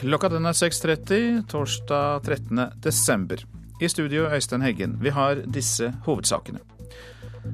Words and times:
Klokka 0.00 0.30
den 0.32 0.48
er 0.48 0.56
6.30 0.56 1.42
torsdag 1.50 2.22
13. 2.24 2.60
desember. 2.80 3.42
I 3.84 3.88
studio 3.88 4.30
Øystein 4.32 4.62
Heggen. 4.64 4.94
Vi 5.00 5.10
har 5.12 5.42
disse 5.44 5.90
hovedsakene. 6.06 6.62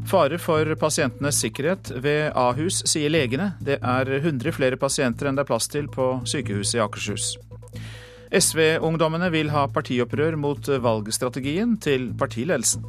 Fare 0.07 0.39
for 0.39 0.71
pasientenes 0.79 1.41
sikkerhet 1.43 1.91
ved 2.05 2.31
Ahus, 2.39 2.85
sier 2.87 3.11
legene. 3.11 3.49
Det 3.59 3.81
er 3.83 4.11
100 4.21 4.55
flere 4.55 4.79
pasienter 4.79 5.27
enn 5.27 5.39
det 5.39 5.43
er 5.43 5.49
plass 5.51 5.67
til 5.73 5.91
på 5.91 6.07
sykehuset 6.23 6.79
i 6.79 6.85
Akershus. 6.85 7.33
SV-ungdommene 8.31 9.33
vil 9.35 9.51
ha 9.51 9.67
partiopprør 9.67 10.39
mot 10.39 10.71
valgstrategien 10.87 11.75
til 11.83 12.13
partiledelsen. 12.15 12.87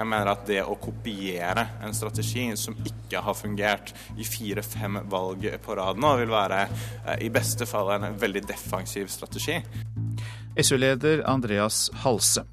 Jeg 0.00 0.08
mener 0.08 0.30
at 0.32 0.46
det 0.48 0.62
å 0.64 0.78
kopiere 0.80 1.66
en 1.84 1.92
strategi 1.92 2.46
som 2.56 2.76
ikke 2.88 3.20
har 3.20 3.34
fungert 3.36 3.90
i 4.16 4.24
fire-fem 4.24 4.96
valg 5.12 5.44
på 5.60 5.76
rad 5.76 6.00
nå, 6.00 6.14
vil 6.22 6.32
være 6.32 6.60
eh, 6.64 7.26
i 7.26 7.28
beste 7.32 7.68
fall 7.68 7.92
en 7.98 8.16
veldig 8.16 8.46
defensiv 8.48 9.10
strategi. 9.12 9.58
SU-leder 10.56 11.20
Andreas 11.28 11.90
Halse. 12.00 12.46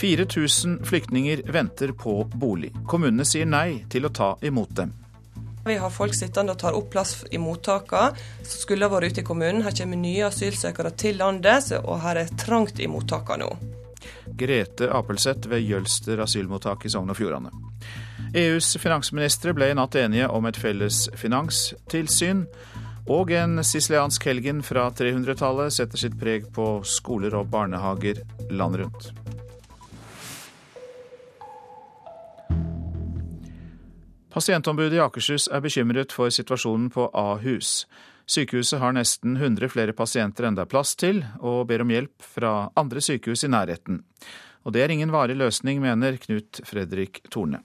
4000 0.00 0.80
flyktninger 0.88 1.42
venter 1.52 1.92
på 1.92 2.22
bolig. 2.32 2.72
Kommunene 2.88 3.28
sier 3.28 3.44
nei 3.44 3.82
til 3.92 4.08
å 4.08 4.14
ta 4.14 4.30
imot 4.40 4.72
dem. 4.78 4.94
Vi 5.68 5.76
har 5.76 5.92
folk 5.92 6.16
sittende 6.16 6.54
og 6.54 6.62
tar 6.62 6.78
opp 6.78 6.88
plass 6.94 7.26
i 7.28 7.40
mottakene 7.42 8.16
som 8.40 8.62
skulle 8.62 8.88
ha 8.88 8.94
vært 8.94 9.12
ute 9.12 9.20
i 9.20 9.28
kommunen. 9.28 9.66
Her 9.66 9.76
kommer 9.76 10.00
nye 10.00 10.30
asylsøkere 10.30 10.96
til 10.96 11.20
landet, 11.20 11.74
og 11.82 12.00
her 12.06 12.22
er 12.22 12.38
trangt 12.40 12.80
i 12.80 12.88
mottakene 12.88 13.44
nå. 13.44 13.77
Grete 14.38 14.90
Apelseth 14.94 15.50
ved 15.50 15.64
Jølster 15.64 16.20
asylmottak 16.24 16.86
i 16.86 16.92
Sogn 16.92 17.10
og 17.10 17.18
Fjordane. 17.18 17.52
EUs 18.36 18.74
finansministre 18.80 19.54
ble 19.56 19.70
i 19.70 19.78
natt 19.78 19.96
enige 19.96 20.28
om 20.28 20.46
et 20.48 20.58
felles 20.60 21.06
finanstilsyn. 21.16 22.44
Og 23.08 23.30
en 23.32 23.62
siciliansk 23.64 24.26
helgen 24.28 24.60
fra 24.60 24.90
300-tallet 24.92 25.72
setter 25.72 26.00
sitt 26.00 26.18
preg 26.20 26.50
på 26.52 26.82
skoler 26.84 27.38
og 27.38 27.48
barnehager 27.48 28.20
landet 28.52 28.84
rundt. 28.84 29.12
Pasientombudet 34.28 34.98
i 34.98 35.00
Akershus 35.02 35.48
er 35.48 35.64
bekymret 35.64 36.12
for 36.12 36.30
situasjonen 36.30 36.90
på 36.92 37.08
Ahus. 37.16 37.88
Sykehuset 38.28 38.80
har 38.80 38.92
nesten 38.92 39.36
100 39.36 39.70
flere 39.72 39.94
pasienter 39.96 40.44
enn 40.44 40.56
det 40.58 40.66
er 40.66 40.68
plass 40.68 40.92
til, 41.00 41.22
og 41.40 41.62
ber 41.70 41.80
om 41.80 41.92
hjelp 41.94 42.26
fra 42.36 42.52
andre 42.76 43.00
sykehus 43.00 43.46
i 43.46 43.48
nærheten. 43.48 44.02
Og 44.68 44.74
det 44.76 44.82
er 44.84 44.92
ingen 44.92 45.14
varig 45.14 45.38
løsning, 45.40 45.80
mener 45.80 46.18
Knut 46.20 46.60
Fredrik 46.68 47.22
Torne. 47.32 47.62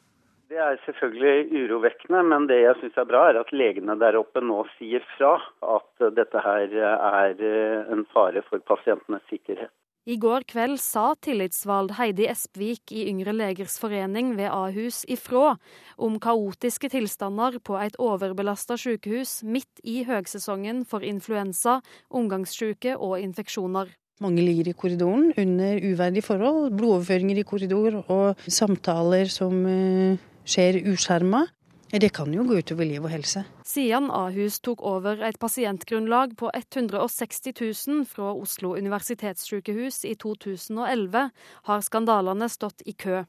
Det 0.48 0.62
er 0.62 0.80
selvfølgelig 0.86 1.66
urovekkende, 1.66 2.24
men 2.32 2.48
det 2.48 2.62
jeg 2.62 2.80
syns 2.80 3.00
er 3.02 3.10
bra, 3.10 3.26
er 3.32 3.42
at 3.42 3.52
legene 3.52 3.98
der 4.00 4.16
oppe 4.16 4.40
nå 4.40 4.62
sier 4.78 5.04
fra 5.18 5.36
at 5.76 6.08
dette 6.16 6.44
her 6.46 6.76
er 6.80 7.44
en 7.92 8.06
fare 8.16 8.46
for 8.48 8.64
pasientenes 8.64 9.26
sikkerhet. 9.34 9.74
I 10.04 10.18
går 10.20 10.44
kveld 10.52 10.82
sa 10.84 11.14
tillitsvalgt 11.24 11.96
Heidi 11.96 12.26
Espvik 12.28 12.92
i 12.92 13.06
Yngre 13.08 13.32
legers 13.32 13.78
forening 13.80 14.34
ved 14.36 14.50
Ahus 14.52 15.06
ifra 15.08 15.54
om 15.96 16.18
kaotiske 16.20 16.90
tilstander 16.92 17.56
på 17.64 17.78
et 17.80 17.96
overbelasta 18.04 18.76
sykehus 18.76 19.38
midt 19.48 19.80
i 19.88 20.02
høgsesongen 20.04 20.84
for 20.84 21.08
influensa, 21.08 21.78
omgangssyke 22.12 22.98
og 22.98 23.16
infeksjoner. 23.24 23.96
Mange 24.20 24.44
ligger 24.44 24.74
i 24.74 24.76
korridoren 24.76 25.32
under 25.40 25.80
uverdige 25.80 26.28
forhold. 26.28 26.76
Blodoverføringer 26.76 27.40
i 27.40 27.48
korridor 27.48 28.02
og 28.04 28.44
samtaler 28.44 29.32
som 29.32 29.64
eh, 29.64 30.20
skjer 30.44 30.84
uskjerma. 30.92 31.46
Det 31.94 32.10
kan 32.10 32.32
jo 32.34 32.42
gå 32.42 32.56
utover 32.58 32.88
liv 32.90 33.04
og 33.06 33.12
helse. 33.14 33.44
Siden 33.70 34.08
Ahus 34.10 34.56
tok 34.66 34.82
over 34.82 35.20
et 35.28 35.38
pasientgrunnlag 35.38 36.34
på 36.40 36.50
160 36.50 37.54
000 37.54 38.08
fra 38.10 38.32
Oslo 38.34 38.72
universitetssykehus 38.74 40.02
i 40.10 40.16
2011, 40.18 41.30
har 41.70 41.86
skandalene 41.86 42.50
stått 42.50 42.82
i 42.90 42.96
kø. 42.98 43.22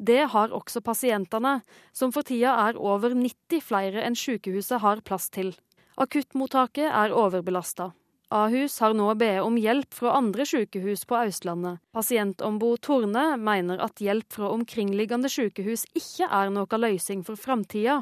Det 0.00 0.22
har 0.32 0.56
også 0.56 0.80
pasientene, 0.80 1.58
som 1.92 2.16
for 2.16 2.24
tida 2.24 2.56
er 2.64 2.80
over 2.80 3.12
90 3.12 3.60
flere 3.60 4.06
enn 4.08 4.16
sykehuset 4.16 4.80
har 4.80 5.04
plass 5.04 5.28
til. 5.28 5.52
Akuttmottaket 6.00 6.88
er 6.88 7.12
overbelasta. 7.12 7.92
Ahus 8.32 8.78
har 8.80 8.94
nå 8.96 9.10
bedt 9.20 9.44
om 9.44 9.58
hjelp 9.60 9.92
fra 9.92 10.14
andre 10.16 10.46
sykehus 10.48 11.04
på 11.08 11.18
Østlandet. 11.20 11.82
Pasientombud 11.92 12.80
Torne 12.80 13.24
mener 13.36 13.82
at 13.84 14.00
hjelp 14.00 14.32
fra 14.32 14.48
omkringliggende 14.54 15.28
sykehus 15.28 15.84
ikke 15.98 16.30
er 16.30 16.48
noen 16.54 16.80
løsning 16.80 17.26
for 17.26 17.36
framtida, 17.36 17.98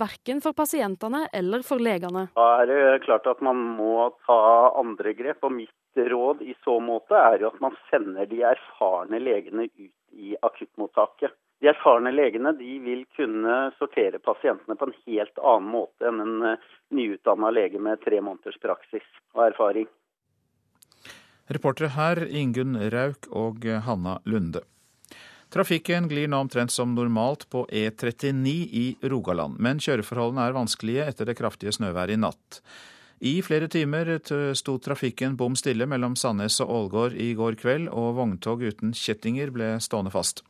verken 0.00 0.40
for 0.40 0.56
pasientene 0.56 1.26
eller 1.36 1.66
for 1.68 1.84
legene. 1.84 2.30
Da 2.32 2.48
er 2.62 2.72
det 2.72 3.04
klart 3.04 3.28
at 3.28 3.44
man 3.44 3.60
må 3.76 4.08
ta 4.24 4.40
andre 4.80 5.12
grep. 5.18 5.44
og 5.44 5.52
Mitt 5.52 6.00
råd 6.14 6.40
i 6.42 6.56
så 6.64 6.78
måte 6.80 7.20
er 7.20 7.44
jo 7.44 7.52
at 7.52 7.60
man 7.60 7.76
sender 7.90 8.24
de 8.30 8.40
erfarne 8.54 9.20
legene 9.20 9.68
ut 9.68 9.92
i 10.16 10.32
akuttmottaket. 10.40 11.36
De 11.62 11.70
erfarne 11.70 12.12
legene 12.12 12.52
de 12.58 12.78
vil 12.84 13.04
kunne 13.16 13.58
sortere 13.78 14.18
pasientene 14.22 14.76
på 14.76 14.88
en 14.88 14.96
helt 15.06 15.38
annen 15.38 15.70
måte 15.70 16.08
enn 16.10 16.20
en 16.24 16.48
eh, 16.50 16.68
nyutdanna 16.94 17.52
lege 17.54 17.80
med 17.80 18.02
tre 18.04 18.20
måneders 18.20 18.58
praksis 18.62 19.06
og 19.36 19.46
erfaring. 19.48 19.88
Reportere 21.54 21.92
her 21.94 22.22
Ingunn 22.24 22.76
Rauk 22.92 23.28
og 23.30 23.66
Hanna 23.86 24.18
Lunde. 24.24 24.64
Trafikken 25.54 26.08
glir 26.10 26.26
nå 26.26 26.40
omtrent 26.42 26.72
som 26.74 26.96
normalt 26.96 27.44
på 27.52 27.60
E39 27.70 28.54
i 28.74 28.86
Rogaland, 29.06 29.60
men 29.62 29.78
kjøreforholdene 29.78 30.48
er 30.48 30.56
vanskelige 30.56 31.04
etter 31.06 31.28
det 31.28 31.36
kraftige 31.38 31.70
snøværet 31.76 32.16
i 32.16 32.22
natt. 32.24 32.58
I 33.22 33.36
flere 33.46 33.68
timer 33.70 34.10
sto 34.58 34.74
trafikken 34.82 35.36
bom 35.38 35.54
stille 35.56 35.86
mellom 35.86 36.16
Sandnes 36.18 36.58
og 36.64 36.72
Ålgård 36.74 37.14
i 37.14 37.30
går 37.38 37.54
kveld, 37.60 37.86
og 37.94 38.16
vogntog 38.18 38.64
uten 38.66 38.96
kjettinger 38.98 39.54
ble 39.54 39.76
stående 39.84 40.10
fast. 40.10 40.42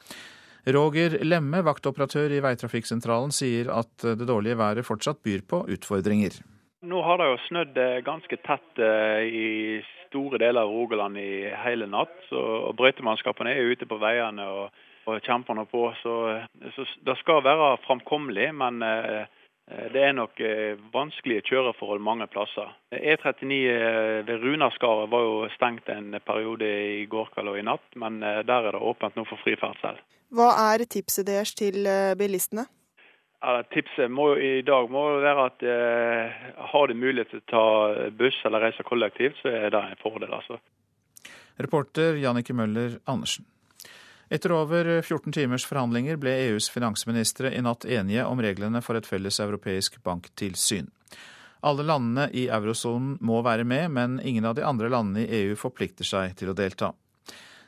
Roger 0.64 1.18
Lemme, 1.24 1.60
vaktoperatør 1.66 2.32
i 2.32 2.40
veitrafikksentralen, 2.44 3.34
sier 3.36 3.68
at 3.74 3.92
det 4.00 4.28
dårlige 4.28 4.56
været 4.56 4.86
fortsatt 4.86 5.20
byr 5.24 5.44
på 5.48 5.64
utfordringer. 5.76 6.40
Nå 6.84 7.02
har 7.02 7.20
det 7.20 7.28
jo 7.30 7.36
snødd 7.46 7.78
ganske 8.04 8.36
tett 8.44 8.80
eh, 8.82 9.24
i 9.24 9.46
store 10.08 10.40
deler 10.42 10.66
av 10.66 10.72
Rogaland 10.72 11.16
i 11.16 11.46
hele 11.64 11.88
natt. 11.88 12.12
Så, 12.28 12.40
og 12.68 12.74
Brøytemannskapene 12.76 13.54
er 13.54 13.72
ute 13.72 13.88
på 13.88 13.98
veiene 14.02 14.44
og, 14.44 14.82
og 15.08 15.24
kjemper 15.24 15.56
nå 15.56 15.64
på. 15.70 15.86
Så, 16.02 16.18
så, 16.76 16.86
det 17.08 17.16
skal 17.22 17.44
være 17.46 17.78
framkommelig, 17.86 18.50
men 18.60 18.84
eh, 18.84 19.40
det 19.94 20.02
er 20.10 20.16
nok 20.16 20.40
eh, 20.44 20.80
vanskelige 20.92 21.46
kjøreforhold 21.48 22.04
mange 22.04 22.28
plasser. 22.28 22.68
E39 22.92 23.60
ved 24.28 24.44
Runaskaret 24.44 25.12
var 25.12 25.24
jo 25.24 25.38
stengt 25.56 25.88
en 25.88 26.20
periode 26.20 26.68
i 27.00 27.06
går 27.08 27.32
kveld 27.32 27.54
og 27.54 27.62
i 27.62 27.64
natt, 27.64 27.88
men 27.96 28.20
der 28.20 28.58
er 28.60 28.76
det 28.76 28.88
åpent 28.92 29.16
nå 29.16 29.24
for 29.28 29.40
fri 29.40 29.56
ferdsel. 29.60 29.96
Hva 30.34 30.50
er 30.74 30.82
tipset 30.90 31.28
deres 31.28 31.54
til 31.54 31.86
bilistene? 32.18 32.66
Ja, 33.44 33.62
tipset 33.70 34.08
må, 34.10 34.30
i 34.40 34.62
dag 34.64 34.88
må 34.90 35.02
være 35.20 35.48
at 35.50 35.64
eh, 35.68 36.44
har 36.72 36.88
de 36.88 36.94
mulighet 36.96 37.28
til 37.30 37.42
å 37.42 37.50
ta 37.50 37.64
buss 38.16 38.38
eller 38.48 38.64
reise 38.64 38.86
kollektivt, 38.88 39.36
så 39.42 39.52
er 39.52 39.74
det 39.74 39.82
en 39.82 40.00
fordel. 40.00 40.32
altså. 40.32 40.56
Reporter 41.60 42.16
Jannike 42.22 42.56
Møller 42.56 42.96
Andersen. 43.04 43.44
Etter 44.32 44.54
over 44.56 44.88
14 45.02 45.34
timers 45.36 45.66
forhandlinger 45.68 46.16
ble 46.16 46.32
EUs 46.46 46.70
finansministre 46.72 47.52
i 47.52 47.60
natt 47.62 47.84
enige 47.84 48.24
om 48.24 48.40
reglene 48.40 48.80
for 48.82 48.96
et 48.96 49.06
felles 49.06 49.36
europeisk 49.44 50.00
banktilsyn. 50.02 50.88
Alle 51.68 51.84
landene 51.84 52.30
i 52.32 52.48
eurosonen 52.48 53.18
må 53.20 53.42
være 53.44 53.68
med, 53.68 53.92
men 53.92 54.16
ingen 54.24 54.48
av 54.48 54.56
de 54.56 54.64
andre 54.64 54.88
landene 54.88 55.26
i 55.26 55.42
EU 55.44 55.54
forplikter 55.60 56.08
seg 56.08 56.32
til 56.40 56.52
å 56.52 56.56
delta. 56.56 56.94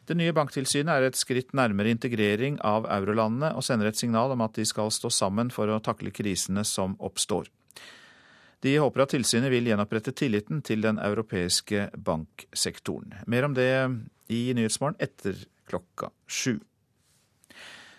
Det 0.06 0.15
nye 0.15 0.34
banktilsynet 0.34 0.93
er 0.93 1.09
et 1.09 1.19
skritt 1.19 1.50
nærmere 1.56 1.91
integrering 1.91 2.61
av 2.62 2.87
eurolandene 2.94 3.50
og 3.58 3.64
sender 3.67 3.91
et 3.91 3.99
signal 3.99 4.35
om 4.37 4.44
at 4.44 4.55
de 4.55 4.67
skal 4.69 4.93
stå 4.94 5.11
sammen 5.11 5.50
for 5.50 5.70
å 5.70 5.81
takle 5.82 6.12
krisene 6.14 6.62
som 6.67 6.94
oppstår. 7.03 7.50
De 8.62 8.76
håper 8.79 9.03
at 9.03 9.12
tilsynet 9.12 9.50
vil 9.53 9.67
gjenopprette 9.69 10.14
tilliten 10.17 10.62
til 10.64 10.87
den 10.87 11.00
europeiske 11.03 11.91
banksektoren. 12.06 13.19
Mer 13.26 13.49
om 13.49 13.58
det 13.58 13.69
i 14.32 14.47
Nyhetsmorgen 14.56 14.99
etter 15.03 15.43
klokka 15.69 16.12
sju. 16.26 16.56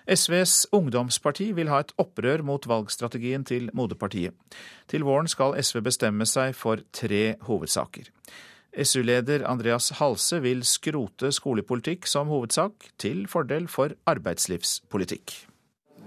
SVs 0.07 0.69
ungdomsparti 0.71 1.50
vil 1.56 1.68
ha 1.68 1.81
et 1.83 1.92
opprør 2.00 2.39
mot 2.48 2.63
valgstrategien 2.63 3.44
til 3.48 3.68
moderpartiet. 3.75 4.31
Til 4.88 5.04
våren 5.04 5.27
skal 5.27 5.57
SV 5.59 5.81
bestemme 5.89 6.25
seg 6.25 6.56
for 6.56 6.80
tre 6.95 7.36
hovedsaker. 7.44 8.07
SU-leder 8.77 9.45
Andreas 9.50 9.89
Halse 9.97 10.38
vil 10.44 10.63
skrote 10.68 11.31
skolepolitikk 11.33 12.06
som 12.09 12.29
hovedsak, 12.29 12.91
til 13.01 13.25
fordel 13.31 13.65
for 13.71 13.95
arbeidslivspolitikk. 14.09 15.33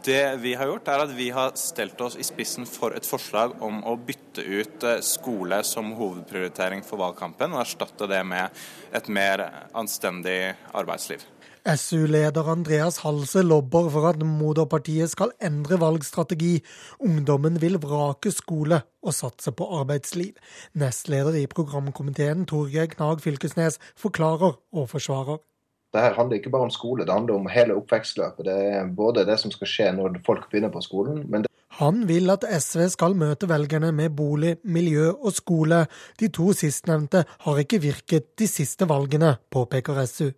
Det 0.05 0.37
vi 0.41 0.55
har 0.57 0.71
gjort, 0.71 0.89
er 0.89 1.03
at 1.03 1.11
vi 1.13 1.27
har 1.35 1.51
stelt 1.61 2.01
oss 2.01 2.15
i 2.17 2.25
spissen 2.25 2.65
for 2.65 2.95
et 2.97 3.05
forslag 3.05 3.59
om 3.61 3.83
å 3.85 3.99
bytte 4.01 4.41
ut 4.47 4.87
eh, 4.89 5.03
skole 5.05 5.59
som 5.67 5.91
hovedprioritering 5.99 6.81
for 6.87 7.03
valgkampen, 7.03 7.53
og 7.53 7.67
erstatte 7.67 8.09
det 8.09 8.23
med 8.25 8.63
et 8.97 9.11
mer 9.13 9.45
anstendig 9.77 10.55
arbeidsliv. 10.73 11.27
SU-leder 11.67 12.49
Andreas 12.49 13.01
Halse 13.05 13.43
lobber 13.43 13.91
for 13.93 14.09
at 14.09 14.23
moderpartiet 14.25 15.13
skal 15.13 15.35
endre 15.45 15.81
valgstrategi. 15.81 16.61
Ungdommen 17.01 17.61
vil 17.61 17.77
vrake 17.83 18.33
skole 18.33 18.81
og 19.03 19.15
satse 19.15 19.53
på 19.53 19.69
arbeidsliv. 19.81 20.39
Nestleder 20.75 21.37
i 21.37 21.47
programkomiteen 21.51 22.47
Torgeir 22.49 22.89
Knag 22.95 23.21
Fylkesnes 23.21 23.79
forklarer 23.97 24.57
og 24.73 24.89
forsvarer. 24.91 25.43
Dette 25.91 26.15
handler 26.17 26.39
ikke 26.39 26.51
bare 26.55 26.69
om 26.69 26.71
skole, 26.71 27.05
det 27.05 27.13
handler 27.13 27.35
om 27.35 27.49
hele 27.51 27.75
oppvekstløpet. 27.75 28.47
Det 28.47 28.59
er 28.77 28.91
både 28.97 29.27
det 29.27 29.41
som 29.43 29.51
skal 29.51 29.69
skje 29.69 29.93
når 29.97 30.21
folk 30.27 30.47
begynner 30.51 30.71
på 30.71 30.85
skolen, 30.87 31.25
men 31.29 31.45
det 31.45 31.51
han 31.81 32.03
vil 32.09 32.29
at 32.29 32.45
SV 32.45 32.89
skal 32.93 33.15
møte 33.17 33.49
velgerne 33.49 33.89
med 33.97 34.13
bolig, 34.13 34.57
miljø 34.65 35.07
og 35.15 35.33
skole. 35.33 35.85
De 36.21 36.29
to 36.29 36.51
sistnevnte 36.53 37.23
har 37.47 37.61
ikke 37.63 37.81
virket 37.81 38.35
de 38.37 38.49
siste 38.51 38.89
valgene, 38.91 39.37
påpeker 39.49 40.03
SU. 40.05 40.29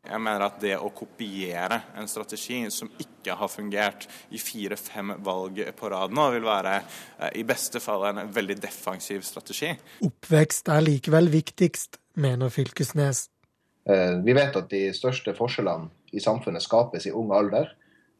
Jeg 0.00 0.20
mener 0.24 0.46
at 0.46 0.56
det 0.62 0.76
å 0.80 0.88
kopiere 0.96 1.76
en 2.00 2.08
strategi 2.08 2.62
som 2.72 2.88
ikke 3.02 3.34
har 3.36 3.50
fungert 3.52 4.06
i 4.32 4.40
fire-fem 4.40 5.12
valg 5.24 5.60
på 5.76 5.90
rad 5.92 6.14
nå, 6.16 6.24
vil 6.32 6.46
være 6.46 6.78
eh, 6.78 7.34
i 7.42 7.44
beste 7.46 7.82
fall 7.84 8.06
en 8.08 8.22
veldig 8.32 8.56
defensiv 8.62 9.20
strategi. 9.26 9.74
Oppvekst 10.06 10.72
er 10.72 10.86
likevel 10.86 11.28
viktigst, 11.32 12.00
mener 12.16 12.48
Fylkesnes. 12.54 13.26
Eh, 13.84 14.16
vi 14.24 14.36
vet 14.36 14.56
at 14.56 14.72
de 14.72 14.86
største 14.96 15.36
forskjellene 15.36 15.90
i 16.16 16.24
samfunnet 16.24 16.64
skapes 16.64 17.04
i 17.06 17.12
ung 17.14 17.34
alder. 17.36 17.68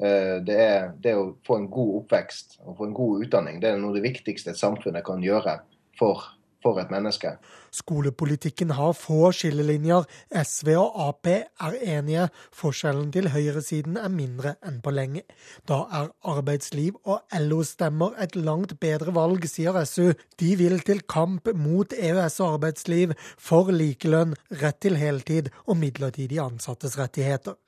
Eh, 0.00 0.36
det, 0.44 0.58
er, 0.60 0.92
det 1.00 1.16
å 1.16 1.30
få 1.46 1.62
en 1.62 1.70
god 1.72 1.96
oppvekst 2.02 2.60
og 2.64 2.76
få 2.76 2.90
en 2.90 2.96
god 2.96 3.24
utdanning 3.26 3.58
det 3.60 3.72
er 3.72 3.80
noe 3.80 3.92
av 3.92 3.98
det 3.98 4.06
viktigste 4.06 4.54
et 4.54 4.60
samfunnet 4.60 5.04
kan 5.04 5.20
gjøre 5.20 5.58
for, 5.98 6.22
for 6.62 6.80
et 6.80 6.90
menneske. 6.92 7.34
Skolepolitikken 7.74 8.74
har 8.76 8.92
få 8.98 9.30
skillelinjer. 9.36 10.06
SV 10.42 10.72
og 10.78 10.98
Ap 11.06 11.30
er 11.30 11.76
enige. 11.80 12.28
Forskjellen 12.56 13.12
til 13.14 13.30
høyresiden 13.34 13.96
er 14.00 14.10
mindre 14.12 14.56
enn 14.66 14.80
på 14.82 14.92
lenge. 14.94 15.24
Da 15.68 15.84
er 16.00 16.10
arbeidsliv 16.34 16.98
og 17.04 17.22
LO-stemmer 17.38 18.18
et 18.22 18.36
langt 18.36 18.76
bedre 18.82 19.14
valg, 19.14 19.46
sier 19.48 19.78
SU. 19.84 20.12
De 20.40 20.52
vil 20.58 20.80
til 20.86 21.02
kamp 21.06 21.52
mot 21.54 21.94
EØS 21.96 22.40
og 22.40 22.58
arbeidsliv, 22.58 23.16
for 23.38 23.72
likelønn, 23.74 24.36
rett 24.62 24.80
til 24.82 24.98
heltid 25.00 25.50
og 25.66 25.78
midlertidige 25.80 26.42
ansattes 26.42 26.98
rettigheter. 26.98 27.58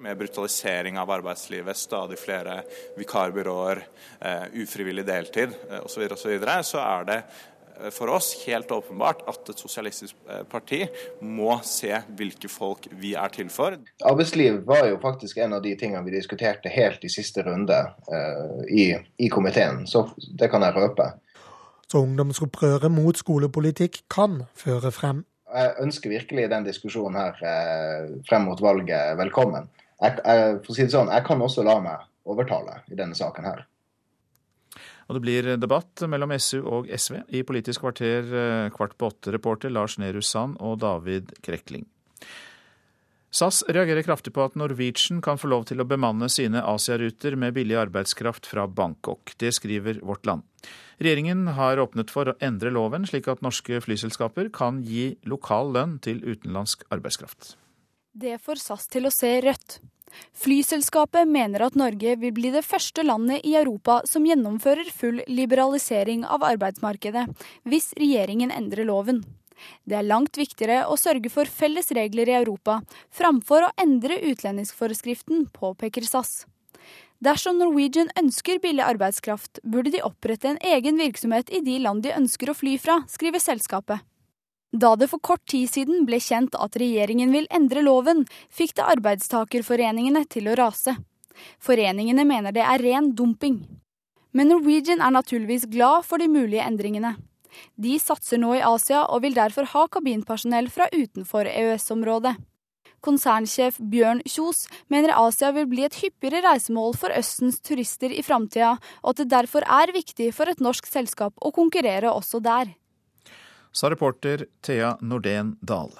Med 0.00 0.16
brutalisering 0.16 0.96
av 0.96 1.10
arbeidslivet, 1.12 1.76
stadig 1.76 2.16
flere 2.16 2.62
vikarbyråer, 2.96 3.82
uh, 4.24 4.46
ufrivillig 4.62 5.04
deltid 5.04 5.52
osv., 5.82 6.06
uh, 6.06 6.14
osv., 6.16 6.38
så, 6.40 6.54
så 6.70 6.80
er 6.80 7.04
det 7.10 7.18
for 7.94 8.12
oss 8.12 8.32
helt 8.44 8.70
åpenbart 8.74 9.22
at 9.30 9.52
et 9.52 9.62
sosialistisk 9.62 10.16
parti 10.50 10.82
må 11.24 11.58
se 11.66 11.94
hvilke 12.18 12.50
folk 12.52 12.88
vi 13.00 13.14
er 13.18 13.32
til 13.34 13.50
for. 13.52 13.78
Arbeidsliv 14.06 14.60
var 14.68 14.86
jo 14.88 15.00
faktisk 15.02 15.40
en 15.40 15.56
av 15.56 15.64
de 15.64 15.74
tingene 15.80 16.04
vi 16.06 16.14
diskuterte 16.14 16.72
helt 16.72 17.04
i 17.04 17.12
siste 17.12 17.44
runde 17.46 17.78
i, 18.68 18.92
i 18.94 19.28
komiteen, 19.32 19.86
så 19.86 20.06
det 20.16 20.50
kan 20.52 20.64
jeg 20.66 20.76
røpe. 20.76 21.08
Så 21.90 22.04
ungdomsopprøret 22.04 22.92
mot 22.92 23.18
skolepolitikk 23.18 24.04
kan 24.12 24.44
føre 24.54 24.92
frem? 24.94 25.24
Jeg 25.50 25.74
ønsker 25.82 26.12
virkelig 26.12 26.50
den 26.52 26.68
diskusjonen 26.68 27.18
her 27.18 28.16
frem 28.28 28.46
mot 28.46 28.60
valget 28.62 29.16
velkommen 29.18 29.70
jeg, 30.00 30.20
jeg, 30.24 30.54
for 30.64 30.72
å 30.72 30.76
si 30.76 30.86
det 30.86 30.94
sånn, 30.94 31.12
jeg 31.12 31.26
kan 31.26 31.44
også 31.44 31.64
la 31.66 31.76
meg 31.84 32.06
overtale 32.30 32.80
i 32.90 32.98
denne 32.98 33.16
saken 33.16 33.48
her. 33.48 33.64
Og 35.10 35.16
det 35.18 35.24
blir 35.24 35.46
debatt 35.58 36.04
mellom 36.06 36.30
SU 36.38 36.60
og 36.62 36.86
SV 36.86 37.24
i 37.34 37.42
Politisk 37.42 37.82
kvarter 37.82 38.28
eh, 38.30 38.68
kvart 38.70 38.94
på 38.94 39.08
åtte-reporter 39.10 39.72
Lars 39.74 39.96
Nehru 39.98 40.22
Sand 40.22 40.60
og 40.62 40.78
David 40.84 41.32
Krekling. 41.42 41.88
SAS 43.34 43.64
reagerer 43.66 44.06
kraftig 44.06 44.32
på 44.34 44.42
at 44.42 44.56
Norwegian 44.58 45.18
kan 45.22 45.38
få 45.38 45.50
lov 45.50 45.66
til 45.66 45.82
å 45.82 45.86
bemanne 45.86 46.26
sine 46.30 46.62
Asiaruter 46.66 47.34
med 47.38 47.54
billig 47.58 47.76
arbeidskraft 47.78 48.46
fra 48.50 48.68
Bangkok. 48.70 49.34
Det 49.38 49.50
skriver 49.54 49.98
Vårt 50.06 50.26
Land. 50.30 50.46
Regjeringen 51.02 51.46
har 51.58 51.82
åpnet 51.82 52.10
for 52.10 52.30
å 52.30 52.36
endre 52.42 52.70
loven, 52.74 53.06
slik 53.06 53.26
at 53.30 53.42
norske 53.42 53.78
flyselskaper 53.82 54.50
kan 54.54 54.82
gi 54.86 55.16
lokal 55.26 55.74
lønn 55.74 55.98
til 56.02 56.22
utenlandsk 56.22 56.86
arbeidskraft. 56.90 57.54
Det 58.14 58.38
får 58.42 58.62
SAS 58.62 58.90
til 58.90 59.06
å 59.06 59.14
se 59.14 59.30
rødt. 59.46 59.78
Flyselskapet 60.40 61.28
mener 61.28 61.64
at 61.66 61.76
Norge 61.78 62.16
vil 62.20 62.32
bli 62.36 62.52
det 62.54 62.64
første 62.66 63.04
landet 63.06 63.44
i 63.46 63.56
Europa 63.58 64.00
som 64.08 64.26
gjennomfører 64.26 64.90
full 64.94 65.20
liberalisering 65.28 66.24
av 66.24 66.44
arbeidsmarkedet, 66.46 67.26
hvis 67.68 67.92
regjeringen 67.98 68.52
endrer 68.54 68.88
loven. 68.88 69.22
Det 69.84 69.98
er 69.98 70.06
langt 70.06 70.38
viktigere 70.40 70.86
å 70.88 70.96
sørge 70.96 71.30
for 71.32 71.48
felles 71.48 71.90
regler 71.96 72.30
i 72.30 72.38
Europa, 72.38 72.80
framfor 73.12 73.66
å 73.66 73.74
endre 73.80 74.20
utlendingsforskriften, 74.30 75.48
påpeker 75.52 76.06
SAS. 76.08 76.44
Dersom 77.20 77.58
Norwegian 77.60 78.08
ønsker 78.16 78.62
billig 78.62 78.86
arbeidskraft, 78.86 79.60
burde 79.60 79.92
de 79.92 80.00
opprette 80.06 80.48
en 80.48 80.62
egen 80.64 80.96
virksomhet 80.96 81.52
i 81.52 81.60
de 81.60 81.76
land 81.84 82.06
de 82.06 82.14
ønsker 82.16 82.48
å 82.48 82.56
fly 82.56 82.78
fra, 82.80 83.02
skriver 83.12 83.42
selskapet. 83.44 84.00
Da 84.72 84.94
det 84.94 85.08
for 85.10 85.18
kort 85.18 85.42
tid 85.50 85.66
siden 85.66 86.04
ble 86.06 86.20
kjent 86.22 86.54
at 86.54 86.76
regjeringen 86.78 87.32
vil 87.34 87.48
endre 87.50 87.82
loven, 87.82 88.22
fikk 88.54 88.76
det 88.78 88.86
arbeidstakerforeningene 88.92 90.22
til 90.30 90.46
å 90.46 90.54
rase. 90.60 90.94
Foreningene 91.58 92.22
mener 92.26 92.54
det 92.54 92.62
er 92.62 92.82
ren 92.82 93.10
dumping. 93.18 93.64
Men 94.30 94.52
Norwegian 94.52 95.02
er 95.02 95.10
naturligvis 95.10 95.66
glad 95.72 96.06
for 96.06 96.22
de 96.22 96.28
mulige 96.30 96.62
endringene. 96.62 97.16
De 97.74 97.96
satser 97.98 98.38
nå 98.38 98.54
i 98.54 98.62
Asia 98.62 99.02
og 99.10 99.24
vil 99.24 99.34
derfor 99.34 99.66
ha 99.72 99.88
kabinpersonell 99.90 100.70
fra 100.70 100.86
utenfor 100.94 101.50
EØS-området. 101.50 102.36
Konsernsjef 103.02 103.78
Bjørn 103.90 104.20
Kjos 104.28 104.66
mener 104.92 105.16
Asia 105.16 105.50
vil 105.56 105.66
bli 105.66 105.86
et 105.86 105.96
hyppigere 105.98 106.44
reisemål 106.44 106.94
for 107.00 107.10
Østens 107.16 107.58
turister 107.64 108.12
i 108.12 108.22
framtida, 108.22 108.76
og 109.02 109.14
at 109.14 109.22
det 109.22 109.32
derfor 109.32 109.64
er 109.64 109.94
viktig 109.96 110.28
for 110.36 110.52
et 110.52 110.60
norsk 110.62 110.86
selskap 110.86 111.34
å 111.40 111.50
konkurrere 111.56 112.12
også 112.12 112.42
der 112.44 112.76
sa 113.72 113.90
reporter 113.90 114.46
Thea 114.62 114.96
Nordén 115.00 115.56
Dahl. 115.60 115.92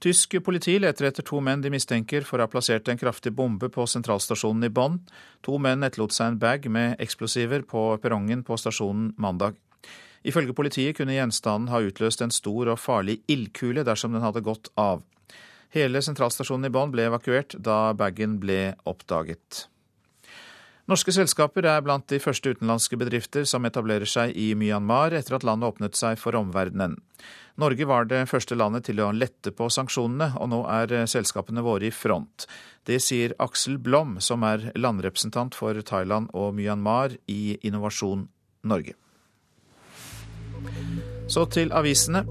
Tysk 0.00 0.38
politi 0.40 0.78
leter 0.80 1.10
etter 1.10 1.24
to 1.28 1.42
menn 1.44 1.60
de 1.60 1.68
mistenker 1.68 2.24
for 2.24 2.40
å 2.40 2.46
ha 2.46 2.48
plassert 2.48 2.88
en 2.88 3.00
kraftig 3.00 3.34
bombe 3.36 3.68
på 3.68 3.84
sentralstasjonen 3.84 4.64
i 4.64 4.72
Bonn. 4.72 4.96
To 5.44 5.58
menn 5.60 5.84
etterlot 5.84 6.16
seg 6.16 6.32
en 6.32 6.38
bag 6.40 6.68
med 6.72 6.94
eksplosiver 7.04 7.66
på 7.68 7.82
perrongen 8.00 8.40
på 8.46 8.56
stasjonen 8.56 9.10
mandag. 9.20 9.58
Ifølge 10.24 10.56
politiet 10.56 10.96
kunne 10.96 11.16
gjenstanden 11.16 11.68
ha 11.72 11.82
utløst 11.84 12.24
en 12.24 12.32
stor 12.32 12.72
og 12.72 12.80
farlig 12.80 13.20
ildkule 13.28 13.84
dersom 13.84 14.16
den 14.16 14.24
hadde 14.24 14.44
gått 14.44 14.72
av. 14.80 15.04
Hele 15.76 16.00
sentralstasjonen 16.02 16.66
i 16.66 16.72
Bonn 16.72 16.92
ble 16.92 17.04
evakuert 17.08 17.54
da 17.60 17.92
bagen 17.92 18.40
ble 18.40 18.72
oppdaget. 18.88 19.66
Norske 20.90 21.12
selskaper 21.14 21.68
er 21.70 21.84
blant 21.86 22.08
de 22.10 22.18
første 22.18 22.50
utenlandske 22.50 22.96
bedrifter 22.98 23.44
som 23.46 23.62
etablerer 23.68 24.08
seg 24.10 24.32
i 24.34 24.48
Myanmar 24.58 25.14
etter 25.14 25.36
at 25.36 25.44
landet 25.46 25.68
åpnet 25.68 25.94
seg 25.94 26.18
for 26.18 26.34
omverdenen. 26.34 26.96
Norge 27.62 27.86
var 27.86 28.08
det 28.10 28.24
første 28.26 28.56
landet 28.58 28.88
til 28.88 28.98
å 29.04 29.12
lette 29.14 29.52
på 29.54 29.68
sanksjonene, 29.70 30.32
og 30.42 30.50
nå 30.50 30.58
er 30.66 31.06
selskapene 31.12 31.62
våre 31.62 31.86
i 31.86 31.92
front. 31.94 32.48
Det 32.88 32.98
sier 33.04 33.36
Aksel 33.38 33.78
Blom, 33.78 34.16
som 34.18 34.42
er 34.42 34.72
landrepresentant 34.74 35.54
for 35.54 35.78
Thailand 35.78 36.32
og 36.34 36.56
Myanmar 36.58 37.14
i 37.30 37.54
Innovasjon 37.62 38.26
Norge. 38.66 38.96
Så 41.30 41.46
til 41.54 41.70
avisene. 41.70 42.24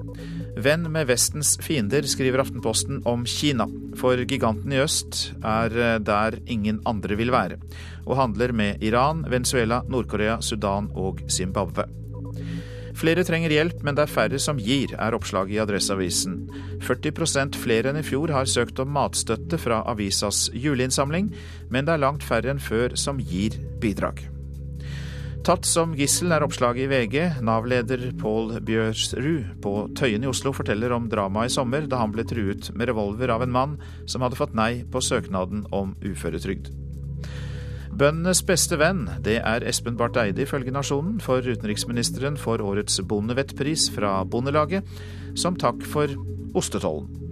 Venn 0.59 0.89
med 0.91 1.07
Vestens 1.07 1.53
fiender, 1.63 2.03
skriver 2.03 2.41
Aftenposten 2.43 2.99
om 3.07 3.21
Kina. 3.27 3.67
For 3.99 4.19
giganten 4.27 4.73
i 4.75 4.81
øst 4.83 5.29
er 5.45 5.99
der 6.03 6.35
ingen 6.51 6.81
andre 6.89 7.15
vil 7.15 7.31
være, 7.31 7.59
og 8.05 8.17
handler 8.19 8.51
med 8.51 8.83
Iran, 8.83 9.23
Venezuela, 9.31 9.81
Nord-Korea, 9.87 10.41
Sudan 10.41 10.89
og 10.95 11.21
Zimbabwe. 11.31 11.85
Flere 12.99 13.23
trenger 13.23 13.53
hjelp, 13.53 13.83
men 13.87 13.95
det 13.95 14.03
er 14.03 14.11
færre 14.11 14.39
som 14.43 14.59
gir, 14.59 14.91
er 14.99 15.15
oppslaget 15.15 15.55
i 15.55 15.61
Adresseavisen. 15.63 16.41
40% 16.83 17.55
flere 17.61 17.93
enn 17.93 18.01
i 18.01 18.03
fjor 18.03 18.33
har 18.35 18.49
søkt 18.49 18.81
om 18.83 18.91
matstøtte 18.97 19.61
fra 19.61 19.85
avisas 19.87 20.49
juleinnsamling, 20.51 21.31
men 21.71 21.87
det 21.87 21.95
er 21.95 22.03
langt 22.03 22.27
færre 22.27 22.51
enn 22.51 22.59
før 22.59 22.97
som 22.99 23.23
gir 23.23 23.55
bidrag. 23.79 24.25
Tatt 25.39 25.63
som 25.63 25.93
gissel 25.95 26.33
er 26.35 26.43
oppslaget 26.43 26.83
i 26.83 26.87
VG. 26.91 27.15
Nav-leder 27.47 28.01
Pål 28.19 28.57
Bjørsrud 28.67 29.61
på 29.63 29.71
Tøyen 29.95 30.25
i 30.25 30.27
Oslo 30.29 30.51
forteller 30.55 30.91
om 30.91 31.07
dramaet 31.09 31.47
i 31.47 31.53
sommer 31.53 31.87
da 31.87 32.01
han 32.01 32.11
ble 32.11 32.25
truet 32.27 32.67
med 32.75 32.91
revolver 32.91 33.31
av 33.31 33.45
en 33.45 33.53
mann 33.55 33.77
som 34.03 34.25
hadde 34.25 34.37
fått 34.39 34.57
nei 34.57 34.83
på 34.91 35.01
søknaden 35.01 35.63
om 35.75 35.95
uføretrygd. 36.03 36.73
Bøndenes 37.99 38.43
beste 38.47 38.77
venn, 38.79 39.05
det 39.23 39.39
er 39.39 39.63
Espen 39.67 39.97
Barth 39.99 40.19
Eide 40.21 40.43
ifølge 40.43 40.75
Nasjonen, 40.75 41.17
for 41.23 41.43
utenriksministeren 41.43 42.37
får 42.39 42.63
årets 42.63 42.99
bondevettpris 43.07 43.89
fra 43.95 44.19
Bondelaget, 44.27 44.87
som 45.39 45.57
takk 45.59 45.81
for 45.87 46.13
ostetollen. 46.55 47.28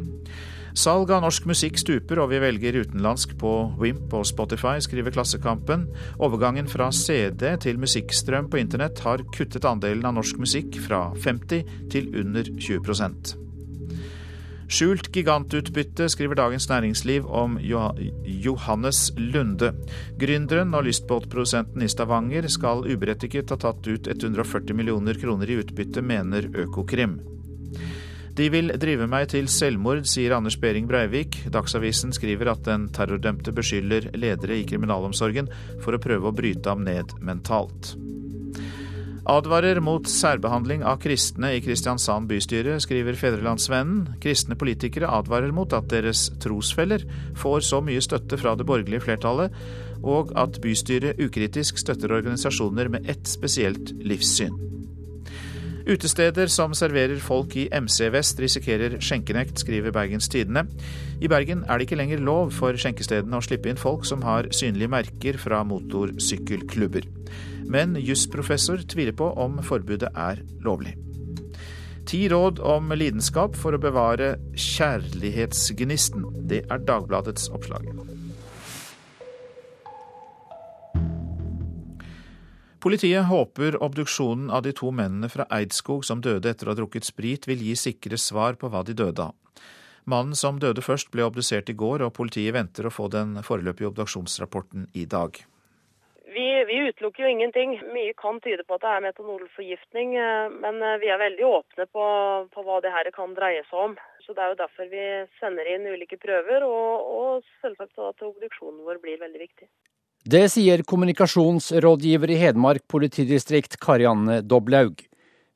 Salg 0.77 1.10
av 1.10 1.24
norsk 1.24 1.48
musikk 1.50 1.79
stuper, 1.81 2.19
og 2.22 2.29
vi 2.29 2.38
velger 2.38 2.75
utenlandsk 2.84 3.31
på 3.41 3.51
Wimp 3.81 4.12
og 4.13 4.27
Spotify, 4.29 4.75
skriver 4.84 5.15
Klassekampen. 5.15 5.88
Overgangen 6.22 6.67
fra 6.69 6.91
CD 6.93 7.55
til 7.63 7.79
musikkstrøm 7.81 8.46
på 8.51 8.60
internett 8.62 9.01
har 9.01 9.24
kuttet 9.34 9.65
andelen 9.65 10.05
av 10.05 10.13
norsk 10.19 10.38
musikk 10.38 10.77
fra 10.84 11.07
50 11.17 11.89
til 11.89 12.12
under 12.22 12.46
20% 12.62 13.34
Skjult 14.67 15.07
gigantutbytte, 15.15 16.10
skriver 16.12 16.38
Dagens 16.38 16.67
Næringsliv 16.69 17.25
om 17.25 17.55
Johannes 17.63 19.00
Lunde. 19.17 19.72
Gründeren 20.19 20.75
og 20.75 20.84
lystbåtprodusenten 20.89 21.81
i 21.81 21.89
Stavanger 21.89 22.50
skal 22.51 22.84
uberettiget 22.86 23.55
ha 23.55 23.57
tatt 23.63 23.88
ut 23.88 24.12
140 24.12 24.77
millioner 24.77 25.17
kroner 25.17 25.50
i 25.50 25.57
utbytte, 25.63 26.03
mener 26.03 26.51
Økokrim. 26.51 27.17
De 28.38 28.50
vil 28.53 28.70
drive 28.77 29.08
meg 29.10 29.32
til 29.34 29.50
selvmord, 29.50 30.03
sier 30.10 30.36
Anders 30.38 30.60
Behring 30.62 30.86
Breivik. 30.89 31.39
Dagsavisen 31.53 32.13
skriver 32.13 32.53
at 32.53 32.65
den 32.67 32.86
terrordømte 32.94 33.53
beskylder 33.56 34.12
ledere 34.13 34.60
i 34.62 34.67
kriminalomsorgen 34.70 35.50
for 35.82 35.98
å 35.98 36.01
prøve 36.03 36.29
å 36.29 36.38
bryte 36.38 36.70
ham 36.70 36.86
ned 36.86 37.17
mentalt 37.25 37.96
advarer 39.27 39.79
mot 39.84 40.08
særbehandling 40.08 40.84
av 40.88 41.01
kristne 41.03 41.51
i 41.58 41.62
Kristiansand 41.63 42.29
bystyre, 42.32 42.77
skriver 42.84 43.17
Fedrelandsvennen. 43.20 44.15
Kristne 44.24 44.56
politikere 44.60 45.10
advarer 45.12 45.51
mot 45.56 45.74
at 45.75 45.89
deres 45.91 46.27
trosfeller 46.44 47.03
får 47.38 47.65
så 47.67 47.82
mye 47.84 48.03
støtte 48.03 48.39
fra 48.39 48.56
det 48.58 48.67
borgerlige 48.70 49.03
flertallet, 49.03 49.56
og 50.03 50.32
at 50.39 50.62
bystyret 50.63 51.20
ukritisk 51.24 51.82
støtter 51.82 52.13
organisasjoner 52.15 52.91
med 52.94 53.10
ett 53.12 53.27
spesielt 53.27 53.91
livssyn. 54.00 54.56
Utesteder 55.88 56.50
som 56.51 56.74
serverer 56.75 57.20
folk 57.24 57.53
i 57.56 57.70
MC-vest 57.72 58.41
risikerer 58.44 58.98
skjenkenekt, 59.00 59.62
skriver 59.62 59.94
Bergens 59.96 60.27
Tidende. 60.27 60.65
I 61.24 61.29
Bergen 61.32 61.62
er 61.63 61.79
det 61.79 61.88
ikke 61.88 62.00
lenger 62.01 62.20
lov 62.27 62.51
for 62.58 62.75
skjenkestedene 62.75 63.39
å 63.39 63.46
slippe 63.46 63.72
inn 63.72 63.79
folk 63.79 64.03
som 64.08 64.25
har 64.27 64.50
synlige 64.51 64.91
merker 64.91 65.39
fra 65.39 65.62
motorsykkelklubber. 65.63 67.08
Men 67.72 67.96
jusprofessor 68.03 68.84
tviler 68.84 69.15
på 69.15 69.32
om 69.39 69.62
forbudet 69.63 70.12
er 70.12 70.44
lovlig. 70.67 70.98
Ti 72.08 72.25
råd 72.32 72.60
om 72.63 72.91
lidenskap 72.91 73.56
for 73.56 73.75
å 73.75 73.82
bevare 73.84 74.36
kjærlighetsgnisten. 74.60 76.27
Det 76.51 76.65
er 76.67 76.84
Dagbladets 76.88 77.48
oppslag. 77.56 77.88
Politiet 82.88 83.25
håper 83.25 83.75
obduksjonen 83.84 84.48
av 84.50 84.62
de 84.63 84.72
to 84.72 84.94
mennene 84.96 85.27
fra 85.27 85.44
Eidskog 85.51 86.06
som 86.08 86.22
døde 86.24 86.48
etter 86.48 86.70
å 86.70 86.72
ha 86.72 86.77
drukket 86.77 87.03
sprit, 87.03 87.44
vil 87.50 87.60
gi 87.60 87.74
sikre 87.75 88.15
svar 88.15 88.56
på 88.62 88.70
hva 88.72 88.79
de 88.88 88.94
døde 88.96 89.25
av. 89.25 89.34
Mannen 90.08 90.38
som 90.39 90.56
døde 90.63 90.79
først, 90.86 91.10
ble 91.12 91.25
obdusert 91.27 91.67
i 91.67 91.75
går, 91.82 92.06
og 92.06 92.13
politiet 92.15 92.56
venter 92.56 92.88
å 92.88 92.91
få 92.98 93.10
den 93.12 93.34
foreløpige 93.44 93.89
obduksjonsrapporten 93.89 94.86
i 94.96 95.03
dag. 95.03 95.36
Vi, 96.38 96.46
vi, 96.70 96.77
utelukker 96.88 97.25
jo 97.25 97.34
ingenting. 97.34 97.75
Mye 97.91 98.15
kan 98.24 98.39
tyde 98.46 98.63
på 98.63 98.79
at 98.79 98.86
det 98.86 98.94
er 98.94 99.06
metanolforgiftning, 99.10 100.15
eh, 100.24 100.48
men 100.63 100.79
eh, 100.79 100.96
vi 101.03 101.12
er 101.12 101.20
veldig 101.25 101.48
åpne 101.50 101.89
på, 101.91 102.08
på, 102.56 102.65
hva 102.70 102.79
det 102.88 102.96
her 102.96 103.12
kan 103.20 103.36
dreie 103.36 103.67
seg 103.67 103.84
om. 103.89 104.00
Så 104.24 104.32
Det 104.32 104.46
er 104.46 104.56
jo 104.56 104.62
derfor 104.63 104.96
vi 104.96 105.03
sender 105.41 105.74
inn 105.75 105.91
ulike 105.91 106.24
prøver, 106.24 106.63
og, 106.63 107.12
og 107.20 107.53
selvsagt 107.60 108.00
at 108.00 108.27
obduksjonen 108.32 108.88
vår 108.88 109.03
blir 109.03 109.20
veldig 109.27 109.44
viktig. 109.44 109.67
Det 110.27 110.50
sier 110.51 110.81
kommunikasjonsrådgiver 110.84 112.31
i 112.34 112.36
Hedmark 112.36 112.84
politidistrikt 112.91 113.77
Karianne 113.79 114.41
Doblaug. 114.43 115.00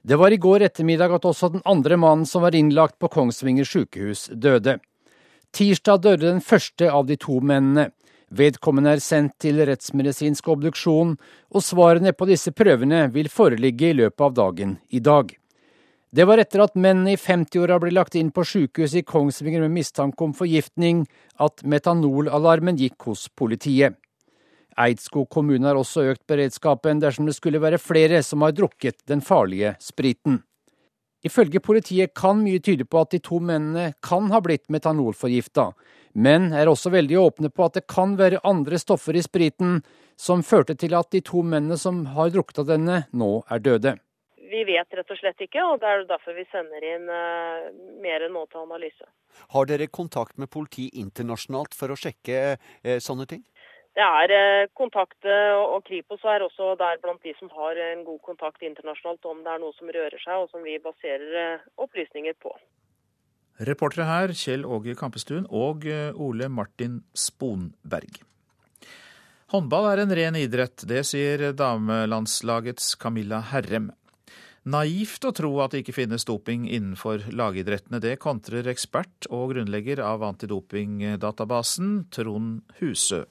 Det 0.01 0.15
var 0.15 0.31
i 0.31 0.37
går 0.39 0.63
ettermiddag 0.63 1.11
at 1.17 1.25
også 1.27 1.49
den 1.51 1.63
andre 1.67 1.97
mannen 1.99 2.23
som 2.25 2.45
var 2.45 2.55
innlagt 2.55 2.95
på 2.95 3.09
Kongsvinger 3.11 3.67
sykehus, 3.67 4.29
døde. 4.31 4.77
Tirsdag 5.51 6.05
døde 6.05 6.23
den 6.23 6.39
første 6.39 6.87
av 6.87 7.09
de 7.09 7.17
to 7.19 7.41
mennene. 7.43 7.89
Vedkommende 8.31 8.93
er 8.95 9.03
sendt 9.03 9.35
til 9.43 9.59
rettsmedisinsk 9.67 10.47
obduksjon, 10.53 11.17
og 11.51 11.65
svarene 11.67 12.13
på 12.15 12.29
disse 12.29 12.53
prøvene 12.55 13.09
vil 13.11 13.27
foreligge 13.27 13.89
i 13.89 13.97
løpet 13.99 14.23
av 14.29 14.37
dagen 14.37 14.77
i 14.87 15.03
dag. 15.03 15.33
Det 16.15 16.27
var 16.29 16.39
etter 16.39 16.63
at 16.63 16.79
mennene 16.79 17.17
i 17.17 17.19
50-åra 17.19 17.75
ble 17.83 17.91
lagt 17.91 18.15
inn 18.15 18.31
på 18.31 18.47
sykehuset 18.47 19.03
i 19.03 19.09
Kongsvinger 19.11 19.67
med 19.67 19.75
mistanke 19.75 20.23
om 20.23 20.31
forgiftning, 20.31 21.03
at 21.43 21.59
metanolalarmen 21.67 22.79
gikk 22.79 23.11
hos 23.11 23.27
politiet. 23.35 23.99
Eidskog 24.81 25.29
kommune 25.29 25.67
har 25.67 25.77
også 25.77 26.07
økt 26.11 26.23
beredskapen 26.29 27.01
dersom 27.01 27.27
det 27.29 27.35
skulle 27.37 27.61
være 27.61 27.81
flere 27.81 28.21
som 28.25 28.41
har 28.45 28.55
drukket 28.57 29.03
den 29.09 29.21
farlige 29.21 29.75
spriten. 29.83 30.41
Ifølge 31.21 31.61
politiet 31.61 32.15
kan 32.17 32.39
mye 32.41 32.59
tyde 32.65 32.87
på 32.89 33.01
at 33.03 33.11
de 33.13 33.19
to 33.21 33.37
mennene 33.37 33.91
kan 34.01 34.31
ha 34.33 34.39
blitt 34.41 34.71
metanolforgifta, 34.73 35.67
men 36.17 36.49
er 36.57 36.69
også 36.71 36.89
veldig 36.93 37.19
åpne 37.21 37.51
på 37.53 37.67
at 37.67 37.77
det 37.77 37.85
kan 37.89 38.15
være 38.17 38.41
andre 38.47 38.79
stoffer 38.81 39.15
i 39.15 39.21
spriten 39.21 39.83
som 40.17 40.41
førte 40.45 40.75
til 40.75 40.95
at 40.97 41.11
de 41.13 41.21
to 41.25 41.43
mennene 41.45 41.77
som 41.77 42.07
har 42.15 42.33
drukket 42.33 42.63
av 42.63 42.71
denne, 42.73 43.03
nå 43.13 43.29
er 43.53 43.61
døde. 43.61 43.95
Vi 44.51 44.65
vet 44.67 44.97
rett 44.97 45.13
og 45.13 45.19
slett 45.21 45.45
ikke, 45.45 45.61
og 45.63 45.77
det 45.79 45.87
er 45.87 46.01
derfor 46.09 46.35
vi 46.35 46.43
sender 46.51 46.83
inn 46.83 47.05
uh, 47.07 47.69
mer 48.03 48.25
nå 48.33 48.43
til 48.49 48.65
analyse. 48.65 49.05
Har 49.53 49.69
dere 49.69 49.87
kontakt 49.87 50.35
med 50.41 50.51
politi 50.51 50.89
internasjonalt 50.99 51.77
for 51.77 51.93
å 51.93 51.99
sjekke 51.99 52.57
uh, 52.57 52.97
sånne 52.99 53.29
ting? 53.29 53.45
Det 53.91 54.03
er 54.03 54.31
uh, 54.31 54.69
kontakt, 54.77 55.19
og 55.27 55.81
Kripos 55.87 56.23
er 56.23 56.45
også 56.45 56.75
der 56.79 57.01
blant 57.03 57.23
de 57.27 57.33
som 57.39 57.51
har 57.51 57.79
en 57.91 58.05
god 58.07 58.21
kontakt 58.23 58.63
internasjonalt 58.63 59.25
om 59.27 59.41
det 59.43 59.51
er 59.51 59.63
noe 59.63 59.75
som 59.75 59.91
rører 59.91 60.21
seg, 60.21 60.45
og 60.45 60.47
som 60.53 60.63
vi 60.63 60.77
baserer 60.79 61.59
opplysninger 61.75 62.37
på. 62.39 62.55
Reportere 63.61 64.07
her 64.07 64.31
Kjell 64.33 64.63
Åge 64.65 64.95
Kampestuen 64.97 65.43
og 65.53 65.85
eh, 65.85 66.15
Ole 66.17 66.47
Martin 66.49 67.01
Sponberg. 67.13 68.21
Håndball 69.51 69.89
er 69.91 70.01
en 70.01 70.13
ren 70.15 70.37
idrett, 70.39 70.85
det 70.87 71.03
sier 71.09 71.51
damelandslagets 71.53 72.95
Camilla 72.97 73.41
Herrem. 73.51 73.91
Naivt 74.71 75.25
å 75.27 75.33
tro 75.35 75.51
at 75.61 75.73
det 75.73 75.81
ikke 75.83 75.97
finnes 75.97 76.25
doping 76.25 76.67
innenfor 76.69 77.27
lagidrettene. 77.33 77.99
Det 78.01 78.15
kontrer 78.21 78.69
ekspert 78.71 79.27
og 79.29 79.51
grunnlegger 79.51 80.01
av 80.05 80.23
antidopingdatabasen, 80.25 82.05
Trond 82.13 82.61
Husø. 82.79 83.25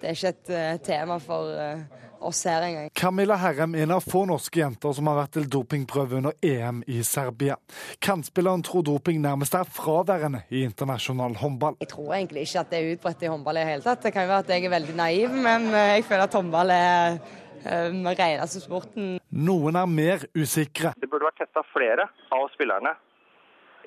Det 0.00 0.10
er 0.10 0.16
ikke 0.16 0.32
et 0.34 0.50
uh, 0.52 0.80
tema 0.84 1.16
for 1.22 1.48
uh, 1.56 2.26
oss 2.28 2.42
her 2.44 2.64
engang. 2.66 2.90
Camilla 2.96 3.38
Herrem 3.40 3.74
er 3.76 3.86
en 3.86 3.94
av 3.96 4.04
få 4.04 4.26
norske 4.28 4.60
jenter 4.60 4.92
som 4.96 5.08
har 5.08 5.16
vært 5.22 5.32
til 5.38 5.46
dopingprøve 5.52 6.18
under 6.18 6.36
EM 6.44 6.82
i 6.92 7.00
Serbia. 7.06 7.56
Kantspilleren 8.04 8.64
tror 8.66 8.84
doping 8.84 9.22
nærmest 9.24 9.56
er 9.56 9.64
fraværende 9.78 10.44
i 10.52 10.66
internasjonal 10.68 11.38
håndball. 11.40 11.80
Jeg 11.80 11.92
tror 11.94 12.12
egentlig 12.18 12.44
ikke 12.44 12.60
at 12.60 12.74
det 12.74 12.82
er 12.82 12.92
utbredt 12.98 13.24
i 13.24 13.32
håndball 13.32 13.56
i 13.56 13.64
det 13.64 13.72
hele 13.72 13.88
tatt. 13.88 14.04
Det 14.04 14.12
kan 14.12 14.28
jo 14.28 14.32
være 14.34 14.44
at 14.44 14.54
jeg 14.54 14.68
er 14.68 14.76
veldig 14.76 15.00
naiv, 15.00 15.40
men 15.48 15.68
uh, 15.72 15.80
jeg 15.96 16.06
føler 16.10 16.28
at 16.28 16.40
håndball 16.40 16.76
er 16.76 17.20
den 17.66 18.04
reneste 18.06 18.60
sporten. 18.62 19.16
Noen 19.34 19.74
er 19.80 19.88
mer 19.90 20.22
usikre. 20.38 20.92
Det 21.00 21.08
burde 21.10 21.26
vært 21.26 21.40
testa 21.40 21.64
flere 21.72 22.04
av 22.36 22.44
spillerne 22.52 22.92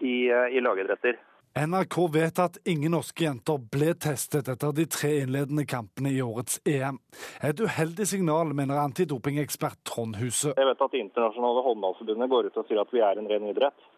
i, 0.04 0.28
i 0.28 0.60
lagidretter. 0.60 1.22
NRK 1.60 1.96
vet 2.13 2.39
at 2.39 2.58
ingen 2.72 2.94
norske 2.96 3.25
jenter 3.25 3.60
ble 3.60 3.92
testet 4.00 4.48
etter 4.48 4.72
de 4.75 4.86
tre 4.88 5.10
innledende 5.25 5.66
kampene 5.68 6.13
i 6.16 6.22
årets 6.24 6.62
EM. 6.63 7.01
Et 7.44 7.60
uheldig 7.60 8.06
signal, 8.08 8.54
mener 8.56 8.80
antidopingekspert 8.80 9.82
Trond 9.84 10.16
Huse. 10.22 10.54
Jeg 10.56 10.70
vet 10.70 10.84
at 10.86 10.94
Det 10.94 11.01
internasjonale 11.04 11.63
håndballforbundet 11.66 12.32
går 12.32 12.48
ut 12.48 12.60
og 12.62 12.70
sier 12.70 12.80
at 12.80 12.94
vi 12.96 13.04
er 13.04 13.20
en 13.20 13.28
ren 13.28 13.50
idrett. 13.51 13.89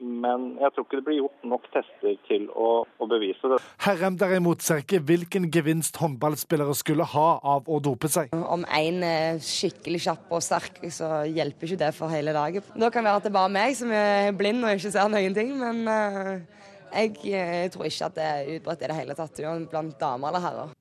Men 0.00 0.54
jeg 0.56 0.72
tror 0.72 0.86
ikke 0.86 0.96
det 0.96 1.04
blir 1.10 1.18
gjort 1.18 1.42
nok 1.44 1.66
tester 1.74 2.14
til 2.24 2.46
å, 2.56 2.70
å 2.88 3.08
bevise 3.10 3.50
det. 3.52 3.58
Herrem 3.84 4.16
derimot 4.16 4.64
ser 4.64 4.80
ikke 4.80 5.02
hvilken 5.04 5.50
gevinst 5.52 6.00
håndballspillere 6.00 6.72
skulle 6.78 7.04
ha 7.12 7.26
av 7.52 7.68
å 7.68 7.82
dope 7.84 8.08
seg. 8.08 8.32
Om 8.32 8.64
én 8.64 9.04
er 9.04 9.42
skikkelig 9.44 10.00
kjapp 10.06 10.32
og 10.32 10.40
sterk, 10.46 10.80
så 10.88 11.20
hjelper 11.28 11.68
ikke 11.68 11.82
det 11.84 11.92
for 12.00 12.08
hele 12.16 12.32
laget. 12.32 12.72
Da 12.72 12.88
kan 12.88 13.04
det 13.04 13.12
være 13.12 13.20
at 13.20 13.28
det 13.28 13.32
er 13.34 13.38
bare 13.42 13.54
meg 13.60 13.76
som 13.76 13.92
er 13.92 14.32
blind 14.40 14.64
og 14.64 14.72
ikke 14.80 14.94
ser 14.96 15.12
noen 15.12 15.36
ting, 15.36 15.52
men 15.60 15.84
uh 15.84 16.68
jeg 16.94 17.16
jeg, 17.24 17.70
tror 17.72 17.88
ikke 17.88 18.10
at 18.10 18.18
det 18.18 18.26
er 18.26 18.52
utbredt 18.56 18.84
i 18.84 18.90
det 18.90 18.98
hele 18.98 19.16
tatt, 19.18 19.40
blant 19.70 19.96
damer 20.00 20.30
eller 20.30 20.44
herrer. 20.44 20.76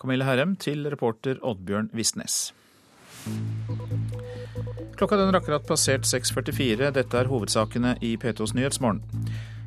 Camille 0.00 0.26
Herrem 0.26 0.56
til 0.60 0.84
reporter 0.90 1.38
Oddbjørn 1.40 1.88
Visnes. 1.96 2.52
Klokka 4.98 5.16
den 5.16 5.34
akkurat 5.34 5.64
passert 5.66 6.04
6.44. 6.06 6.90
Dette 6.94 7.18
er 7.18 7.30
hovedsakene 7.30 7.96
i 8.04 8.14
P2s 8.20 8.52
Nyhetsmorgen. 8.54 9.00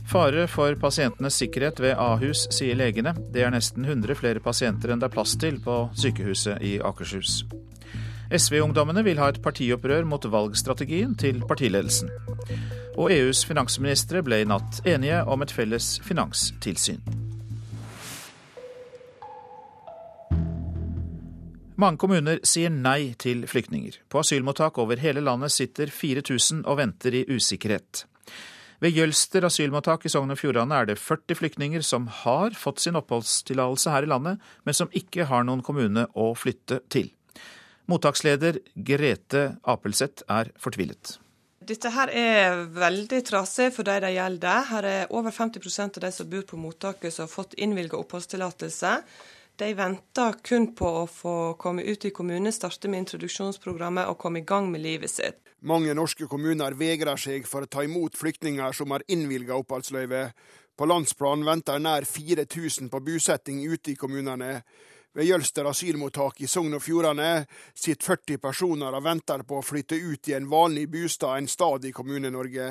Fare 0.08 0.46
for 0.48 0.78
pasientenes 0.80 1.36
sikkerhet 1.42 1.82
ved 1.84 1.98
Ahus, 2.00 2.46
sier 2.56 2.78
legene. 2.80 3.12
Det 3.34 3.44
er 3.44 3.52
nesten 3.52 3.84
100 3.84 4.16
flere 4.16 4.44
pasienter 4.44 4.94
enn 4.94 5.02
det 5.02 5.10
er 5.10 5.16
plass 5.18 5.36
til 5.42 5.58
på 5.64 5.88
sykehuset 6.00 6.64
i 6.64 6.78
Akershus. 6.80 7.42
SV-ungdommene 8.32 9.04
vil 9.08 9.20
ha 9.20 9.32
et 9.32 9.42
partiopprør 9.44 10.08
mot 10.08 10.24
valgstrategien 10.32 11.16
til 11.20 11.42
partiledelsen 11.48 12.12
og 12.98 13.14
EUs 13.14 13.46
finansministre 13.46 14.24
ble 14.26 14.42
i 14.42 14.50
natt 14.50 14.82
enige 14.90 15.22
om 15.30 15.46
et 15.46 15.54
felles 15.54 15.98
finanstilsyn. 16.06 17.02
Mange 21.78 22.02
kommuner 22.02 22.40
sier 22.42 22.72
nei 22.74 23.14
til 23.22 23.44
flyktninger. 23.46 24.00
På 24.10 24.24
asylmottak 24.24 24.80
over 24.82 24.98
hele 24.98 25.22
landet 25.22 25.54
sitter 25.54 25.92
4000 25.94 26.64
og 26.66 26.80
venter 26.80 27.14
i 27.20 27.26
usikkerhet. 27.30 28.08
Ved 28.82 28.98
Jølster 28.98 29.46
asylmottak 29.46 30.06
i 30.06 30.10
Sogn 30.10 30.34
og 30.34 30.38
Fjordane 30.42 30.74
er 30.78 30.90
det 30.90 30.98
40 31.02 31.38
flyktninger 31.38 31.86
som 31.86 32.10
har 32.24 32.58
fått 32.58 32.82
sin 32.82 32.98
oppholdstillatelse 32.98 33.94
her 33.94 34.06
i 34.06 34.10
landet, 34.10 34.42
men 34.66 34.78
som 34.78 34.90
ikke 34.94 35.30
har 35.30 35.46
noen 35.46 35.62
kommune 35.66 36.08
å 36.18 36.32
flytte 36.38 36.82
til. 36.94 37.12
Mottaksleder 37.90 38.60
Grete 38.74 39.48
Apelseth 39.66 40.26
er 40.30 40.50
fortvilet. 40.62 41.20
Dette 41.68 41.90
her 41.92 42.08
er 42.16 42.62
veldig 42.72 43.18
trasig 43.28 43.72
for 43.76 43.84
de 43.84 43.98
det 44.00 44.14
gjelder. 44.14 44.68
Her 44.70 44.86
er 44.88 45.10
over 45.12 45.34
50% 45.36 45.98
av 46.00 46.06
de 46.06 46.12
som 46.16 46.30
bor 46.32 46.46
på 46.48 46.60
mottaket 46.60 47.12
som 47.12 47.26
har 47.26 47.34
fått 47.34 47.58
innvilget 47.60 47.98
oppholdstillatelse. 47.98 48.92
De 49.60 49.74
venter 49.76 50.38
kun 50.48 50.70
på 50.78 50.92
å 51.02 51.04
få 51.12 51.34
komme 51.60 51.84
ut 51.84 52.06
i 52.08 52.14
kommunen, 52.16 52.54
starte 52.56 52.88
med 52.88 53.04
introduksjonsprogrammet 53.04 54.08
og 54.08 54.20
komme 54.22 54.40
i 54.40 54.48
gang 54.48 54.70
med 54.72 54.86
livet 54.86 55.12
sitt. 55.12 55.42
Mange 55.60 55.96
norske 55.98 56.30
kommuner 56.30 56.78
vegrer 56.78 57.20
seg 57.20 57.48
for 57.50 57.66
å 57.66 57.72
ta 57.72 57.84
imot 57.84 58.16
flyktninger 58.16 58.78
som 58.78 58.94
har 58.96 59.04
innvilga 59.12 59.58
oppholdsløyve. 59.58 60.28
På 60.78 60.88
landsplan 60.88 61.44
venter 61.44 61.82
nær 61.84 62.08
4000 62.08 62.88
på 62.94 63.02
bosetting 63.04 63.66
ute 63.66 63.92
i 63.92 64.00
kommunene. 64.00 64.62
Ved 65.18 65.26
Jølster 65.26 65.66
asylmottak 65.66 66.44
i 66.46 66.48
Sogn 66.48 66.76
og 66.78 66.84
Fjordane 66.86 67.48
sitter 67.74 68.06
40 68.06 68.38
personer 68.38 68.94
og 68.94 69.02
venter 69.02 69.42
på 69.50 69.58
å 69.58 69.64
flytte 69.66 69.98
ut 69.98 70.30
i 70.30 70.36
en 70.38 70.46
vanlig 70.46 70.84
bostad 70.94 71.40
en 71.40 71.48
stad 71.50 71.88
i 71.90 71.92
Kommune-Norge. 71.92 72.68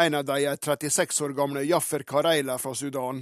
En 0.00 0.14
av 0.16 0.22
dem 0.24 0.46
er 0.48 0.56
36 0.56 1.18
år 1.26 1.34
gamle 1.36 1.60
Jaffer 1.68 2.06
Kareila 2.08 2.54
fra 2.56 2.72
Sudan. 2.72 3.18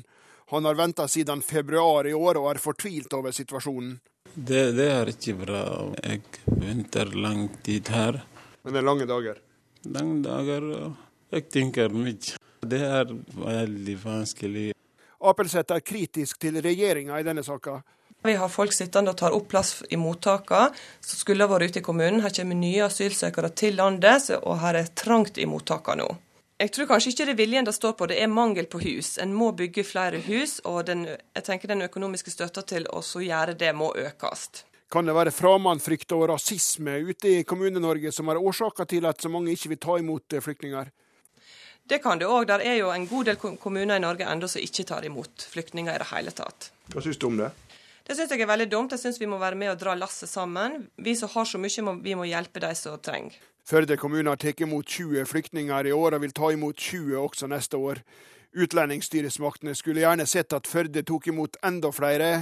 Han 0.53 0.69
har 0.69 0.79
venta 0.79 1.09
siden 1.11 1.43
februar 1.43 2.07
i 2.07 2.13
år 2.15 2.39
og 2.39 2.47
er 2.53 2.61
fortvilt 2.63 3.17
over 3.19 3.35
situasjonen. 3.35 3.97
Det, 4.31 4.61
det, 4.77 4.87
er 4.93 5.11
ikke 5.11 5.35
bra. 5.41 5.63
Jeg 5.99 6.23
venter 6.47 7.11
lang 7.19 7.49
tid 7.67 7.91
her. 7.91 8.21
Men 8.63 8.77
det 8.77 8.79
er 8.79 8.87
lange 8.87 9.09
dager? 9.11 9.41
Lange 9.91 10.21
dager, 10.23 10.69
jeg 11.35 11.49
tenker 11.51 11.91
mye. 11.91 12.39
Det 12.63 12.79
er 12.79 13.11
veldig 13.43 13.99
vanskelig. 14.05 14.69
Apelseth 15.19 15.75
er 15.75 15.83
kritisk 15.83 16.39
til 16.47 16.63
regjeringa 16.63 17.19
i 17.19 17.27
denne 17.27 17.43
saka. 17.43 17.81
Vi 18.23 18.35
har 18.39 18.49
folk 18.49 18.73
sittende 18.75 19.11
og 19.11 19.19
tar 19.19 19.35
opp 19.35 19.49
plass 19.51 19.81
i 19.91 19.99
mottakene 19.99 20.71
som 21.03 21.19
skulle 21.19 21.43
ha 21.43 21.51
vært 21.51 21.73
ute 21.73 21.81
i 21.81 21.87
kommunen. 21.87 22.21
Her 22.23 22.35
kommer 22.37 22.59
nye 22.59 22.85
asylsøkere 22.87 23.51
til 23.59 23.81
landet, 23.81 24.31
og 24.43 24.61
her 24.63 24.79
er 24.79 24.93
trangt 24.95 25.41
i 25.43 25.49
mottakene 25.51 26.05
nå. 26.05 26.13
Jeg 26.63 26.71
tror 26.71 26.87
kanskje 26.93 27.11
ikke 27.11 27.25
det 27.27 27.33
er 27.33 27.41
viljen 27.41 27.67
det 27.67 27.75
står 27.75 27.97
på, 27.99 28.07
det 28.07 28.21
er 28.23 28.29
mangel 28.31 28.69
på 28.71 28.79
hus. 28.85 29.17
En 29.19 29.33
må 29.35 29.49
bygge 29.59 29.83
flere 29.83 30.21
hus, 30.23 30.61
og 30.63 30.85
den, 30.87 31.09
jeg 31.11 31.47
tenker 31.49 31.73
den 31.73 31.83
økonomiske 31.83 32.31
støtta 32.31 32.63
til 32.63 32.87
å 32.87 33.03
gjøre 33.03 33.57
det 33.59 33.73
må 33.75 33.91
økes. 33.99 34.63
Kan 34.93 35.09
det 35.09 35.17
være 35.17 35.33
framandfrykt 35.35 36.15
og 36.15 36.29
rasisme 36.31 37.01
ute 37.09 37.41
i 37.41 37.43
Kommune-Norge 37.49 38.13
som 38.15 38.31
er 38.31 38.39
årsaka 38.39 38.87
til 38.87 39.09
at 39.09 39.25
så 39.25 39.33
mange 39.33 39.51
ikke 39.57 39.73
vil 39.73 39.83
ta 39.83 39.99
imot 39.99 40.39
flyktninger? 40.45 40.93
Det 41.89 41.99
kan 42.05 42.21
det 42.21 42.29
òg. 42.31 42.47
Der 42.47 42.63
er 42.63 42.79
jo 42.79 42.93
en 42.95 43.09
god 43.11 43.33
del 43.33 43.41
kommuner 43.41 43.97
i 43.97 44.05
Norge 44.05 44.29
ennå 44.29 44.47
som 44.47 44.63
ikke 44.63 44.87
tar 44.87 45.09
imot 45.09 45.49
flyktninger 45.51 45.97
i 45.97 46.03
det 46.05 46.11
hele 46.13 46.31
tatt. 46.37 46.71
Hva 46.93 47.03
syns 47.03 47.19
du 47.19 47.27
om 47.27 47.41
det? 47.41 47.51
Det 48.03 48.17
syns 48.19 48.33
jeg 48.35 48.43
er 48.43 48.51
veldig 48.51 48.69
dumt. 48.73 48.93
Jeg 48.95 49.03
syns 49.05 49.21
vi 49.21 49.31
må 49.31 49.39
være 49.39 49.59
med 49.59 49.73
og 49.73 49.81
dra 49.81 49.95
lasset 49.99 50.31
sammen. 50.31 50.89
Vi 50.99 51.15
som 51.19 51.31
har 51.35 51.47
så 51.49 51.61
mye, 51.63 51.87
må, 51.87 51.97
vi 52.03 52.17
må 52.19 52.27
hjelpe 52.27 52.63
de 52.65 52.73
som 52.79 52.99
trenger. 52.99 53.39
Førde 53.63 53.97
kommune 53.97 54.27
har 54.33 54.41
tatt 54.43 54.61
imot 54.65 54.89
20 54.91 55.23
flyktninger 55.31 55.87
i 55.87 55.95
år, 55.95 56.17
og 56.17 56.25
vil 56.25 56.35
ta 56.35 56.51
imot 56.51 56.77
20 56.77 57.15
også 57.23 57.49
neste 57.51 57.79
år. 57.79 58.03
Utlendingsstyresmaktene 58.59 59.75
skulle 59.79 60.03
gjerne 60.03 60.27
sett 60.29 60.53
at 60.53 60.69
Førde 60.69 61.05
tok 61.07 61.31
imot 61.31 61.61
enda 61.65 61.93
flere, 61.95 62.33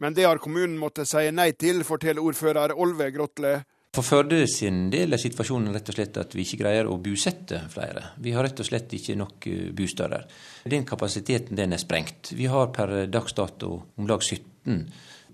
men 0.00 0.16
det 0.16 0.24
har 0.26 0.40
kommunen 0.42 0.80
måttet 0.80 1.06
si 1.06 1.28
nei 1.30 1.52
til, 1.52 1.84
forteller 1.86 2.24
ordfører 2.24 2.74
Olve 2.74 3.10
Grotle. 3.14 3.60
For 3.94 4.02
Førde 4.02 4.40
sin 4.50 4.88
del 4.90 5.14
er 5.14 5.22
situasjonen 5.22 5.70
rett 5.76 5.92
og 5.92 5.94
slett 5.94 6.16
at 6.18 6.32
vi 6.34 6.42
ikke 6.42 6.64
greier 6.64 6.88
å 6.90 6.96
bosette 6.98 7.60
flere. 7.70 8.08
Vi 8.18 8.32
har 8.34 8.42
rett 8.42 8.58
og 8.58 8.66
slett 8.66 8.90
ikke 8.96 9.14
nok 9.20 9.46
eh, 9.46 9.68
bosteder. 9.76 10.24
Den 10.66 10.88
kapasiteten 10.88 11.54
den 11.60 11.76
er 11.76 11.82
sprengt. 11.82 12.32
Vi 12.34 12.48
har 12.50 12.72
per 12.74 13.04
dags 13.06 13.36
dato 13.38 13.76
om 13.94 14.10
lag 14.10 14.24
17 14.24 14.53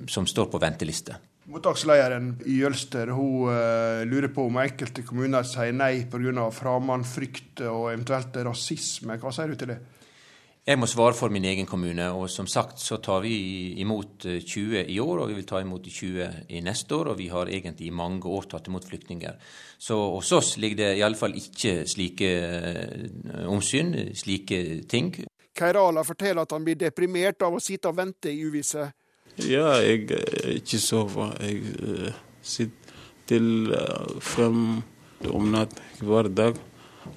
som 0.08 0.26
står 0.26 0.48
på 0.52 0.60
venteliste. 0.62 1.18
Mottakslederen 1.50 2.34
i 2.46 2.60
Jølster 2.60 3.10
hun 3.10 3.48
uh, 3.50 4.02
lurer 4.06 4.30
på 4.30 4.44
om 4.46 4.60
enkelte 4.62 5.02
kommuner 5.02 5.46
sier 5.48 5.72
nei 5.74 6.04
pga. 6.10 6.50
framandfrykt 6.54 7.64
og 7.66 7.88
eventuelt 7.90 8.36
rasisme. 8.46 9.16
Hva 9.18 9.32
sier 9.34 9.50
du 9.50 9.58
til 9.58 9.72
det? 9.72 9.80
Jeg 10.70 10.76
må 10.76 10.86
svare 10.86 11.16
for 11.16 11.32
min 11.32 11.46
egen 11.48 11.66
kommune, 11.66 12.04
og 12.12 12.28
som 12.30 12.46
sagt 12.46 12.78
så 12.78 12.98
tar 13.02 13.22
vi 13.24 13.80
imot 13.80 14.26
20 14.28 14.76
eh, 14.78 14.90
i 14.92 14.98
år, 15.00 15.22
og 15.22 15.30
vi 15.30 15.38
vil 15.38 15.46
ta 15.48 15.62
imot 15.64 15.88
20 15.88 16.52
i 16.52 16.60
neste 16.62 16.94
år, 16.94 17.10
og 17.10 17.18
vi 17.18 17.30
har 17.32 17.48
egentlig 17.48 17.88
i 17.88 17.96
mange 17.96 18.28
år 18.28 18.46
tatt 18.52 18.68
imot 18.68 18.84
flyktninger. 18.86 19.40
Så 19.78 19.96
hos 19.96 20.30
oss 20.36 20.58
ligger 20.60 20.82
det 20.82 20.90
iallfall 21.00 21.34
ikke 21.40 21.88
slike 21.88 22.30
eh, 22.30 23.48
omsyn, 23.48 23.96
slike 24.14 24.84
ting. 24.86 25.14
Keirala 25.56 26.04
forteller 26.06 26.44
at 26.44 26.52
han 26.54 26.68
blir 26.68 26.78
deprimert 26.78 27.42
av 27.42 27.56
å 27.56 27.64
sitte 27.64 27.88
og 27.90 27.96
vente 27.96 28.30
i 28.30 28.44
uvisse. 28.44 28.84
Ja, 29.48 29.78
jeg 29.80 30.10
er 30.12 30.56
ikke 30.58 30.78
sover. 30.82 31.32
Jeg 31.40 31.62
uh, 31.80 32.10
sitter 32.42 32.96
til 33.30 33.70
uh, 33.72 34.18
fem 34.20 34.80
om 35.30 35.52
natt 35.52 35.78
hver 36.02 36.28
dag. 36.28 36.58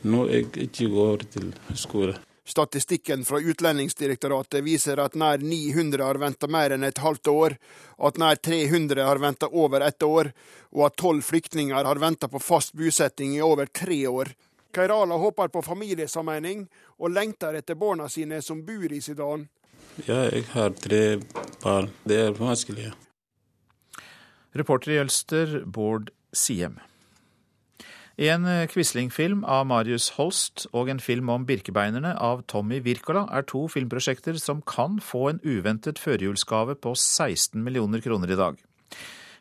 Nå 0.08 0.28
jeg 0.32 0.52
ikke 0.68 0.88
går 0.94 1.26
til 1.34 1.50
skole. 1.76 2.16
Statistikken 2.46 3.24
fra 3.24 3.40
Utlendingsdirektoratet 3.40 4.64
viser 4.66 5.00
at 5.00 5.16
nær 5.16 5.40
900 5.40 6.04
har 6.04 6.20
venta 6.20 6.48
mer 6.52 6.76
enn 6.76 6.84
et 6.84 7.00
halvt 7.00 7.30
år, 7.32 7.56
at 8.04 8.20
nær 8.20 8.36
300 8.36 9.06
har 9.08 9.22
venta 9.24 9.48
over 9.48 9.86
ett 9.88 10.04
år, 10.04 10.34
og 10.76 10.86
at 10.90 10.98
tolv 11.00 11.24
flyktninger 11.24 11.88
har 11.88 12.02
venta 12.04 12.28
på 12.28 12.42
fast 12.44 12.76
bosetting 12.76 13.38
i 13.38 13.42
over 13.42 13.72
tre 13.72 14.02
år. 14.08 14.34
Kairala 14.76 15.16
håper 15.22 15.54
på 15.54 15.64
familiesammening, 15.64 16.68
og 17.00 17.16
lengter 17.16 17.56
etter 17.56 17.80
barna 17.80 18.10
sine 18.10 18.42
som 18.42 18.64
bor 18.66 18.92
i 18.92 19.00
Sudan. 19.02 19.48
Ja, 20.02 20.24
jeg 20.26 20.48
har 20.56 20.72
tre 20.74 21.20
barn. 21.62 21.92
Det 22.10 22.18
er 22.18 22.34
vanskelig. 22.34 22.88
Reporter 24.58 24.92
i 24.92 24.96
Jølster, 24.98 25.60
Bård 25.70 26.10
Siem. 26.34 26.80
En 28.18 28.46
eh, 28.50 28.66
Quisling-film 28.70 29.44
av 29.46 29.68
Marius 29.70 30.12
Holst 30.18 30.66
og 30.74 30.90
en 30.90 31.02
film 31.02 31.30
om 31.34 31.46
birkebeinerne 31.46 32.16
av 32.18 32.42
Tommy 32.50 32.80
Wirkola 32.86 33.28
er 33.34 33.46
to 33.50 33.68
filmprosjekter 33.70 34.38
som 34.42 34.62
kan 34.66 34.98
få 35.02 35.28
en 35.30 35.42
uventet 35.46 36.02
førjulsgave 36.02 36.78
på 36.82 36.94
16 36.94 37.62
millioner 37.62 38.02
kroner 38.02 38.34
i 38.34 38.38
dag. 38.38 38.58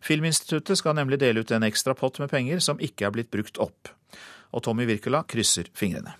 Filminstituttet 0.04 0.80
skal 0.80 0.96
nemlig 1.00 1.20
dele 1.20 1.44
ut 1.44 1.52
en 1.52 1.64
ekstra 1.68 1.96
pott 1.96 2.20
med 2.20 2.32
penger 2.32 2.60
som 2.64 2.80
ikke 2.80 3.08
er 3.08 3.16
blitt 3.16 3.32
brukt 3.32 3.60
opp. 3.60 3.92
Og 4.52 4.64
Tommy 4.64 4.84
Wirkola 4.88 5.24
krysser 5.24 5.72
fingrene. 5.76 6.16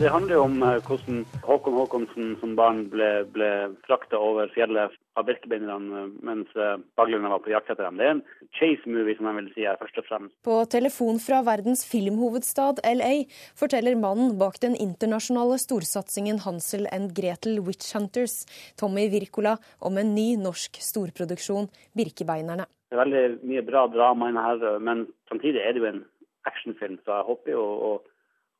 Det 0.00 0.08
handler 0.08 0.38
jo 0.38 0.44
om 0.46 0.62
eh, 0.64 0.78
hvordan 0.86 1.18
Håkon 1.44 1.74
Håkonsen 1.76 2.28
som 2.40 2.54
barn 2.56 2.78
ble, 2.88 3.08
ble 3.34 3.48
frakta 3.84 4.16
over 4.16 4.48
fjellet 4.54 4.94
av 5.20 5.26
birkebeinerne 5.28 6.04
eh, 6.06 6.12
mens 6.24 6.54
eh, 6.56 6.78
baglerne 6.96 7.28
var 7.28 7.42
på 7.44 7.52
jakt 7.52 7.68
etter 7.68 7.84
dem. 7.84 7.98
Det 8.00 8.06
er 8.06 8.14
en 8.14 8.22
chase-movie, 8.56 9.18
som 9.18 9.28
jeg 9.28 9.36
vil 9.36 9.50
si 9.52 9.66
er 9.68 9.76
først 9.76 10.00
og 10.00 10.06
fremst. 10.08 10.32
På 10.48 10.54
telefon 10.72 11.20
fra 11.20 11.42
verdens 11.44 11.84
filmhovedstad 11.84 12.80
LA 12.88 13.12
forteller 13.60 13.98
mannen 14.00 14.32
bak 14.40 14.56
den 14.64 14.78
internasjonale 14.80 15.58
storsatsingen 15.60 16.40
Hansel 16.46 16.88
and 16.88 17.12
Gretel 17.18 17.60
Witch 17.66 17.92
Hunters, 17.92 18.46
Tommy 18.80 19.10
Wirkola, 19.12 19.58
om 19.84 20.00
en 20.00 20.14
ny 20.16 20.30
norsk 20.40 20.80
storproduksjon, 20.80 21.68
'Birkebeinerne'. 21.92 22.64
Det 22.88 22.96
er 22.96 23.04
veldig 23.04 23.44
mye 23.44 23.66
bra 23.68 23.84
drama 23.92 24.32
inne 24.32 24.46
her, 24.48 24.80
men 24.80 25.04
samtidig 25.28 25.60
er 25.60 25.76
det 25.76 25.84
jo 25.84 25.90
en 25.92 26.02
actionfilm, 26.48 26.96
så 27.04 27.20
jeg 27.20 27.28
håper 27.28 27.54
jo 27.54 27.60
å 27.60 27.92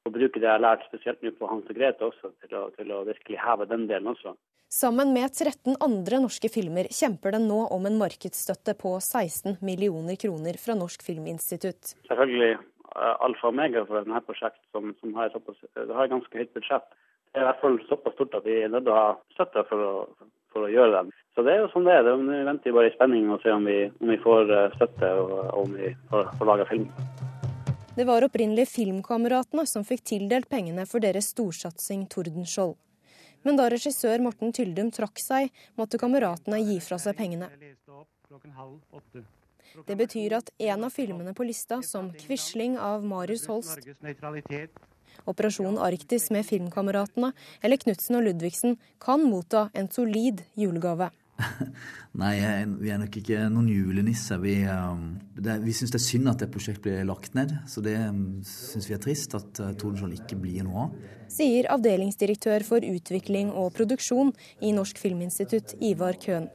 å 0.09 0.13
bruke 0.13 0.41
det 0.41 0.49
jeg 0.49 0.55
har 0.57 0.63
lært, 0.63 0.87
spesielt 0.89 1.23
nå 1.23 1.33
på 1.39 1.51
Hans 1.51 1.69
og 1.71 1.79
Grete 1.79 2.09
også, 2.09 2.33
til 2.43 2.57
å, 2.59 2.65
til 2.77 2.91
å 2.95 3.05
virkelig 3.07 3.39
heve 3.43 3.69
den 3.71 3.87
delen 3.91 4.11
også. 4.15 4.35
Sammen 4.73 5.13
med 5.13 5.35
13 5.37 5.77
andre 5.85 6.23
norske 6.23 6.49
filmer 6.49 6.89
kjemper 6.89 7.35
den 7.37 7.45
nå 7.51 7.59
om 7.77 7.87
en 7.89 7.99
markedsstøtte 8.01 8.73
på 8.81 8.95
16 8.97 9.59
millioner 9.61 10.17
kroner 10.17 10.57
fra 10.61 10.77
Norsk 10.79 11.05
Filminstitutt. 11.05 11.93
Selvfølgelig 12.09 12.55
uh, 12.57 13.15
alfa 13.27 13.51
og 13.51 13.53
omega 13.53 13.85
for 13.85 14.01
denne 14.01 14.23
prosjektet, 14.25 14.65
som, 14.73 14.95
som 15.03 15.13
har, 15.19 15.29
såpass, 15.35 15.61
det 15.77 15.91
har 15.93 16.09
et 16.09 16.15
ganske 16.15 16.41
høyt 16.41 16.55
budsjett. 16.57 16.89
Det 17.33 17.41
er 17.41 17.45
i 17.45 17.51
hvert 17.51 17.61
fall 17.61 17.77
såpass 17.91 18.17
stort 18.17 18.39
at 18.41 18.49
vi 18.49 18.63
er 18.63 18.73
nødt 18.73 18.89
til 18.89 18.95
å 18.95 19.03
ha 19.03 19.13
støtte 19.37 19.67
for 19.69 19.85
å, 19.85 19.93
for 20.53 20.65
å 20.65 20.73
gjøre 20.73 20.97
det. 20.97 21.21
Så 21.37 21.45
det 21.45 21.53
er 21.53 21.63
jo 21.63 21.71
sånn 21.73 21.87
det 21.89 21.99
er. 21.99 22.09
Nå 22.09 22.41
venter 22.49 22.69
vi 22.69 22.77
bare 22.77 22.91
i 22.91 22.97
spenning 22.97 23.31
og 23.33 23.45
ser 23.45 23.57
om 23.57 23.69
vi, 23.69 23.79
om 24.01 24.13
vi 24.13 24.19
får 24.25 24.53
eh, 24.53 24.75
støtte 24.77 25.13
og, 25.21 25.37
og 25.47 25.63
om 25.63 25.77
vi 25.79 25.93
får, 26.11 26.33
får 26.41 26.49
laga 26.49 26.69
film. 26.69 26.89
Det 27.97 28.05
var 28.05 28.25
opprinnelig 28.25 28.69
Filmkameratene 28.69 29.67
som 29.69 29.85
fikk 29.85 30.07
tildelt 30.09 30.49
pengene 30.49 30.87
for 30.89 31.05
deres 31.05 31.27
storsatsing 31.35 32.07
Tordenskjold. 32.09 32.79
Men 33.45 33.59
da 33.59 33.67
regissør 33.69 34.23
Morten 34.25 34.55
Tyldum 34.57 34.89
trakk 34.95 35.21
seg, 35.21 35.51
måtte 35.77 36.01
kameratene 36.01 36.63
gi 36.63 36.79
fra 36.81 36.97
seg 37.03 37.19
pengene. 37.19 37.51
Det 39.85 39.97
betyr 39.99 40.39
at 40.39 40.49
en 40.73 40.87
av 40.89 40.95
filmene 40.95 41.35
på 41.37 41.45
lista, 41.45 41.83
som 41.83 42.11
'Quisling' 42.13 42.79
av 42.81 43.05
Marius 43.05 43.47
Holst, 43.47 43.85
'Operasjon 45.27 45.77
Arktis' 45.77 46.31
med 46.33 46.47
Filmkameratene 46.47 47.33
eller 47.61 47.77
'Knutsen 47.77 48.17
og 48.17 48.25
Ludvigsen', 48.25 48.79
kan 49.01 49.21
motta 49.21 49.69
en 49.75 49.91
solid 49.91 50.45
julegave. 50.57 51.11
Nei, 52.23 52.37
vi 52.81 52.91
er 52.93 52.99
nok 52.99 53.17
ikke 53.17 53.49
noen 53.51 53.69
julenisser. 53.69 54.41
Vi, 54.43 54.63
det, 55.43 55.59
vi 55.65 55.75
syns 55.77 55.93
det 55.93 55.99
er 55.99 56.05
synd 56.05 56.31
at 56.31 56.43
det 56.43 56.51
prosjektet 56.53 56.85
blir 56.87 57.07
lagt 57.09 57.35
ned. 57.39 57.55
Så 57.71 57.83
det 57.85 57.97
syns 58.47 58.89
vi 58.89 58.95
er 58.97 59.03
trist 59.03 59.35
at 59.39 59.51
Tordenskiold 59.59 60.15
ikke 60.17 60.39
blir 60.41 60.67
noe 60.67 60.87
av. 60.87 60.97
Sier 61.33 61.69
avdelingsdirektør 61.73 62.65
for 62.67 62.85
utvikling 62.85 63.53
og 63.57 63.73
produksjon 63.77 64.33
i 64.63 64.73
Norsk 64.77 65.01
Filminstitutt, 65.01 65.77
Ivar 65.81 66.19
Køhn. 66.23 66.51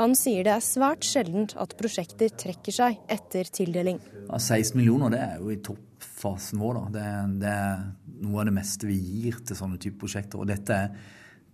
Han 0.00 0.16
sier 0.18 0.46
det 0.46 0.54
er 0.54 0.64
svært 0.64 1.06
sjeldent 1.06 1.54
at 1.60 1.76
prosjekter 1.78 2.32
trekker 2.42 2.74
seg 2.74 2.98
etter 3.10 3.50
tildeling. 3.50 4.00
Ja, 4.28 4.38
16 4.38 4.78
millioner 4.78 5.14
det 5.14 5.22
er 5.24 5.42
jo 5.42 5.50
i 5.52 5.60
toppfasen 5.66 6.62
vår. 6.62 6.82
Det, 6.94 7.06
det 7.42 7.54
er 7.54 7.84
noe 8.22 8.42
av 8.42 8.50
det 8.50 8.56
meste 8.56 8.88
vi 8.88 8.98
gir 8.98 9.42
til 9.46 9.58
sånne 9.58 9.80
type 9.82 10.00
prosjekter. 10.02 10.42
Og 10.42 10.50
dette 10.50 10.78
er 10.86 10.94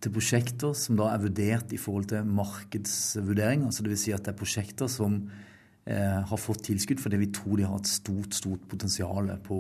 til 0.03 0.13
prosjekter 0.13 0.77
som 0.77 0.99
da 1.01 1.11
er 1.15 1.23
vurdert 1.25 1.73
i 1.73 1.81
forhold 1.81 2.11
til 2.13 2.29
markedsvurdering. 2.29 3.65
Altså 3.69 3.85
Dvs. 3.87 4.07
Si 4.07 4.17
at 4.17 4.27
det 4.27 4.35
er 4.35 4.41
prosjekter 4.41 4.91
som 4.93 5.23
eh, 5.25 5.46
har 5.87 6.41
fått 6.41 6.65
tilskudd 6.67 6.99
fordi 6.99 7.21
vi 7.21 7.29
tror 7.31 7.61
de 7.61 7.67
har 7.69 7.79
et 7.79 7.87
stort 7.87 8.35
stort 8.35 8.65
potensial 8.67 9.29
på, 9.47 9.59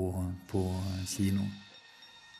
på 0.50 0.62
kino. 1.06 1.46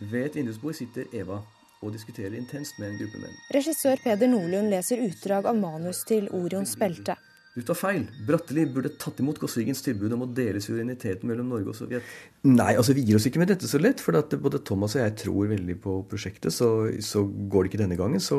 Ved 0.01 0.27
et 0.27 0.41
vindusbord 0.41 0.75
sitter 0.75 1.07
Eva 1.15 1.39
og 1.85 1.93
diskuterer 1.95 2.35
intenst 2.37 2.81
med 2.81 2.91
en 2.91 2.99
gruppe 3.01 3.21
menn. 3.23 3.39
Regissør 3.55 4.01
Peder 4.03 4.31
Nordlund 4.33 4.73
leser 4.73 5.05
utdrag 5.07 5.49
av 5.49 5.57
manus 5.61 6.03
til 6.09 6.29
Orions 6.35 6.75
belte. 6.81 7.17
Du 7.57 7.63
tar 7.65 7.79
feil. 7.79 8.03
Bratteli 8.29 8.67
burde 8.69 8.91
tatt 9.01 9.23
imot 9.23 9.39
Gåsvigens 9.41 9.81
tilbud 9.81 10.13
om 10.13 10.27
å 10.27 10.29
dele 10.37 10.61
suvereniteten 10.61 11.25
mellom 11.31 11.55
Norge 11.55 11.73
og 11.73 11.79
Sovjet. 11.79 12.05
Nei, 12.45 12.75
altså 12.77 12.93
vi 12.93 13.07
gir 13.09 13.17
oss 13.17 13.25
ikke 13.31 13.41
med 13.41 13.49
dette 13.49 13.71
så 13.71 13.81
lett. 13.81 14.03
For 14.05 14.19
at 14.19 14.35
både 14.43 14.61
Thomas 14.61 14.99
og 14.99 15.01
jeg 15.01 15.15
tror 15.23 15.49
veldig 15.55 15.79
på 15.81 15.95
prosjektet. 16.11 16.53
Så, 16.53 16.69
så 17.01 17.25
går 17.25 17.65
det 17.65 17.73
ikke 17.73 17.81
denne 17.87 17.97
gangen, 17.97 18.21
så 18.21 18.39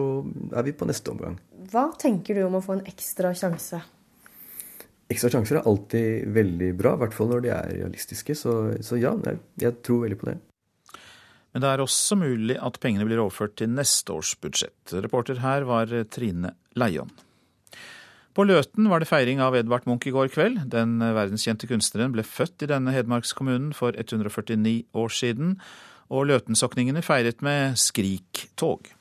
er 0.53 0.67
vi 0.67 0.75
på 0.77 0.85
neste 0.85 1.15
omgang. 1.15 1.39
Hva 1.71 1.87
tenker 1.97 2.37
du 2.37 2.45
om 2.45 2.59
å 2.59 2.61
få 2.61 2.77
en 2.77 2.85
ekstra 2.85 3.33
sjanse? 3.37 3.81
Ekstra 5.07 5.31
sjanser 5.31 5.59
er 5.59 5.67
alltid 5.69 6.27
veldig 6.35 6.73
bra, 6.79 6.95
i 6.97 7.01
hvert 7.03 7.15
fall 7.15 7.29
når 7.31 7.45
de 7.45 7.51
er 7.55 7.69
realistiske. 7.77 8.35
Så, 8.35 8.55
så 8.83 8.99
ja, 8.99 9.13
jeg 9.61 9.79
tror 9.85 10.03
veldig 10.03 10.19
på 10.19 10.31
det. 10.31 10.39
Men 11.55 11.63
det 11.63 11.69
er 11.71 11.81
også 11.81 12.17
mulig 12.19 12.57
at 12.59 12.79
pengene 12.83 13.07
blir 13.07 13.21
overført 13.23 13.55
til 13.57 13.71
neste 13.71 14.13
års 14.13 14.33
budsjett. 14.43 14.91
Reporter 14.93 15.39
her 15.41 15.63
var 15.69 15.93
Trine 16.11 16.51
Leion. 16.77 17.09
På 18.37 18.45
Løten 18.45 18.85
var 18.91 19.01
det 19.01 19.07
feiring 19.09 19.39
av 19.41 19.55
Edvard 19.57 19.87
Munch 19.89 20.05
i 20.05 20.13
går 20.13 20.27
kveld. 20.29 20.59
Den 20.69 20.99
verdenskjente 21.01 21.65
kunstneren 21.71 22.13
ble 22.13 22.21
født 22.21 22.67
i 22.67 22.69
denne 22.69 22.93
hedmarkskommunen 22.93 23.71
for 23.73 23.97
149 23.97 24.83
år 24.93 25.15
siden, 25.15 25.55
og 26.13 26.27
løtensokningene 26.29 27.01
feiret 27.01 27.41
med 27.41 27.79
skriktog. 27.81 28.91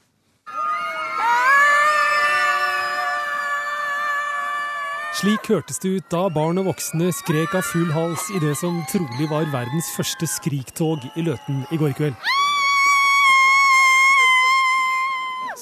Slik 5.16 5.48
hørtes 5.48 5.78
det 5.80 5.94
ut 5.96 6.08
da 6.12 6.26
barn 6.28 6.60
og 6.60 6.66
voksne 6.68 7.08
skrek 7.16 7.54
av 7.56 7.64
full 7.64 7.88
hals 7.94 8.26
i 8.36 8.40
det 8.42 8.52
som 8.60 8.82
trolig 8.90 9.30
var 9.30 9.48
verdens 9.48 9.88
første 9.96 10.28
skriktog 10.28 11.06
i 11.16 11.24
Løten 11.24 11.62
i 11.72 11.78
går 11.80 11.96
kveld. 11.96 12.26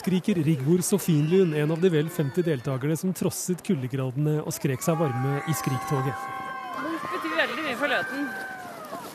skriker 0.05 0.37
Rigvor 0.45 0.83
Sofienlund, 0.85 1.55
en 1.57 1.71
av 1.73 1.81
de 1.81 1.88
vel 1.88 2.11
50 2.12 2.45
deltakerne 2.45 2.97
som 3.01 3.14
trosset 3.17 3.62
kuldegradene 3.64 4.35
og 4.43 4.53
skrek 4.53 4.85
seg 4.85 4.99
varme 5.01 5.38
i 5.49 5.55
Skriktoget. 5.57 6.27
Det 6.77 7.09
betyr 7.14 7.38
veldig 7.38 7.64
mye 7.64 7.79
for 7.81 7.95
Løten. 7.95 8.29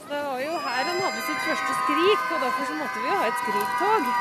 Det 0.10 0.24
var 0.26 0.42
jo 0.42 0.56
her 0.66 0.84
han 0.90 1.02
hadde 1.04 1.22
sitt 1.28 1.46
første 1.46 1.78
skrik, 1.84 2.26
og 2.34 2.46
derfor 2.48 2.72
så 2.72 2.80
måtte 2.80 3.04
vi 3.04 3.12
jo 3.12 3.20
ha 3.20 3.30
et 3.30 3.42
skriktog. 3.44 4.14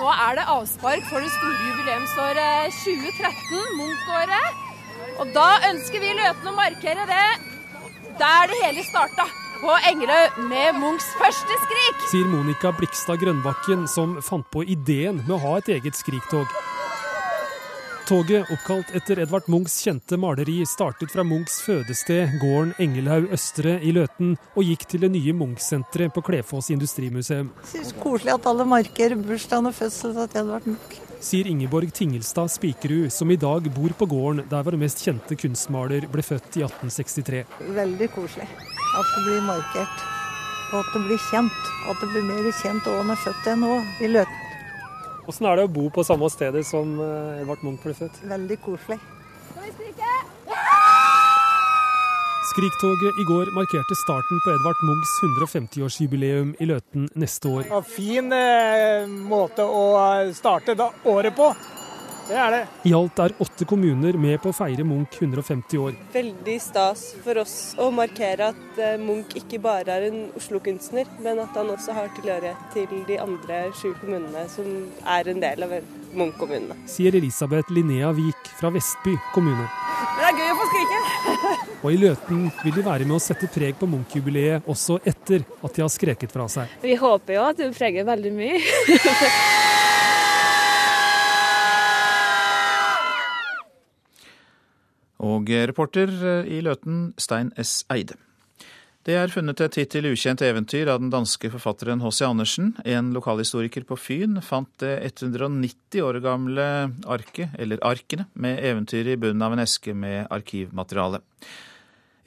Nå 0.00 0.08
er 0.08 0.38
det 0.38 0.44
avspark 0.48 1.02
for 1.10 1.20
det 1.20 1.28
store 1.34 1.58
jubileumsåret 1.60 2.72
2013, 2.72 3.74
Munch-året. 3.76 4.62
Og 5.20 5.28
da 5.34 5.48
ønsker 5.68 6.00
vi 6.00 6.14
Løten 6.16 6.48
å 6.48 6.54
markere 6.56 7.04
det 7.10 7.26
der 8.20 8.48
det 8.48 8.56
hele 8.62 8.84
starta 8.86 9.26
på 9.60 9.76
Engelø 9.90 10.16
med 10.48 10.78
Munchs 10.80 11.10
første 11.20 11.58
skrik. 11.66 12.00
Sier 12.08 12.32
Monica 12.32 12.72
Blikstad 12.78 13.20
Grønbakken, 13.20 13.84
som 13.92 14.16
fant 14.24 14.48
på 14.48 14.64
ideen 14.64 15.20
med 15.20 15.36
å 15.36 15.42
ha 15.44 15.54
et 15.60 15.68
eget 15.76 16.00
skriktog. 16.00 16.48
Toget, 18.10 18.48
oppkalt 18.50 18.88
etter 18.90 19.20
Edvard 19.22 19.46
Munchs 19.46 19.76
kjente 19.84 20.16
maleri, 20.18 20.64
startet 20.66 21.12
fra 21.14 21.22
Munchs 21.22 21.60
fødested, 21.62 22.32
gården 22.42 22.72
Engelhaug 22.82 23.28
Østre 23.36 23.76
i 23.86 23.92
Løten, 23.94 24.32
og 24.58 24.66
gikk 24.66 24.82
til 24.90 25.04
det 25.04 25.12
nye 25.14 25.34
Munch-senteret 25.38 26.10
på 26.16 26.24
Klefoss 26.26 26.72
industrimuseum. 26.74 27.52
Synes 27.70 27.94
koselig 28.02 28.34
at 28.34 28.50
alle 28.50 28.66
marker 28.66 29.14
bursdagen 29.14 29.70
og 29.70 29.78
fødselen 29.78 30.18
til 30.26 30.42
Edvard 30.42 30.66
Munch. 30.66 30.98
Sier 31.22 31.52
Ingeborg 31.52 31.94
Tingelstad 31.94 32.50
Spikerud, 32.50 33.14
som 33.14 33.30
i 33.30 33.38
dag 33.38 33.70
bor 33.78 33.94
på 34.02 34.10
gården 34.10 34.42
der 34.50 34.66
vår 34.66 34.80
mest 34.82 35.06
kjente 35.06 35.38
kunstmaler 35.38 36.10
ble 36.10 36.26
født 36.26 36.58
i 36.58 36.66
1863. 36.66 37.46
Veldig 37.78 38.12
koselig. 38.18 38.50
At 38.50 39.14
det 39.14 39.26
blir 39.28 39.42
markert, 39.54 40.06
og 40.72 40.80
at 40.82 40.94
det 40.96 41.06
blir 41.06 41.26
kjent. 41.30 41.74
At 41.86 42.02
det 42.02 42.10
blir 42.10 42.26
mer 42.26 42.54
kjent 42.58 42.90
òg 42.90 43.04
når 43.06 43.26
født 43.28 43.52
enn 43.54 43.68
nå, 43.68 43.74
i 44.02 44.16
Løten. 44.18 44.49
Hvordan 45.30 45.46
er 45.46 45.60
det 45.60 45.64
å 45.68 45.70
bo 45.70 45.84
på 45.94 46.02
samme 46.02 46.26
stedet 46.32 46.64
som 46.66 46.96
eh, 46.98 47.40
Edvard 47.44 47.60
Munch 47.62 47.84
ble 47.84 47.94
født? 47.94 48.16
Veldig 48.26 48.56
koselig. 48.64 48.96
Skal 49.52 49.62
vi 49.62 49.70
skrike? 49.76 50.08
Skriktoget 52.50 53.20
i 53.22 53.24
går 53.28 53.52
markerte 53.54 53.94
starten 53.94 54.40
på 54.42 54.50
Edvard 54.56 54.80
Munchs 54.82 55.12
150-årsjubileum 55.22 56.56
i 56.58 56.66
Løten 56.66 57.06
neste 57.14 57.46
år. 57.46 57.68
En 57.70 57.86
Fin 57.86 58.34
eh, 58.34 59.06
måte 59.06 59.62
å 59.62 59.84
starte 60.34 60.74
året 61.06 61.38
på. 61.38 61.52
Det 62.30 62.38
er 62.38 62.52
det. 62.54 62.60
I 62.86 62.92
alt 62.94 63.20
er 63.24 63.32
åtte 63.42 63.66
kommuner 63.66 64.14
med 64.22 64.36
på 64.42 64.52
å 64.52 64.54
feire 64.54 64.84
Munch 64.86 65.16
150 65.18 65.80
år. 65.82 65.96
Veldig 66.14 66.56
stas 66.62 67.02
for 67.24 67.40
oss 67.42 67.54
å 67.74 67.88
markere 67.94 68.52
at 68.52 68.78
eh, 68.78 69.00
Munch 69.02 69.34
ikke 69.40 69.58
bare 69.64 69.96
er 69.96 70.06
en 70.12 70.20
Oslo-kunstner, 70.38 71.10
men 71.24 71.42
at 71.42 71.58
han 71.58 71.72
også 71.74 71.96
har 71.96 72.12
tilhørighet 72.20 72.70
til 72.76 73.02
de 73.08 73.18
andre 73.18 73.64
sju 73.74 73.90
kommunene 73.98 74.46
som 74.52 74.70
er 75.02 75.32
en 75.32 75.42
del 75.42 75.66
av 75.66 75.74
Munch-kommunene. 76.14 76.78
Sier 76.90 77.18
Elisabeth 77.18 77.74
Linnea 77.74 78.12
Vik 78.14 78.54
fra 78.60 78.70
Vestby 78.78 79.16
kommune. 79.34 79.66
Det 80.20 80.30
er 80.30 80.38
gøy 80.38 80.54
å 80.54 80.58
få 80.60 80.70
skrike! 80.70 81.02
Og 81.82 81.90
i 81.96 81.98
Løten 81.98 82.46
vil 82.62 82.78
de 82.78 82.86
være 82.86 83.06
med 83.08 83.18
å 83.18 83.22
sette 83.24 83.50
preg 83.50 83.74
på 83.80 83.90
Munch-jubileet 83.90 84.70
også 84.70 85.00
etter 85.02 85.42
at 85.64 85.74
de 85.74 85.82
har 85.82 85.90
skreket 85.90 86.30
fra 86.30 86.46
seg. 86.52 86.78
Vi 86.84 86.94
håper 87.00 87.40
jo 87.40 87.46
at 87.50 87.58
det 87.58 87.72
preger 87.74 88.06
veldig 88.06 88.36
mye. 88.38 88.60
Og 95.20 95.52
reporter 95.68 96.08
eh, 96.08 96.50
i 96.56 96.60
Løten, 96.64 97.12
Stein 97.20 97.52
S. 97.60 97.82
Eide. 97.92 98.16
Det 99.08 99.14
er 99.16 99.32
funnet 99.32 99.60
et 99.64 99.78
hittil 99.80 100.10
ukjent 100.10 100.42
eventyr 100.44 100.90
av 100.92 100.98
den 101.00 101.08
danske 101.12 101.48
forfatteren 101.54 102.02
H.C. 102.04 102.20
Andersen. 102.26 102.74
En 102.84 103.14
lokalhistoriker 103.16 103.86
på 103.88 103.96
Fyn 103.96 104.42
fant 104.44 104.68
det 104.82 104.92
190 105.22 106.02
år 106.04 106.18
gamle 106.20 106.66
arket, 107.08 107.54
eller 107.58 107.80
arkene, 107.80 108.26
med 108.34 108.60
eventyret 108.60 109.14
i 109.14 109.20
bunnen 109.20 109.46
av 109.46 109.56
en 109.56 109.64
eske 109.64 109.94
med 109.96 110.28
arkivmateriale. 110.28 111.22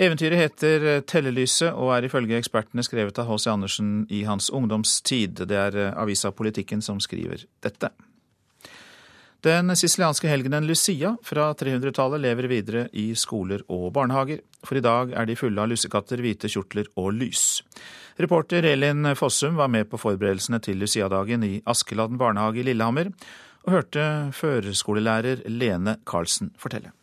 Eventyret 0.01 0.41
heter 0.41 0.87
Tellelyset 1.05 1.69
og 1.77 1.93
er 1.93 2.07
ifølge 2.09 2.41
ekspertene 2.41 2.81
skrevet 2.85 3.21
av 3.21 3.29
H.C. 3.29 3.51
Andersen 3.53 3.93
i 4.09 4.23
hans 4.25 4.49
ungdomstid. 4.49 5.45
Det 5.45 5.59
er 5.67 5.77
avisa 5.93 6.33
Politikken 6.33 6.81
som 6.81 6.97
skriver 6.97 7.45
dette. 7.61 7.93
Den 9.43 9.75
sicilianske 9.75 10.29
helgenen 10.31 10.63
Lucia 10.67 11.17
fra 11.23 11.49
300-tallet 11.59 12.21
lever 12.23 12.47
videre 12.47 12.83
i 12.95 13.09
skoler 13.19 13.65
og 13.67 13.89
barnehager. 13.97 14.39
For 14.63 14.79
i 14.79 14.83
dag 14.85 15.11
er 15.11 15.27
de 15.27 15.35
fulle 15.35 15.59
av 15.59 15.67
lussekatter, 15.67 16.23
hvite 16.23 16.47
kjortler 16.47 16.87
og 16.95 17.11
lys. 17.17 17.59
Reporter 18.23 18.63
Elin 18.71 19.11
Fossum 19.19 19.59
var 19.59 19.67
med 19.67 19.89
på 19.91 19.99
forberedelsene 19.99 20.61
til 20.63 20.79
Lucia-dagen 20.79 21.43
i 21.43 21.57
Askeladden 21.67 22.21
barnehage 22.21 22.63
i 22.63 22.67
Lillehammer, 22.69 23.11
og 23.67 23.75
hørte 23.75 24.07
førskolelærer 24.39 25.43
Lene 25.51 25.97
Karlsen 26.07 26.55
fortelle. 26.55 26.95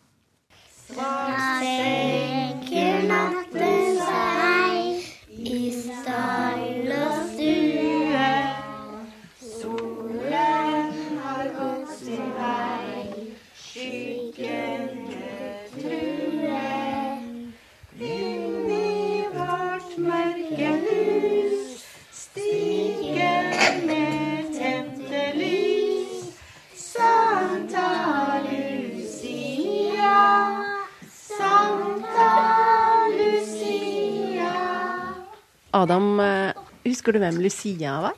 Adam, 35.70 36.20
eh, 36.20 36.52
husker 36.85 37.14
du 37.14 37.20
hvem 37.22 37.38
Lucia 37.42 38.00
var? 38.02 38.14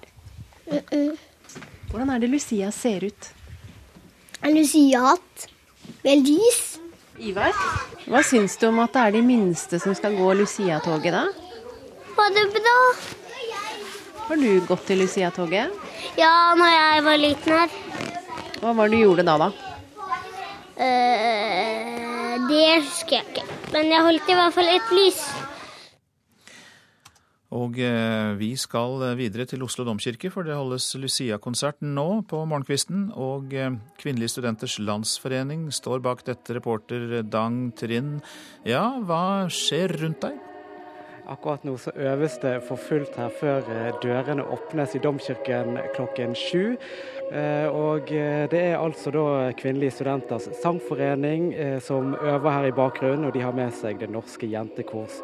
Hvordan 1.91 2.11
er 2.15 2.23
det 2.23 2.31
Lucia 2.33 2.71
ser 2.73 3.05
ut? 3.05 3.29
Lucia-hatt 4.43 5.49
med 6.03 6.25
lys. 6.27 6.79
Ivar, 7.23 7.53
hva 8.09 8.23
syns 8.25 8.57
du 8.59 8.67
om 8.71 8.81
at 8.83 8.95
det 8.97 9.03
er 9.03 9.17
de 9.19 9.21
minste 9.23 9.79
som 9.79 9.95
skal 9.95 10.17
gå 10.17 10.33
Lucia-toget, 10.41 11.13
da? 11.13 11.27
Var 12.17 12.33
det 12.35 12.47
bra? 12.57 12.79
Har 14.27 14.41
du 14.41 14.49
gått 14.67 14.87
til 14.89 15.03
Lucia-toget? 15.05 15.71
Ja, 16.17 16.55
når 16.57 16.73
jeg 16.73 17.05
var 17.05 17.21
liten 17.21 17.59
her. 17.59 17.77
Hva 18.63 18.73
var 18.79 18.89
det 18.89 18.97
du 18.97 19.05
gjorde 19.05 19.27
da, 19.29 19.37
da? 19.45 19.51
Uh, 20.73 22.49
det 22.49 22.67
husker 22.81 23.19
jeg 23.19 23.27
ikke. 23.29 23.47
Men 23.75 23.93
jeg 23.93 24.07
holdt 24.09 24.31
i 24.33 24.39
hvert 24.41 24.57
fall 24.57 24.71
et 24.73 24.95
lys. 24.97 25.21
Og 27.53 27.77
eh, 27.85 28.33
vi 28.41 28.53
skal 28.57 29.03
videre 29.19 29.45
til 29.49 29.65
Oslo 29.67 29.85
domkirke, 29.85 30.31
for 30.33 30.49
det 30.49 30.57
holdes 30.57 30.87
Lucia-konsert 30.97 31.83
nå 31.85 32.23
på 32.29 32.41
morgenkvisten. 32.49 33.11
Og 33.13 33.53
eh, 33.53 33.75
Kvinnelige 34.01 34.37
studenters 34.37 34.79
landsforening 34.81 35.69
står 35.75 36.01
bak 36.05 36.25
dette, 36.29 36.57
reporter 36.57 37.21
Dang 37.29 37.75
Trind. 37.77 38.23
Ja, 38.69 38.87
hva 39.05 39.51
skjer 39.53 40.01
rundt 40.01 40.25
deg? 40.25 40.52
Akkurat 41.31 41.63
nå 41.63 41.77
så 41.79 41.93
øves 41.95 42.35
det 42.43 42.57
for 42.67 42.81
fullt 42.81 43.15
her 43.15 43.31
før 43.31 43.69
eh, 43.71 43.93
dørene 44.03 44.43
åpnes 44.43 44.97
i 44.99 45.01
domkirken 45.03 45.77
klokken 45.95 46.35
sju. 46.35 46.75
Eh, 47.33 47.69
og 47.71 48.11
eh, 48.11 48.49
det 48.51 48.59
er 48.73 48.81
altså 48.81 49.13
da 49.15 49.53
Kvinnelige 49.57 49.95
studenters 49.95 50.49
sangforening 50.63 51.53
som 51.85 52.17
øver 52.19 52.51
her 52.51 52.67
i 52.67 52.75
bakgrunnen. 52.75 53.29
Og 53.29 53.35
de 53.37 53.45
har 53.45 53.55
med 53.55 53.71
seg 53.77 54.01
Det 54.01 54.11
Norske 54.11 54.51
Jentekors 54.51 55.21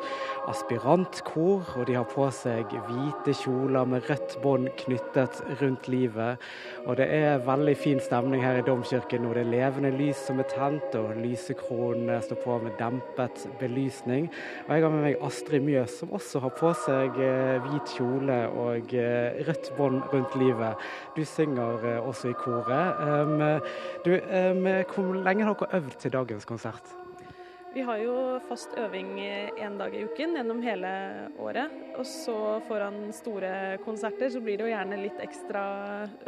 aspirantkor. 0.48 1.66
Og 1.76 1.88
de 1.88 1.96
har 1.98 2.06
på 2.08 2.28
seg 2.30 2.70
hvite 2.86 3.34
kjoler 3.42 3.88
med 3.90 4.06
rødt 4.08 4.38
bånd 4.44 4.70
knyttet 4.78 5.42
rundt 5.60 5.90
livet. 5.90 6.38
Og 6.86 6.96
det 7.00 7.08
er 7.12 7.42
veldig 7.46 7.74
fin 7.76 8.00
stemning 8.00 8.44
her 8.44 8.60
i 8.60 8.66
domkirken 8.66 9.24
nå. 9.24 9.34
Det 9.34 9.42
er 9.42 9.50
levende 9.52 9.92
lys 9.98 10.22
som 10.28 10.38
er 10.40 10.48
tent, 10.52 10.94
og 10.98 11.18
lysekronene 11.18 12.20
står 12.24 12.42
på 12.44 12.58
med 12.62 12.78
dempet 12.78 13.44
belysning. 13.60 14.30
Og 14.68 14.74
jeg 14.76 14.86
har 14.86 14.94
med 14.94 15.04
meg 15.08 15.26
Astrid 15.26 15.66
Mjøs, 15.66 15.87
som 15.90 16.12
også 16.16 16.42
har 16.44 16.54
på 16.58 16.70
seg 16.84 17.18
hvit 17.64 17.92
kjole 17.96 18.38
og 18.52 18.94
rødt 19.48 19.72
bånd 19.78 20.06
rundt 20.12 20.38
livet. 20.40 20.88
Du 21.16 21.24
synger 21.26 22.00
også 22.00 22.32
i 22.32 22.38
koret. 22.38 23.02
Du, 24.04 24.14
hvor 24.14 25.12
lenge 25.24 25.48
har 25.48 25.58
dere 25.58 25.80
øvd 25.80 26.00
til 26.00 26.14
dagens 26.14 26.48
konsert? 26.48 26.96
Vi 27.74 27.82
har 27.84 27.98
jo 28.00 28.40
fast 28.48 28.72
øving 28.80 29.18
én 29.20 29.76
dag 29.78 29.92
i 29.94 30.00
uken 30.08 30.32
gjennom 30.38 30.62
hele 30.64 30.90
året. 31.38 31.74
Og 32.00 32.06
så 32.08 32.58
foran 32.68 33.12
store 33.12 33.76
konserter 33.84 34.32
så 34.32 34.40
blir 34.40 34.56
det 34.56 34.66
jo 34.66 34.72
gjerne 34.72 35.00
litt 35.02 35.20
ekstra 35.22 35.62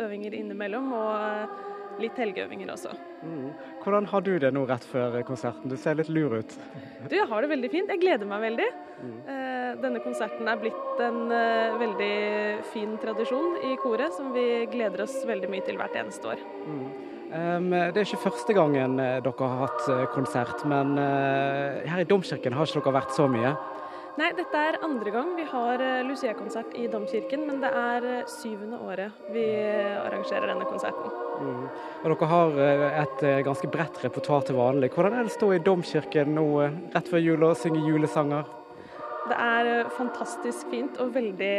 øvinger 0.05 0.37
innimellom. 0.37 0.93
og 0.93 1.80
litt 2.03 2.19
helgeøvinger 2.21 2.73
også. 2.73 2.93
Mm. 3.23 3.51
Hvordan 3.83 4.09
har 4.11 4.25
du 4.27 4.33
det 4.43 4.51
nå 4.57 4.65
rett 4.69 4.87
før 4.89 5.19
konserten? 5.29 5.71
Du 5.71 5.77
ser 5.81 5.99
litt 5.99 6.11
lur 6.13 6.39
ut. 6.41 6.57
Du, 7.09 7.15
Jeg 7.17 7.29
har 7.29 7.45
det 7.45 7.51
veldig 7.53 7.71
fint. 7.73 7.93
Jeg 7.93 8.03
gleder 8.03 8.29
meg 8.29 8.45
veldig. 8.49 8.69
Mm. 9.01 9.21
Denne 9.81 10.03
konserten 10.05 10.49
er 10.51 10.59
blitt 10.61 11.03
en 11.05 11.21
veldig 11.81 12.15
fin 12.73 12.97
tradisjon 13.01 13.61
i 13.71 13.77
koret, 13.81 14.13
som 14.17 14.33
vi 14.35 14.67
gleder 14.73 15.07
oss 15.07 15.15
veldig 15.29 15.49
mye 15.53 15.65
til 15.65 15.79
hvert 15.81 15.97
eneste 16.01 16.35
år. 16.35 16.43
Mm. 16.67 16.85
Um, 17.31 17.69
det 17.71 18.01
er 18.01 18.09
ikke 18.09 18.25
første 18.25 18.55
gangen 18.57 18.99
dere 18.99 19.33
har 19.39 19.61
hatt 19.63 19.85
konsert, 20.17 20.65
men 20.69 20.97
uh, 20.99 21.79
her 21.87 22.03
i 22.03 22.09
Domkirken 22.09 22.57
har 22.59 22.67
ikke 22.67 22.83
dere 22.83 22.97
vært 22.99 23.15
så 23.15 23.29
mye? 23.31 23.55
Nei, 24.19 24.33
dette 24.37 24.59
er 24.59 24.79
andre 24.85 25.13
gang 25.15 25.31
vi 25.37 25.45
har 25.49 25.83
Lucia-konsert 26.05 26.75
i 26.79 26.89
Domkirken, 26.91 27.45
men 27.47 27.61
det 27.63 27.71
er 27.71 28.07
syvende 28.29 28.81
året 28.83 29.31
vi 29.31 29.45
arrangerer 30.03 30.51
denne 30.51 30.67
konserten. 30.69 31.15
Mm. 31.41 31.67
Og 32.03 32.09
Dere 32.11 32.31
har 32.33 32.63
et 33.05 33.27
ganske 33.47 33.71
bredt 33.71 34.03
repertoar 34.05 34.49
til 34.49 34.59
vanlig. 34.59 34.91
Hvordan 34.95 35.15
er 35.15 35.25
det 35.25 35.33
å 35.33 35.39
stå 35.39 35.53
i 35.55 35.63
Domkirken 35.65 36.35
nå 36.37 36.47
rett 36.67 37.13
før 37.13 37.23
jul 37.23 37.47
og 37.47 37.57
synge 37.61 37.85
julesanger? 37.87 38.57
Det 39.31 39.37
er 39.39 39.89
fantastisk 39.95 40.71
fint 40.73 40.97
og 40.99 41.13
veldig 41.15 41.55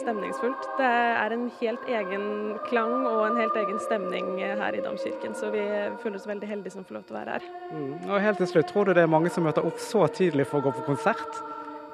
stemningsfullt. 0.00 0.68
Det 0.78 0.88
er 0.88 1.34
en 1.34 1.48
helt 1.58 1.88
egen 1.90 2.26
klang 2.68 3.04
og 3.04 3.26
en 3.26 3.40
helt 3.42 3.56
egen 3.60 3.80
stemning 3.84 4.38
her 4.40 4.78
i 4.78 4.82
Domkirken, 4.84 5.34
så 5.36 5.50
vi 5.52 5.66
føler 6.00 6.16
oss 6.16 6.28
veldig 6.30 6.48
heldige 6.48 6.78
som 6.78 6.86
får 6.86 6.96
lov 6.96 7.08
til 7.08 7.16
å 7.16 7.20
være 7.20 7.36
her. 7.36 7.48
Mm. 7.74 7.94
Og 8.08 8.20
helt 8.24 8.40
til 8.40 8.52
slutt, 8.54 8.68
Tror 8.70 8.86
du 8.88 8.94
det 8.94 9.02
er 9.04 9.10
mange 9.10 9.32
som 9.34 9.44
møter 9.44 9.66
opp 9.66 9.82
så 9.82 10.06
tidlig 10.14 10.46
for 10.48 10.62
å 10.62 10.68
gå 10.68 10.76
på 10.78 10.86
konsert? 10.92 11.42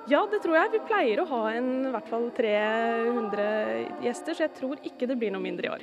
Ja, 0.06 0.20
det 0.30 0.38
tror 0.44 0.54
jeg. 0.54 0.70
Vi 0.70 0.78
pleier 0.86 1.18
å 1.18 1.24
ha 1.32 1.40
en, 1.56 1.88
i 1.88 1.90
hvert 1.90 2.10
fall 2.10 2.28
300 2.36 3.46
gjester, 4.04 4.36
så 4.36 4.44
jeg 4.44 4.52
tror 4.54 4.76
ikke 4.86 5.06
det 5.10 5.16
blir 5.18 5.32
noe 5.34 5.42
mindre 5.42 5.66
i 5.66 5.70
år. 5.72 5.82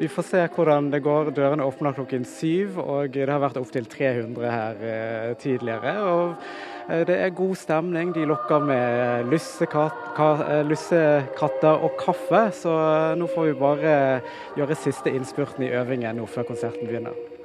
Vi 0.00 0.08
får 0.10 0.24
se 0.26 0.40
hvordan 0.56 0.90
det 0.90 1.04
går. 1.04 1.30
Dørene 1.36 1.66
åpner 1.68 1.94
klokken 1.94 2.24
syv, 2.26 2.78
og 2.82 3.12
det 3.14 3.30
har 3.30 3.38
vært 3.42 3.60
opptil 3.60 3.86
300 3.86 4.50
her 4.50 4.74
eh, 4.90 5.36
tidligere. 5.38 5.92
og 6.02 6.34
eh, 6.90 7.04
det 7.06 7.16
er 7.22 7.38
god 7.38 7.56
stemning. 7.62 8.12
De 8.16 8.26
lokker 8.26 8.58
med 8.72 9.30
lussekatter 9.30 11.74
og 11.78 11.90
kaffe. 12.02 12.42
Så 12.58 12.74
nå 13.22 13.26
får 13.30 13.52
vi 13.52 13.58
bare 13.62 13.94
gjøre 14.58 14.82
siste 14.82 15.14
innspurten 15.14 15.62
i 15.68 15.74
øvingen 15.78 16.18
nå 16.18 16.26
før 16.26 16.42
konserten 16.50 16.90
begynner. 16.90 17.37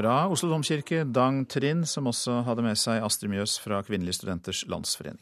Fra 0.00 0.30
Oslo 0.32 0.48
domkirke, 0.48 1.02
Dang 1.04 1.42
Trind, 1.44 1.84
som 1.84 2.06
også 2.08 2.38
hadde 2.46 2.62
med 2.64 2.78
seg 2.80 3.02
Astrid 3.04 3.28
Mjøs 3.34 3.58
fra 3.60 3.82
Kvinnelige 3.84 4.16
studenters 4.16 4.62
landsforening. 4.64 5.20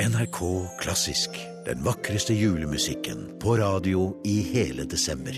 NRK 0.00 0.40
Klassisk. 0.80 1.36
Den 1.66 1.84
vakreste 1.84 2.32
julemusikken 2.32 3.34
på 3.42 3.58
radio 3.60 4.06
i 4.24 4.38
hele 4.48 4.88
desember. 4.88 5.36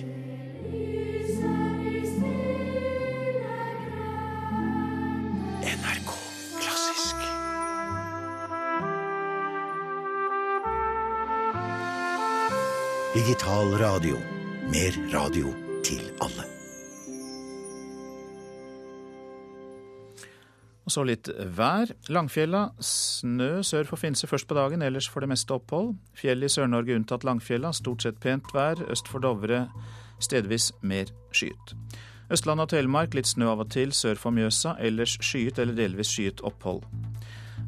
NRK 5.75 6.14
Klassisk. 6.62 7.29
Digital 13.19 13.81
radio. 13.83 14.21
Mer 14.71 15.03
radio 15.11 15.57
til 15.83 16.12
alle. 16.23 16.56
Og 20.87 20.94
så 20.94 21.03
litt 21.03 21.29
vær. 21.59 21.90
Langfjella 22.14 22.68
snø 22.79 23.62
sør 23.66 23.88
for 23.88 23.99
Finse 23.99 24.29
først 24.31 24.46
på 24.46 24.55
dagen, 24.55 24.85
ellers 24.87 25.09
for 25.11 25.25
det 25.25 25.31
meste 25.33 25.55
opphold. 25.57 25.96
Fjell 26.14 26.46
i 26.46 26.51
Sør-Norge 26.53 26.94
unntatt 26.94 27.27
Langfjella, 27.27 27.72
stort 27.75 28.07
sett 28.07 28.20
pent 28.22 28.55
vær. 28.55 28.79
Øst 28.92 29.11
for 29.11 29.25
Dovre 29.25 29.66
stedvis 30.22 30.72
mer 30.83 31.11
skyet. 31.35 31.75
Østland 32.31 32.62
og 32.62 32.70
Telemark 32.70 33.14
litt 33.14 33.29
snø 33.31 33.51
av 33.53 33.62
og 33.62 33.70
til 33.70 33.92
sør 33.94 34.18
for 34.18 34.35
Mjøsa, 34.35 34.77
ellers 34.83 35.14
skyet 35.22 35.61
eller 35.62 35.77
delvis 35.79 36.11
skyet 36.11 36.42
opphold. 36.46 36.83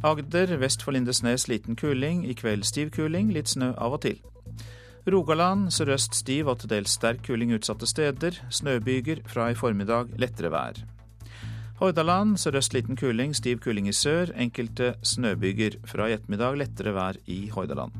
Agder 0.06 0.56
vest 0.58 0.82
for 0.82 0.94
Lindesnes 0.94 1.46
liten 1.50 1.78
kuling, 1.78 2.24
i 2.26 2.34
kveld 2.38 2.66
stiv 2.66 2.90
kuling, 2.94 3.32
litt 3.34 3.50
snø 3.50 3.72
av 3.78 3.98
og 3.98 4.02
til. 4.06 4.20
Rogaland 5.08 5.70
sørøst 5.72 6.18
stiv 6.18 6.50
og 6.50 6.60
til 6.60 6.70
dels 6.74 6.98
sterk 6.98 7.22
kuling 7.26 7.54
utsatte 7.56 7.86
steder. 7.86 8.42
Snøbyger 8.50 9.24
fra 9.26 9.48
i 9.50 9.58
formiddag 9.58 10.14
lettere 10.20 10.52
vær. 10.52 10.82
Hordaland 11.78 12.34
sørøst 12.42 12.72
liten 12.74 12.96
kuling, 12.98 13.36
stiv 13.36 13.60
kuling 13.62 13.86
i 13.86 13.92
sør. 13.94 14.32
Enkelte 14.34 14.96
snøbyger. 15.06 15.76
Fra 15.86 16.08
i 16.08 16.16
ettermiddag 16.16 16.58
lettere 16.58 16.94
vær 16.96 17.20
i 17.30 17.46
Hordaland. 17.54 17.94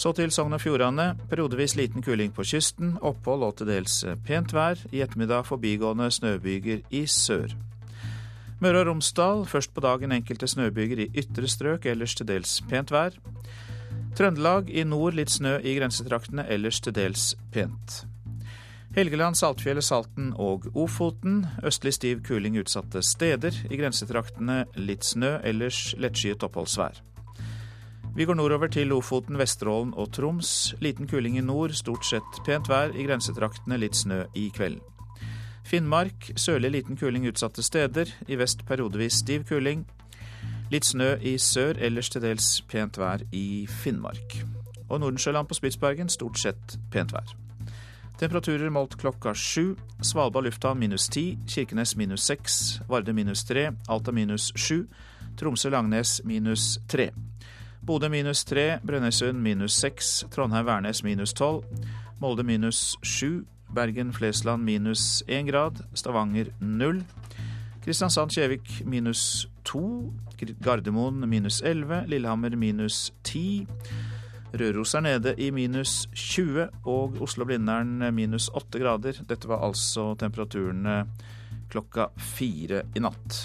Så 0.00 0.14
til 0.16 0.32
Sogn 0.32 0.56
og 0.56 0.60
Fjordane. 0.60 1.10
Periodevis 1.28 1.76
liten 1.76 2.02
kuling 2.02 2.32
på 2.32 2.44
kysten. 2.48 2.96
Opphold 3.04 3.44
og 3.44 3.58
til 3.58 3.68
dels 3.68 3.98
pent 4.24 4.56
vær. 4.56 4.80
I 4.92 5.04
ettermiddag 5.04 5.44
forbigående 5.44 6.08
snøbyger 6.10 6.80
i 6.90 7.04
sør. 7.06 7.52
Møre 8.64 8.80
og 8.80 8.88
Romsdal 8.88 9.44
først 9.44 9.74
på 9.74 9.84
dagen 9.84 10.12
enkelte 10.16 10.48
snøbyger 10.48 11.04
i 11.04 11.10
ytre 11.20 11.48
strøk, 11.52 11.84
ellers 11.86 12.16
til 12.16 12.28
dels 12.28 12.62
pent 12.70 12.90
vær. 12.90 13.12
Trøndelag 14.16 14.72
i 14.72 14.88
nord 14.88 15.20
litt 15.20 15.30
snø 15.30 15.58
i 15.60 15.76
grensetraktene, 15.76 16.48
ellers 16.48 16.80
til 16.80 16.96
dels 16.96 17.34
pent. 17.52 18.06
Helgeland, 18.96 19.36
Saltfjellet, 19.36 19.84
Salten 19.84 20.30
og 20.40 20.70
Ofoten. 20.72 21.42
Østlig 21.68 21.92
stiv 21.98 22.22
kuling 22.24 22.54
utsatte 22.56 23.02
steder. 23.04 23.52
I 23.68 23.76
grensetraktene 23.76 24.62
litt 24.80 25.04
snø, 25.04 25.34
ellers 25.44 25.90
lettskyet 26.00 26.46
oppholdsvær. 26.46 27.02
Vi 28.16 28.24
går 28.24 28.38
nordover 28.40 28.72
til 28.72 28.88
Lofoten, 28.88 29.36
Vesterålen 29.36 29.92
og 30.00 30.14
Troms. 30.16 30.72
Liten 30.80 31.04
kuling 31.12 31.36
i 31.36 31.44
nord, 31.44 31.76
stort 31.76 32.08
sett 32.08 32.40
pent 32.48 32.72
vær. 32.72 32.96
I 32.96 33.04
grensetraktene 33.04 33.76
litt 33.76 34.00
snø 34.00 34.22
i 34.32 34.48
kveld. 34.56 34.80
Finnmark 35.68 36.32
sørlig 36.40 36.72
liten 36.78 36.96
kuling 36.96 37.28
utsatte 37.28 37.60
steder. 37.60 38.08
I 38.32 38.40
vest 38.40 38.64
periodevis 38.64 39.20
stiv 39.20 39.44
kuling. 39.44 39.84
Litt 40.72 40.88
snø 40.88 41.18
i 41.20 41.36
sør, 41.36 41.76
ellers 41.76 42.08
til 42.08 42.24
dels 42.24 42.62
pent 42.64 42.96
vær 42.96 43.28
i 43.28 43.66
Finnmark. 43.68 44.40
Og 44.88 45.02
Nordensjøland 45.04 45.52
på 45.52 45.60
Spitsbergen 45.60 46.08
stort 46.08 46.40
sett 46.40 46.80
pent 46.88 47.12
vær. 47.12 47.36
Temperaturer 48.16 48.70
målt 48.70 48.96
klokka 48.96 49.34
sju. 49.34 49.74
Svalbard 50.00 50.44
lufthavn 50.44 50.78
minus 50.78 51.08
ti. 51.08 51.38
Kirkenes 51.46 51.96
minus 51.96 52.24
seks. 52.24 52.80
Varde 52.88 53.12
minus 53.12 53.44
tre. 53.44 53.72
Alta 53.88 54.12
minus 54.12 54.52
sju. 54.56 54.86
Tromsø-Langnes 55.36 56.22
minus 56.24 56.78
tre. 56.88 57.10
Bodø 57.84 58.08
minus 58.08 58.44
tre. 58.44 58.78
Brønnøysund 58.82 59.42
minus 59.44 59.76
seks. 59.76 60.24
Trondheim-Værnes 60.32 61.04
minus 61.04 61.36
tolv. 61.36 61.68
Molde 62.20 62.42
minus 62.42 62.96
sju. 63.02 63.44
Bergen-Flesland 63.68 64.64
minus 64.64 65.22
1 65.28 65.46
grad. 65.50 65.84
Stavanger 65.94 66.46
0. 66.60 67.04
Kristiansand-Kjevik 67.84 68.80
minus 68.84 69.48
2. 69.64 70.12
Gardermoen 70.64 71.28
minus 71.28 71.60
11. 71.62 72.06
Lillehammer 72.08 72.56
minus 72.56 73.12
10. 73.22 73.66
Røros 74.56 74.94
er 74.94 75.04
nede 75.04 75.34
i 75.42 75.50
minus 75.54 76.06
20, 76.14 76.68
og 76.88 77.20
Oslo-Blindern 77.24 78.00
minus 78.14 78.48
8 78.54 78.80
grader. 78.80 79.20
Dette 79.28 79.48
var 79.50 79.64
altså 79.66 80.14
temperaturene 80.18 81.02
klokka 81.72 82.08
fire 82.16 82.84
i 82.94 83.02
natt. 83.04 83.40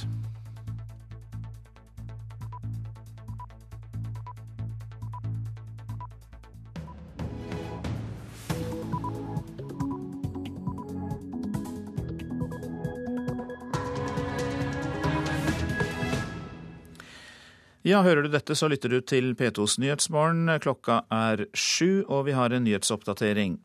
Ja, 17.91 17.99
hører 18.06 18.23
du 18.23 18.30
dette, 18.32 18.56
så 18.56 18.69
lytter 18.71 18.93
du 18.93 19.01
til 19.04 19.34
P2s 19.36 19.73
Nyhetsmorgen. 19.82 20.47
Klokka 20.63 21.01
er 21.12 21.41
sju, 21.51 22.06
og 22.08 22.30
vi 22.30 22.36
har 22.38 22.54
en 22.56 22.63
nyhetsoppdatering. 22.63 23.58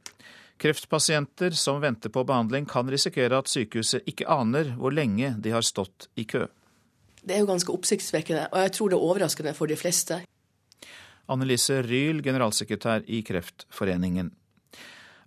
Kreftpasienter 0.59 1.55
som 1.55 1.79
venter 1.85 2.11
på 2.11 2.25
behandling, 2.27 2.67
kan 2.67 2.91
risikere 2.91 3.39
at 3.39 3.53
sykehuset 3.53 4.09
ikke 4.11 4.27
aner 4.27 4.73
hvor 4.81 4.97
lenge 4.97 5.31
de 5.45 5.53
har 5.55 5.63
stått 5.63 6.09
i 6.19 6.25
kø. 6.27 6.43
Det 7.23 7.37
er 7.37 7.45
jo 7.45 7.51
ganske 7.53 7.71
oppsiktsvekkende, 7.77 8.49
og 8.51 8.65
jeg 8.65 8.75
tror 8.75 8.91
det 8.91 8.99
er 8.99 9.07
overraskende 9.13 9.55
for 9.55 9.71
de 9.71 9.79
fleste. 9.79 10.19
Annelise 11.31 11.79
Ryl, 11.87 12.25
generalsekretær 12.27 13.07
i 13.07 13.23
Kreftforeningen. 13.31 14.33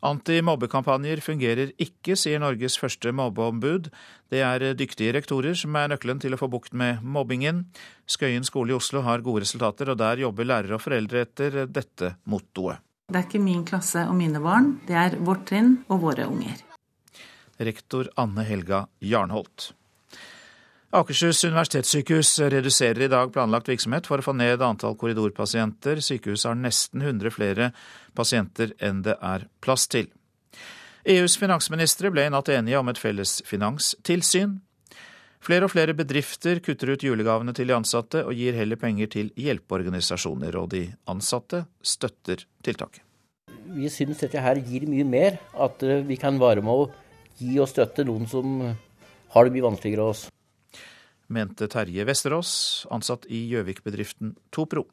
Antimobbekampanjer 0.05 1.19
fungerer 1.23 1.73
ikke, 1.81 2.15
sier 2.15 2.39
Norges 2.39 2.77
første 2.79 3.11
mobbeombud. 3.15 3.89
Det 4.31 4.43
er 4.45 4.69
dyktige 4.79 5.13
rektorer 5.17 5.57
som 5.59 5.75
er 5.75 5.89
nøkkelen 5.91 6.21
til 6.23 6.35
å 6.35 6.39
få 6.39 6.47
bukt 6.51 6.75
med 6.77 7.03
mobbingen. 7.03 7.65
Skøyen 8.07 8.47
skole 8.47 8.71
i 8.71 8.77
Oslo 8.77 9.03
har 9.03 9.25
gode 9.25 9.43
resultater, 9.43 9.91
og 9.91 9.99
der 9.99 10.23
jobber 10.23 10.47
lærere 10.47 10.77
og 10.77 10.85
foreldre 10.85 11.25
etter 11.27 11.65
dette 11.67 12.13
mottoet. 12.31 12.79
Det 13.09 13.17
er 13.17 13.25
ikke 13.25 13.41
min 13.41 13.65
klasse 13.65 14.05
og 14.05 14.15
mine 14.15 14.39
barn, 14.43 14.75
det 14.85 14.95
er 14.95 15.17
vårt 15.25 15.47
trinn 15.49 15.79
og 15.89 16.03
våre 16.05 16.29
unger. 16.29 16.61
Rektor 17.59 18.07
Anne 18.21 18.45
Helga 18.47 18.85
Jarnholt. 19.03 19.73
Akershus 20.89 21.43
universitetssykehus 21.45 22.31
reduserer 22.49 23.03
i 23.05 23.07
dag 23.11 23.29
planlagt 23.29 23.67
virksomhet 23.69 24.07
for 24.09 24.17
å 24.17 24.23
få 24.25 24.33
ned 24.33 24.63
antall 24.65 24.95
korridorpasienter. 24.97 25.99
Sykehuset 26.01 26.47
har 26.49 26.55
nesten 26.57 27.03
100 27.05 27.29
flere 27.35 27.67
pasienter 28.17 28.71
enn 28.81 29.03
det 29.05 29.13
er 29.21 29.45
plass 29.61 29.85
til. 29.85 30.07
EUs 31.05 31.35
finansministre 31.37 32.09
ble 32.09 32.25
i 32.25 32.31
natt 32.33 32.49
enige 32.49 32.79
om 32.81 32.89
et 32.89 32.97
felles 32.97 33.35
finanstilsyn. 33.45 34.55
Flere 35.45 35.69
og 35.69 35.75
flere 35.75 35.93
bedrifter 35.93 36.57
kutter 36.65 36.95
ut 36.95 37.05
julegavene 37.05 37.53
til 37.53 37.69
de 37.69 37.77
ansatte 37.77 38.25
og 38.25 38.33
gir 38.33 38.57
heller 38.57 38.81
penger 38.81 39.13
til 39.13 39.29
hjelpeorganisasjoner, 39.37 40.57
og 40.57 40.73
de 40.73 40.87
ansatte 41.05 41.67
støtter 41.85 42.47
tiltaket. 42.65 43.05
Vi 43.77 43.93
syns 43.93 44.25
dette 44.25 44.41
her 44.41 44.57
gir 44.65 44.89
mye 44.89 45.05
mer, 45.05 45.37
at 45.53 45.85
vi 46.09 46.17
kan 46.17 46.41
være 46.41 46.65
med 46.65 46.73
å 46.73 46.89
gi 47.37 47.61
og 47.61 47.69
støtte 47.69 48.09
noen 48.09 48.25
som 48.27 48.59
har 49.37 49.45
det 49.45 49.53
mye 49.53 49.69
vanskeligere 49.69 50.09
enn 50.09 50.17
oss 50.17 50.27
mente 51.29 51.69
Terje 51.71 52.05
Vesterås, 52.09 52.51
ansatt 52.91 53.27
i 53.29 53.45
Gjøvik-bedriften 53.51 54.35
Topro. 54.53 54.87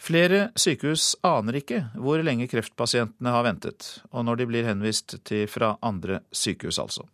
Flere 0.00 0.46
sykehus 0.58 1.12
aner 1.26 1.60
ikke 1.60 1.82
hvor 2.00 2.22
lenge 2.24 2.48
kreftpasientene 2.50 3.34
har 3.34 3.44
ventet, 3.46 4.00
og 4.10 4.24
når 4.26 4.40
de 4.40 4.48
blir 4.50 4.68
henvist 4.68 5.18
til 5.28 5.44
fra 5.50 5.74
andre 5.84 6.22
sykehus, 6.32 6.80
altså. 6.80 7.06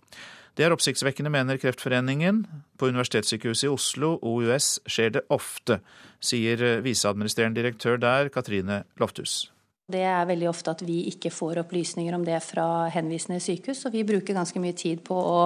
Det 0.56 0.64
er 0.64 0.72
oppsiktsvekkende, 0.72 1.28
mener 1.28 1.58
Kreftforeningen. 1.60 2.46
På 2.80 2.88
Universitetssykehuset 2.88 3.66
i 3.66 3.72
Oslo, 3.74 4.14
OUS, 4.24 4.78
skjer 4.88 5.12
det 5.18 5.26
ofte, 5.28 5.82
sier 6.16 6.80
viseadministrerende 6.80 7.60
direktør 7.60 8.00
der, 8.00 8.30
Katrine 8.32 8.84
Lofthus. 8.96 9.50
Det 9.86 10.02
er 10.02 10.24
veldig 10.26 10.48
ofte 10.50 10.72
at 10.74 10.80
vi 10.82 11.04
ikke 11.12 11.30
får 11.30 11.60
opplysninger 11.62 12.14
om 12.16 12.24
det 12.26 12.40
fra 12.42 12.88
henvisende 12.90 13.38
sykehus, 13.42 13.84
og 13.86 13.94
vi 13.94 14.02
bruker 14.06 14.34
ganske 14.34 14.58
mye 14.58 14.74
tid 14.74 15.04
på 15.06 15.14
å, 15.14 15.42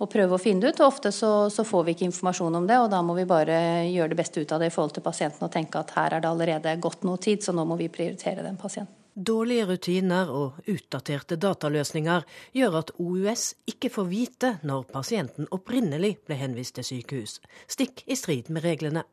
å 0.00 0.06
prøve 0.08 0.38
å 0.38 0.40
finne 0.40 0.64
det 0.64 0.70
ut. 0.72 0.80
og 0.80 0.94
Ofte 0.94 1.12
så, 1.12 1.32
så, 1.52 1.64
får 1.64 1.84
vi 1.84 1.96
ikke 1.96 2.06
informasjon 2.08 2.56
om 2.56 2.68
det, 2.68 2.78
og 2.80 2.88
da 2.94 3.02
må 3.04 3.16
vi 3.18 3.26
bare 3.28 3.58
gjøre 3.84 4.14
det 4.14 4.18
beste 4.22 4.40
ut 4.40 4.54
av 4.56 4.62
det 4.64 4.70
i 4.70 4.72
forhold 4.72 4.96
til 4.96 5.04
pasienten 5.04 5.44
og 5.44 5.52
tenke 5.52 5.82
at 5.82 5.92
her 5.92 6.16
er 6.16 6.24
det 6.24 6.30
allerede 6.30 6.72
gått 6.80 7.04
noe 7.04 7.20
tid, 7.20 7.44
så 7.44 7.52
nå 7.52 7.66
må 7.68 7.76
vi 7.76 7.92
prioritere 7.92 8.46
den 8.46 8.56
pasienten. 8.56 8.96
Dårlige 9.16 9.64
rutiner 9.64 10.28
og 10.28 10.56
utdaterte 10.68 11.38
dataløsninger 11.40 12.24
gjør 12.56 12.74
at 12.82 12.90
OUS 13.00 13.44
ikke 13.68 13.88
får 13.92 14.08
vite 14.10 14.50
når 14.68 14.88
pasienten 14.92 15.48
opprinnelig 15.56 16.18
ble 16.28 16.36
henvist 16.36 16.76
til 16.76 16.84
sykehus, 16.84 17.38
stikk 17.68 18.04
i 18.08 18.16
strid 18.16 18.48
med 18.52 18.64
reglene. 18.64 19.04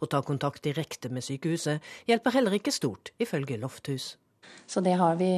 Å 0.00 0.08
ta 0.10 0.22
kontakt 0.26 0.64
direkte 0.66 1.10
med 1.12 1.24
sykehuset 1.26 1.82
hjelper 2.10 2.38
heller 2.38 2.58
ikke 2.58 2.74
stort, 2.74 3.14
ifølge 3.22 3.60
Lofthus. 3.62 4.16
Så 4.66 4.80
det 4.80 4.94
har 4.98 5.16
vi, 5.16 5.30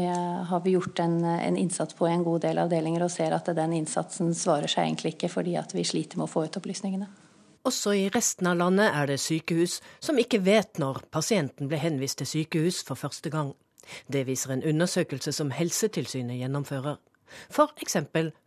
har 0.48 0.60
vi 0.64 0.70
gjort 0.70 0.98
en, 0.98 1.18
en, 1.24 1.56
innsats 1.56 1.94
på 1.94 2.08
i 2.08 2.12
en 2.12 2.24
god 2.24 2.44
del 2.46 2.58
avdelinger, 2.62 3.04
og 3.04 3.12
ser 3.12 3.34
at 3.36 3.50
den 3.56 3.74
innsatsen 3.76 4.32
svarer 4.36 4.70
seg 4.70 4.86
egentlig 4.86 5.14
ikke, 5.14 5.30
fordi 5.32 5.56
at 5.60 5.74
vi 5.74 5.84
sliter 5.86 6.20
med 6.20 6.28
å 6.28 6.32
få 6.32 6.46
ut 6.46 6.58
opplysningene. 6.60 7.08
Også 7.64 7.94
i 7.96 8.08
resten 8.12 8.48
av 8.50 8.58
landet 8.60 8.92
er 8.92 9.08
det 9.08 9.22
sykehus 9.22 9.78
som 10.04 10.18
ikke 10.20 10.42
vet 10.44 10.80
når 10.80 11.00
pasienten 11.14 11.70
ble 11.70 11.80
henvist 11.80 12.20
til 12.20 12.28
sykehus 12.28 12.82
for 12.84 13.00
første 13.00 13.32
gang. 13.32 13.54
Det 14.12 14.26
viser 14.28 14.52
en 14.52 14.64
undersøkelse 14.64 15.32
som 15.32 15.52
Helsetilsynet 15.52 16.42
gjennomfører. 16.42 17.00
F.eks. 17.48 17.96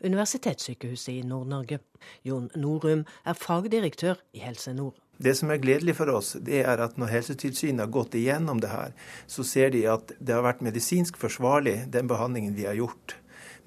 Universitetssykehuset 0.05 1.13
i 1.15 1.25
Nord-Norge. 1.25 1.81
Jon 2.23 2.49
Norum 2.55 3.05
er 3.25 3.37
fagdirektør 3.37 4.21
i 4.37 4.45
Helse 4.45 4.73
Nord. 4.77 4.95
Det 5.17 5.33
som 5.37 5.49
er 5.49 5.61
gledelig 5.61 5.97
for 5.97 6.11
oss, 6.13 6.35
det 6.45 6.61
er 6.61 6.81
at 6.83 6.97
når 7.01 7.11
Helsetilsynet 7.15 7.85
har 7.85 7.93
gått 7.93 8.17
igjennom 8.17 8.61
det 8.61 8.69
her, 8.69 8.93
så 9.25 9.45
ser 9.47 9.71
de 9.73 9.85
at 9.89 10.13
det 10.19 10.35
har 10.35 10.45
vært 10.45 10.61
medisinsk 10.65 11.17
forsvarlig, 11.17 11.87
den 11.93 12.09
behandlingen 12.09 12.53
vi 12.57 12.67
har 12.69 12.77
gjort. 12.77 13.17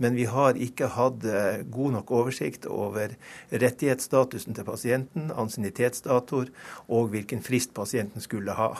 Men 0.00 0.14
vi 0.16 0.24
har 0.30 0.56
ikke 0.56 0.88
hatt 0.94 1.26
eh, 1.28 1.60
god 1.68 1.98
nok 1.98 2.12
oversikt 2.16 2.64
over 2.70 3.12
rettighetsstatusen 3.52 4.56
til 4.56 4.64
pasienten, 4.64 5.28
ansiennitetsdatoer 5.28 6.48
og 6.88 7.10
hvilken 7.12 7.42
frist 7.44 7.74
pasienten 7.76 8.24
skulle 8.24 8.56
ha. 8.56 8.72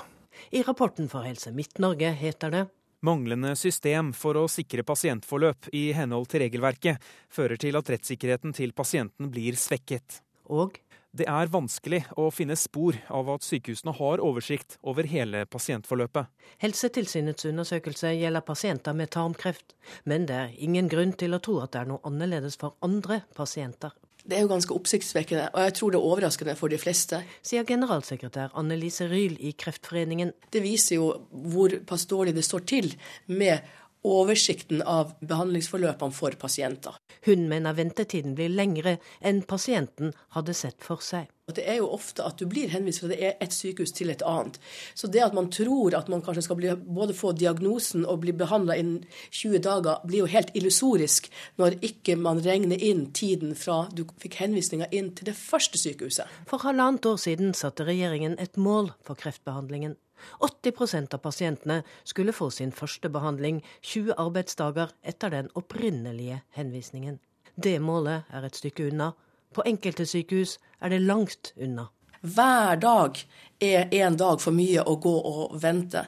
I 0.54 0.62
rapporten 0.64 1.11
for 1.12 1.26
Helse 1.26 1.52
Midt-Norge 1.52 2.14
heter 2.16 2.54
det 2.54 2.68
Manglende 3.00 3.54
system 3.56 4.11
for 4.12 4.37
å 4.37 4.48
sikre 4.52 4.85
pasientforløp 4.85 5.70
i 5.72 5.87
henhold 5.96 6.26
til 6.28 6.42
regelverket 6.42 7.00
fører 7.33 7.56
til 7.61 7.78
at 7.80 7.88
rettssikkerheten 7.88 8.52
til 8.52 8.74
pasienten 8.76 9.30
blir 9.33 9.56
svekket. 9.56 10.18
Og 10.52 10.76
det 11.16 11.26
er 11.26 11.50
vanskelig 11.50 12.04
å 12.20 12.28
finne 12.30 12.56
spor 12.58 12.98
av 13.10 13.30
at 13.34 13.46
sykehusene 13.46 13.94
har 13.98 14.22
oversikt 14.22 14.76
over 14.86 15.08
hele 15.10 15.42
pasientforløpet. 15.50 16.30
Helsetilsynets 16.62 17.48
undersøkelse 17.50 18.12
gjelder 18.14 18.46
pasienter 18.46 18.94
med 18.94 19.10
tarmkreft, 19.16 19.74
men 20.04 20.28
det 20.30 20.36
er 20.36 20.54
ingen 20.62 20.90
grunn 20.92 21.16
til 21.18 21.34
å 21.34 21.42
tro 21.42 21.58
at 21.64 21.74
det 21.74 21.82
er 21.82 21.90
noe 21.90 22.04
annerledes 22.06 22.60
for 22.60 22.78
andre 22.86 23.24
pasienter. 23.36 23.96
Det 24.20 24.36
er 24.36 24.44
jo 24.44 24.50
ganske 24.50 24.74
oppsiktsvekkende, 24.76 25.48
og 25.56 25.62
jeg 25.64 25.74
tror 25.78 25.92
det 25.92 25.98
er 25.98 26.06
overraskende 26.12 26.54
for 26.58 26.70
de 26.70 26.78
fleste. 26.78 27.22
Sier 27.42 27.64
generalsekretær 27.66 28.52
Annelise 28.60 29.08
Ryl 29.08 29.38
i 29.40 29.54
Kreftforeningen. 29.58 30.34
Det 30.52 30.60
viser 30.62 31.00
jo 31.00 31.08
hvor 31.30 31.74
pass 31.88 32.04
dårlig 32.10 32.36
det 32.36 32.44
står 32.46 32.66
til 32.68 32.92
med 33.32 33.64
oversikten 34.06 34.80
av 34.82 35.12
behandlingsforløpene 35.20 36.14
for 36.16 36.36
pasienter. 36.40 36.96
Hun 37.26 37.48
mener 37.50 37.76
ventetiden 37.76 38.36
blir 38.38 38.52
lengre 38.52 38.96
enn 39.20 39.42
pasienten 39.48 40.14
hadde 40.36 40.56
sett 40.56 40.80
for 40.84 41.04
seg. 41.04 41.28
Det 41.50 41.64
er 41.66 41.80
jo 41.80 41.88
ofte 41.90 42.22
at 42.22 42.38
du 42.38 42.46
blir 42.46 42.70
henvist 42.70 43.02
fra 43.02 43.10
det 43.10 43.18
et 43.26 43.54
sykehus 43.54 43.90
til 43.96 44.12
et 44.12 44.22
annet. 44.26 44.60
Så 44.94 45.10
det 45.10 45.22
at 45.24 45.34
man 45.34 45.48
tror 45.50 45.96
at 45.98 46.08
man 46.12 46.22
kanskje 46.22 46.44
skal 46.46 46.58
bli, 46.60 46.70
både 46.70 47.16
få 47.16 47.32
diagnosen 47.34 48.04
og 48.06 48.20
bli 48.22 48.34
behandla 48.38 48.76
innen 48.78 49.02
20 49.34 49.64
dager, 49.66 50.04
blir 50.06 50.24
jo 50.24 50.30
helt 50.30 50.52
illusorisk 50.54 51.26
når 51.58 51.80
ikke 51.86 52.14
man 52.20 52.42
regner 52.44 52.78
inn 52.78 53.08
tiden 53.16 53.56
fra 53.58 53.82
du 53.90 54.04
fikk 54.22 54.38
henvisninga 54.44 54.90
inn 54.94 55.10
til 55.16 55.32
det 55.32 55.36
første 55.38 55.80
sykehuset. 55.80 56.30
For 56.46 56.62
halvannet 56.62 57.10
år 57.10 57.18
siden 57.18 57.50
satte 57.58 57.88
regjeringen 57.88 58.38
et 58.38 58.56
mål 58.60 58.92
for 59.02 59.18
kreftbehandlingen. 59.18 59.98
80% 60.40 61.14
av 61.14 61.22
pasientene 61.24 61.80
skulle 62.04 62.35
få 62.37 62.50
sin 62.50 62.72
første 62.72 63.11
behandling 63.12 63.62
20 63.80 64.14
arbeidsdager 64.18 64.94
etter 65.02 65.30
den 65.35 65.50
opprinnelige 65.54 66.42
henvisningen. 66.56 67.18
Det 67.56 67.78
målet 67.83 68.30
er 68.30 68.46
et 68.46 68.56
stykke 68.56 68.88
unna. 68.90 69.12
På 69.55 69.64
enkelte 69.66 70.07
sykehus 70.07 70.59
er 70.80 70.94
det 70.94 71.03
langt 71.03 71.53
unna. 71.57 71.88
Hver 72.20 72.76
dag 72.76 73.16
er 73.61 73.88
en 74.03 74.16
dag 74.16 74.40
for 74.40 74.53
mye 74.53 74.84
å 74.84 74.97
gå 75.01 75.14
og 75.32 75.57
vente. 75.62 76.05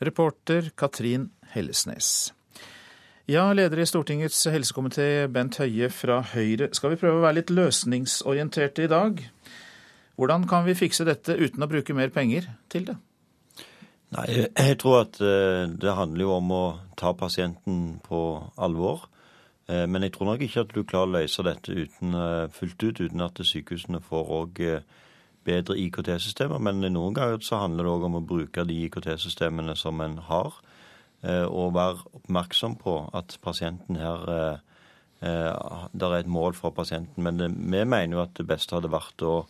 Reporter 0.00 0.70
Katrin 0.76 1.30
Hellesnes. 1.52 2.30
Ja, 3.30 3.52
leder 3.52 3.78
i 3.78 3.86
Stortingets 3.86 4.40
helsekomité 4.50 5.28
Bent 5.30 5.60
Høie 5.60 5.86
fra 5.92 6.16
Høyre. 6.32 6.70
Skal 6.74 6.94
vi 6.94 6.98
prøve 6.98 7.20
å 7.20 7.24
være 7.24 7.36
litt 7.36 7.52
løsningsorienterte 7.54 8.86
i 8.86 8.90
dag? 8.90 9.20
Hvordan 10.20 10.44
kan 10.48 10.66
vi 10.66 10.76
fikse 10.76 11.06
dette 11.08 11.36
uten 11.38 11.64
å 11.64 11.68
bruke 11.70 11.96
mer 11.96 12.12
penger 12.12 12.50
til 12.72 12.90
det? 12.90 12.96
Nei, 14.10 14.26
jeg 14.42 14.76
tror 14.82 15.04
at 15.04 15.20
det 15.20 15.92
handler 15.94 16.26
jo 16.26 16.32
om 16.34 16.52
å 16.52 16.64
ta 16.98 17.12
pasienten 17.14 18.00
på 18.02 18.20
alvor. 18.58 19.06
Men 19.70 20.02
jeg 20.02 20.16
tror 20.16 20.32
nok 20.32 20.42
ikke 20.42 20.64
at 20.64 20.72
du 20.74 20.80
klarer 20.82 21.06
å 21.06 21.14
løse 21.14 21.44
dette 21.46 21.70
uten, 21.70 22.16
fullt 22.50 22.82
ut 22.82 23.00
uten 23.04 23.22
at 23.22 23.38
sykehusene 23.38 24.00
får 24.02 24.32
òg 24.34 24.58
bedre 25.46 25.76
IKT-systemer. 25.84 26.58
Men 26.58 26.82
noen 26.90 27.14
ganger 27.14 27.38
så 27.46 27.62
handler 27.62 27.86
det 27.86 27.92
òg 27.92 28.08
om 28.08 28.18
å 28.18 28.24
bruke 28.32 28.66
de 28.66 28.80
IKT-systemene 28.88 29.78
som 29.78 30.02
en 30.02 30.18
har, 30.26 30.58
og 31.46 31.76
være 31.78 32.10
oppmerksom 32.18 32.74
på 32.82 32.96
at 33.14 33.38
pasienten 33.46 34.02
her 34.02 34.26
Eh, 35.20 35.86
det 35.92 36.06
er 36.06 36.14
et 36.16 36.26
mål 36.26 36.54
for 36.56 36.70
pasienten. 36.70 37.22
Men 37.22 37.38
vi 37.72 37.84
mener 37.84 38.16
jo 38.16 38.22
at 38.22 38.36
det 38.38 38.46
beste 38.48 38.76
hadde 38.76 38.92
vært 38.92 39.24
å 39.26 39.44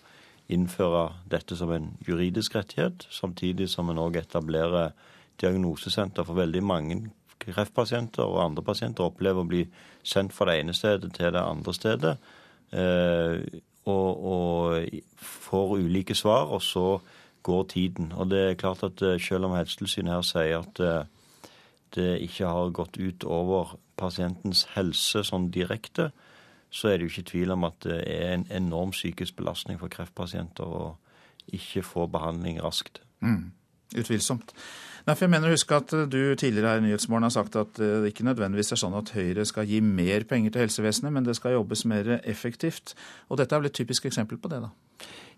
innføre 0.51 1.07
dette 1.31 1.57
som 1.57 1.71
en 1.75 1.93
juridisk 2.07 2.57
rettighet, 2.59 3.07
samtidig 3.11 3.69
som 3.71 3.91
en 3.91 4.01
òg 4.03 4.19
etablerer 4.21 4.93
diagnosesenter 5.41 6.27
for 6.27 6.39
veldig 6.39 6.63
mange 6.65 7.01
kreftpasienter 7.41 8.27
og 8.27 8.43
andre 8.45 8.65
pasienter 8.65 9.07
opplever 9.07 9.41
å 9.41 9.49
bli 9.49 9.63
sendt 10.05 10.35
fra 10.37 10.51
det 10.51 10.61
ene 10.61 10.75
stedet 10.77 11.13
til 11.17 11.33
det 11.33 11.41
andre 11.41 11.75
stedet. 11.77 12.17
Eh, 12.77 13.41
og, 13.89 14.27
og, 14.33 15.01
får 15.17 15.73
ulike 15.81 16.15
svar, 16.15 16.53
og 16.53 16.63
så 16.63 17.01
går 17.43 17.65
tiden. 17.73 18.13
Og 18.13 18.29
det 18.31 18.43
er 18.45 18.59
klart 18.61 18.85
at 18.85 19.01
eh, 19.03 19.17
selv 19.23 19.49
om 19.49 19.57
Helsetilsynet 19.57 20.13
her 20.13 20.27
sier 20.27 20.61
at 20.61 21.09
det 21.97 22.11
ikke 22.23 22.47
har 22.47 22.75
gått 22.77 23.01
ut 23.01 23.25
over 23.27 23.75
pasientens 23.99 24.67
helse 24.77 25.25
sånn 25.27 25.49
direkte, 25.55 26.11
så 26.71 26.89
er 26.89 26.99
det 26.99 27.07
jo 27.07 27.13
ikke 27.15 27.31
tvil 27.33 27.55
om 27.55 27.67
at 27.69 27.79
det 27.85 28.01
er 28.07 28.35
en 28.35 28.47
enorm 28.55 28.93
psykisk 28.95 29.37
belastning 29.41 29.81
for 29.81 29.93
kreftpasienter 29.93 30.67
å 30.67 30.85
ikke 31.51 31.83
få 31.83 32.07
behandling 32.11 32.61
raskt. 32.63 33.03
Mm. 33.21 33.51
Utvilsomt. 33.99 34.55
Nei, 35.07 35.15
for 35.17 35.25
jeg 35.25 35.33
mener 35.33 35.51
å 35.51 35.57
huske 35.57 35.79
at 35.81 35.93
du 36.13 36.19
tidligere 36.39 36.75
her 36.75 36.83
i 36.83 36.85
Nyhetsmorgen 36.85 37.27
har 37.27 37.35
sagt 37.35 37.57
at 37.59 37.79
det 37.81 38.13
ikke 38.13 38.27
nødvendigvis 38.29 38.75
er 38.77 38.81
sånn 38.83 38.95
at 38.99 39.11
Høyre 39.17 39.47
skal 39.49 39.67
gi 39.67 39.81
mer 39.83 40.27
penger 40.29 40.55
til 40.55 40.67
helsevesenet, 40.67 41.15
men 41.17 41.27
det 41.27 41.35
skal 41.39 41.57
jobbes 41.57 41.87
mer 41.91 42.19
effektivt. 42.21 42.95
Og 43.29 43.41
dette 43.41 43.57
er 43.57 43.65
vel 43.65 43.71
et 43.73 43.79
typisk 43.81 44.07
eksempel 44.07 44.39
på 44.39 44.53
det, 44.53 44.61
da? 44.63 44.71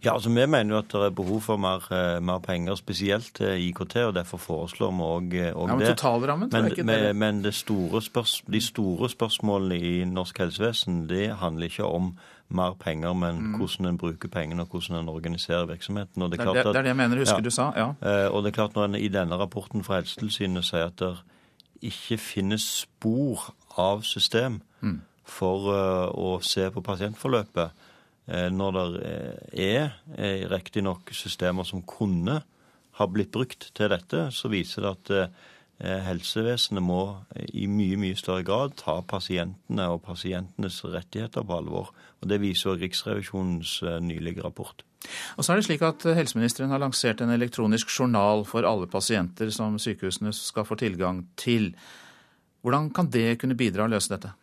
Ja, 0.05 0.15
altså 0.15 0.29
Vi 0.29 0.47
mener 0.47 0.75
jo 0.75 0.79
at 0.79 0.93
det 0.93 1.01
er 1.07 1.11
behov 1.11 1.41
for 1.41 1.57
mer, 1.57 1.85
eh, 1.93 2.23
mer 2.23 2.39
penger, 2.39 2.75
spesielt 2.75 3.35
til 3.35 3.69
IKT, 3.69 3.97
og 3.97 4.15
derfor 4.15 4.39
foreslår 4.39 4.91
vi 4.91 5.03
òg 5.03 5.35
eh, 5.35 5.71
ja, 5.71 5.77
det. 5.79 5.97
Totalrammen 5.97 6.51
tror 6.51 6.63
jeg 6.63 6.71
ikke 6.71 6.85
men, 6.85 7.05
det. 7.05 7.17
Men 7.17 7.45
det 7.45 7.55
store 7.55 8.01
de 8.53 8.61
store 8.61 9.11
spørsmålene 9.11 9.79
i 9.79 10.05
norsk 10.05 10.39
helsevesen 10.39 11.09
det 11.09 11.37
handler 11.37 11.65
ikke 11.65 11.85
om 11.85 12.17
mer 12.49 12.75
penger, 12.81 13.13
men 13.13 13.35
mm. 13.35 13.55
hvordan 13.55 13.87
en 13.87 13.99
bruker 13.99 14.29
pengene 14.29 14.63
og 14.63 14.69
hvordan 14.69 14.97
en 14.97 15.09
organiserer 15.09 15.67
virksomheten. 15.67 16.23
Det 16.23 16.41
er 16.41 16.45
det, 16.45 16.55
det, 16.55 16.77
er 16.77 16.83
det 16.83 16.87
jeg 16.87 16.97
mener, 16.97 17.19
husker 17.19 17.37
ja, 17.37 17.41
du 17.41 17.51
sa. 17.51 17.71
ja. 17.77 17.89
Eh, 18.03 18.35
og 18.35 18.43
det 18.43 18.49
er 18.49 18.55
klart 18.55 18.75
Når 18.75 18.85
en 18.85 18.95
i 18.95 19.09
denne 19.09 19.37
rapporten 19.39 19.85
fra 19.85 19.95
Helsetilsynet 19.95 20.65
sier 20.65 20.91
at 20.91 20.99
det 20.99 21.15
ikke 21.83 22.19
finnes 22.19 22.63
spor 22.63 23.55
av 23.79 24.03
system 24.03 24.61
mm. 24.81 25.01
for 25.25 25.71
uh, 25.71 26.11
å 26.15 26.39
se 26.43 26.71
på 26.71 26.81
pasientforløpet, 26.81 27.71
Eh, 27.71 27.89
når 28.27 28.75
det 28.77 28.85
eh, 29.03 29.65
er 29.75 29.89
eh, 30.15 30.45
riktignok 30.51 31.11
systemer 31.15 31.67
som 31.67 31.83
kunne 31.83 32.43
ha 32.99 33.09
blitt 33.09 33.33
brukt 33.35 33.71
til 33.75 33.91
dette, 33.91 34.29
så 34.31 34.51
viser 34.53 34.85
det 34.85 34.93
at 34.93 35.43
helsevesenet 35.83 36.85
må 36.85 37.25
i 37.59 37.65
mye 37.67 37.97
mye 37.99 38.15
større 38.15 38.45
grad 38.47 38.77
ta 38.79 39.01
pasientene 39.09 39.89
og 39.91 40.05
pasientenes 40.05 40.77
rettigheter 40.85 41.43
på 41.43 41.57
alvor. 41.57 41.89
Og 42.21 42.29
Det 42.29 42.39
viser 42.39 42.71
også 42.71 42.83
Riksrevisjonens 42.85 43.73
nylige 44.05 44.45
rapport. 44.45 44.85
Og 45.35 45.43
så 45.43 45.53
er 45.53 45.59
det 45.59 45.65
slik 45.67 45.83
at 45.83 46.05
Helseministeren 46.05 46.71
har 46.71 46.79
lansert 46.85 47.25
en 47.25 47.33
elektronisk 47.35 47.91
journal 47.91 48.45
for 48.47 48.69
alle 48.69 48.87
pasienter 48.87 49.51
som 49.51 49.81
sykehusene 49.81 50.31
skal 50.37 50.69
få 50.69 50.79
tilgang 50.79 51.25
til. 51.41 51.73
Hvordan 52.63 52.93
kan 52.95 53.11
det 53.11 53.41
kunne 53.41 53.59
bidra 53.59 53.89
å 53.89 53.91
løse 53.91 54.13
dette? 54.13 54.37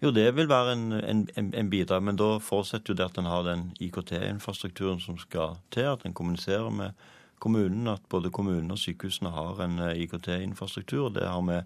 Jo, 0.00 0.10
det 0.16 0.30
vil 0.32 0.48
være 0.48 0.72
en, 0.72 0.92
en, 1.36 1.54
en 1.54 1.70
bidrag, 1.70 2.02
men 2.02 2.16
da 2.16 2.38
forutsetter 2.40 2.94
jo 2.94 2.96
det 2.96 3.04
at 3.10 3.18
en 3.20 3.28
har 3.28 3.42
den 3.44 3.66
IKT-infrastrukturen 3.84 5.00
som 5.00 5.18
skal 5.20 5.58
til, 5.70 5.90
at 5.90 6.06
en 6.08 6.16
kommuniserer 6.16 6.70
med 6.72 6.96
kommunen, 7.38 7.88
at 7.88 8.00
både 8.08 8.30
kommunene 8.32 8.72
og 8.72 8.80
sykehusene 8.80 9.32
har 9.34 9.60
en 9.60 9.78
eh, 9.78 10.00
IKT-infrastruktur. 10.04 11.10
Det 11.12 11.28
har 11.28 11.44
vi 11.44 11.60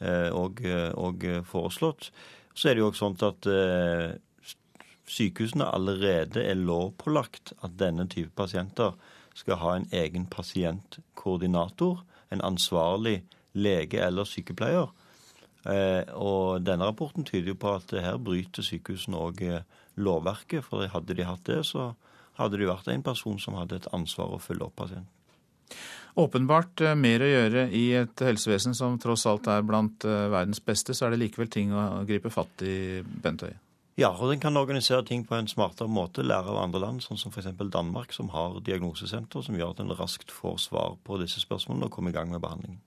òg 0.00 0.60
eh, 0.64 1.36
eh, 1.36 1.42
foreslått. 1.44 2.10
Så 2.54 2.68
er 2.68 2.76
det 2.76 2.84
jo 2.84 2.90
òg 2.90 2.98
sånn 2.98 3.16
at 3.24 3.48
eh, 3.48 4.12
sykehusene 5.10 5.64
allerede 5.64 6.44
er 6.44 6.60
lovpålagt 6.60 7.54
at 7.60 7.76
denne 7.80 8.08
type 8.12 8.32
pasienter 8.36 8.96
skal 9.36 9.60
ha 9.60 9.76
en 9.76 9.88
egen 9.94 10.26
pasientkoordinator, 10.28 12.04
en 12.30 12.44
ansvarlig 12.44 13.22
lege 13.52 14.00
eller 14.04 14.28
sykepleier. 14.28 14.90
Eh, 15.68 16.08
og 16.16 16.64
denne 16.64 16.88
rapporten 16.88 17.26
tyder 17.28 17.52
jo 17.52 17.60
på 17.60 17.74
at 17.76 17.92
her 17.92 18.18
bryter 18.22 18.64
sykehusene 18.64 19.18
òg 19.20 19.42
eh, 19.44 19.64
lovverket. 20.00 20.64
For 20.66 20.88
hadde 20.88 21.16
de 21.16 21.26
hatt 21.28 21.44
det, 21.48 21.62
så 21.68 21.92
hadde 22.40 22.60
det 22.60 22.70
vært 22.70 22.88
en 22.92 23.04
person 23.04 23.40
som 23.42 23.58
hadde 23.60 23.80
et 23.80 23.88
ansvar 23.96 24.36
å 24.36 24.42
følge 24.42 24.68
opp 24.68 24.78
pasienten. 24.80 25.10
Åpenbart 26.20 26.82
eh, 26.82 26.96
mer 26.98 27.22
å 27.22 27.32
gjøre 27.32 27.66
i 27.76 27.86
et 28.00 28.24
helsevesen 28.24 28.76
som 28.76 28.98
tross 29.02 29.26
alt 29.30 29.50
er 29.52 29.66
blant 29.66 30.06
verdens 30.06 30.62
beste, 30.64 30.96
så 30.96 31.06
er 31.06 31.14
det 31.14 31.24
likevel 31.26 31.52
ting 31.52 31.74
å 31.76 32.06
gripe 32.08 32.32
fatt 32.32 32.64
i, 32.66 33.02
Bent 33.04 33.44
Høie? 33.46 33.58
Ja, 34.00 34.14
og 34.14 34.30
den 34.30 34.40
kan 34.40 34.56
organisere 34.56 35.04
ting 35.04 35.26
på 35.28 35.34
en 35.36 35.50
smartere 35.50 35.90
måte, 35.90 36.24
lære 36.24 36.48
av 36.48 36.62
andre 36.62 36.80
land, 36.80 37.02
sånn 37.04 37.18
som 37.20 37.34
f.eks. 37.34 37.50
Danmark, 37.68 38.14
som 38.16 38.30
har 38.32 38.56
diagnosesenter, 38.64 39.44
som 39.44 39.58
gjør 39.58 39.74
at 39.74 39.82
en 39.82 39.92
raskt 39.98 40.32
får 40.32 40.56
svar 40.70 40.94
på 41.04 41.18
disse 41.20 41.42
spørsmålene 41.42 41.90
og 41.90 41.92
kommer 41.92 42.14
i 42.14 42.16
gang 42.16 42.32
med 42.32 42.40
behandlingen. 42.40 42.80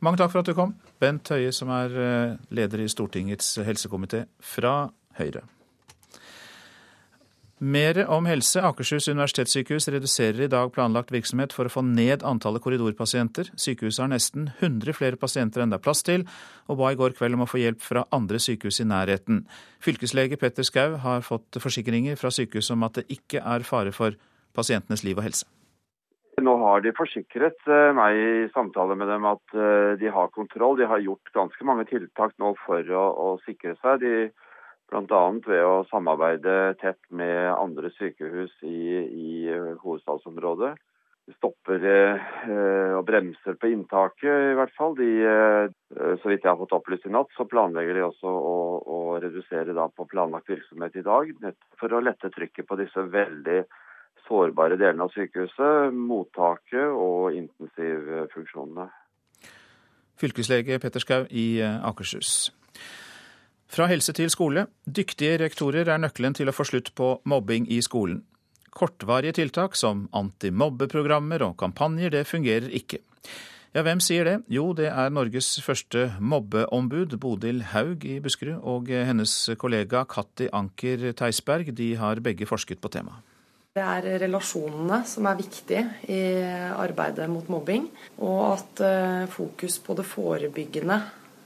Mange 0.00 0.20
takk 0.20 0.32
for 0.32 0.40
at 0.40 0.48
du 0.48 0.56
kom, 0.56 0.74
Bent 1.00 1.28
Høie, 1.28 1.52
som 1.52 1.72
er 1.74 1.96
eh, 2.00 2.36
leder 2.56 2.84
i 2.84 2.88
Stortingets 2.88 3.58
helsekomité 3.66 4.24
fra 4.40 4.90
Høyre. 5.20 5.44
Mer 7.60 7.98
om 8.08 8.24
helse. 8.24 8.56
Akershus 8.64 9.10
universitetssykehus 9.12 9.90
reduserer 9.92 10.46
i 10.46 10.48
dag 10.48 10.70
planlagt 10.72 11.12
virksomhet 11.12 11.52
for 11.52 11.68
å 11.68 11.72
få 11.74 11.82
ned 11.84 12.24
antallet 12.24 12.64
korridorpasienter. 12.64 13.50
Sykehuset 13.52 14.00
har 14.00 14.08
nesten 14.14 14.48
100 14.62 14.96
flere 14.96 15.20
pasienter 15.20 15.60
enn 15.60 15.74
det 15.74 15.76
er 15.76 15.84
plass 15.84 16.00
til, 16.06 16.24
og 16.72 16.80
ba 16.80 16.94
i 16.94 16.96
går 16.96 17.18
kveld 17.20 17.36
om 17.36 17.44
å 17.44 17.50
få 17.50 17.60
hjelp 17.60 17.84
fra 17.84 18.06
andre 18.16 18.40
sykehus 18.40 18.80
i 18.80 18.88
nærheten. 18.88 19.44
Fylkeslege 19.84 20.40
Petter 20.40 20.64
Skau 20.64 20.96
har 21.04 21.20
fått 21.26 21.60
forsikringer 21.60 22.16
fra 22.16 22.32
sykehuset 22.32 22.78
om 22.78 22.88
at 22.88 22.96
det 22.96 23.10
ikke 23.12 23.44
er 23.44 23.68
fare 23.68 23.92
for 23.92 24.16
pasientenes 24.56 25.04
liv 25.04 25.20
og 25.20 25.28
helse. 25.28 25.44
Nå 26.40 26.54
har 26.62 26.82
de 26.84 26.92
forsikret 26.96 27.68
eh, 27.68 27.90
meg 27.96 28.16
i 28.18 28.30
samtale 28.54 28.96
med 28.98 29.10
dem 29.12 29.26
at 29.28 29.56
eh, 29.56 29.96
de 30.00 30.12
har 30.12 30.32
kontroll. 30.34 30.78
De 30.78 30.88
har 30.88 31.02
gjort 31.04 31.32
ganske 31.36 31.66
mange 31.68 31.86
tiltak 31.90 32.36
nå 32.40 32.54
for 32.64 32.94
å, 32.96 33.04
å 33.26 33.28
sikre 33.44 33.76
seg. 33.82 34.04
De, 34.04 34.14
Bl.a. 34.90 35.24
ved 35.46 35.64
å 35.64 35.74
samarbeide 35.90 36.76
tett 36.80 37.00
med 37.14 37.52
andre 37.54 37.92
sykehus 37.94 38.52
i, 38.66 38.80
i 39.06 39.32
eh, 39.52 39.74
hovedstadsområdet. 39.82 40.72
De 41.28 41.36
stopper 41.36 41.84
eh, 41.86 42.94
og 42.96 43.04
bremser 43.06 43.54
på 43.60 43.70
inntaket, 43.70 44.48
i 44.50 44.56
hvert 44.58 44.74
fall. 44.74 44.96
De, 44.98 45.10
eh, 45.22 46.16
så 46.18 46.32
vidt 46.32 46.42
jeg 46.42 46.50
har 46.50 46.58
fått 46.58 46.74
opplyst 46.74 47.06
i 47.06 47.12
natt, 47.14 47.30
så 47.36 47.46
planlegger 47.46 48.00
de 48.00 48.06
også 48.08 48.32
å, 48.32 48.56
å 48.82 48.98
redusere 49.22 49.76
på 49.94 50.08
planlagt 50.10 50.50
virksomhet 50.50 50.98
i 50.98 51.06
dag. 51.06 51.30
For 51.78 51.94
å 51.94 52.02
lette 52.02 52.32
trykket 52.34 52.66
på 52.66 52.80
disse 52.80 53.06
veldig 53.14 53.60
sårbare 54.30 54.78
delene 54.78 55.08
av 55.08 55.12
sykehuset, 55.14 55.94
mottaket 55.94 56.94
og 56.94 57.34
intensivfunksjonene. 57.34 58.86
Fylkeslege 60.20 60.78
Petter 60.78 61.02
Schou 61.02 61.26
i 61.30 61.60
eh, 61.64 61.78
Akershus. 61.88 62.50
Fra 63.70 63.86
helse 63.90 64.12
til 64.16 64.30
skole. 64.32 64.66
Dyktige 64.86 65.38
rektorer 65.40 65.88
er 65.88 66.02
nøkkelen 66.02 66.34
til 66.36 66.50
å 66.50 66.54
få 66.54 66.66
slutt 66.68 66.92
på 66.98 67.14
mobbing 67.30 67.68
i 67.70 67.80
skolen. 67.86 68.24
Kortvarige 68.70 69.38
tiltak 69.40 69.76
som 69.78 70.04
antimobbeprogrammer 70.14 71.42
og 71.46 71.56
kampanjer, 71.58 72.12
det 72.14 72.26
fungerer 72.30 72.70
ikke. 72.74 73.00
Ja, 73.74 73.84
hvem 73.86 74.02
sier 74.02 74.26
det? 74.26 74.36
Jo, 74.50 74.72
det 74.74 74.88
er 74.90 75.12
Norges 75.14 75.52
første 75.62 76.08
mobbeombud, 76.18 77.14
Bodil 77.22 77.62
Haug 77.70 78.06
i 78.06 78.18
Buskerud, 78.22 78.58
og 78.66 78.90
hennes 78.90 79.34
kollega 79.58 80.02
Katti 80.10 80.50
Anker 80.50 81.12
Theisberg. 81.14 81.70
De 81.78 81.92
har 81.98 82.22
begge 82.22 82.50
forsket 82.50 82.82
på 82.82 82.90
temaet. 82.90 83.29
Det 83.70 83.82
er 83.86 84.18
relasjonene 84.24 85.04
som 85.06 85.28
er 85.30 85.36
viktige 85.38 85.84
i 86.10 86.20
arbeidet 86.74 87.28
mot 87.30 87.46
mobbing. 87.52 87.84
Og 88.18 88.40
at 88.48 88.80
eh, 88.82 89.26
fokus 89.30 89.76
på 89.84 89.94
det 89.94 90.06
forebyggende 90.10 90.96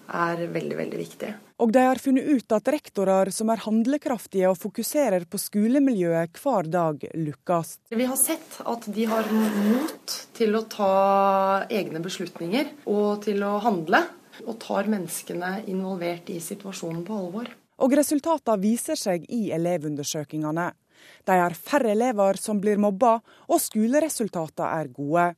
er 0.09 0.47
veldig, 0.53 0.77
veldig 0.79 1.01
viktig. 1.01 1.33
Og 1.61 1.73
de 1.73 1.83
har 1.85 2.01
funnet 2.03 2.27
ut 2.27 2.55
at 2.57 2.69
rektorer 2.73 3.29
som 3.33 3.53
er 3.53 3.61
handlekraftige 3.63 4.49
og 4.49 4.57
fokuserer 4.59 5.27
på 5.29 5.39
skolemiljøet 5.39 6.41
hver 6.41 6.71
dag, 6.73 7.05
lykkes. 7.15 7.77
Vi 7.95 8.07
har 8.09 8.19
sett 8.19 8.57
at 8.65 8.89
de 8.97 9.05
har 9.11 9.29
mot 9.31 10.15
til 10.35 10.57
å 10.57 10.65
ta 10.65 10.95
egne 11.69 12.01
beslutninger 12.05 12.73
og 12.91 13.21
til 13.29 13.45
å 13.45 13.59
handle. 13.65 14.01
Og 14.49 14.57
tar 14.59 14.89
menneskene 14.91 15.61
involvert 15.71 16.33
i 16.33 16.41
situasjonen 16.43 17.05
på 17.07 17.21
alvor. 17.21 17.53
Og 17.85 17.95
resultatene 17.95 18.59
viser 18.63 18.99
seg 18.99 19.29
i 19.31 19.53
elevundersøkelsene. 19.55 20.73
De 21.27 21.39
har 21.41 21.57
færre 21.57 21.95
elever 21.95 22.41
som 22.41 22.61
blir 22.63 22.81
mobba, 22.81 23.19
og 23.49 23.63
skoleresultatene 23.63 24.71
er 24.81 24.93
gode. 24.95 25.31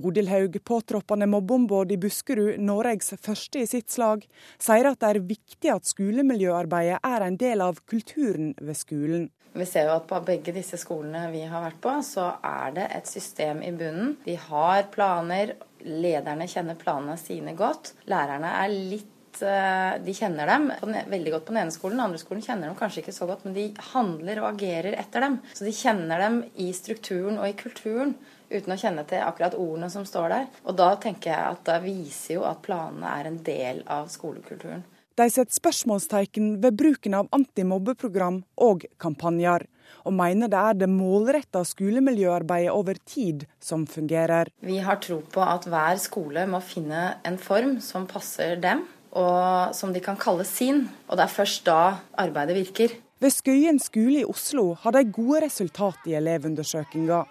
Bodil 0.00 0.30
Haug, 0.30 0.56
påtroppende 0.64 1.26
mobbeombud 1.28 1.92
i 1.92 1.98
Buskerud, 2.00 2.60
Norges 2.62 3.12
første 3.20 3.60
i 3.60 3.68
sitt 3.68 3.90
slag, 3.92 4.24
sier 4.60 4.88
at 4.88 5.00
det 5.02 5.10
er 5.10 5.20
viktig 5.28 5.72
at 5.74 5.88
skolemiljøarbeidet 5.90 7.02
er 7.04 7.26
en 7.26 7.36
del 7.40 7.64
av 7.64 7.82
kulturen 7.90 8.54
ved 8.60 8.78
skolen. 8.78 9.28
Vi 9.50 9.66
ser 9.66 9.88
jo 9.88 9.96
at 9.98 10.06
på 10.06 10.20
begge 10.22 10.54
disse 10.54 10.78
skolene 10.78 11.24
vi 11.32 11.42
har 11.42 11.64
vært 11.64 11.80
på, 11.82 11.96
så 12.06 12.28
er 12.46 12.76
det 12.76 12.86
et 12.94 13.10
system 13.10 13.64
i 13.66 13.72
bunnen. 13.74 14.14
De 14.24 14.36
har 14.38 14.86
planer, 14.94 15.56
lederne 15.82 16.46
kjenner 16.48 16.78
planene 16.78 17.16
sine 17.18 17.56
godt. 17.58 17.96
Lærerne 18.10 18.52
er 18.62 18.70
litt 18.70 19.10
eh, 19.44 19.94
de 20.02 20.14
kjenner 20.16 20.50
dem 20.50 20.68
veldig 21.10 21.32
godt 21.34 21.46
på 21.46 21.54
den 21.54 21.62
ene 21.62 21.74
skolen. 21.74 21.98
Den 21.98 22.06
andre 22.08 22.20
skolen 22.22 22.44
kjenner 22.44 22.70
dem 22.70 22.78
kanskje 22.78 23.04
ikke 23.04 23.16
så 23.16 23.28
godt, 23.30 23.46
men 23.46 23.56
de 23.56 23.68
handler 23.92 24.42
og 24.42 24.50
agerer 24.52 24.98
etter 24.98 25.26
dem. 25.26 25.40
Så 25.54 25.66
de 25.66 25.74
kjenner 25.76 26.22
dem 26.24 26.42
i 26.60 26.70
strukturen 26.76 27.40
og 27.40 27.48
i 27.48 27.56
kulturen 27.58 28.16
uten 28.50 28.74
å 28.74 28.78
kjenne 28.80 29.06
til 29.08 29.22
akkurat 29.22 29.56
ordene 29.58 29.90
som 29.92 30.06
står 30.08 30.32
der. 30.34 30.48
Og 30.66 30.78
da 30.78 30.92
tenker 31.02 31.32
jeg 31.32 31.56
at 31.56 31.66
det 31.68 31.82
viser 31.86 32.40
jo 32.40 32.46
at 32.48 32.62
planene 32.64 33.18
er 33.20 33.30
en 33.30 33.42
del 33.46 33.84
av 33.90 34.10
skolekulturen. 34.12 34.82
De 35.20 35.26
setter 35.28 35.52
spørsmålstegn 35.52 36.54
ved 36.62 36.76
bruken 36.80 37.16
av 37.18 37.28
antimobbeprogram 37.36 38.38
og 38.64 38.86
kampanjer, 39.02 39.66
og 40.06 40.14
mener 40.16 40.48
det 40.48 40.60
er 40.60 40.78
det 40.80 40.88
målretta 40.88 41.60
skolemiljøarbeidet 41.66 42.72
over 42.72 42.96
tid 43.04 43.44
som 43.60 43.84
fungerer. 43.90 44.48
Vi 44.64 44.78
har 44.80 45.00
tro 45.04 45.18
på 45.20 45.42
at 45.44 45.66
hver 45.68 46.00
skole 46.00 46.46
må 46.48 46.62
finne 46.64 47.18
en 47.26 47.36
form 47.42 47.76
som 47.84 48.06
passer 48.08 48.56
dem, 48.62 48.86
og 49.16 49.74
som 49.76 49.94
de 49.94 50.02
kan 50.04 50.18
kalle 50.20 50.46
sin. 50.48 50.84
Og 51.08 51.18
det 51.18 51.26
er 51.26 51.34
først 51.34 51.66
da 51.66 51.80
arbeidet 52.20 52.56
virker. 52.58 52.96
Ved 53.20 53.34
Skøyen 53.34 53.80
skole 53.82 54.22
i 54.22 54.28
Oslo 54.28 54.72
har 54.80 54.96
de 54.96 55.04
gode 55.12 55.42
resultat 55.44 56.08
i 56.08 56.16
elevundersøkinga. 56.16 57.24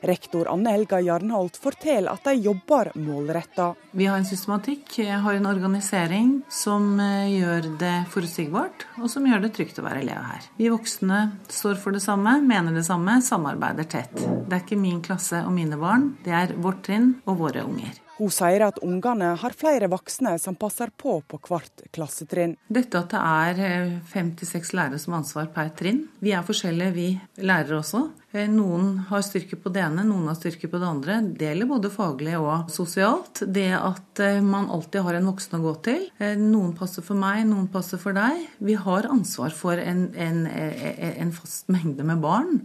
Rektor 0.00 0.48
Anne 0.50 0.70
Helga 0.70 1.00
Jarnholt 1.02 1.58
forteller 1.58 2.12
at 2.12 2.26
de 2.26 2.34
jobber 2.38 2.92
målretta. 2.98 3.72
Vi 3.90 4.06
har 4.06 4.18
en 4.18 4.26
systematikk, 4.26 4.98
har 5.10 5.34
en 5.34 5.48
organisering 5.50 6.32
som 6.50 7.00
eh, 7.02 7.34
gjør 7.34 7.70
det 7.80 7.94
forutsigbart, 8.12 8.86
og 9.02 9.10
som 9.10 9.26
gjør 9.26 9.46
det 9.46 9.52
trygt 9.58 9.80
å 9.82 9.86
være 9.86 10.04
elev 10.06 10.22
her. 10.30 10.50
Vi 10.58 10.70
voksne 10.70 11.22
står 11.50 11.80
for 11.82 11.94
det 11.94 12.04
samme, 12.04 12.38
mener 12.46 12.74
det 12.74 12.86
samme, 12.86 13.18
samarbeider 13.24 13.88
tett. 13.90 14.14
Det 14.18 14.54
er 14.54 14.62
ikke 14.62 14.78
min 14.80 15.02
klasse 15.02 15.42
og 15.44 15.54
mine 15.56 15.78
barn, 15.80 16.12
det 16.26 16.34
er 16.44 16.58
vårt 16.58 16.84
trinn 16.86 17.16
og 17.26 17.42
våre 17.42 17.66
unger. 17.66 17.98
Hun 18.18 18.32
sier 18.34 18.64
at 18.66 18.80
ungene 18.82 19.34
har 19.38 19.54
flere 19.54 19.86
voksne 19.90 20.34
som 20.42 20.56
passer 20.58 20.90
på 20.90 21.20
på 21.28 21.38
hvert 21.46 21.84
klassetrinn. 21.94 22.56
Dette 22.66 22.98
at 22.98 23.12
det 23.14 23.20
er 23.22 23.60
eh, 23.66 23.92
fem 24.10 24.32
til 24.38 24.48
seks 24.50 24.74
lærere 24.74 24.98
som 24.98 25.14
har 25.14 25.22
ansvar 25.22 25.52
per 25.54 25.70
trinn. 25.78 26.06
Vi 26.18 26.34
er 26.34 26.46
forskjellige, 26.46 26.94
vi 26.96 27.08
lærere 27.46 27.78
også. 27.78 28.02
Eh, 28.34 28.48
noen 28.50 29.04
har 29.08 29.22
styrke 29.22 29.60
på 29.62 29.70
det 29.74 29.84
ene, 29.86 30.06
noen 30.08 30.26
har 30.32 30.38
styrke 30.38 30.70
på 30.70 30.82
det 30.82 30.90
andre. 30.90 31.20
Det 31.30 31.46
gjelder 31.46 31.70
både 31.70 31.92
faglig 31.94 32.34
og 32.40 32.74
sosialt. 32.74 33.44
Det 33.46 33.70
at 33.78 34.24
eh, 34.24 34.42
man 34.42 34.66
alltid 34.74 35.06
har 35.06 35.20
en 35.20 35.30
voksen 35.30 35.58
å 35.60 35.64
gå 35.68 35.74
til. 35.86 36.06
Noen 36.42 36.74
passer 36.78 37.06
for 37.06 37.18
meg, 37.18 37.44
noen 37.46 37.70
passer 37.70 38.02
for 38.02 38.18
deg. 38.18 38.48
Vi 38.58 38.74
har 38.78 39.06
ansvar 39.12 39.54
for 39.54 39.78
en, 39.78 40.08
en, 40.18 40.46
en 40.48 41.36
fast 41.38 41.70
mengde 41.70 42.06
med 42.06 42.18
barn. 42.24 42.64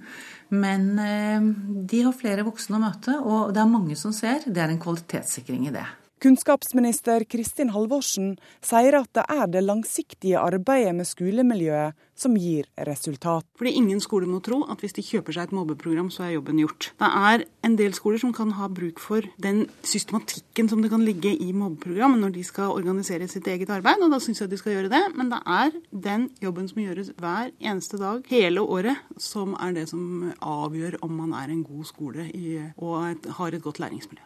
Men 0.53 0.87
eh, 1.01 1.49
de 1.89 2.03
har 2.05 2.15
flere 2.17 2.45
voksne 2.45 2.77
å 2.77 2.83
møte, 2.83 3.17
og 3.19 3.53
det 3.55 3.63
er 3.63 3.71
mange 3.71 3.97
som 3.99 4.13
ser. 4.15 4.45
Det 4.45 4.61
er 4.61 4.73
en 4.73 4.81
kvalitetssikring 4.81 5.67
i 5.69 5.75
det. 5.75 5.85
Kunnskapsminister 6.23 7.25
Kristin 7.27 7.73
Halvorsen 7.75 8.37
sier 8.63 8.95
at 8.95 9.09
det 9.17 9.25
er 9.27 9.49
det 9.51 9.63
langsiktige 9.65 10.39
arbeidet 10.39 10.93
med 10.95 11.09
skolemiljøet 11.09 11.97
som 12.15 12.37
gir 12.39 12.69
resultat. 12.87 13.43
Fordi 13.59 13.73
Ingen 13.75 13.99
skole 13.99 14.29
må 14.29 14.39
tro 14.45 14.61
at 14.71 14.79
hvis 14.79 14.95
de 14.95 15.03
kjøper 15.03 15.35
seg 15.35 15.49
et 15.49 15.55
mobbeprogram, 15.57 16.07
så 16.13 16.23
er 16.23 16.37
jobben 16.37 16.61
gjort. 16.63 16.93
Det 17.01 17.09
er 17.09 17.43
en 17.67 17.75
del 17.75 17.91
skoler 17.97 18.23
som 18.23 18.31
kan 18.31 18.55
ha 18.55 18.71
bruk 18.71 19.03
for 19.03 19.27
den 19.43 19.65
systematikken 19.83 20.71
som 20.71 20.79
det 20.85 20.93
kan 20.93 21.03
ligge 21.03 21.33
i 21.35 21.51
mobbeprogram 21.51 22.15
når 22.21 22.37
de 22.37 22.47
skal 22.47 22.71
organisere 22.71 23.27
sitt 23.27 23.49
eget 23.51 23.73
arbeid, 23.75 23.99
og 23.99 24.15
da 24.15 24.23
syns 24.23 24.45
jeg 24.45 24.53
de 24.53 24.63
skal 24.63 24.77
gjøre 24.77 24.95
det. 24.95 25.03
Men 25.19 25.33
det 25.33 25.43
er 25.43 25.79
den 26.07 26.29
jobben 26.39 26.71
som 26.71 26.85
gjøres 26.85 27.11
hver 27.19 27.51
eneste 27.59 27.99
dag 27.99 28.23
hele 28.31 28.63
året, 28.63 29.03
som 29.19 29.57
er 29.59 29.75
det 29.75 29.89
som 29.91 30.29
avgjør 30.39 31.01
om 31.03 31.17
man 31.19 31.35
er 31.43 31.51
en 31.51 31.65
god 31.67 31.89
skole 31.91 32.29
og 32.77 33.27
har 33.41 33.51
et 33.51 33.65
godt 33.65 33.83
læringsmiljø. 33.83 34.23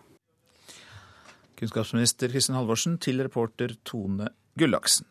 Kunnskapsminister 1.58 2.30
Kristin 2.30 2.58
Halvorsen 2.58 3.00
til 3.02 3.24
reporter 3.26 3.74
Tone 3.88 4.30
Gullaksen. 4.60 5.08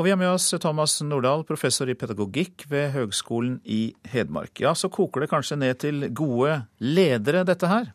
Og 0.00 0.06
vi 0.06 0.12
har 0.12 0.18
med 0.20 0.32
oss 0.32 0.48
Thomas 0.60 0.96
Nordahl, 1.04 1.44
professor 1.48 1.88
i 1.88 1.96
pedagogikk 1.96 2.64
ved 2.70 2.94
Høgskolen 2.94 3.58
i 3.64 3.94
Hedmark. 4.08 4.56
Ja, 4.60 4.72
så 4.74 4.90
koker 4.92 5.24
det 5.24 5.32
kanskje 5.32 5.58
ned 5.60 5.78
til 5.84 6.08
gode 6.16 6.62
ledere, 6.80 7.44
dette 7.48 7.68
her? 7.70 7.92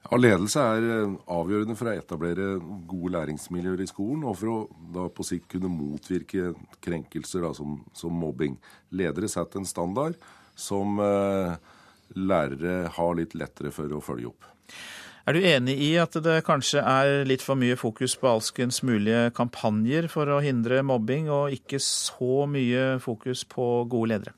Ja, 0.00 0.16
Ledelse 0.16 0.62
er 0.64 0.86
eh, 0.94 1.16
avgjørende 1.30 1.76
for 1.78 1.90
å 1.90 1.94
etablere 1.94 2.46
gode 2.88 3.12
læringsmiljøer 3.14 3.82
i 3.84 3.88
skolen, 3.90 4.24
og 4.24 4.38
for 4.40 4.52
å 4.52 4.58
da 4.94 5.06
på 5.12 5.26
sikt 5.26 5.50
kunne 5.54 5.70
motvirke 5.72 6.54
krenkelser 6.82 7.44
da, 7.44 7.52
som, 7.56 7.78
som, 7.96 8.16
mobbing. 8.16 8.56
Ledere 8.96 9.28
setter 9.30 9.60
en 9.60 9.68
standard 9.68 10.16
som 10.58 10.98
eh, 11.04 11.52
lærere 12.16 12.88
har 12.96 13.12
litt 13.18 13.36
lettere 13.38 13.74
for 13.74 13.92
å 13.92 14.02
følge 14.04 14.32
opp. 14.32 14.48
Er 15.28 15.36
du 15.36 15.44
enig 15.44 15.76
i 15.84 15.90
at 16.00 16.16
det 16.24 16.38
kanskje 16.46 16.80
er 16.80 17.26
litt 17.28 17.42
for 17.44 17.58
mye 17.60 17.76
fokus 17.76 18.14
på 18.16 18.28
alskens 18.30 18.80
mulige 18.86 19.28
kampanjer 19.36 20.08
for 20.12 20.30
å 20.32 20.40
hindre 20.44 20.80
mobbing, 20.86 21.28
og 21.28 21.52
ikke 21.54 21.80
så 21.84 22.46
mye 22.48 22.96
fokus 23.04 23.44
på 23.48 23.66
gode 23.90 24.14
ledere? 24.14 24.36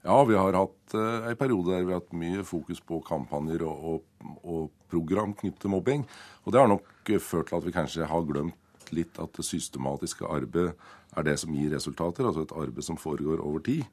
Ja, 0.00 0.16
vi 0.24 0.38
har 0.38 0.56
hatt 0.56 0.94
uh, 0.96 1.26
en 1.28 1.36
periode 1.36 1.74
der 1.74 1.82
vi 1.84 1.92
har 1.92 2.00
hatt 2.00 2.14
mye 2.16 2.44
fokus 2.46 2.78
på 2.80 3.02
kampanjer 3.04 3.66
og, 3.66 3.82
og, 3.90 4.30
og 4.40 4.70
program 4.88 5.34
knyttet 5.36 5.60
til 5.66 5.74
mobbing. 5.74 6.06
Og 6.46 6.54
det 6.54 6.62
har 6.62 6.70
nok 6.70 7.12
ført 7.20 7.50
til 7.50 7.58
at 7.58 7.66
vi 7.66 7.74
kanskje 7.74 8.08
har 8.08 8.24
glemt 8.28 8.94
litt 8.96 9.20
at 9.22 9.34
det 9.36 9.44
systematiske 9.46 10.26
arbeidet 10.26 10.72
er 11.18 11.26
det 11.26 11.36
som 11.42 11.52
gir 11.54 11.74
resultater, 11.74 12.26
altså 12.26 12.46
et 12.46 12.56
arbeid 12.56 12.86
som 12.86 12.98
foregår 12.98 13.42
over 13.44 13.62
tid. 13.66 13.84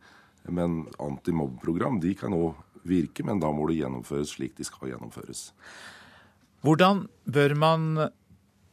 Men 0.48 0.86
antimobbeprogram 1.02 2.00
de 2.00 2.14
kan 2.18 2.34
òg 2.38 2.56
virke, 2.88 3.26
men 3.26 3.42
da 3.42 3.52
må 3.52 3.68
det 3.68 3.82
gjennomføres 3.82 4.38
slik 4.38 4.56
de 4.58 4.66
skal 4.68 4.94
gjennomføres. 4.94 5.50
Hvordan 6.66 7.06
bør 7.26 7.54
man 7.56 7.90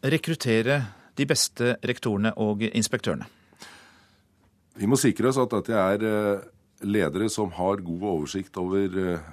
rekruttere 0.05 0.80
de 1.16 1.26
beste 1.28 1.76
rektorene 1.85 2.32
og 2.41 2.64
inspektørene? 2.70 3.26
Vi 4.74 4.89
må 4.91 4.99
sikre 4.99 5.30
oss 5.30 5.39
at 5.39 5.53
dette 5.53 5.76
er 5.78 6.05
eh, 6.09 6.47
ledere 6.89 7.28
som 7.30 7.53
har 7.55 7.82
god 7.85 8.07
oversikt 8.11 8.57
over 8.59 8.97
eh, 9.01 9.26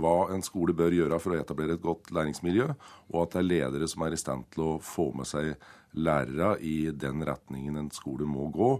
hva 0.00 0.16
en 0.32 0.44
skole 0.44 0.72
bør 0.76 0.94
gjøre 0.96 1.18
for 1.20 1.34
å 1.34 1.40
etablere 1.40 1.76
et 1.76 1.82
godt 1.82 2.12
læringsmiljø, 2.16 2.68
og 3.12 3.18
at 3.22 3.34
det 3.34 3.42
er 3.42 3.50
ledere 3.50 3.88
som 3.90 4.06
er 4.06 4.16
i 4.16 4.20
stand 4.20 4.46
til 4.54 4.64
å 4.64 4.76
få 4.82 5.10
med 5.18 5.28
seg 5.28 5.52
lærere 5.96 6.56
i 6.64 6.90
den 6.92 7.24
retningen 7.24 7.76
en 7.80 7.92
skole 7.94 8.28
må 8.28 8.48
gå, 8.54 8.70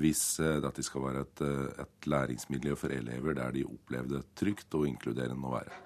hvis 0.00 0.22
eh, 0.42 0.58
dette 0.64 0.84
skal 0.84 1.04
være 1.06 1.24
et, 1.24 1.42
et 1.84 2.08
læringsmiljø 2.10 2.76
for 2.78 2.94
elever 2.94 3.36
der 3.38 3.54
de 3.54 3.64
opplever 3.66 4.10
det 4.16 4.22
trygt 4.38 4.76
og 4.78 4.86
inkluderende 4.88 5.48
å 5.48 5.54
være. 5.54 5.80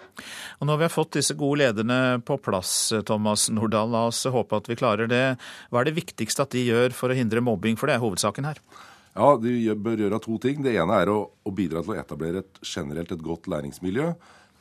Og 0.59 0.69
Når 0.71 0.81
vi 0.81 0.87
har 0.89 0.95
fått 0.95 1.19
disse 1.19 1.37
gode 1.39 1.63
lederne 1.63 2.19
på 2.27 2.39
plass, 2.43 2.93
Thomas 3.07 3.49
Nordahl, 3.53 3.91
la 3.93 4.07
oss 4.11 4.25
håpe 4.29 4.59
at 4.59 4.71
vi 4.71 4.79
klarer 4.79 5.11
det. 5.11 5.25
Hva 5.71 5.83
er 5.83 5.91
det 5.91 5.99
viktigste 6.01 6.47
at 6.47 6.55
de 6.55 6.67
gjør 6.67 6.97
for 6.97 7.13
å 7.13 7.19
hindre 7.19 7.45
mobbing, 7.45 7.79
for 7.79 7.91
det 7.91 7.99
er 7.99 8.05
hovedsaken 8.05 8.49
her? 8.49 8.63
Ja, 9.19 9.37
De 9.41 9.75
bør 9.75 10.03
gjøre 10.05 10.21
to 10.23 10.37
ting. 10.43 10.61
Det 10.63 10.77
ene 10.79 10.99
er 11.03 11.11
å, 11.11 11.21
å 11.43 11.55
bidra 11.55 11.83
til 11.83 11.97
å 11.97 12.01
etablere 12.01 12.45
et 12.45 12.61
generelt 12.63 13.15
et 13.15 13.25
godt 13.25 13.49
læringsmiljø 13.51 14.13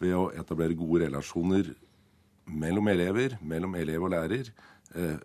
ved 0.02 0.14
å 0.14 0.30
etablere 0.38 0.78
gode 0.78 1.08
relasjoner 1.08 1.74
mellom 2.48 2.88
elever, 2.94 3.38
mellom 3.42 3.76
elev 3.78 4.08
og 4.08 4.14
lærer. 4.14 4.50
Eh, 4.96 5.18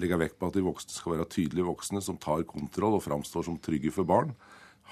legge 0.00 0.20
vekt 0.20 0.38
på 0.40 0.50
at 0.50 0.56
de 0.56 0.64
voksne 0.66 0.92
skal 0.92 1.16
være 1.16 1.28
tydelige 1.32 1.66
voksne 1.66 2.02
som 2.04 2.20
tar 2.20 2.44
kontroll 2.48 2.98
og 2.98 3.04
framstår 3.04 3.46
som 3.48 3.60
trygge 3.62 3.94
for 3.94 4.08
barn 4.08 4.34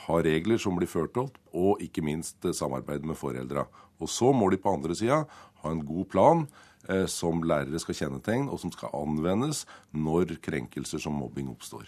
ha 0.04 0.20
regler 0.24 0.60
som 0.60 0.76
blir 0.78 0.90
ført 0.90 1.16
opp, 1.20 1.38
og 1.54 1.82
ikke 1.84 2.04
minst 2.04 2.44
eh, 2.44 2.54
samarbeid 2.56 3.06
med 3.06 3.18
foreldra. 3.18 3.66
Og 4.02 4.10
så 4.10 4.32
må 4.34 4.50
de 4.52 4.60
på 4.60 4.72
andre 4.74 4.96
sida 4.98 5.22
ha 5.62 5.72
en 5.72 5.84
god 5.86 6.08
plan 6.12 6.46
eh, 6.88 7.06
som 7.10 7.44
lærere 7.46 7.80
skal 7.82 7.98
kjennetegne, 8.02 8.50
og 8.50 8.60
som 8.62 8.72
skal 8.74 8.94
anvendes 8.96 9.64
når 9.94 10.36
krenkelser 10.44 11.02
som 11.02 11.16
mobbing 11.18 11.52
oppstår. 11.54 11.86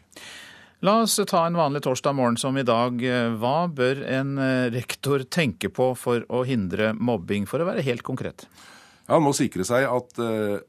La 0.84 0.98
oss 1.02 1.16
ta 1.16 1.46
en 1.48 1.56
vanlig 1.56 1.80
torsdag 1.86 2.14
morgen 2.18 2.36
som 2.36 2.56
i 2.60 2.64
dag. 2.66 3.00
Hva 3.40 3.58
bør 3.72 4.04
en 4.04 4.36
eh, 4.38 4.70
rektor 4.74 5.26
tenke 5.32 5.72
på 5.72 5.92
for 5.98 6.24
å 6.28 6.44
hindre 6.48 6.92
mobbing, 6.94 7.48
for 7.48 7.62
å 7.62 7.68
være 7.68 7.84
helt 7.86 8.06
konkret? 8.06 8.46
Ja, 9.06 9.16
Han 9.16 9.26
må 9.26 9.34
sikre 9.36 9.66
seg 9.66 9.88
at 9.88 10.22
eh, 10.22 10.60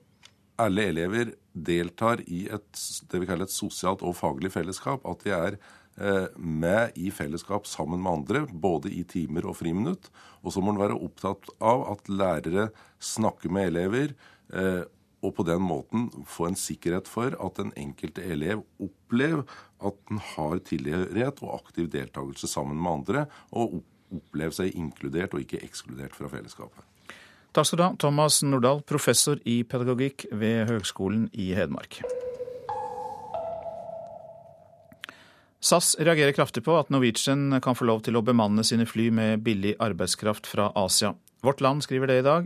alle 0.61 0.87
elever 0.91 1.33
deltar 1.53 2.21
i 2.27 2.45
et, 2.53 2.85
det 3.11 3.21
vi 3.21 3.27
kaller 3.29 3.47
et 3.47 3.53
sosialt 3.53 4.03
og 4.05 4.15
faglig 4.17 4.51
fellesskap. 4.53 5.05
At 5.09 5.25
de 5.25 5.33
er 5.35 5.59
Eh, 5.97 6.27
med 6.37 6.91
i 6.95 7.09
fellesskap 7.11 7.65
sammen 7.65 8.01
med 8.01 8.11
andre, 8.11 8.43
både 8.53 8.91
i 8.93 9.01
timer 9.03 9.47
og 9.49 9.57
friminutt. 9.57 10.11
Og 10.45 10.53
så 10.53 10.61
må 10.61 10.75
en 10.75 10.81
være 10.81 10.97
opptatt 10.97 11.49
av 11.57 11.87
at 11.89 12.11
lærere 12.11 12.67
snakker 13.01 13.49
med 13.49 13.71
elever, 13.71 14.13
eh, 14.53 14.83
og 15.25 15.33
på 15.33 15.43
den 15.47 15.63
måten 15.65 16.11
få 16.29 16.51
en 16.51 16.59
sikkerhet 16.59 17.09
for 17.09 17.33
at 17.33 17.57
den 17.57 17.73
enkelte 17.75 18.21
elev 18.21 18.61
opplever 18.77 19.41
at 19.81 19.97
den 20.09 20.21
har 20.35 20.61
tilhørighet 20.61 21.41
og 21.41 21.55
aktiv 21.55 21.89
deltakelse 21.89 22.47
sammen 22.47 22.77
med 22.77 22.91
andre, 22.91 23.25
og 23.49 23.81
opplever 24.13 24.53
seg 24.53 24.77
inkludert 24.77 25.33
og 25.33 25.41
ikke 25.41 25.63
ekskludert 25.65 26.13
fra 26.13 26.29
fellesskapet. 26.29 26.85
Takk 27.57 27.65
skal 27.65 27.79
du 27.79 27.83
ha, 27.87 27.93
Thomas 27.97 28.35
Nordahl, 28.45 28.83
professor 28.85 29.39
i 29.49 29.63
pedagogikk 29.65 30.27
ved 30.29 30.67
Høgskolen 30.69 31.23
i 31.33 31.47
Hedmark. 31.57 32.03
SAS 35.57 35.95
reagerer 35.97 36.35
kraftig 36.37 36.61
på 36.67 36.75
at 36.77 36.91
Norwegian 36.93 37.57
kan 37.65 37.73
få 37.73 37.87
lov 37.89 38.03
til 38.05 38.19
å 38.19 38.21
bemanne 38.21 38.61
sine 38.61 38.85
fly 38.85 39.07
med 39.09 39.41
billig 39.47 39.73
arbeidskraft 39.81 40.45
fra 40.45 40.67
Asia. 40.77 41.15
Vårt 41.41 41.65
Land 41.65 41.81
skriver 41.87 42.13
det 42.13 42.19
i 42.21 42.27
dag. 42.27 42.45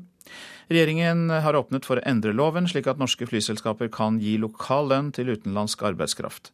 Regjeringen 0.71 1.27
har 1.43 1.59
åpnet 1.59 1.83
for 1.83 1.99
å 1.99 2.07
endre 2.07 2.31
loven, 2.31 2.71
slik 2.71 2.87
at 2.87 3.03
norske 3.03 3.27
flyselskaper 3.27 3.91
kan 3.91 4.21
gi 4.23 4.37
lokal 4.39 4.87
lønn 4.93 5.11
til 5.11 5.33
utenlandsk 5.35 5.83
arbeidskraft. 5.91 6.53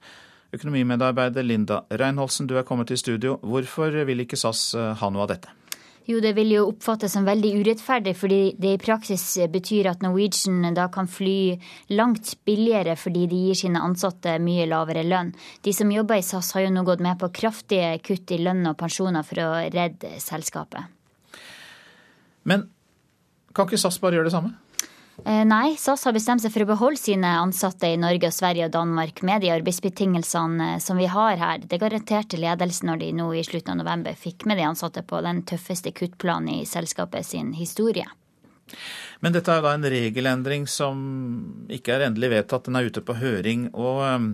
Økonomimedarbeider 0.58 1.46
Linda 1.46 1.84
Reinholsen, 1.94 2.50
du 2.50 2.58
er 2.58 2.66
kommet 2.66 2.90
i 2.90 2.98
studio. 2.98 3.38
Hvorfor 3.46 4.02
vil 4.10 4.26
ikke 4.26 4.40
SAS 4.40 4.72
eh, 4.74 4.96
ha 4.98 5.14
noe 5.14 5.28
av 5.30 5.36
dette? 5.36 5.54
Jo, 6.08 6.22
det 6.24 6.32
vil 6.38 6.54
jo 6.54 6.62
oppfattes 6.70 7.12
som 7.18 7.26
veldig 7.28 7.50
urettferdig, 7.60 8.14
fordi 8.16 8.40
det 8.56 8.70
i 8.78 8.80
praksis 8.80 9.26
betyr 9.52 9.90
at 9.92 10.04
Norwegian 10.06 10.64
da 10.76 10.86
kan 10.92 11.10
fly 11.12 11.58
langt 11.92 12.32
billigere 12.48 12.96
fordi 12.96 13.26
de 13.28 13.42
gir 13.50 13.60
sine 13.60 13.82
ansatte 13.84 14.38
mye 14.40 14.70
lavere 14.72 15.04
lønn. 15.04 15.34
De 15.68 15.74
som 15.76 15.92
jobber 15.92 16.22
i 16.22 16.24
SAS 16.24 16.54
har 16.56 16.64
jo 16.64 16.72
nå 16.72 16.86
gått 16.88 17.04
med 17.04 17.20
på 17.20 17.28
kraftige 17.36 17.98
kutt 18.08 18.32
i 18.32 18.40
lønn 18.40 18.64
og 18.72 18.78
pensjoner 18.80 19.28
for 19.28 19.44
å 19.44 19.50
redde 19.74 20.14
selskapet. 20.24 20.88
Men 22.48 22.70
kan 23.52 23.68
ikke 23.68 23.82
SAS 23.82 24.00
bare 24.00 24.16
gjøre 24.16 24.30
det 24.30 24.36
samme? 24.38 24.56
Eh, 25.26 25.44
nei, 25.46 25.76
SAS 25.78 26.06
har 26.06 26.14
bestemt 26.14 26.44
seg 26.44 26.54
for 26.54 26.64
å 26.64 26.70
beholde 26.70 27.00
sine 27.02 27.32
ansatte 27.42 27.90
i 27.90 27.98
Norge, 28.00 28.30
og 28.30 28.36
Sverige 28.36 28.68
og 28.68 28.76
Danmark 28.76 29.24
med 29.26 29.42
de 29.42 29.50
arbeidsbetingelsene 29.56 30.68
eh, 30.76 30.82
som 30.84 31.00
vi 31.02 31.08
har 31.10 31.40
her. 31.42 31.64
Det 31.66 31.80
garanterte 31.82 32.40
ledelsen 32.40 32.92
når 32.92 33.02
de 33.02 33.10
nå 33.18 33.32
i 33.34 33.44
slutten 33.48 33.74
av 33.74 33.82
november 33.82 34.18
fikk 34.18 34.46
med 34.46 34.62
de 34.62 34.68
ansatte 34.70 35.04
på 35.08 35.22
den 35.26 35.42
tøffeste 35.50 35.92
kuttplanen 35.98 36.62
i 36.62 36.68
selskapet 36.70 37.26
sin 37.26 37.56
historie. 37.58 38.06
Men 39.24 39.34
dette 39.34 39.50
er 39.50 39.64
da 39.64 39.74
en 39.74 39.90
regelendring 39.90 40.68
som 40.70 41.02
ikke 41.74 41.96
er 41.96 42.10
endelig 42.12 42.30
vedtatt, 42.36 42.68
den 42.68 42.78
er 42.78 42.92
ute 42.92 43.02
på 43.02 43.18
høring. 43.18 43.72
og 43.74 44.04
eh, 44.06 44.30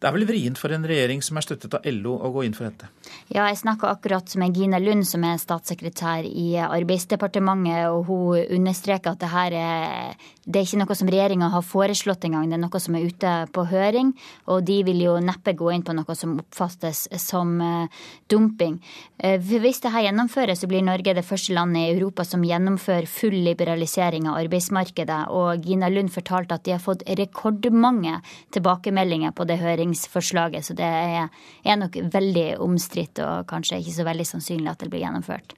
det 0.00 0.08
er 0.08 0.14
vel 0.16 0.24
vrient 0.24 0.56
for 0.56 0.72
en 0.72 0.86
regjering 0.88 1.20
som 1.20 1.36
er 1.36 1.44
støttet 1.44 1.74
av 1.76 1.84
LO 1.92 2.14
å 2.24 2.30
gå 2.32 2.46
inn 2.46 2.54
for 2.56 2.70
dette? 2.70 2.88
Ja, 3.28 3.44
jeg 3.50 3.58
snakka 3.60 3.90
akkurat 3.92 4.32
med 4.40 4.56
Gina 4.56 4.78
Lund, 4.80 5.04
som 5.04 5.24
er 5.28 5.36
statssekretær 5.40 6.24
i 6.24 6.54
Arbeidsdepartementet, 6.64 7.90
og 7.92 8.08
hun 8.08 8.40
understreker 8.56 9.12
at 9.12 9.20
det 9.20 9.28
her 9.28 9.56
er, 9.60 10.14
det 10.46 10.62
er 10.62 10.64
ikke 10.64 10.80
noe 10.80 10.96
som 10.96 11.10
regjeringa 11.12 11.50
har 11.52 11.66
foreslått 11.66 12.24
engang, 12.24 12.48
det 12.48 12.56
er 12.56 12.62
noe 12.62 12.80
som 12.80 12.96
er 12.96 13.04
ute 13.10 13.34
på 13.52 13.66
høring. 13.68 14.14
Og 14.48 14.64
de 14.64 14.78
vil 14.88 15.02
jo 15.04 15.18
neppe 15.20 15.52
gå 15.58 15.68
inn 15.74 15.84
på 15.84 15.92
noe 15.96 16.16
som 16.16 16.38
oppfattes 16.40 17.04
som 17.20 17.52
uh, 17.60 18.00
dumping. 18.32 18.80
Uh, 19.20 19.36
hvis 19.36 19.82
dette 19.84 20.04
gjennomføres, 20.06 20.64
så 20.64 20.70
blir 20.70 20.86
Norge 20.86 21.12
det 21.18 21.26
første 21.28 21.52
landet 21.58 21.84
i 21.84 21.92
Europa 21.98 22.24
som 22.24 22.46
gjennomfører 22.46 23.10
full 23.10 23.36
liberalisering 23.50 24.30
av 24.32 24.40
arbeidsmarkedet. 24.40 25.20
Og 25.36 25.68
Gina 25.68 25.92
Lund 25.92 26.08
fortalte 26.16 26.56
at 26.56 26.64
de 26.64 26.74
har 26.78 26.82
fått 26.82 27.04
rekordmange 27.20 28.16
tilbakemeldinger 28.56 29.36
på 29.36 29.44
det 29.44 29.60
høringsforslaget, 29.90 30.64
så 30.64 30.74
det 30.74 30.84
er, 30.84 31.28
er 31.64 31.76
nok 31.76 31.96
veldig 32.12 32.60
omstridt 32.60 33.18
og 33.24 33.46
kanskje 33.48 33.80
ikke 33.80 33.96
så 33.98 34.04
veldig 34.06 34.26
sannsynlig 34.26 34.70
at 34.70 34.80
det 34.80 34.90
blir 34.90 35.04
gjennomført. 35.04 35.54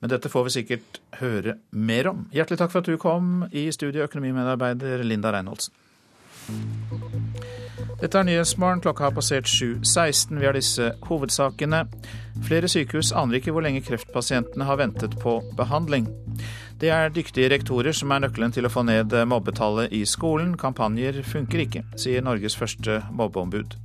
Men 0.00 0.10
dette 0.10 0.28
får 0.28 0.44
vi 0.44 0.54
sikkert 0.56 1.00
høre 1.20 1.56
mer 1.70 2.08
om. 2.10 2.26
Hjertelig 2.34 2.58
takk 2.58 2.72
for 2.72 2.82
at 2.82 2.90
du 2.90 2.98
kom 2.98 3.44
i 3.52 3.70
studio, 3.70 4.02
økonomimedarbeider 4.08 5.04
Linda 5.06 5.30
Reinholdsen. 5.30 5.72
Dette 8.02 8.18
er 8.18 8.26
Nyhetsmorgen. 8.26 8.80
Klokka 8.82 9.04
har 9.04 9.12
passert 9.14 9.46
7.16. 9.46 10.40
Vi 10.40 10.46
har 10.48 10.56
disse 10.56 10.88
hovedsakene. 11.06 11.84
Flere 12.42 12.66
sykehus 12.66 13.12
aner 13.14 13.38
ikke 13.38 13.52
hvor 13.54 13.62
lenge 13.62 13.84
kreftpasientene 13.86 14.66
har 14.66 14.80
ventet 14.80 15.14
på 15.22 15.36
behandling. 15.54 16.08
Det 16.82 16.90
er 16.90 17.14
dyktige 17.14 17.52
rektorer 17.52 17.94
som 17.94 18.10
er 18.10 18.24
nøkkelen 18.24 18.50
til 18.56 18.66
å 18.66 18.72
få 18.74 18.82
ned 18.88 19.14
mobbetallet 19.30 19.94
i 19.94 20.02
skolen. 20.02 20.56
Kampanjer 20.58 21.20
funker 21.22 21.62
ikke, 21.62 21.84
sier 21.94 22.26
Norges 22.26 22.58
første 22.58 23.04
mobbeombud. 23.14 23.78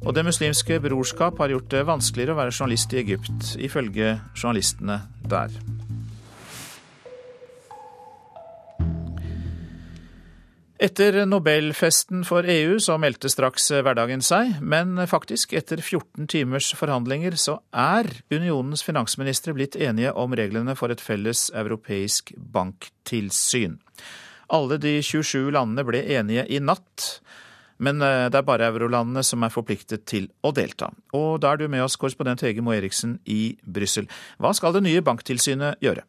Og 0.00 0.14
Det 0.16 0.26
muslimske 0.26 0.80
brorskap 0.82 1.38
har 1.38 1.54
gjort 1.54 1.70
det 1.70 1.86
vanskeligere 1.86 2.34
å 2.34 2.40
være 2.40 2.56
journalist 2.56 2.96
i 2.96 3.04
Egypt, 3.04 3.54
ifølge 3.62 4.16
journalistene 4.34 5.04
der. 5.30 5.54
Etter 10.80 11.26
Nobelfesten 11.28 12.22
for 12.24 12.46
EU 12.48 12.78
så 12.80 12.94
meldte 12.96 13.28
straks 13.28 13.66
hverdagen 13.84 14.22
seg, 14.24 14.54
men 14.64 14.96
faktisk, 15.10 15.52
etter 15.52 15.82
14 15.84 16.24
timers 16.32 16.70
forhandlinger, 16.72 17.34
så 17.36 17.58
er 17.68 18.08
unionens 18.32 18.80
finansministre 18.86 19.52
blitt 19.58 19.76
enige 19.76 20.14
om 20.16 20.32
reglene 20.32 20.72
for 20.80 20.88
et 20.88 21.02
felles 21.04 21.50
europeisk 21.52 22.32
banktilsyn. 22.54 23.76
Alle 24.56 24.78
de 24.80 24.94
27 25.04 25.52
landene 25.52 25.84
ble 25.84 26.00
enige 26.16 26.46
i 26.48 26.62
natt. 26.64 27.10
Men 27.80 28.00
eh, 28.00 28.30
det 28.32 28.40
er 28.40 28.48
bare 28.48 28.70
eurolandene 28.72 29.20
som 29.24 29.44
er 29.44 29.52
forpliktet 29.52 30.06
til 30.08 30.30
å 30.40 30.52
delta. 30.56 30.88
Og 31.16 31.42
da 31.44 31.52
er 31.52 31.60
du 31.60 31.68
med 31.68 31.84
oss, 31.84 31.98
korrespondent 32.00 32.40
Hege 32.44 32.64
Moe 32.64 32.80
Eriksen 32.80 33.18
i 33.28 33.52
Brussel. 33.60 34.08
Hva 34.40 34.56
skal 34.56 34.72
det 34.76 34.86
nye 34.88 35.04
banktilsynet 35.04 35.84
gjøre? 35.84 36.08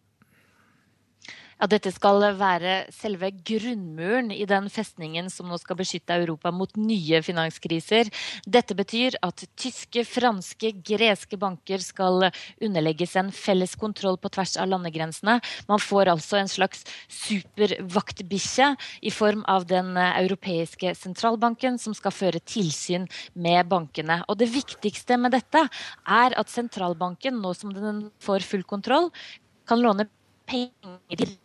Ja, 1.62 1.68
Dette 1.70 1.92
skal 1.94 2.24
være 2.40 2.88
selve 2.90 3.28
grunnmuren 3.46 4.32
i 4.34 4.48
den 4.50 4.66
festningen 4.74 5.28
som 5.30 5.46
nå 5.46 5.60
skal 5.62 5.78
beskytte 5.78 6.16
Europa 6.18 6.50
mot 6.50 6.72
nye 6.74 7.20
finanskriser. 7.22 8.08
Dette 8.50 8.74
betyr 8.74 9.20
at 9.22 9.44
tyske, 9.62 10.02
franske, 10.10 10.72
greske 10.82 11.38
banker 11.38 11.84
skal 11.86 12.32
underlegges 12.58 13.14
en 13.22 13.30
felles 13.30 13.76
kontroll 13.78 14.18
på 14.18 14.32
tvers 14.34 14.56
av 14.58 14.72
landegrensene. 14.72 15.36
Man 15.70 15.84
får 15.84 16.10
altså 16.16 16.40
en 16.40 16.50
slags 16.50 16.82
supervaktbikkje 17.14 18.72
i 19.06 19.14
form 19.14 19.46
av 19.46 19.70
den 19.70 19.94
europeiske 20.02 20.96
sentralbanken, 20.98 21.78
som 21.78 21.94
skal 21.94 22.16
føre 22.16 22.42
tilsyn 22.42 23.06
med 23.38 23.70
bankene. 23.70 24.24
Og 24.26 24.42
Det 24.42 24.50
viktigste 24.50 25.14
med 25.22 25.38
dette 25.38 25.62
er 26.10 26.40
at 26.42 26.50
sentralbanken, 26.50 27.38
nå 27.38 27.54
som 27.54 27.70
den 27.70 28.08
får 28.18 28.50
full 28.50 28.66
kontroll, 28.66 29.12
kan 29.70 29.78
låne 29.78 30.10
penger 30.50 31.38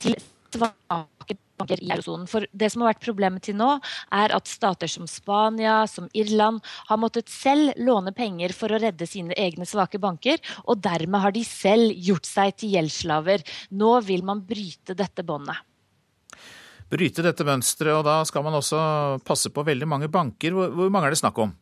til 0.00 0.16
svake 0.54 1.36
banker 1.58 1.82
i 1.82 1.90
eurosonen. 1.90 2.26
For 2.30 2.46
det 2.52 2.70
som 2.72 2.82
har 2.82 2.94
vært 2.94 3.04
problemet 3.04 3.44
til 3.46 3.56
nå, 3.58 3.70
er 4.14 4.34
at 4.34 4.50
stater 4.50 4.90
som 4.90 5.08
Spania, 5.10 5.84
som 5.90 6.08
Irland, 6.16 6.62
har 6.90 7.00
måttet 7.00 7.32
selv 7.32 7.74
låne 7.80 8.14
penger 8.16 8.54
for 8.56 8.72
å 8.72 8.80
redde 8.82 9.08
sine 9.08 9.36
egne 9.38 9.66
svake 9.68 10.00
banker, 10.02 10.40
og 10.66 10.82
dermed 10.84 11.22
har 11.24 11.34
de 11.34 11.44
selv 11.46 11.94
gjort 11.94 12.28
seg 12.28 12.56
til 12.60 12.74
gjeldsslaver. 12.76 13.44
Nå 13.74 13.94
vil 14.06 14.26
man 14.26 14.44
bryte 14.46 14.96
dette 14.98 15.26
båndet. 15.26 15.62
Bryte 16.94 17.24
dette 17.24 17.46
mønsteret, 17.46 17.96
og 17.96 18.04
da 18.06 18.20
skal 18.28 18.44
man 18.44 18.58
også 18.58 18.78
passe 19.26 19.50
på 19.50 19.64
veldig 19.66 19.88
mange 19.88 20.10
banker. 20.12 20.54
Hvor 20.54 20.90
mange 20.92 21.08
er 21.08 21.14
det 21.14 21.22
snakk 21.22 21.38
om? 21.42 21.54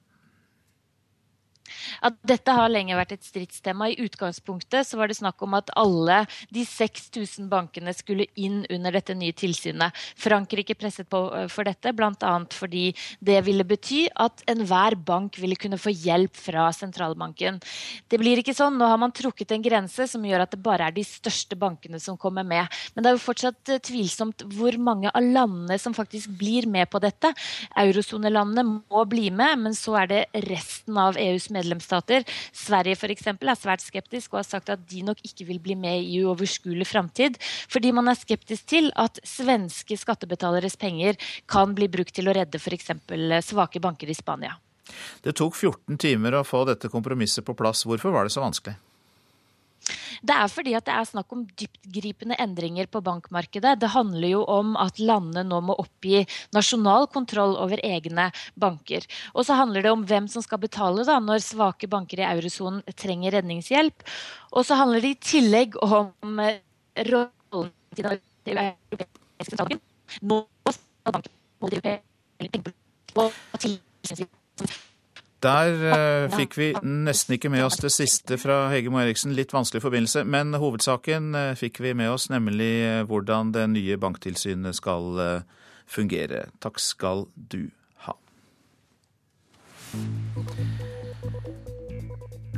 At 2.00 2.16
dette 2.26 2.54
har 2.56 2.70
lenge 2.72 2.96
vært 2.96 3.16
et 3.16 3.26
stridstema. 3.26 3.90
I 3.90 3.98
utgangspunktet 4.06 4.88
så 4.88 4.98
var 5.00 5.10
det 5.10 5.18
snakk 5.18 5.42
om 5.44 5.56
at 5.58 5.70
alle 5.78 6.22
de 6.54 6.64
6000 6.66 7.48
bankene 7.52 7.94
skulle 7.96 8.28
inn 8.38 8.62
under 8.72 8.94
dette 8.94 9.16
nye 9.18 9.34
tilsynet. 9.36 9.92
Frankrike 10.20 10.76
presset 10.78 11.08
på 11.12 11.24
eh, 11.36 11.48
for 11.52 11.68
dette, 11.68 11.92
bl.a. 11.96 12.34
fordi 12.52 12.90
det 13.20 13.40
ville 13.46 13.66
bety 13.68 14.06
at 14.22 14.44
enhver 14.50 14.96
bank 14.96 15.38
ville 15.42 15.58
kunne 15.58 15.80
få 15.80 15.92
hjelp 15.92 16.36
fra 16.38 16.68
sentralbanken. 16.76 17.60
Det 18.08 18.20
blir 18.20 18.40
ikke 18.40 18.56
sånn. 18.56 18.78
Nå 18.80 18.88
har 18.88 19.00
man 19.00 19.14
trukket 19.14 19.54
en 19.54 19.64
grense 19.64 20.08
som 20.10 20.24
gjør 20.26 20.46
at 20.46 20.54
det 20.54 20.62
bare 20.62 20.88
er 20.88 20.96
de 20.96 21.04
største 21.06 21.58
bankene 21.58 22.00
som 22.02 22.18
kommer 22.20 22.46
med. 22.46 22.70
Men 22.94 23.04
det 23.04 23.12
er 23.12 23.18
jo 23.18 23.24
fortsatt 23.26 23.74
eh, 23.74 23.82
tvilsomt 23.82 24.46
hvor 24.56 24.76
mange 24.80 25.12
av 25.12 25.22
landene 25.24 25.78
som 25.80 25.96
faktisk 25.96 26.32
blir 26.40 26.68
med 26.70 26.90
på 26.92 27.02
dette. 27.02 27.32
Eurosonelandene 27.82 28.64
må 28.68 29.04
bli 29.08 29.28
med, 29.34 29.66
men 29.66 29.76
så 29.76 29.96
er 30.02 30.10
det 30.10 30.22
resten 30.48 30.98
av 31.00 31.18
EUs 31.20 31.50
medlemsstater 31.52 31.81
medlemsstater. 31.82 32.24
Sverige 32.52 33.10
eksempel, 33.10 33.48
er 33.48 33.56
svært 33.56 33.82
skeptisk 33.82 34.32
og 34.32 34.42
har 34.42 34.48
sagt 34.48 34.70
at 34.70 34.88
de 34.88 35.02
nok 35.02 35.18
ikke 35.24 35.46
vil 35.46 35.60
bli 35.60 35.74
med 35.74 36.02
i 36.02 36.22
uoverskuelig 36.22 36.86
framtid. 36.86 37.38
Fordi 37.68 37.92
man 37.92 38.08
er 38.08 38.14
skeptisk 38.14 38.66
til 38.66 38.92
at 38.96 39.18
svenske 39.24 39.96
skattebetaleres 39.96 40.76
penger 40.76 41.16
kan 41.46 41.74
bli 41.74 41.88
brukt 41.88 42.14
til 42.14 42.28
å 42.28 42.32
redde 42.32 42.58
f.eks. 42.58 42.90
svake 43.44 43.80
banker 43.80 44.08
i 44.08 44.14
Spania. 44.14 44.56
Det 45.22 45.34
tok 45.36 45.54
14 45.56 45.96
timer 45.98 46.34
å 46.34 46.44
få 46.44 46.64
dette 46.64 46.88
kompromisset 46.88 47.44
på 47.44 47.54
plass. 47.54 47.84
Hvorfor 47.86 48.12
var 48.12 48.24
det 48.24 48.32
så 48.34 48.42
vanskelig? 48.42 48.76
Det 50.22 50.34
er 50.34 50.50
fordi 50.52 50.74
at 50.78 50.86
det 50.86 50.94
er 50.94 51.08
snakk 51.08 51.32
om 51.34 51.42
dyptgripende 51.58 52.36
endringer 52.42 52.88
på 52.90 53.02
bankmarkedet. 53.04 53.74
Det 53.82 53.90
handler 53.94 54.28
jo 54.28 54.42
om 54.50 54.76
at 54.80 55.00
landene 55.02 55.44
nå 55.48 55.60
må 55.68 55.76
oppgi 55.82 56.22
nasjonal 56.54 57.08
kontroll 57.12 57.56
over 57.60 57.82
egne 57.86 58.28
banker. 58.54 59.06
Og 59.34 59.46
så 59.48 59.58
handler 59.58 59.86
det 59.86 59.94
om 59.94 60.06
hvem 60.06 60.28
som 60.30 60.44
skal 60.44 60.62
betale 60.62 61.06
da, 61.08 61.18
når 61.22 61.44
svake 61.44 61.90
banker 61.90 62.22
i 62.22 62.30
eurosonen 62.30 62.82
trenger 62.98 63.38
redningshjelp. 63.38 64.06
Og 64.52 64.68
så 64.68 64.78
handler 64.78 65.02
det 65.02 65.16
i 65.16 65.22
tillegg 65.32 65.78
om 65.82 66.42
eh, 66.42 66.62
rollen 67.10 67.72
til 67.96 68.06
den 68.06 68.22
europeiske 68.46 69.50
sentralbanken. 69.50 69.86
Nå 70.22 70.44
skal 70.70 71.18
banken 71.18 71.38
holde 71.62 71.82
de 71.82 71.98
Der 75.42 75.74
uh, 75.74 76.30
fikk 76.30 76.54
vi 76.54 76.68
nesten 76.86 77.34
ikke 77.34 77.50
med 77.50 77.64
oss 77.66 77.80
det 77.82 77.90
siste 77.90 78.36
fra 78.38 78.68
Hege 78.70 78.92
Moe 78.94 79.02
Eriksen. 79.02 79.34
Litt 79.34 79.50
vanskelig 79.54 79.82
forbindelse. 79.82 80.22
Men 80.22 80.54
hovedsaken 80.54 81.32
uh, 81.34 81.54
fikk 81.58 81.80
vi 81.82 81.96
med 81.98 82.12
oss, 82.12 82.28
nemlig 82.30 82.70
uh, 82.86 83.02
hvordan 83.10 83.50
det 83.56 83.66
nye 83.72 83.98
banktilsynet 83.98 84.78
skal 84.78 85.42
fungere. 85.90 86.46
Takk 86.62 86.78
skal 86.78 87.26
du 87.34 87.64
ha. 88.06 88.14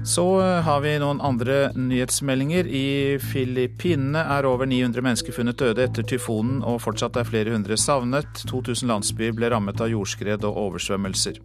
Så 0.05 0.26
har 0.66 0.85
vi 0.85 0.93
noen 1.01 1.22
andre 1.24 1.72
nyhetsmeldinger. 1.72 2.68
I 2.68 3.16
Filippinene 3.32 4.26
er 4.37 4.45
over 4.45 4.68
900 4.68 5.09
mennesker 5.09 5.32
funnet 5.32 5.57
døde 5.59 5.89
etter 5.89 6.05
tyfonen, 6.05 6.61
og 6.61 6.82
fortsatt 6.85 7.16
er 7.16 7.32
flere 7.32 7.57
hundre 7.57 7.80
savnet. 7.80 8.45
2000 8.53 8.93
landsbyer 8.93 9.32
ble 9.41 9.49
rammet 9.57 9.80
av 9.80 9.89
jordskred 9.89 10.45
og 10.45 10.61
oversvømmelser. 10.68 11.41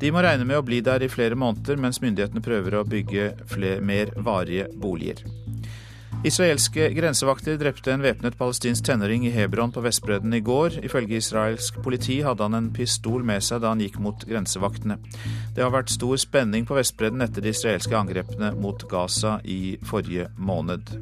De 0.00 0.10
må 0.12 0.22
regne 0.24 0.46
med 0.48 0.58
å 0.58 0.66
bli 0.66 0.80
der 0.84 1.04
i 1.04 1.10
flere 1.12 1.38
måneder, 1.38 1.78
mens 1.80 2.02
myndighetene 2.02 2.42
prøver 2.44 2.78
å 2.78 2.86
bygge 2.88 3.32
flere, 3.50 3.80
mer 3.84 4.12
varige 4.16 4.68
boliger. 4.74 5.24
Israelske 6.24 6.86
grensevakter 6.96 7.58
drepte 7.60 7.92
en 7.92 8.00
væpnet 8.00 8.38
palestinsk 8.40 8.86
tenåring 8.86 9.26
i 9.28 9.32
Hebron 9.34 9.74
på 9.74 9.82
Vestbredden 9.84 10.32
i 10.32 10.40
går. 10.40 10.78
Ifølge 10.88 11.18
israelsk 11.20 11.82
politi 11.84 12.22
hadde 12.24 12.46
han 12.46 12.56
en 12.56 12.70
pistol 12.72 13.26
med 13.28 13.44
seg 13.44 13.60
da 13.60 13.74
han 13.74 13.82
gikk 13.84 13.98
mot 14.00 14.24
grensevaktene. 14.24 14.96
Det 15.52 15.60
har 15.60 15.74
vært 15.74 15.92
stor 15.92 16.16
spenning 16.16 16.64
på 16.64 16.78
Vestbredden 16.78 17.20
etter 17.26 17.44
de 17.44 17.52
israelske 17.52 17.98
angrepene 17.98 18.54
mot 18.56 18.88
Gaza 18.88 19.36
i 19.44 19.76
forrige 19.84 20.30
måned. 20.40 20.96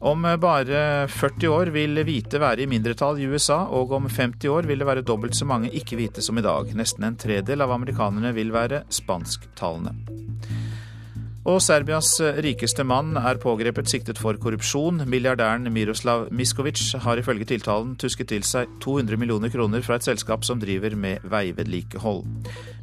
Om 0.00 0.22
bare 0.38 1.08
40 1.10 1.48
år 1.50 1.72
vil 1.74 1.98
hvite 2.06 2.38
være 2.38 2.62
i 2.62 2.68
mindretall 2.70 3.18
i 3.18 3.26
USA, 3.26 3.64
og 3.66 3.96
om 3.96 4.06
50 4.06 4.46
år 4.54 4.68
vil 4.70 4.78
det 4.78 4.86
være 4.86 5.02
dobbelt 5.02 5.34
så 5.34 5.48
mange 5.48 5.72
ikke-hvite 5.74 6.22
som 6.22 6.38
i 6.38 6.44
dag. 6.44 6.70
Nesten 6.78 7.08
en 7.08 7.18
tredel 7.18 7.64
av 7.64 7.74
amerikanerne 7.74 8.30
vil 8.36 8.54
være 8.54 8.84
spansktalende. 8.94 9.96
Og 11.48 11.62
Serbias 11.64 12.12
rikeste 12.44 12.84
mann 12.84 13.16
er 13.16 13.40
pågrepet 13.40 13.88
siktet 13.90 14.18
for 14.20 14.36
korrupsjon. 14.38 15.00
Milliardæren 15.08 15.66
Miroslav 15.72 16.26
Miskovic 16.30 16.92
har 17.02 17.18
ifølge 17.18 17.48
tiltalen 17.48 17.94
tusket 17.98 18.28
til 18.34 18.44
seg 18.44 18.68
200 18.84 19.16
millioner 19.18 19.50
kroner 19.50 19.82
fra 19.82 19.96
et 19.96 20.04
selskap 20.04 20.44
som 20.44 20.60
driver 20.60 20.94
med 20.94 21.24
veivedlikehold. 21.24 22.26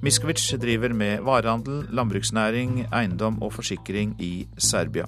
Miskovic 0.01 0.49
driver 0.59 0.97
med 0.97 1.21
varehandel, 1.23 1.85
landbruksnæring, 1.93 2.87
eiendom 2.89 3.37
og 3.45 3.53
forsikring 3.59 4.17
i 4.19 4.33
Serbia. 4.57 5.05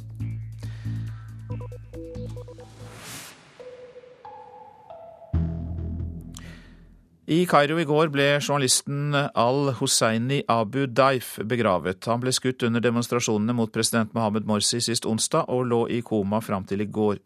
I 7.28 7.42
Kairo 7.44 7.76
i 7.76 7.84
går 7.84 8.08
ble 8.08 8.26
journalisten 8.38 9.12
al-Husseini 9.12 10.38
Abu 10.48 10.86
Daif 10.88 11.34
begravet. 11.44 12.08
Han 12.08 12.22
ble 12.24 12.32
skutt 12.32 12.64
under 12.64 12.80
demonstrasjonene 12.80 13.52
mot 13.52 13.74
president 13.76 14.14
Mohammed 14.16 14.48
Morsi 14.48 14.80
sist 14.80 15.04
onsdag, 15.04 15.50
og 15.52 15.66
lå 15.68 15.82
i 15.92 15.98
koma 16.08 16.40
fram 16.40 16.64
til 16.64 16.86
i 16.86 16.88
går. 16.88 17.20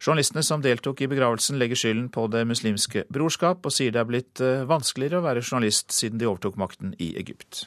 Journalistene 0.00 0.40
som 0.40 0.64
deltok 0.64 1.04
i 1.04 1.10
begravelsen 1.12 1.60
legger 1.60 1.76
skylden 1.76 2.08
på 2.08 2.24
Det 2.32 2.46
muslimske 2.48 3.04
brorskap, 3.12 3.60
og 3.60 3.76
sier 3.76 3.92
det 3.92 4.00
er 4.00 4.08
blitt 4.08 4.40
eh, 4.40 4.64
vanskeligere 4.64 5.20
å 5.20 5.28
være 5.28 5.44
journalist 5.44 5.92
siden 5.92 6.16
de 6.16 6.30
overtok 6.30 6.56
makten 6.56 6.96
i 6.96 7.12
Egypt. 7.20 7.66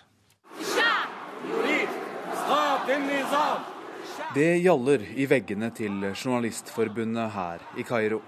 Det 4.33 4.51
gjaller 4.57 5.05
i 5.13 5.29
veggene 5.29 5.69
til 5.77 6.01
Journalistforbundet 6.17 7.35
her 7.37 7.67
i 7.77 7.85
Kairo. 7.85 8.23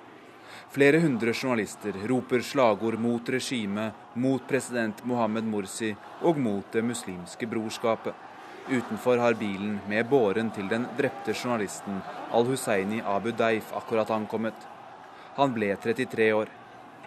Flere 0.75 0.99
hundre 0.99 1.31
journalister 1.33 1.93
roper 2.07 2.41
slagord 2.41 2.99
mot 2.99 3.29
regimet, 3.29 3.93
mot 4.13 4.47
president 4.47 5.05
Mohammed 5.07 5.45
Morsi 5.47 5.93
og 6.21 6.35
mot 6.35 6.65
Det 6.71 6.81
muslimske 6.83 7.47
brorskapet. 7.47 8.11
Utenfor 8.67 9.21
har 9.23 9.37
bilen 9.39 9.77
med 9.87 10.09
båren 10.11 10.49
til 10.51 10.67
den 10.67 10.83
drepte 10.97 11.31
journalisten 11.31 12.01
Al-Husseini 12.35 12.99
Abu 13.07 13.31
Daif 13.31 13.71
akkurat 13.71 14.11
ankommet. 14.11 14.67
Han 15.37 15.55
ble 15.55 15.71
33 15.79 16.27
år. 16.35 16.51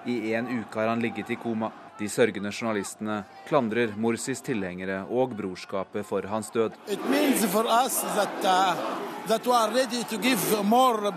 I 0.06 0.32
en 0.32 0.48
uke 0.48 0.80
har 0.80 0.88
han 0.88 1.04
ligget 1.04 1.30
i 1.30 1.36
koma. 1.36 1.68
De 1.98 2.08
sørgende 2.08 2.48
journalistene 2.48 3.18
klandrer 3.50 3.92
Morsis 4.00 4.40
tilhengere 4.48 5.02
og 5.10 5.36
brorskapet 5.36 6.08
for 6.08 6.24
hans 6.32 6.48
død. 6.56 6.72
It 6.88 7.04
means 7.10 7.44
for 7.52 7.68
us 7.68 8.00
that, 8.16 8.40
uh, 8.40 8.80
that 9.26 9.44
we 9.44 9.52
are 9.52 9.68
ready 9.74 10.04
to 10.08 10.16
give 10.16 10.64
more 10.64 11.12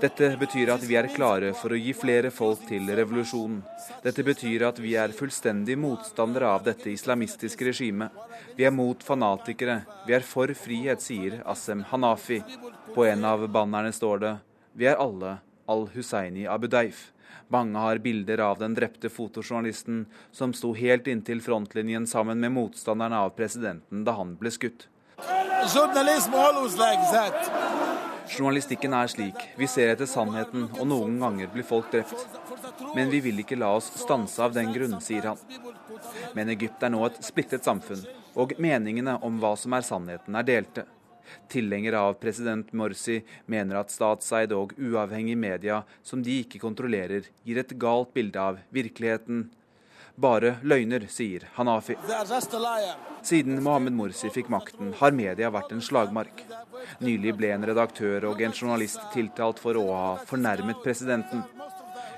dette 0.00 0.36
betyr 0.36 0.72
at 0.74 0.82
vi 0.84 0.96
er 0.98 1.06
klare 1.14 1.52
for 1.54 1.72
å 1.72 1.78
gi 1.78 1.92
flere 1.96 2.32
folk 2.34 2.64
til 2.68 2.90
revolusjonen. 2.98 3.60
Dette 4.02 4.24
betyr 4.26 4.66
at 4.68 4.80
vi 4.82 4.96
er 4.98 5.14
fullstendig 5.16 5.76
motstandere 5.78 6.50
av 6.50 6.64
dette 6.66 6.90
islamistiske 6.90 7.68
regimet. 7.70 8.10
Vi 8.58 8.66
er 8.66 8.74
mot 8.74 9.02
fanatikere. 9.06 9.82
Vi 10.06 10.16
er 10.18 10.26
for 10.26 10.52
frihet, 10.58 11.00
sier 11.00 11.40
Assem 11.48 11.86
Hanafi. 11.92 12.42
På 12.94 13.06
en 13.06 13.24
av 13.24 13.46
bannerne 13.48 13.94
står 13.94 14.22
det 14.24 14.36
Vi 14.74 14.88
er 14.90 15.00
alle 15.00 15.38
al-Husseini 15.70 16.46
Abu 16.50 16.66
Daif. 16.66 17.12
Mange 17.52 17.78
har 17.78 18.00
bilder 18.02 18.40
av 18.40 18.58
den 18.58 18.74
drepte 18.74 19.10
fotojournalisten 19.12 20.06
som 20.32 20.54
sto 20.56 20.72
helt 20.74 21.06
inntil 21.06 21.42
frontlinjen 21.44 22.06
sammen 22.08 22.40
med 22.40 22.54
motstanderne 22.56 23.18
av 23.26 23.36
presidenten 23.36 24.04
da 24.08 24.16
han 24.16 24.36
ble 24.40 24.52
skutt. 24.52 24.88
Journalistikken 28.32 28.94
er 28.96 29.10
slik. 29.12 29.44
Vi 29.58 29.68
ser 29.68 29.92
etter 29.92 30.08
sannheten, 30.08 30.68
og 30.78 30.88
noen 30.88 31.18
ganger 31.20 31.50
blir 31.52 31.66
folk 31.66 31.90
drept. 31.92 32.24
Men 32.96 33.10
vi 33.12 33.20
vil 33.24 33.42
ikke 33.42 33.58
la 33.60 33.74
oss 33.76 33.90
stanse 34.00 34.42
av 34.42 34.54
den 34.56 34.72
grunn, 34.74 34.98
sier 35.04 35.32
han. 35.32 35.40
Men 36.36 36.50
Egypt 36.54 36.82
er 36.82 36.92
nå 36.94 37.04
et 37.06 37.20
splittet 37.24 37.66
samfunn, 37.68 38.02
og 38.34 38.56
meningene 38.62 39.18
om 39.22 39.38
hva 39.42 39.54
som 39.60 39.76
er 39.76 39.86
sannheten, 39.86 40.36
er 40.38 40.48
delte. 40.48 40.86
Tilhengere 41.52 42.00
av 42.00 42.18
president 42.20 42.72
Morsi 42.76 43.20
mener 43.46 43.80
at 43.80 43.92
statseid 43.92 44.52
og 44.56 44.74
uavhengig 44.76 45.36
media 45.38 45.82
som 46.02 46.22
de 46.24 46.40
ikke 46.42 46.60
kontrollerer, 46.62 47.28
gir 47.44 47.60
et 47.60 47.74
galt 47.80 48.12
bilde 48.16 48.40
av 48.40 48.60
virkeligheten. 48.74 49.46
Bare 50.16 50.56
løgner, 50.62 51.06
sier 51.08 51.46
Hanafi. 51.54 51.96
Siden 53.22 53.62
Mohammed 53.62 53.94
Morsi 53.96 54.28
fikk 54.30 54.50
makten, 54.52 54.92
har 54.98 55.14
media 55.16 55.48
vært 55.50 55.72
en 55.72 55.80
slagmark. 55.80 56.44
Nylig 57.00 57.32
ble 57.38 57.52
en 57.54 57.64
redaktør 57.64 58.28
og 58.28 58.42
en 58.42 58.52
journalist 58.52 59.00
tiltalt 59.14 59.62
for 59.62 59.78
å 59.80 59.86
ha 59.92 60.08
fornærmet 60.28 60.82
presidenten. 60.84 61.44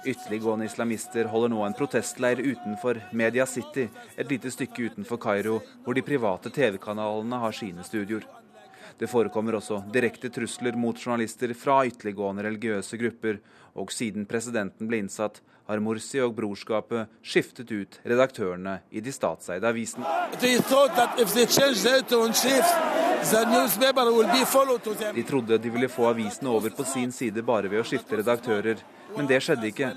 Ytterliggående 0.04 0.66
islamister 0.68 1.30
holder 1.32 1.54
nå 1.54 1.62
en 1.64 1.76
protestleir 1.78 2.42
utenfor 2.42 2.98
Media 3.16 3.46
City, 3.46 3.86
et 4.16 4.30
lite 4.30 4.50
stykke 4.52 4.90
utenfor 4.90 5.20
Kairo, 5.22 5.60
hvor 5.84 5.96
de 5.96 6.04
private 6.04 6.52
TV-kanalene 6.52 7.40
har 7.40 7.56
sine 7.56 7.86
studioer. 7.86 8.26
Det 8.98 9.08
forekommer 9.10 9.56
også 9.58 9.80
direkte 9.94 10.28
trusler 10.30 10.76
mot 10.78 10.98
journalister 10.98 11.54
fra 11.58 11.80
ytterliggående 11.88 12.44
religiøse 12.46 12.98
grupper, 13.00 13.40
og 13.74 13.90
siden 13.90 14.26
presidenten 14.28 14.90
ble 14.90 15.00
innsatt, 15.02 15.40
har 15.66 15.80
Morsi 15.80 16.20
og 16.24 16.34
brorskapet 16.36 17.10
skiftet 17.24 17.70
ut 17.72 18.00
redaktørene 18.04 18.78
i 18.90 19.00
de 19.04 19.12
statseide 19.12 19.68
avisene. 19.68 20.04
De 25.14 25.22
trodde 25.24 25.58
de 25.58 25.70
ville 25.70 25.88
få 25.88 26.10
avisene 26.10 26.50
over 26.50 26.70
på 26.76 26.84
sin 26.84 27.12
side 27.12 27.42
bare 27.42 27.70
ved 27.72 27.80
å 27.80 27.86
skifte 27.88 28.20
redaktører, 28.20 28.82
men 29.16 29.28
det 29.30 29.40
skjedde 29.44 29.70
ikke. 29.70 29.90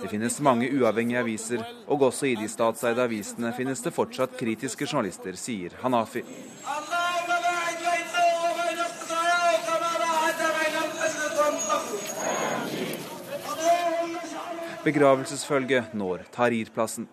Det 0.00 0.08
finnes 0.08 0.40
mange 0.46 0.70
uavhengige 0.72 1.20
aviser, 1.20 1.64
og 1.90 2.06
også 2.08 2.30
i 2.30 2.36
de 2.40 2.48
statseide 2.48 3.04
avisene 3.04 3.52
finnes 3.56 3.82
det 3.84 3.92
fortsatt 3.92 4.38
kritiske 4.40 4.88
journalister, 4.88 5.36
sier 5.36 5.76
Hanafi. 5.82 6.24
Begravelsesfølget 14.80 15.92
når 15.92 16.22
Tahrir-plassen. 16.32 17.04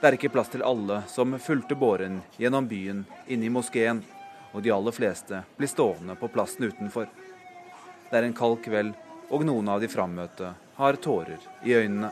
Det 0.00 0.06
er 0.08 0.16
ikke 0.16 0.32
plass 0.34 0.48
til 0.50 0.64
alle 0.66 1.04
som 1.06 1.36
fulgte 1.38 1.76
båren 1.78 2.16
gjennom 2.42 2.66
byen 2.66 3.04
inn 3.30 3.44
i 3.46 3.50
moskeen, 3.54 4.00
og 4.50 4.64
de 4.64 4.72
aller 4.74 4.94
fleste 4.96 5.44
blir 5.54 5.70
stående 5.70 6.16
på 6.18 6.30
plassen 6.34 6.66
utenfor. 6.66 7.06
Det 8.08 8.18
er 8.18 8.26
en 8.26 8.34
kald 8.34 8.58
kveld, 8.64 8.96
og 9.30 9.44
noen 9.46 9.70
av 9.70 9.82
de 9.82 9.90
frammøtte 9.92 10.50
har 10.78 10.98
tårer 10.98 11.38
i 11.62 11.76
øynene. 11.78 12.10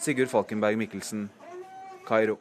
Sigurd 0.00 0.32
Falkenberg 0.32 0.80
Mikkelsen, 0.80 1.28
Kairo. 2.08 2.38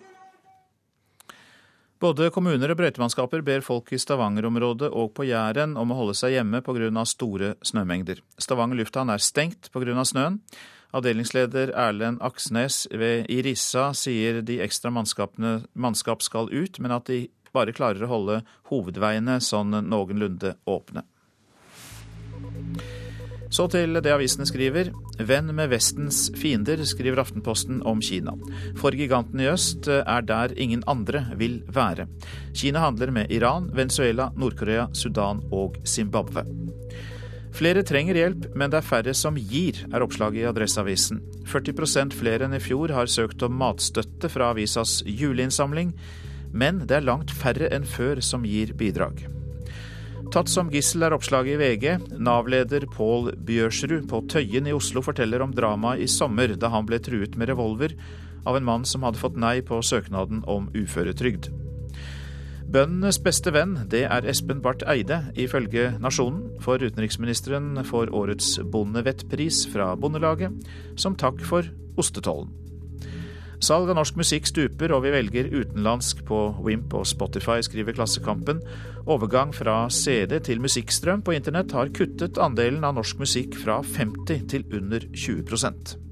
Både 2.00 2.30
kommuner 2.32 2.72
og 2.72 2.80
brøytemannskaper 2.80 3.44
ber 3.44 3.66
folk 3.66 3.92
i 3.92 4.00
Stavanger-området 4.00 4.92
og 4.94 5.12
på 5.18 5.26
Jæren 5.28 5.76
om 5.82 5.92
å 5.92 6.00
holde 6.00 6.16
seg 6.16 6.38
hjemme 6.38 6.62
pga. 6.64 7.04
store 7.04 7.56
snømengder. 7.60 8.22
Stavanger 8.38 8.78
lufthavn 8.78 9.10
er 9.10 9.18
stengt 9.18 9.72
pga. 9.74 10.06
snøen. 10.06 10.40
Avdelingsleder 10.96 11.74
Erlend 11.76 12.22
Aksnes 12.24 12.86
ved 12.92 13.28
Irissa 13.32 13.90
sier 13.98 14.42
de 14.42 14.62
ekstra 14.64 14.92
mannskap 14.94 16.24
skal 16.24 16.48
ut, 16.54 16.80
men 16.80 16.96
at 16.96 17.12
de 17.12 17.26
bare 17.56 17.76
klarer 17.76 18.06
å 18.06 18.12
holde 18.12 18.42
hovedveiene 18.72 19.40
sånn 19.44 19.76
noenlunde 19.90 20.56
åpne. 20.68 21.04
Så 23.50 23.64
til 23.72 23.96
det 24.04 24.12
avisene 24.12 24.46
skriver. 24.48 24.92
Venn 25.24 25.54
med 25.56 25.72
Vestens 25.72 26.26
fiender, 26.36 26.82
skriver 26.86 27.22
Aftenposten 27.24 27.80
om 27.88 28.02
Kina. 28.04 28.36
For 28.80 28.96
giganten 28.96 29.40
i 29.40 29.48
øst 29.48 29.88
er 29.88 30.26
der 30.28 30.54
ingen 30.60 30.84
andre 30.88 31.24
vil 31.40 31.62
være. 31.72 32.10
Kina 32.54 32.84
handler 32.84 33.14
med 33.16 33.32
Iran, 33.32 33.72
Venezuela, 33.74 34.30
Nord-Korea, 34.36 34.90
Sudan 34.94 35.42
og 35.52 35.80
Zimbabwe. 35.88 36.44
Flere 37.58 37.82
trenger 37.82 38.18
hjelp, 38.20 38.44
men 38.54 38.70
det 38.70 38.78
er 38.78 38.86
færre 38.86 39.14
som 39.18 39.38
gir, 39.40 39.80
er 39.90 40.04
oppslaget 40.06 40.44
i 40.44 40.46
Adresseavisen. 40.46 41.24
40% 41.50 42.14
flere 42.14 42.46
enn 42.46 42.54
i 42.54 42.62
fjor 42.62 42.94
har 42.94 43.10
søkt 43.10 43.42
om 43.48 43.56
matstøtte 43.58 44.30
fra 44.30 44.52
avisas 44.54 45.00
juleinnsamling, 45.10 45.96
men 46.54 46.84
det 46.86 47.00
er 47.00 47.08
langt 47.08 47.34
færre 47.34 47.72
enn 47.74 47.88
før 47.88 48.22
som 48.22 48.46
gir 48.46 48.76
bidrag. 48.78 49.26
Tatt 50.30 50.52
som 50.52 50.70
gissel 50.70 51.08
er 51.08 51.16
oppslaget 51.16 51.56
i 51.56 51.60
VG. 51.62 51.86
Nav-leder 52.22 52.86
Pål 52.94 53.32
Bjørsrud 53.48 54.06
på 54.12 54.22
Tøyen 54.30 54.68
i 54.70 54.76
Oslo 54.76 55.02
forteller 55.02 55.42
om 55.42 55.56
dramaet 55.56 56.04
i 56.04 56.12
sommer, 56.12 56.54
da 56.54 56.70
han 56.74 56.86
ble 56.86 57.00
truet 57.02 57.40
med 57.40 57.50
revolver 57.50 57.96
av 58.46 58.60
en 58.60 58.68
mann 58.68 58.86
som 58.86 59.08
hadde 59.08 59.24
fått 59.24 59.40
nei 59.40 59.62
på 59.66 59.80
søknaden 59.82 60.44
om 60.46 60.70
uføretrygd. 60.78 61.50
Bøndenes 62.68 63.16
beste 63.24 63.54
venn, 63.56 63.78
det 63.88 64.02
er 64.12 64.26
Espen 64.28 64.60
Barth 64.60 64.84
Eide, 64.92 65.22
ifølge 65.40 65.94
Nasjonen. 66.04 66.50
For 66.60 66.82
utenriksministeren 66.84 67.80
får 67.88 68.12
årets 68.12 68.58
bondevettpris 68.74 69.62
fra 69.72 69.94
Bondelaget, 69.96 70.52
som 71.00 71.16
takk 71.16 71.40
for 71.48 71.70
ostetollen. 71.96 72.52
Salg 73.64 73.88
av 73.90 73.96
norsk 73.98 74.20
musikk 74.20 74.50
stuper, 74.52 74.92
og 74.94 75.06
vi 75.06 75.14
velger 75.16 75.48
utenlandsk 75.50 76.26
på 76.28 76.42
Wimp 76.66 76.92
og 77.00 77.08
Spotify, 77.10 77.64
skriver 77.66 77.96
Klassekampen. 77.96 78.60
Overgang 79.08 79.56
fra 79.56 79.86
CD 79.88 80.36
til 80.46 80.60
musikkstrøm 80.62 81.24
på 81.26 81.38
internett 81.40 81.72
har 81.74 81.94
kuttet 81.96 82.38
andelen 82.38 82.84
av 82.84 83.00
norsk 83.00 83.24
musikk 83.24 83.56
fra 83.64 83.80
50 83.96 84.44
til 84.52 84.68
under 84.76 85.08
20 85.16 86.06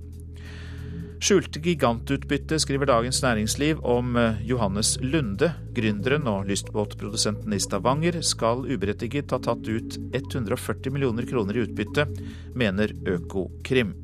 Skjulte 1.26 1.58
gigantutbytte, 1.60 2.60
skriver 2.62 2.86
Dagens 2.86 3.24
Næringsliv 3.24 3.80
om 3.82 4.14
eh, 4.16 4.42
Johannes 4.46 4.92
Lunde. 5.02 5.48
Gründeren 5.74 6.28
og 6.30 6.46
lystbåtprodusenten 6.46 7.56
i 7.56 7.58
Stavanger 7.64 8.20
skal 8.22 8.62
uberettiget 8.70 9.34
ha 9.34 9.40
tatt 9.42 9.66
ut 9.66 9.98
140 10.14 10.94
millioner 10.94 11.26
kroner 11.26 11.58
i 11.58 11.66
utbytte, 11.66 12.06
mener 12.54 12.94
Økokrim. 13.10 13.96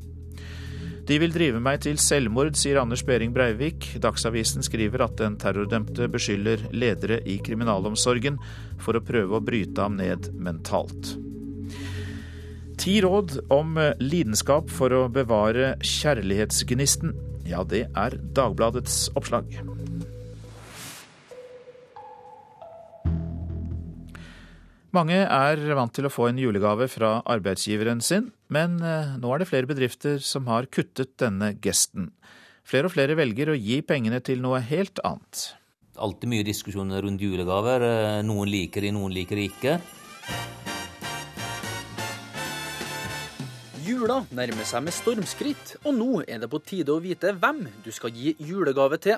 De 1.06 1.22
vil 1.22 1.30
drive 1.30 1.62
meg 1.62 1.84
til 1.86 2.02
selvmord, 2.02 2.56
sier 2.58 2.82
Anders 2.82 3.06
Behring 3.06 3.30
Breivik. 3.30 3.92
Dagsavisen 4.02 4.66
skriver 4.66 5.06
at 5.06 5.14
den 5.22 5.38
terrordømte 5.38 6.10
beskylder 6.10 6.72
ledere 6.74 7.22
i 7.22 7.38
kriminalomsorgen 7.38 8.42
for 8.82 8.98
å 8.98 9.06
prøve 9.06 9.38
å 9.38 9.46
bryte 9.46 9.78
ham 9.78 9.94
ned 10.02 10.32
mentalt. 10.34 11.14
Ti 12.82 12.96
råd 13.04 13.36
om 13.54 13.76
lidenskap 14.02 14.66
for 14.74 14.90
å 14.90 15.04
bevare 15.06 15.76
kjærlighetsgnisten. 15.86 17.12
Ja, 17.46 17.60
det 17.62 17.84
er 17.94 18.16
Dagbladets 18.34 19.04
oppslag. 19.14 19.52
Mange 24.92 25.20
er 25.22 25.62
vant 25.78 25.94
til 25.94 26.08
å 26.08 26.12
få 26.12 26.26
en 26.32 26.42
julegave 26.42 26.90
fra 26.90 27.20
arbeidsgiveren 27.22 28.02
sin, 28.02 28.32
men 28.50 28.74
eh, 28.82 29.14
nå 29.22 29.30
er 29.30 29.44
det 29.44 29.48
flere 29.52 29.70
bedrifter 29.70 30.18
som 30.18 30.50
har 30.50 30.66
kuttet 30.66 31.14
denne 31.22 31.54
gesten. 31.62 32.10
Flere 32.66 32.90
og 32.90 32.96
flere 32.96 33.14
velger 33.16 33.54
å 33.54 33.56
gi 33.56 33.78
pengene 33.86 34.18
til 34.26 34.42
noe 34.42 34.58
helt 34.58 34.98
annet. 35.06 35.52
Alltid 36.02 36.34
mye 36.34 36.50
diskusjoner 36.50 37.06
rundt 37.06 37.22
julegaver. 37.22 37.86
Eh, 37.86 38.20
noen 38.26 38.50
liker 38.50 38.82
de, 38.82 38.92
noen 38.98 39.14
liker 39.14 39.38
de 39.38 39.48
ikke. 39.54 39.78
Jula 43.82 44.20
nærmer 44.30 44.66
seg 44.68 44.84
med 44.84 44.94
stormskritt, 44.94 45.72
og 45.88 45.94
nå 45.96 46.20
er 46.30 46.38
det 46.42 46.48
på 46.52 46.60
tide 46.62 46.92
å 46.92 47.00
vite 47.02 47.32
hvem 47.34 47.64
du 47.82 47.88
skal 47.94 48.12
gi 48.14 48.34
julegave 48.38 48.98
til. 49.02 49.16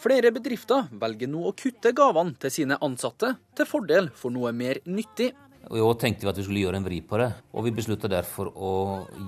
Flere 0.00 0.30
bedrifter 0.32 0.86
velger 1.02 1.28
nå 1.28 1.42
å 1.44 1.52
kutte 1.58 1.92
gavene 1.96 2.32
til 2.40 2.54
sine 2.54 2.78
ansatte, 2.80 3.34
til 3.52 3.68
fordel 3.68 4.08
for 4.16 4.32
noe 4.32 4.54
mer 4.56 4.80
nyttig. 4.88 5.34
I 5.68 5.84
år 5.84 5.98
tenkte 6.00 6.24
vi 6.24 6.32
at 6.32 6.40
vi 6.40 6.46
skulle 6.46 6.62
gjøre 6.62 6.80
en 6.80 6.86
vri 6.86 7.02
på 7.04 7.20
det, 7.20 7.28
og 7.52 7.66
vi 7.66 7.74
beslutta 7.76 8.08
derfor 8.08 8.54
å 8.54 8.72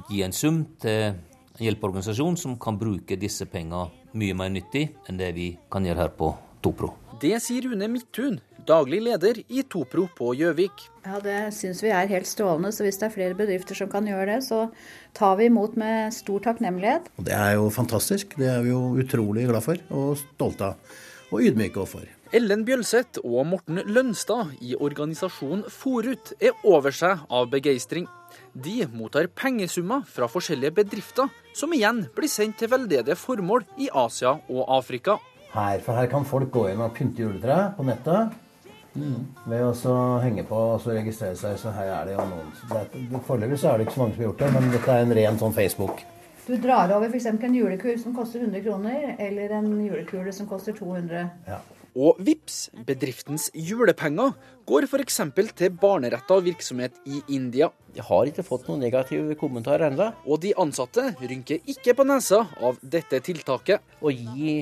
gi 0.09 0.25
en 0.25 0.33
sum 0.33 0.65
til 0.81 1.11
en 1.11 1.67
hjelpeorganisasjon 1.67 2.41
som 2.41 2.57
kan 2.57 2.81
bruke 2.81 3.21
disse 3.21 3.45
pengene 3.53 3.91
mye 4.17 4.39
mer 4.39 4.57
nyttig 4.57 4.87
enn 5.05 5.21
det 5.21 5.35
vi 5.37 5.53
kan 5.69 5.85
gjøre 5.85 6.07
her 6.07 6.17
på 6.17 6.33
Topro. 6.65 6.95
Det 7.23 7.37
sier 7.39 7.63
Rune 7.71 7.87
Midthun, 7.87 8.41
daglig 8.67 8.99
leder 9.05 9.37
i 9.47 9.63
Topro 9.71 10.09
på 10.19 10.33
Gjøvik. 10.35 10.81
Ja, 11.05 11.21
Det 11.23 11.55
syns 11.55 11.79
vi 11.85 11.93
er 11.95 12.09
helt 12.11 12.27
strålende. 12.27 12.73
Så 12.75 12.83
hvis 12.83 12.99
det 12.99 13.07
er 13.07 13.15
flere 13.15 13.37
bedrifter 13.39 13.79
som 13.79 13.89
kan 13.89 14.09
gjøre 14.11 14.27
det, 14.27 14.41
så 14.43 14.73
tar 15.15 15.37
vi 15.39 15.47
imot 15.47 15.77
med 15.79 16.11
stor 16.11 16.41
takknemlighet. 16.43 17.07
Og 17.19 17.25
Det 17.25 17.33
er 17.33 17.55
jo 17.55 17.71
fantastisk. 17.71 18.35
Det 18.37 18.49
er 18.51 18.63
vi 18.63 18.75
jo 18.75 18.99
utrolig 18.99 19.47
glad 19.47 19.63
for 19.63 19.79
og 19.95 20.19
stolte 20.19 20.73
av. 20.73 20.99
Og 21.31 21.47
ydmyke 21.47 21.79
overfor. 21.79 22.11
Ellen 22.35 22.65
Bjølseth 22.67 23.23
og 23.23 23.47
Morten 23.47 23.79
Lønstad 23.87 24.57
i 24.61 24.75
organisasjonen 24.75 25.63
Forut 25.71 26.33
er 26.41 26.59
over 26.65 26.91
seg 26.91 27.23
av 27.31 27.51
begeistring. 27.53 28.09
De 28.53 28.83
mottar 28.91 29.31
pengesummer 29.31 30.03
fra 30.11 30.27
forskjellige 30.27 30.75
bedrifter, 30.75 31.31
som 31.55 31.71
igjen 31.73 32.09
blir 32.17 32.29
sendt 32.29 32.59
til 32.59 32.73
veldedige 32.73 33.15
formål 33.15 33.63
i 33.79 33.93
Asia 33.95 34.41
og 34.49 34.65
Afrika. 34.67 35.21
Her, 35.53 35.83
for 35.85 35.99
her 35.99 36.09
kan 36.09 36.25
folk 36.25 36.49
gå 36.53 36.69
inn 36.71 36.81
og 36.81 36.95
pynte 36.97 37.27
juletreet 37.27 37.77
på 37.77 37.85
nettet. 37.85 38.33
Mm. 38.93 39.21
Ved 39.49 39.87
å 39.89 39.99
henge 40.21 40.45
på 40.49 40.57
og 40.75 40.87
registrere 40.89 41.37
seg, 41.37 41.59
så 41.61 41.73
her 41.77 41.91
er 41.93 42.09
det 42.09 42.17
jo 42.17 42.25
noen 42.29 43.21
Foreløpig 43.25 43.61
så 43.61 43.73
er 43.73 43.81
det 43.81 43.87
ikke 43.87 43.97
så 43.97 44.03
mange 44.03 44.17
som 44.17 44.23
har 44.23 44.29
gjort 44.31 44.43
det, 44.43 44.51
men 44.57 44.73
dette 44.73 44.97
er 44.97 45.05
en 45.07 45.15
ren 45.19 45.39
sånn 45.41 45.57
Facebook. 45.57 46.03
Du 46.43 46.57
drar 46.59 46.91
over 46.97 47.13
f.eks. 47.13 47.29
en 47.31 47.55
julekur 47.55 47.95
som 48.03 48.17
koster 48.17 48.43
100 48.43 48.65
kroner, 48.65 49.15
eller 49.23 49.55
en 49.61 49.71
julekule 49.79 50.33
som 50.35 50.49
koster 50.51 50.75
200. 50.77 51.29
Ja. 51.47 51.61
Og 51.93 52.17
VIPS, 52.25 52.71
bedriftens 52.89 53.51
julepenger, 53.53 54.33
går 54.67 54.89
f.eks. 54.89 55.21
til 55.55 55.75
barneretta 55.77 56.39
virksomhet 56.43 56.97
i 57.05 57.21
India. 57.37 57.69
Jeg 57.95 58.09
har 58.09 58.29
ikke 58.29 58.45
fått 58.47 58.67
noen 58.69 58.81
negative 58.83 59.37
kommentarer 59.39 59.91
ennå. 59.91 60.09
Og 60.25 60.41
de 60.43 60.55
ansatte 60.57 61.13
rynker 61.21 61.61
ikke 61.69 61.95
på 61.99 62.09
nesa 62.09 62.47
av 62.65 62.81
dette 62.81 63.21
tiltaket. 63.23 63.85
Å 64.01 64.11
gi 64.11 64.57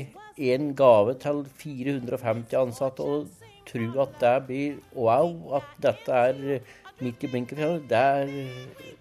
en 0.49 0.73
gave 0.77 1.17
til 1.23 1.45
450 1.63 2.57
ansatte 2.61 3.05
og 3.05 3.29
tro 3.69 3.89
at 4.03 4.17
det 4.23 4.37
blir 4.49 4.79
wow, 4.97 5.59
at 5.61 5.77
dette 5.85 6.23
er 6.27 6.61
midt 7.01 7.25
i 7.25 7.31
blinken, 7.33 7.61
det 7.89 8.01
er, 8.01 8.33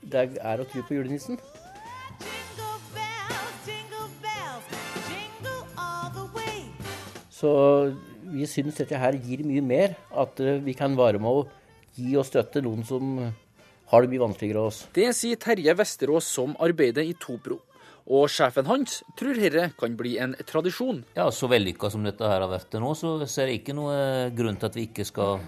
det 0.03 0.27
er 0.39 0.61
å 0.61 0.67
tro 0.67 0.83
på 0.87 0.99
julenissen. 0.99 1.39
Så 7.39 7.51
vi 8.29 8.47
syns 8.49 8.79
dette 8.79 8.99
her 8.99 9.15
gir 9.15 9.45
mye 9.47 9.63
mer. 9.63 9.95
At 10.11 10.39
eh, 10.43 10.59
vi 10.63 10.75
kan 10.77 10.97
være 10.99 11.21
med 11.23 11.29
å 11.29 11.45
gi 11.95 12.15
og 12.19 12.27
støtte 12.27 12.63
noen 12.65 12.83
som 12.87 13.15
har 13.89 14.03
det 14.03 14.11
mye 14.11 14.25
vanskeligere 14.25 14.61
enn 14.61 14.71
oss. 14.73 14.83
Det 14.93 15.09
sier 15.17 15.39
Terje 15.41 15.73
Vesterås 15.79 16.27
som 16.29 16.55
arbeider 16.61 17.07
i 17.07 17.15
Topro. 17.17 17.61
Og 18.09 18.25
sjefen 18.33 18.65
hans 18.65 19.03
tror 19.19 19.37
dette 19.37 19.69
kan 19.77 19.95
bli 19.97 20.15
en 20.21 20.33
tradisjon. 20.47 21.03
Ja, 21.15 21.29
Så 21.29 21.49
vellykka 21.51 21.91
som 21.93 22.03
dette 22.03 22.25
her 22.25 22.41
har 22.41 22.49
vært 22.49 22.71
til 22.73 22.81
nå, 22.81 22.95
så 22.97 23.19
ser 23.29 23.51
jeg 23.51 23.61
ikke 23.61 23.77
noe 23.77 24.29
grunn 24.33 24.57
til 24.57 24.69
at 24.69 24.77
vi 24.77 24.87
ikke 24.89 25.05
skal 25.05 25.43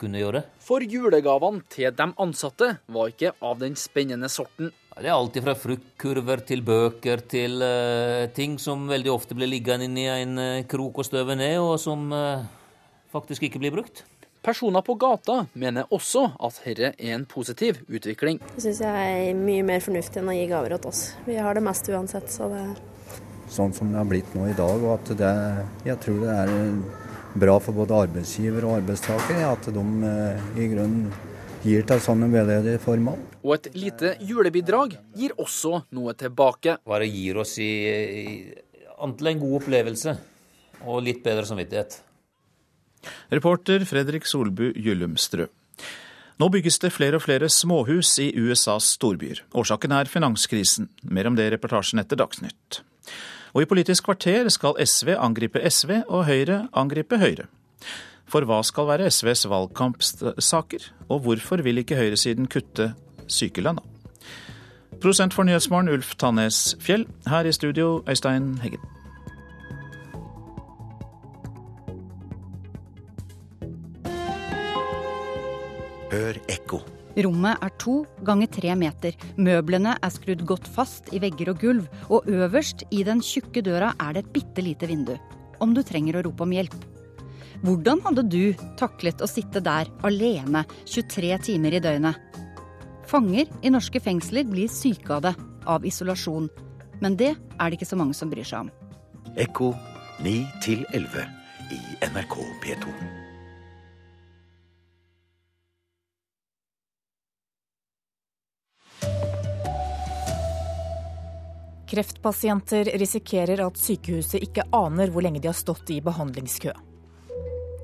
kunne 0.00 0.20
gjøre 0.20 0.40
det. 0.40 0.48
For 0.60 0.84
julegavene 0.84 1.64
til 1.72 1.94
de 1.96 2.08
ansatte 2.20 2.74
var 2.92 3.12
ikke 3.12 3.32
av 3.40 3.62
den 3.62 3.78
spennende 3.80 4.28
sorten. 4.32 4.72
Det 4.96 5.10
er 5.10 5.12
alltid 5.12 5.44
fra 5.44 5.52
fruktkurver 5.60 6.40
til 6.48 6.62
bøker 6.64 7.20
til 7.28 7.60
uh, 7.60 8.28
ting 8.36 8.56
som 8.60 8.86
veldig 8.88 9.12
ofte 9.12 9.36
blir 9.36 9.50
liggende 9.50 9.88
inni 9.88 10.06
en 10.08 10.40
uh, 10.40 10.64
krok 10.68 11.02
og 11.02 11.08
støve 11.08 11.36
ned, 11.36 11.58
og 11.60 11.76
som 11.80 12.06
uh, 12.12 12.44
faktisk 13.12 13.48
ikke 13.48 13.60
blir 13.60 13.74
brukt. 13.76 14.04
Personer 14.46 14.82
på 14.86 14.94
gata 14.94 15.40
mener 15.58 15.88
også 15.90 16.20
at 16.38 16.60
dette 16.62 16.92
er 16.94 17.16
en 17.16 17.24
positiv 17.26 17.80
utvikling. 17.90 18.38
Det 18.54 18.62
syns 18.62 18.78
jeg 18.84 19.16
er 19.30 19.40
mye 19.40 19.64
mer 19.66 19.82
fornuftig 19.82 20.20
enn 20.20 20.30
å 20.30 20.36
gi 20.36 20.44
gaver 20.46 20.76
til 20.76 20.92
oss. 20.92 21.00
Vi 21.26 21.34
har 21.34 21.58
det 21.58 21.64
mest 21.66 21.90
uansett, 21.90 22.30
så 22.30 22.46
det 22.52 22.62
Sånn 23.50 23.74
som 23.74 23.90
det 23.90 23.98
har 23.98 24.06
blitt 24.06 24.30
nå 24.38 24.46
i 24.50 24.54
dag, 24.58 24.86
og 24.86 24.92
at 24.96 25.10
det, 25.18 25.32
jeg 25.86 25.98
tror 26.02 26.22
det 26.22 26.38
er 26.44 26.54
bra 27.42 27.58
for 27.62 27.74
både 27.74 27.98
arbeidsgiver 28.06 28.66
og 28.66 28.78
arbeidstaker 28.80 29.42
at 29.50 29.66
de 29.74 29.84
eh, 30.12 30.48
i 30.62 30.70
grunnen 30.70 31.10
gir 31.66 31.82
til 31.90 32.06
sånne 32.06 32.30
veldedige 32.30 32.82
formål. 32.86 33.18
Og 33.42 33.54
et 33.58 33.70
lite 33.74 34.14
julebidrag 34.30 34.94
gir 35.18 35.34
også 35.42 35.82
noe 35.94 36.14
tilbake. 36.18 36.78
Hva 36.86 37.02
det 37.02 37.10
gir 37.10 37.42
oss 37.42 37.58
i, 37.58 37.70
i 38.22 38.26
antall 39.02 39.34
en 39.34 39.42
god 39.42 39.60
opplevelse 39.64 40.18
og 40.86 41.02
litt 41.02 41.22
bedre 41.26 41.46
samvittighet. 41.50 42.04
Reporter 43.30 43.84
Fredrik 43.88 44.26
Solbu 44.26 44.72
Gyllumstrø. 44.74 45.46
Nå 46.36 46.48
bygges 46.52 46.76
det 46.82 46.92
flere 46.92 47.16
og 47.16 47.24
flere 47.24 47.48
småhus 47.48 48.10
i 48.20 48.28
USAs 48.36 48.90
storbyer. 48.98 49.40
Årsaken 49.56 49.94
er 49.96 50.10
finanskrisen. 50.10 50.90
Mer 51.02 51.30
om 51.30 51.36
det 51.38 51.46
i 51.48 51.52
reportasjen 51.54 52.02
etter 52.02 52.20
Dagsnytt. 52.20 52.82
Og 53.56 53.64
i 53.64 53.68
Politisk 53.70 54.04
kvarter 54.04 54.50
skal 54.52 54.76
SV 54.84 55.14
angripe 55.16 55.62
SV 55.64 56.02
og 56.04 56.26
Høyre 56.28 56.66
angripe 56.76 57.16
Høyre. 57.22 57.48
For 58.28 58.44
hva 58.44 58.58
skal 58.66 58.88
være 58.90 59.08
SVs 59.08 59.46
valgkampsaker, 59.48 60.90
og 61.08 61.22
hvorfor 61.24 61.62
vil 61.64 61.80
ikke 61.80 61.96
høyresiden 61.96 62.50
kutte 62.50 62.90
sykelønna? 63.30 63.84
Prosent 65.00 65.36
for 65.36 65.46
Nyhetsmorgen 65.46 65.92
Ulf 65.92 66.16
Tannes 66.18 66.74
Fjell. 66.82 67.06
Her 67.30 67.46
i 67.46 67.54
studio 67.54 68.02
Øystein 68.08 68.58
Heggen. 68.64 68.95
Hør 76.12 76.38
ekko. 76.52 76.80
Rommet 77.16 77.62
er 77.64 77.72
to 77.80 78.02
ganger 78.26 78.50
tre 78.52 78.74
meter. 78.78 79.14
Møblene 79.40 79.96
er 80.04 80.12
skrudd 80.12 80.44
godt 80.46 80.68
fast 80.68 81.08
i 81.16 81.20
vegger 81.22 81.50
og 81.54 81.62
gulv. 81.62 81.88
Og 82.12 82.28
øverst 82.28 82.84
i 82.94 83.02
den 83.06 83.22
tjukke 83.24 83.64
døra 83.64 83.94
er 84.02 84.14
det 84.14 84.26
et 84.26 84.32
bitte 84.36 84.62
lite 84.62 84.90
vindu. 84.90 85.16
Om 85.58 85.72
du 85.74 85.82
trenger 85.82 86.18
å 86.18 86.26
rope 86.28 86.44
om 86.44 86.54
hjelp. 86.54 86.76
Hvordan 87.64 88.04
hadde 88.04 88.26
du 88.28 88.66
taklet 88.78 89.24
å 89.24 89.30
sitte 89.30 89.62
der 89.64 89.88
alene 90.06 90.66
23 90.84 91.32
timer 91.48 91.78
i 91.78 91.82
døgnet? 91.82 92.20
Fanger 93.08 93.50
i 93.64 93.72
norske 93.72 94.02
fengsler 94.02 94.46
blir 94.46 94.70
syke 94.70 95.16
av 95.16 95.24
det, 95.26 95.36
av 95.66 95.86
isolasjon. 95.88 96.50
Men 97.00 97.16
det 97.18 97.34
er 97.34 97.66
det 97.66 97.80
ikke 97.80 97.88
så 97.88 97.98
mange 97.98 98.14
som 98.18 98.30
bryr 98.30 98.46
seg 98.46 98.66
om. 98.66 98.74
Ekko 99.40 99.72
9 100.22 100.36
11 100.92 101.30
i 101.72 101.80
NRK 102.12 102.42
P2. 102.62 103.25
Kreftpasienter 111.86 112.88
risikerer 112.98 113.60
at 113.62 113.78
sykehuset 113.78 114.42
ikke 114.42 114.64
aner 114.74 115.12
hvor 115.14 115.22
lenge 115.22 115.42
de 115.42 115.50
har 115.50 115.56
stått 115.56 115.92
i 115.94 116.00
behandlingskø. 116.02 116.72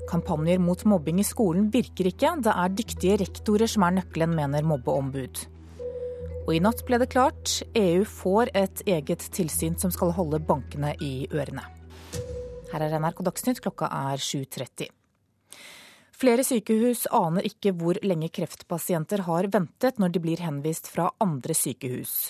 Kampanjer 0.09 0.59
mot 0.59 0.83
mobbing 0.85 1.21
i 1.23 1.25
skolen 1.25 1.69
virker 1.73 2.09
ikke, 2.09 2.33
det 2.43 2.51
er 2.51 2.73
dyktige 2.75 3.17
rektorer 3.23 3.71
som 3.71 3.85
er 3.87 3.95
nøkkelen, 4.01 4.35
mener 4.35 4.67
mobbeombud. 4.67 5.45
Og 6.43 6.51
i 6.51 6.59
natt 6.59 6.83
ble 6.83 6.99
det 6.99 7.07
klart, 7.13 7.61
EU 7.79 8.03
får 8.03 8.51
et 8.59 8.83
eget 8.91 9.23
tilsyn 9.33 9.79
som 9.79 9.93
skal 9.95 10.11
holde 10.17 10.41
bankene 10.43 10.91
i 10.99 11.13
ørene. 11.31 11.63
Her 12.73 12.83
er 12.83 12.99
NRK 12.99 13.23
Dagsnytt, 13.23 13.63
klokka 13.63 13.87
er 13.87 14.19
7.30. 14.19 14.91
Flere 16.23 16.43
sykehus 16.47 17.01
aner 17.11 17.43
ikke 17.43 17.73
hvor 17.75 17.97
lenge 17.99 18.29
kreftpasienter 18.31 19.25
har 19.25 19.43
ventet 19.51 19.97
når 19.99 20.11
de 20.15 20.19
blir 20.23 20.39
henvist 20.39 20.85
fra 20.87 21.09
andre 21.19 21.51
sykehus. 21.51 22.29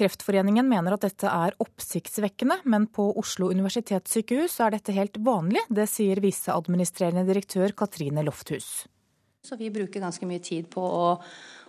Kreftforeningen 0.00 0.64
mener 0.64 0.94
at 0.96 1.02
dette 1.04 1.28
er 1.28 1.52
oppsiktsvekkende, 1.60 2.62
men 2.64 2.86
på 2.88 3.10
Oslo 3.20 3.50
universitetssykehus 3.52 4.54
er 4.64 4.72
dette 4.72 4.94
helt 4.96 5.18
vanlig. 5.26 5.60
Det 5.68 5.84
sier 5.92 6.22
viseadministrerende 6.24 7.26
direktør 7.28 7.74
Katrine 7.76 8.24
Lofthus. 8.24 8.86
Så 9.44 9.58
vi 9.60 9.68
bruker 9.74 10.00
ganske 10.00 10.24
mye 10.24 10.40
tid 10.40 10.70
på 10.72 10.80
å, 10.80 11.10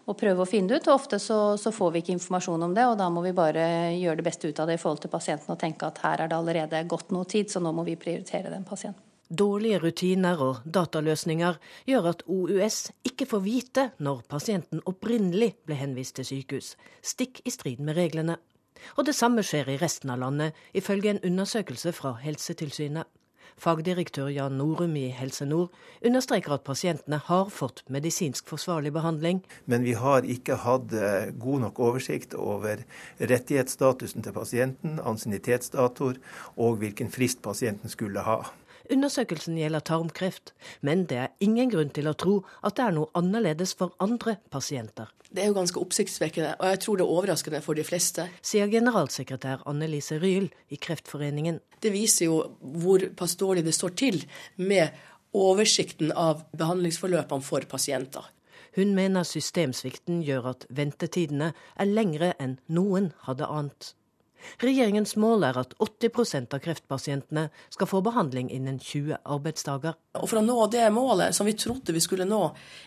å 0.08 0.16
prøve 0.16 0.46
å 0.46 0.48
finne 0.48 0.72
det 0.72 0.80
ut. 0.80 0.88
og 0.88 1.02
Ofte 1.02 1.20
så, 1.20 1.40
så, 1.60 1.74
får 1.76 1.92
vi 1.92 2.06
ikke 2.06 2.16
informasjon 2.16 2.70
om 2.70 2.78
det, 2.78 2.86
og 2.88 2.96
da 3.02 3.10
må 3.12 3.26
vi 3.26 3.36
bare 3.36 3.66
gjøre 3.98 4.22
det 4.22 4.28
beste 4.30 4.48
ut 4.48 4.64
av 4.64 4.72
det 4.72 4.80
i 4.80 4.82
forhold 4.86 5.04
til 5.04 5.12
pasienten 5.12 5.52
og 5.52 5.60
tenke 5.60 5.92
at 5.92 6.00
her 6.08 6.24
er 6.24 6.32
det 6.32 6.40
allerede 6.40 6.86
gått 6.88 7.12
noe 7.12 7.28
tid, 7.28 7.52
så 7.52 7.60
nå 7.60 7.76
må 7.76 7.84
vi 7.84 7.98
prioritere 8.00 8.54
den 8.56 8.64
pasienten. 8.64 9.05
Dårlige 9.30 9.80
rutiner 9.82 10.38
og 10.38 10.58
dataløsninger 10.70 11.56
gjør 11.90 12.10
at 12.12 12.20
OUS 12.30 12.92
ikke 13.10 13.26
får 13.26 13.42
vite 13.42 13.86
når 13.98 14.22
pasienten 14.30 14.84
opprinnelig 14.86 15.56
ble 15.66 15.80
henvist 15.80 16.20
til 16.20 16.28
sykehus, 16.30 16.76
stikk 17.02 17.42
i 17.42 17.50
strid 17.50 17.82
med 17.82 17.98
reglene. 17.98 18.36
Og 19.00 19.08
det 19.08 19.16
samme 19.18 19.42
skjer 19.42 19.72
i 19.74 19.80
resten 19.82 20.12
av 20.14 20.20
landet, 20.22 20.54
ifølge 20.78 21.16
en 21.16 21.24
undersøkelse 21.26 21.94
fra 21.98 22.20
Helsetilsynet. 22.22 23.10
Fagdirektør 23.58 24.28
Jan 24.30 24.58
Norum 24.60 24.94
i 25.00 25.08
Helse 25.16 25.46
Nord 25.48 25.74
understreker 26.06 26.54
at 26.58 26.66
pasientene 26.68 27.18
har 27.26 27.48
fått 27.50 27.82
medisinsk 27.90 28.52
forsvarlig 28.52 28.92
behandling. 28.94 29.40
Men 29.66 29.88
vi 29.88 29.96
har 29.98 30.28
ikke 30.28 30.60
hatt 30.66 30.94
eh, 30.94 31.32
god 31.40 31.64
nok 31.64 31.80
oversikt 31.80 32.36
over 32.36 32.84
rettighetsstatusen 33.18 34.28
til 34.28 34.36
pasienten, 34.36 35.00
ansiennitetsdatoer 35.00 36.20
og 36.60 36.78
hvilken 36.84 37.10
frist 37.10 37.42
pasienten 37.42 37.90
skulle 37.90 38.28
ha. 38.28 38.44
Undersøkelsen 38.92 39.58
gjelder 39.58 39.84
tarmkreft, 39.86 40.54
men 40.86 41.06
det 41.10 41.18
er 41.18 41.34
ingen 41.44 41.72
grunn 41.72 41.92
til 41.96 42.10
å 42.10 42.16
tro 42.18 42.36
at 42.66 42.78
det 42.78 42.86
er 42.86 42.96
noe 42.98 43.12
annerledes 43.18 43.74
for 43.78 43.96
andre 44.04 44.38
pasienter. 44.54 45.10
Det 45.30 45.44
er 45.44 45.50
jo 45.50 45.58
ganske 45.58 45.82
oppsiktsvekkende, 45.82 46.54
og 46.60 46.70
jeg 46.70 46.82
tror 46.84 47.00
det 47.00 47.06
er 47.06 47.16
overraskende 47.16 47.62
for 47.66 47.78
de 47.78 47.84
fleste. 47.88 48.28
Sier 48.46 48.70
generalsekretær 48.72 49.66
Annelise 49.70 50.20
Ryhl 50.22 50.48
i 50.72 50.80
Kreftforeningen. 50.80 51.60
Det 51.82 51.92
viser 51.94 52.30
jo 52.30 52.38
hvor 52.60 53.04
pass 53.18 53.36
dårlig 53.40 53.66
det 53.66 53.76
står 53.76 53.98
til 54.00 54.22
med 54.62 54.96
oversikten 55.36 56.14
av 56.16 56.46
behandlingsforløpene 56.56 57.44
for 57.44 57.68
pasienter. 57.68 58.24
Hun 58.76 58.96
mener 58.96 59.24
systemsvikten 59.28 60.22
gjør 60.24 60.52
at 60.52 60.66
ventetidene 60.70 61.54
er 61.80 61.88
lengre 61.88 62.34
enn 62.44 62.58
noen 62.68 63.14
hadde 63.28 63.48
ant. 63.48 63.94
Regjeringens 64.62 65.16
mål 65.22 65.46
er 65.48 65.60
at 65.62 65.76
80% 65.82 66.56
av 66.56 66.64
kreftpasientene 66.64 67.48
skal 67.74 67.90
få 67.90 68.02
behandling 68.06 68.50
innen 68.54 68.80
20 68.80 69.22
arbeidsdager. 69.24 69.98
Og 70.22 70.30
For 70.30 70.42
å 70.42 70.46
nå 70.46 70.58
det 70.74 70.86
målet 70.96 71.36
som 71.36 71.48
vi 71.48 71.56
trodde 71.60 71.96
vi 71.96 72.04
skulle 72.04 72.28
nå 72.30 72.42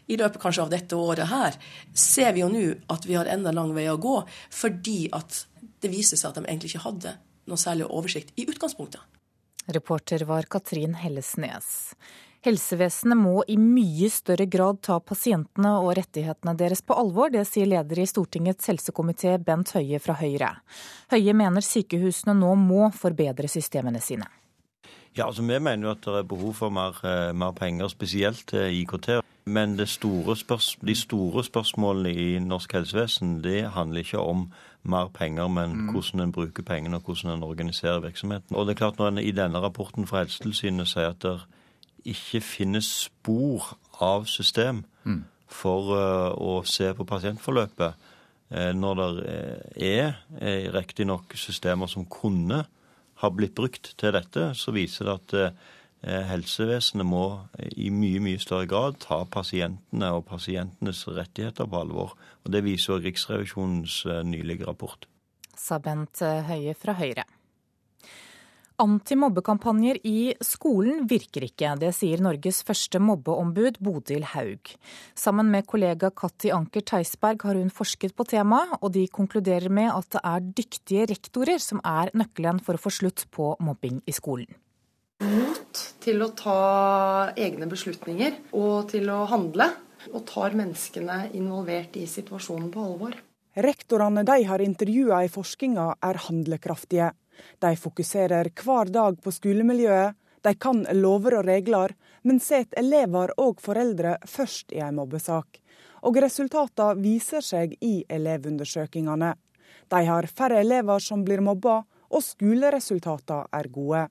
i 0.08 0.18
løpet 0.20 0.42
kanskje 0.42 0.66
av 0.66 0.72
dette 0.72 0.98
året 0.98 1.30
her, 1.30 1.58
ser 1.92 2.34
vi 2.36 2.44
jo 2.44 2.50
nå 2.52 2.64
at 2.92 3.08
vi 3.08 3.18
har 3.18 3.30
enda 3.30 3.54
lang 3.54 3.74
vei 3.76 3.88
å 3.90 3.98
gå, 4.00 4.20
fordi 4.54 5.08
at 5.16 5.44
det 5.82 5.92
viser 5.92 6.18
seg 6.18 6.30
at 6.32 6.40
de 6.40 6.48
egentlig 6.48 6.72
ikke 6.72 6.86
hadde 6.86 7.14
noe 7.48 7.60
særlig 7.60 7.88
oversikt 7.88 8.34
i 8.36 8.46
utgangspunktet. 8.48 9.00
Reporter 9.68 10.24
var 10.24 10.48
Katrin 10.48 10.94
Hellesnes. 10.96 11.92
Helsevesenet 12.46 13.18
må 13.18 13.40
i 13.50 13.56
mye 13.58 14.06
større 14.14 14.46
grad 14.46 14.78
ta 14.86 15.00
pasientene 15.02 15.72
og 15.82 15.96
rettighetene 15.98 16.54
deres 16.58 16.84
på 16.86 16.94
alvor. 16.94 17.32
Det 17.34 17.42
sier 17.48 17.66
leder 17.66 17.98
i 17.98 18.06
Stortingets 18.06 18.70
helsekomité 18.70 19.34
Bent 19.42 19.72
Høie 19.74 19.98
fra 19.98 20.14
Høyre. 20.20 20.52
Høie 21.10 21.34
mener 21.34 21.64
sykehusene 21.66 22.36
nå 22.38 22.52
må 22.60 22.92
forbedre 22.94 23.50
systemene 23.50 24.02
sine. 24.02 24.28
Ja, 25.16 25.26
altså 25.26 25.42
Vi 25.42 25.58
mener 25.58 25.88
jo 25.88 25.90
at 25.96 26.04
det 26.04 26.14
er 26.14 26.30
behov 26.30 26.54
for 26.54 26.70
mer, 26.70 26.94
eh, 27.02 27.32
mer 27.32 27.52
penger, 27.52 27.88
spesielt 27.88 28.46
til 28.46 28.70
IKT. 28.82 29.20
Men 29.46 29.76
store 29.86 30.36
de 30.86 30.94
store 30.94 31.42
spørsmålene 31.42 32.12
i 32.14 32.38
norsk 32.38 32.72
helsevesen 32.72 33.42
det 33.42 33.70
handler 33.72 34.04
ikke 34.04 34.20
om 34.20 34.52
mer 34.84 35.08
penger, 35.08 35.48
men 35.48 35.70
mm. 35.70 35.92
hvordan 35.92 36.20
en 36.20 36.32
bruker 36.32 36.62
pengene 36.62 36.96
og 36.96 37.02
hvordan 37.02 37.32
en 37.32 37.42
organiserer 37.42 38.00
virksomheten. 38.00 38.54
Og 38.54 38.66
det 38.66 38.76
er 38.76 38.84
klart 38.84 38.98
Når 38.98 39.08
en 39.08 39.18
i 39.18 39.30
denne 39.30 39.58
rapporten 39.58 40.06
fra 40.06 40.22
Helsetilsynet 40.22 40.88
sier 40.88 41.10
at 41.10 41.22
det 41.22 41.40
ikke 42.06 42.40
finnes 42.44 42.88
spor 43.06 43.72
av 44.04 44.28
system 44.30 44.82
mm. 45.04 45.22
for 45.50 45.92
uh, 45.94 46.30
å 46.34 46.60
se 46.68 46.90
på 46.94 47.06
pasientforløpet, 47.08 48.08
uh, 48.54 48.72
når 48.76 49.00
det 49.00 49.08
er 49.88 50.20
er 50.38 50.70
riktignok 50.74 51.34
systemer 51.38 51.90
som 51.90 52.06
kunne 52.08 52.64
ha 53.18 53.30
blitt 53.34 53.56
brukt 53.58 53.92
til 53.98 54.14
dette, 54.14 54.52
så 54.54 54.72
viser 54.74 55.08
det 55.08 55.16
at 55.18 55.64
helsevesenet 55.98 57.02
må 57.02 57.24
i 57.74 57.88
mye 57.90 58.20
mye 58.22 58.38
større 58.38 58.68
grad 58.70 59.00
ta 59.02 59.24
pasientene 59.26 60.12
og 60.14 60.28
pasientenes 60.28 61.00
rettigheter 61.10 61.66
på 61.66 61.80
alvor. 61.80 62.12
Og 62.46 62.52
Det 62.54 62.62
viser 62.62 62.94
også 62.94 63.02
Riksrevisjonens 63.02 63.96
nylige 64.22 64.68
rapport. 64.70 65.08
Sa 65.58 65.80
Bent 65.82 66.22
Høie 66.22 66.76
fra 66.78 66.94
Høyre. 66.94 67.26
Antimobbekampanjer 68.78 69.96
i 70.06 70.34
skolen 70.38 71.00
virker 71.10 71.48
ikke, 71.48 71.72
det 71.80 71.88
sier 71.96 72.20
Norges 72.22 72.60
første 72.62 73.00
mobbeombud 73.02 73.80
Bodil 73.82 74.22
Haug. 74.36 74.70
Sammen 75.18 75.50
med 75.50 75.66
kollega 75.66 76.12
Katti 76.14 76.52
Anker 76.54 76.84
Theisberg 76.86 77.42
har 77.42 77.58
hun 77.58 77.72
forsket 77.74 78.14
på 78.14 78.28
temaet, 78.30 78.76
og 78.78 78.94
de 78.94 79.02
konkluderer 79.10 79.66
med 79.66 79.90
at 79.90 80.06
det 80.14 80.22
er 80.22 80.46
dyktige 80.62 81.08
rektorer 81.10 81.58
som 81.58 81.82
er 81.82 82.14
nøkkelen 82.14 82.62
for 82.62 82.78
å 82.78 82.84
få 82.84 82.94
slutt 83.00 83.26
på 83.34 83.50
mobbing 83.58 83.98
i 84.06 84.14
skolen. 84.14 84.46
Mot 85.26 85.84
til 85.98 86.22
å 86.22 86.30
ta 86.38 86.58
egne 87.34 87.66
beslutninger 87.66 88.38
og 88.54 88.92
til 88.94 89.10
å 89.10 89.24
handle, 89.26 89.72
og 90.14 90.22
tar 90.30 90.54
menneskene 90.54 91.32
involvert 91.34 91.98
i 91.98 92.06
situasjonen 92.06 92.70
på 92.70 92.86
alvor. 92.92 93.18
Rektorene 93.58 94.22
de 94.22 94.44
har 94.46 94.62
intervjua 94.62 95.24
i 95.26 95.32
forskninga 95.34 95.96
er 96.06 96.26
handlekraftige. 96.28 97.16
De 97.58 97.74
fokuserer 97.76 98.50
hver 98.62 98.90
dag 98.92 99.20
på 99.22 99.32
skolemiljøet, 99.34 100.16
de 100.42 100.54
kan 100.54 100.84
lover 100.94 101.40
og 101.40 101.48
regler, 101.48 101.94
men 102.22 102.38
setter 102.40 102.80
elever 102.82 103.32
og 103.40 103.60
foreldre 103.62 104.16
først 104.26 104.72
i 104.72 104.82
en 104.84 104.98
mobbesak. 105.00 105.58
Og 106.06 106.20
resultatene 106.22 107.02
viser 107.02 107.42
seg 107.42 107.74
i 107.82 108.04
elevundersøkingene. 108.08 109.34
De 109.90 110.04
har 110.06 110.28
færre 110.30 110.60
elever 110.62 111.02
som 111.02 111.24
blir 111.26 111.42
mobba, 111.42 111.82
og 112.08 112.24
skoleresultatene 112.24 113.48
er 113.52 113.68
gode. 113.72 114.06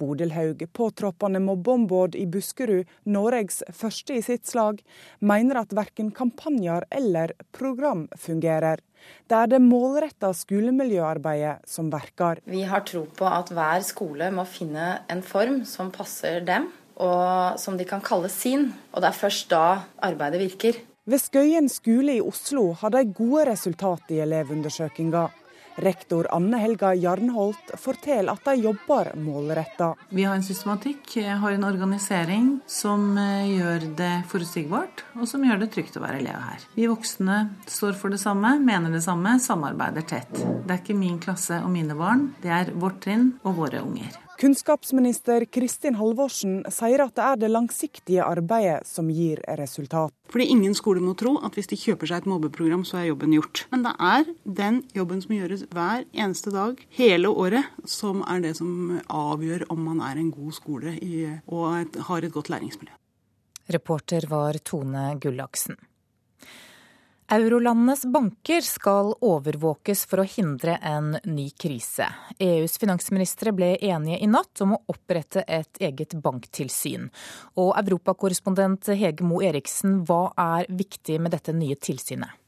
Bodil 0.00 0.32
Haug, 0.32 0.64
påtroppende 0.72 1.42
mobbeombud 1.44 2.16
i 2.16 2.26
Buskerud, 2.30 2.88
Norges 3.04 3.60
første 3.76 4.16
i 4.16 4.24
sitt 4.24 4.48
slag, 4.48 4.80
mener 5.20 5.60
at 5.60 5.74
verken 5.76 6.10
kampanjer 6.16 6.88
eller 6.90 7.34
program 7.56 8.06
fungerer. 8.18 8.80
Det 9.28 9.36
er 9.36 9.48
det 9.54 9.62
målretta 9.64 10.32
skolemiljøarbeidet 10.36 11.68
som 11.68 11.88
verker. 11.92 12.40
Vi 12.44 12.64
har 12.68 12.84
tro 12.88 13.06
på 13.16 13.28
at 13.28 13.52
hver 13.54 13.84
skole 13.86 14.28
må 14.34 14.44
finne 14.48 14.92
en 15.12 15.22
form 15.24 15.62
som 15.68 15.92
passer 15.94 16.44
dem, 16.44 16.68
og 17.00 17.58
som 17.60 17.78
de 17.80 17.86
kan 17.88 18.04
kalle 18.04 18.28
sin. 18.32 18.70
Og 18.92 19.02
det 19.02 19.10
er 19.10 19.20
først 19.22 19.50
da 19.52 19.64
arbeidet 20.04 20.42
virker. 20.42 20.80
Ved 21.10 21.22
Skøyen 21.22 21.68
skole 21.72 22.18
i 22.18 22.22
Oslo 22.22 22.70
har 22.76 22.92
de 22.92 23.06
gode 23.08 23.46
resultat 23.48 24.12
i 24.12 24.20
elevundersøkinga. 24.22 25.28
Rektor 25.76 26.26
Anne 26.34 26.58
Helga 26.60 26.94
Jarnholt 26.94 27.74
forteller 27.78 28.32
at 28.32 28.44
de 28.44 28.54
jobber 28.64 29.12
målretta. 29.20 29.92
Vi 30.10 30.24
har 30.24 30.34
en 30.34 30.44
systematikk, 30.44 31.16
har 31.42 31.52
en 31.52 31.64
organisering 31.64 32.48
som 32.66 33.12
eh, 33.18 33.50
gjør 33.56 33.86
det 33.98 34.12
forutsigbart, 34.30 35.04
og 35.18 35.28
som 35.30 35.44
gjør 35.46 35.62
det 35.62 35.70
trygt 35.74 35.98
å 35.98 36.04
være 36.04 36.22
elev 36.22 36.40
her. 36.48 36.66
Vi 36.76 36.88
voksne 36.90 37.42
står 37.70 37.94
for 38.00 38.12
det 38.12 38.22
samme, 38.22 38.56
mener 38.64 38.92
det 38.92 39.04
samme, 39.06 39.38
samarbeider 39.42 40.06
tett. 40.06 40.32
Det 40.34 40.74
er 40.74 40.82
ikke 40.82 40.98
min 40.98 41.20
klasse 41.22 41.62
og 41.64 41.70
mine 41.74 41.96
barn, 41.98 42.30
det 42.42 42.54
er 42.54 42.74
vårt 42.74 43.02
trinn 43.04 43.32
og 43.44 43.62
våre 43.62 43.84
unger. 43.84 44.18
Kunnskapsminister 44.40 45.44
Kristin 45.52 45.98
Halvorsen 46.00 46.62
sier 46.72 47.02
at 47.04 47.12
det 47.18 47.24
er 47.26 47.40
det 47.42 47.50
langsiktige 47.50 48.24
arbeidet 48.24 48.86
som 48.88 49.10
gir 49.12 49.42
resultat. 49.60 50.14
Fordi 50.32 50.46
ingen 50.54 50.72
skole 50.78 51.02
må 51.04 51.12
tro 51.20 51.34
at 51.44 51.58
hvis 51.58 51.68
de 51.68 51.76
kjøper 51.76 52.08
seg 52.08 52.22
et 52.22 52.28
mobbeprogram, 52.30 52.86
så 52.88 53.02
er 53.02 53.10
jobben 53.10 53.34
gjort. 53.36 53.66
Men 53.68 53.84
det 53.84 53.92
er 54.00 54.30
den 54.62 54.78
jobben 54.96 55.20
som 55.20 55.34
gjøres 55.36 55.66
hver 55.76 56.06
eneste 56.16 56.54
dag, 56.54 56.80
hele 56.96 57.28
året, 57.28 57.68
som 57.84 58.24
er 58.24 58.40
det 58.46 58.54
som 58.62 58.96
avgjør 59.12 59.66
om 59.76 59.84
man 59.90 60.00
er 60.08 60.22
en 60.22 60.32
god 60.32 60.56
skole 60.56 60.96
og 61.44 62.00
har 62.08 62.24
et 62.24 62.32
godt 62.32 62.48
læringsmiljø. 62.54 62.96
Reporter 63.76 64.24
var 64.32 64.56
Tone 64.64 65.18
Gullaksen. 65.20 65.76
Eurolandenes 67.30 68.04
banker 68.10 68.64
skal 68.66 69.12
overvåkes 69.22 70.00
for 70.10 70.18
å 70.18 70.26
hindre 70.26 70.72
en 70.82 71.12
ny 71.30 71.44
krise. 71.54 72.08
EUs 72.42 72.74
finansministre 72.82 73.52
ble 73.54 73.68
enige 73.76 74.18
i 74.18 74.26
natt 74.26 74.64
om 74.64 74.74
å 74.74 74.80
opprette 74.90 75.44
et 75.46 75.78
eget 75.78 76.16
banktilsyn. 76.24 77.06
Og 77.54 77.70
europakorrespondent 77.78 78.90
Hege 78.98 79.22
Moe 79.22 79.46
Eriksen, 79.46 80.00
hva 80.10 80.32
er 80.34 80.66
viktig 80.74 81.20
med 81.22 81.36
dette 81.36 81.54
nye 81.54 81.78
tilsynet? 81.78 82.39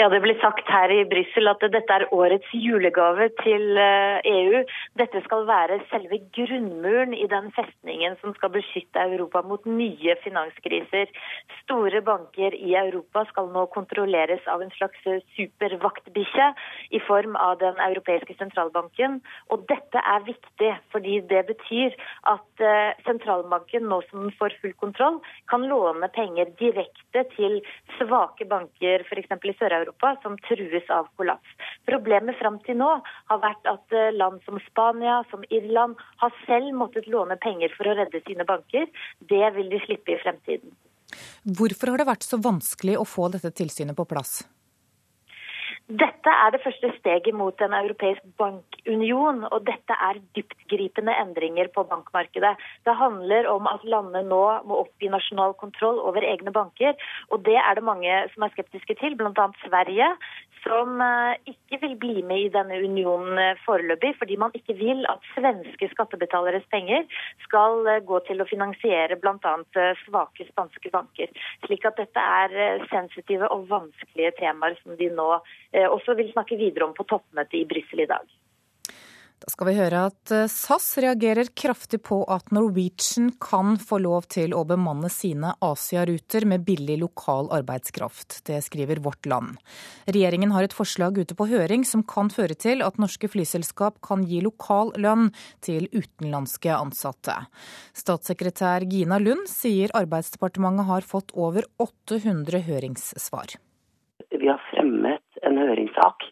Ja, 0.00 0.08
Det 0.08 0.20
blir 0.20 0.38
sagt 0.40 0.68
her 0.72 0.88
i 0.88 1.02
Brussel 1.04 1.48
at 1.50 1.64
dette 1.74 1.92
er 1.92 2.06
årets 2.16 2.48
julegave 2.56 3.26
til 3.42 3.76
EU. 3.76 4.60
Eh, 4.62 4.62
e 4.62 4.96
dette 4.96 5.20
skal 5.26 5.42
være 5.44 5.76
selve 5.90 6.16
grunnmuren 6.32 7.12
i 7.12 7.26
den 7.28 7.50
festningen 7.52 8.16
som 8.22 8.32
skal 8.38 8.48
beskytte 8.54 9.02
Europa 9.02 9.42
mot 9.44 9.66
nye 9.68 10.14
finanskriser. 10.22 11.12
Store 11.58 12.00
banker 12.06 12.56
i 12.56 12.72
Europa 12.80 13.26
skal 13.28 13.50
nå 13.52 13.66
kontrolleres 13.74 14.48
av 14.48 14.64
en 14.64 14.72
slags 14.78 15.04
supervaktbikkje 15.36 16.48
i 16.96 17.02
form 17.04 17.36
av 17.36 17.58
Den 17.60 17.76
europeiske 17.90 18.38
sentralbanken. 18.38 19.20
Og 19.52 19.68
dette 19.68 20.00
er 20.14 20.24
viktig, 20.24 20.72
fordi 20.96 21.20
det 21.28 21.44
betyr 21.52 21.92
at 22.24 22.64
eh, 22.64 22.96
sentralbanken, 23.04 23.84
nå 23.84 24.00
som 24.08 24.24
den 24.24 24.32
får 24.40 24.56
full 24.62 24.72
kontroll, 24.80 25.20
kan 25.52 25.68
låne 25.68 26.08
penger 26.16 26.48
direkte 26.56 27.28
til 27.36 27.60
svake 27.98 28.48
banker, 28.48 29.04
f.eks. 29.04 29.36
i 29.44 29.58
Sør-Europa 29.60 29.89
Europa 29.90 30.16
som 30.22 30.38
trues 30.38 30.90
av 30.90 31.08
kollaps. 31.16 31.48
Problemet 31.86 32.38
fram 32.38 32.58
til 32.66 32.78
nå 32.78 32.90
har 33.30 33.40
vært 33.42 33.66
at 33.66 33.92
eh, 33.92 34.12
land 34.14 34.40
som 34.44 34.58
Spania, 34.70 35.22
som 35.30 35.42
Irland, 35.50 35.96
har 36.22 36.32
selv 36.46 36.74
måttet 36.74 37.08
låne 37.08 37.36
penger 37.36 37.72
for 37.76 37.88
å 37.90 37.96
redde 37.98 38.22
sine 38.26 38.44
banker. 38.44 38.86
Det 39.20 39.50
vil 39.56 39.70
de 39.70 39.80
slippe 39.84 40.14
i 40.14 40.20
fremtiden. 40.22 40.70
Hvorfor 41.42 41.90
har 41.90 41.98
det 41.98 42.06
vært 42.06 42.22
så 42.26 42.38
vanskelig 42.38 42.98
å 43.00 43.04
få 43.08 43.28
dette 43.34 43.50
tilsynet 43.50 43.96
på 43.96 44.06
plass? 44.06 44.44
Dette 45.90 46.30
er 46.30 46.52
det 46.54 46.60
første 46.62 46.88
steget 47.00 47.34
mot 47.34 47.62
en 47.64 47.72
europeisk 47.74 48.22
bankunion, 48.38 49.40
og 49.50 49.64
dette 49.66 49.94
er 50.06 50.20
dyptgripende 50.38 51.16
endringer 51.18 51.66
på 51.74 51.82
bankmarkedet. 51.90 52.52
Det 52.86 52.94
handler 52.94 53.48
om 53.50 53.66
at 53.66 53.82
landene 53.82 54.22
nå 54.28 54.42
må 54.70 54.78
oppgi 54.84 55.10
nasjonal 55.10 55.56
kontroll 55.58 55.98
over 55.98 56.22
egne 56.22 56.54
banker, 56.54 56.94
og 57.34 57.42
det 57.48 57.58
er 57.58 57.74
det 57.74 57.86
mange 57.88 58.20
som 58.34 58.46
er 58.46 58.54
skeptiske 58.54 58.94
til, 59.02 59.18
bl.a. 59.18 59.48
Sverige, 59.64 60.12
som 60.64 61.00
eh, 61.00 61.52
ikke 61.52 61.80
vil 61.82 61.96
bli 62.00 62.22
med 62.26 62.44
i 62.44 62.52
denne 62.52 62.78
unionen 62.84 63.38
eh, 63.40 63.58
foreløpig, 63.64 64.12
fordi 64.18 64.36
man 64.40 64.54
ikke 64.56 64.76
vil 64.78 65.02
at 65.10 65.24
svenske 65.34 65.88
skattebetaleres 65.94 66.66
penger 66.72 67.06
skal 67.46 67.86
eh, 67.88 68.02
gå 68.06 68.20
til 68.28 68.42
å 68.42 68.48
finansiere 68.48 69.18
bl.a. 69.20 69.54
svake 70.04 70.46
spanske 70.50 70.92
banker. 70.92 71.32
Slik 71.66 71.86
at 71.88 71.98
dette 72.00 72.26
er 72.44 72.84
sensitive 72.92 73.48
og 73.54 73.68
vanskelige 73.72 74.34
temaer 74.40 74.76
som 74.82 74.96
de 75.00 75.10
nå 75.14 75.30
også 75.88 76.16
vil 76.18 76.32
snakke 76.34 76.58
videre 76.60 76.88
om 76.88 76.94
på 76.96 77.06
toppmøtet 77.08 77.62
i 77.62 77.66
Brussel 77.70 78.04
i 78.04 78.10
dag. 78.10 78.28
Da 79.40 79.48
skal 79.48 79.70
vi 79.70 79.76
høre 79.78 80.00
at 80.10 80.32
eh, 80.36 80.48
SAS 80.52 80.86
reagerer 81.00 81.48
kraftig 81.56 82.02
på 82.04 82.18
at 82.28 82.50
Norwegian 82.52 83.30
kan 83.40 83.78
få 83.80 83.96
lov 84.04 84.26
til 84.28 84.52
å 84.52 84.66
bemanne 84.68 85.08
sine 85.12 85.54
Asia-ruter 85.64 86.44
med 86.50 86.66
billig 86.66 86.98
lokal 87.00 87.48
arbeidskraft. 87.56 88.42
Det 88.44 88.58
skriver 88.66 89.00
Vårt 89.00 89.24
Land. 89.30 89.56
Regjeringen 90.04 90.52
har 90.52 90.68
et 90.68 90.76
forslag 90.76 91.16
ute 91.16 91.38
på 91.38 91.48
høring 91.48 91.86
som 91.88 92.04
kan 92.04 92.28
føre 92.28 92.52
til 92.52 92.84
at 92.84 93.00
norske 93.00 93.32
flyselskap 93.32 94.02
kan 94.04 94.26
gi 94.28 94.42
lokal 94.44 94.92
lønn 95.00 95.30
til 95.64 95.88
utenlandske 95.88 96.76
ansatte. 96.76 97.38
Statssekretær 97.96 98.84
Gina 98.92 99.16
Lund 99.24 99.48
sier 99.48 99.96
Arbeidsdepartementet 99.96 100.90
har 100.90 101.08
fått 101.16 101.32
over 101.32 101.64
800 101.80 102.60
høringssvar. 102.68 103.56
Vi 104.36 104.46
har 104.52 104.60
fremmet 104.68 105.29
en 105.60 105.72
høringssak 105.72 106.26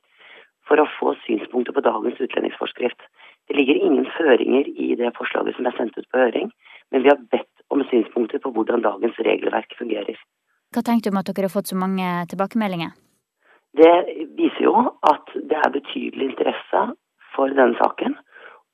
for 0.68 0.80
å 0.80 0.88
få 0.98 1.14
synspunkter 1.24 1.76
på 1.76 1.84
dagens 1.84 2.20
utlendingsforskrift. 2.20 3.00
Det 3.48 3.56
ligger 3.56 3.80
ingen 3.80 4.08
føringer 4.16 4.68
i 4.68 4.94
det 5.00 5.14
forslaget 5.16 5.56
som 5.56 5.68
er 5.68 5.76
sendt 5.78 5.96
ut 5.96 6.08
på 6.12 6.20
høring, 6.20 6.50
men 6.92 7.04
vi 7.04 7.12
har 7.12 7.20
bedt 7.32 7.48
om 7.72 7.84
synspunkter 7.88 8.42
på 8.44 8.52
hvordan 8.52 8.84
dagens 8.84 9.20
regelverk 9.24 9.72
fungerer. 9.80 10.16
Hva 10.74 10.84
tenker 10.84 11.08
du 11.08 11.14
om 11.14 11.20
at 11.20 11.30
dere 11.32 11.48
har 11.48 11.54
fått 11.54 11.72
så 11.72 11.78
mange 11.80 12.08
tilbakemeldinger? 12.28 12.92
Det 13.76 13.92
viser 14.36 14.64
jo 14.64 14.74
at 15.08 15.32
det 15.34 15.56
er 15.56 15.72
betydelig 15.72 16.32
interesse 16.32 16.82
for 17.34 17.52
denne 17.56 17.76
saken. 17.80 18.16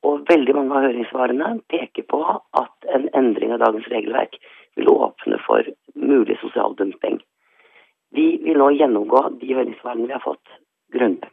Og 0.04 0.26
veldig 0.28 0.54
mange 0.56 0.74
av 0.76 0.84
høringssvarene 0.84 1.50
peker 1.72 2.04
på 2.10 2.20
at 2.60 2.90
en 2.96 3.06
endring 3.16 3.54
av 3.54 3.62
dagens 3.62 3.86
regelverk 3.92 4.36
vil 4.76 4.90
åpne 4.92 5.38
for 5.46 5.70
mulig 5.94 6.36
sosial 6.42 6.74
dumping. 6.78 7.22
Vi 8.14 8.26
vil 8.44 8.60
nå 8.60 8.70
gjennomgå 8.78 9.22
de 9.40 9.54
høringssvarene 9.58 10.06
vi 10.06 10.14
har 10.14 10.22
fått, 10.22 10.58
grundig. 10.94 11.30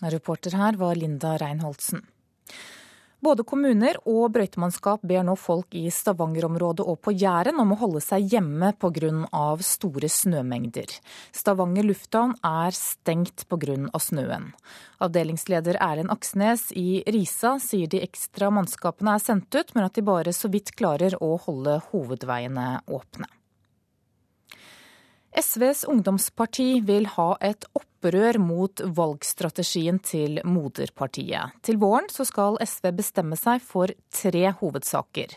Reporter 0.00 0.56
her 0.56 0.78
var 0.80 0.98
Linda 0.98 1.36
Reinholdsen. 1.38 2.02
Både 3.20 3.44
kommuner 3.44 3.98
og 4.08 4.30
brøytemannskap 4.32 5.02
ber 5.04 5.26
nå 5.28 5.34
folk 5.36 5.76
i 5.76 5.90
Stavanger-området 5.92 6.86
og 6.88 7.02
på 7.04 7.12
Jæren 7.12 7.58
om 7.60 7.74
å 7.74 7.76
holde 7.82 8.00
seg 8.00 8.32
hjemme 8.32 8.72
pga. 8.80 9.56
store 9.60 10.08
snømengder. 10.08 10.88
Stavanger 11.30 11.84
lufthavn 11.84 12.32
er 12.40 12.72
stengt 12.72 13.44
pga. 13.46 13.76
snøen. 14.00 14.54
Avdelingsleder 15.04 15.76
Erlend 15.76 16.10
Aksnes 16.10 16.72
i 16.72 17.02
Risa 17.06 17.58
sier 17.60 17.86
de 17.86 18.00
ekstra 18.00 18.48
mannskapene 18.50 19.14
er 19.14 19.20
sendt 19.20 19.54
ut, 19.54 19.74
men 19.74 19.84
at 19.84 19.94
de 19.94 20.02
bare 20.02 20.32
så 20.32 20.48
vidt 20.48 20.72
klarer 20.72 21.12
å 21.20 21.36
holde 21.36 21.76
hovedveiene 21.92 22.80
åpne. 22.88 23.28
SVs 25.30 25.84
ungdomsparti 25.86 26.80
vil 26.82 27.06
ha 27.14 27.34
et 27.44 27.66
opprør 27.78 28.40
mot 28.42 28.82
valgstrategien 28.82 30.00
til 30.02 30.40
moderpartiet. 30.42 31.54
Til 31.62 31.78
våren 31.78 32.08
skal 32.10 32.58
SV 32.64 32.90
bestemme 32.98 33.38
seg 33.38 33.62
for 33.62 33.92
tre 34.10 34.48
hovedsaker. 34.58 35.36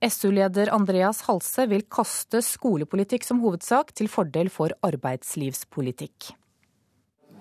SU-leder 0.00 0.70
Andreas 0.72 1.22
Halse 1.26 1.66
vil 1.68 1.86
kaste 1.92 2.40
skolepolitikk 2.44 3.24
som 3.24 3.40
hovedsak, 3.44 3.94
til 3.96 4.08
fordel 4.12 4.48
for 4.52 4.72
arbeidslivspolitikk. 4.86 6.32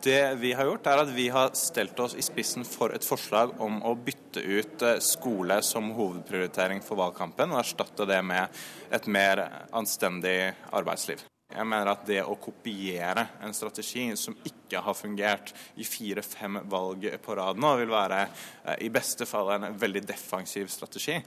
Det 0.03 0.35
vi 0.39 0.53
har 0.55 0.67
gjort, 0.67 0.87
er 0.87 1.01
at 1.01 1.09
vi 1.11 1.25
har 1.27 1.51
stelt 1.59 1.99
oss 1.99 2.15
i 2.15 2.23
spissen 2.23 2.63
for 2.67 2.95
et 2.95 3.03
forslag 3.03 3.51
om 3.59 3.81
å 3.83 3.91
bytte 3.99 4.39
ut 4.39 4.85
eh, 4.87 5.01
skole 5.03 5.57
som 5.65 5.91
hovedprioritering 5.97 6.79
for 6.85 6.99
valgkampen, 7.01 7.51
og 7.51 7.59
erstatte 7.59 8.07
det 8.07 8.21
med 8.23 8.61
et 8.95 9.11
mer 9.11 9.43
anstendig 9.75 10.37
arbeidsliv. 10.71 11.25
Jeg 11.49 11.65
mener 11.65 11.89
at 11.89 12.05
det 12.05 12.19
å 12.21 12.35
kopiere 12.37 13.25
en 13.41 13.55
strategi 13.57 14.05
som 14.19 14.35
ikke 14.45 14.83
har 14.85 14.93
fungert 14.93 15.49
i 15.81 15.87
fire-fem 15.87 16.59
valg 16.69 17.07
på 17.23 17.37
rad 17.39 17.57
nå, 17.57 17.71
vil 17.81 17.89
være 17.89 18.19
eh, 18.21 18.75
i 18.85 18.91
beste 18.93 19.25
fall 19.25 19.55
en 19.55 19.65
veldig 19.81 20.03
defensiv 20.11 20.69
strategi. 20.69 21.17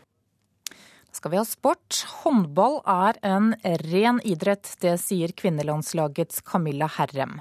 Da 1.12 1.19
skal 1.19 1.35
vi 1.35 1.40
ha 1.40 1.44
sport. 1.44 2.05
Håndball 2.23 2.78
er 2.89 3.19
en 3.27 3.51
ren 3.82 4.23
idrett, 4.24 4.70
det 4.81 4.94
sier 5.03 5.35
kvinnelandslagets 5.36 6.40
Camilla 6.47 6.86
Herrem. 7.01 7.40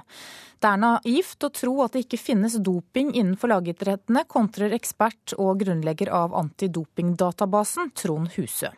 Det 0.58 0.68
er 0.68 0.82
naivt 0.82 1.46
å 1.46 1.54
tro 1.54 1.78
at 1.86 1.94
det 1.94 2.04
ikke 2.04 2.20
finnes 2.20 2.58
doping 2.58 3.14
innenfor 3.14 3.54
lagidrettene, 3.54 4.26
kontrer 4.26 4.74
ekspert 4.76 5.38
og 5.38 5.62
grunnlegger 5.62 6.10
av 6.14 6.34
antidopingdatabasen 6.42 7.94
Trond 7.98 8.34
Husø. 8.36 8.74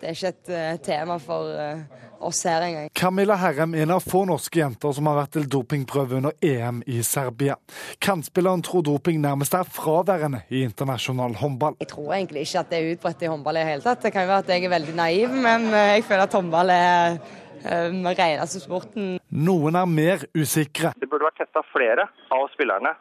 Det 0.00 0.08
er 0.08 0.16
ikke 0.16 0.28
et 0.32 0.50
uh, 0.56 0.76
tema 0.80 1.18
for 1.20 1.50
uh, 1.52 1.80
oss 2.24 2.38
her 2.48 2.62
engang. 2.64 2.86
Camilla 2.96 3.34
Herrem 3.36 3.74
er 3.76 3.84
en 3.84 3.92
av 3.92 4.00
få 4.00 4.22
norske 4.28 4.62
jenter 4.62 4.94
som 4.96 5.10
har 5.10 5.18
vært 5.18 5.34
til 5.34 5.44
dopingprøve 5.52 6.16
under 6.16 6.32
EM 6.40 6.78
i 6.88 7.02
Serbia. 7.04 7.58
Kantspilleren 8.00 8.64
tror 8.64 8.86
doping 8.86 9.20
nærmest 9.20 9.58
er 9.58 9.68
fraværende 9.68 10.40
i 10.48 10.62
internasjonal 10.64 11.36
håndball. 11.42 11.76
Jeg 11.84 11.92
tror 11.92 12.14
egentlig 12.16 12.46
ikke 12.46 12.62
at 12.62 12.72
det 12.72 12.80
er 12.80 12.90
utbredt 12.94 13.26
i 13.26 13.30
håndball 13.34 13.60
i 13.60 13.60
det 13.60 13.68
hele 13.74 13.86
tatt. 13.90 14.00
Det 14.06 14.14
kan 14.14 14.24
jo 14.24 14.32
være 14.32 14.46
at 14.46 14.54
jeg 14.54 14.64
er 14.64 14.74
veldig 14.78 14.96
naiv, 15.02 15.38
men 15.50 15.68
uh, 15.68 15.84
jeg 15.92 16.08
føler 16.08 16.24
at 16.24 16.40
håndball 16.40 16.76
er 16.78 17.20
den 17.60 18.06
altså 18.08 18.56
sporten 18.56 19.18
Noen 19.28 19.76
er 19.76 19.84
mer 19.84 20.22
usikre. 20.32 20.94
Det 20.96 21.10
burde 21.12 21.26
vært 21.28 21.42
testa 21.42 21.60
flere 21.74 22.06
av 22.32 22.46
spillerne 22.54 22.94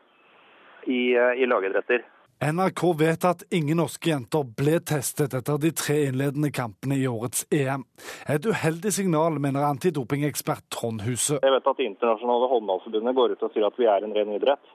i, 0.84 1.16
i 1.16 1.48
lagidretter. 1.48 2.04
NRK 2.40 2.82
vet 2.96 3.26
at 3.28 3.42
ingen 3.52 3.82
norske 3.82 4.14
jenter 4.14 4.46
ble 4.56 4.78
testet 4.88 5.34
etter 5.36 5.58
de 5.60 5.74
tre 5.76 5.98
innledende 6.08 6.54
kampene 6.56 6.96
i 6.96 7.08
årets 7.10 7.44
EM. 7.52 7.84
Et 8.32 8.46
uheldig 8.48 8.94
signal, 8.96 9.42
mener 9.44 9.66
antidopingekspert 9.68 10.70
Trond 10.72 11.04
Huse. 11.04 11.42
Jeg 11.44 11.56
vet 11.58 11.68
at 11.68 11.80
Det 11.80 11.90
internasjonale 11.90 12.48
håndballforbundet 12.54 13.16
går 13.18 13.34
ut 13.36 13.44
og 13.44 13.52
sier 13.52 13.68
at 13.68 13.76
vi 13.80 13.90
er 13.92 14.08
en 14.08 14.16
ren 14.16 14.32
idrett. 14.38 14.72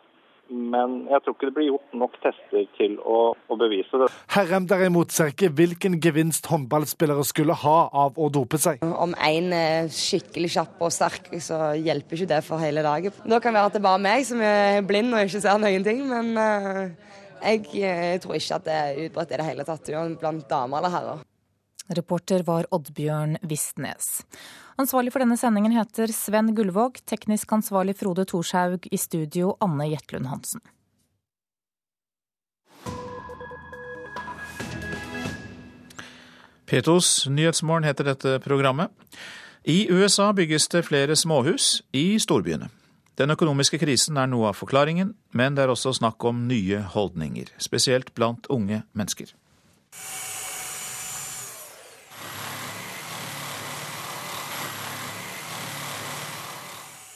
Men 0.53 1.07
jeg 1.09 1.25
tror 1.25 1.39
ikke 1.39 1.49
det 1.49 1.55
blir 1.57 1.71
gjort 1.71 1.97
nok 1.97 2.21
tester 2.21 2.67
til 2.77 2.99
å, 3.01 3.33
å 3.33 3.57
bevise 3.57 4.03
det. 4.03 4.11
Herrem 4.37 4.69
derimot 4.69 5.17
ser 5.17 5.33
ikke 5.33 5.49
hvilken 5.57 5.97
gevinst 6.05 6.45
håndballspillere 6.53 7.25
skulle 7.25 7.57
ha 7.65 7.79
av 7.89 8.21
å 8.21 8.29
dope 8.29 8.61
seg. 8.61 8.85
Om 8.85 9.17
én 9.25 9.49
er 9.57 9.89
skikkelig 9.89 10.53
kjapp 10.59 10.85
og 10.85 10.93
sterk, 10.93 11.33
så 11.41 11.73
hjelper 11.81 12.21
ikke 12.21 12.33
det 12.37 12.45
for 12.45 12.61
hele 12.61 12.85
laget. 12.85 13.17
Da 13.25 13.41
kan 13.41 13.57
det 13.57 13.63
være 13.63 13.73
at 13.73 13.79
det 13.79 13.81
er 13.81 13.89
bare 13.89 14.05
meg 14.05 14.29
som 14.29 14.45
er 14.45 14.85
blind 14.85 15.17
og 15.17 15.25
ikke 15.25 15.47
ser 15.47 15.65
noen 15.65 15.89
ting, 15.89 16.05
men 16.13 16.35
uh, 16.37 17.15
jeg, 17.43 17.67
jeg, 17.75 18.21
tror 18.23 18.37
ikke 18.39 18.59
at 18.59 18.67
det 18.67 18.75
er 18.75 19.01
utbredt 19.07 19.33
i 19.33 19.39
det 19.41 19.47
hele 19.47 19.67
tatt 19.69 19.91
blant 20.21 20.49
damer 20.51 20.81
eller 20.81 20.95
herrer. 20.95 21.25
Reporter 21.95 22.45
var 22.47 22.69
Oddbjørn 22.73 23.37
Vistnes. 23.45 24.23
Ansvarlig 24.81 25.13
for 25.15 25.23
denne 25.23 25.37
sendingen 25.39 25.75
heter 25.77 26.11
Sven 26.11 26.55
Gullvåg, 26.57 27.03
teknisk 27.07 27.53
ansvarlig 27.53 27.95
Frode 28.01 28.25
Thorshaug, 28.27 28.89
i 28.91 28.99
studio 28.99 29.53
Anne 29.63 29.91
Jetlund 29.93 30.31
Hansen. 30.33 30.65
Petos 36.65 37.27
Nyhetsmorgen 37.29 37.85
heter 37.85 38.09
dette 38.09 38.39
programmet. 38.41 38.91
I 39.65 39.85
USA 39.93 40.33
bygges 40.33 40.69
det 40.73 40.83
flere 40.89 41.17
småhus 41.17 41.83
i 41.93 42.17
storbyene. 42.21 42.71
Den 43.15 43.31
økonomiske 43.31 43.79
krisen 43.79 44.17
er 44.19 44.27
noe 44.27 44.49
av 44.51 44.57
forklaringen, 44.59 45.13
men 45.39 45.55
det 45.55 45.63
er 45.63 45.71
også 45.71 45.93
snakk 45.95 46.25
om 46.27 46.49
nye 46.49 46.81
holdninger, 46.97 47.53
spesielt 47.63 48.11
blant 48.19 48.49
unge 48.51 48.81
mennesker. 48.91 49.31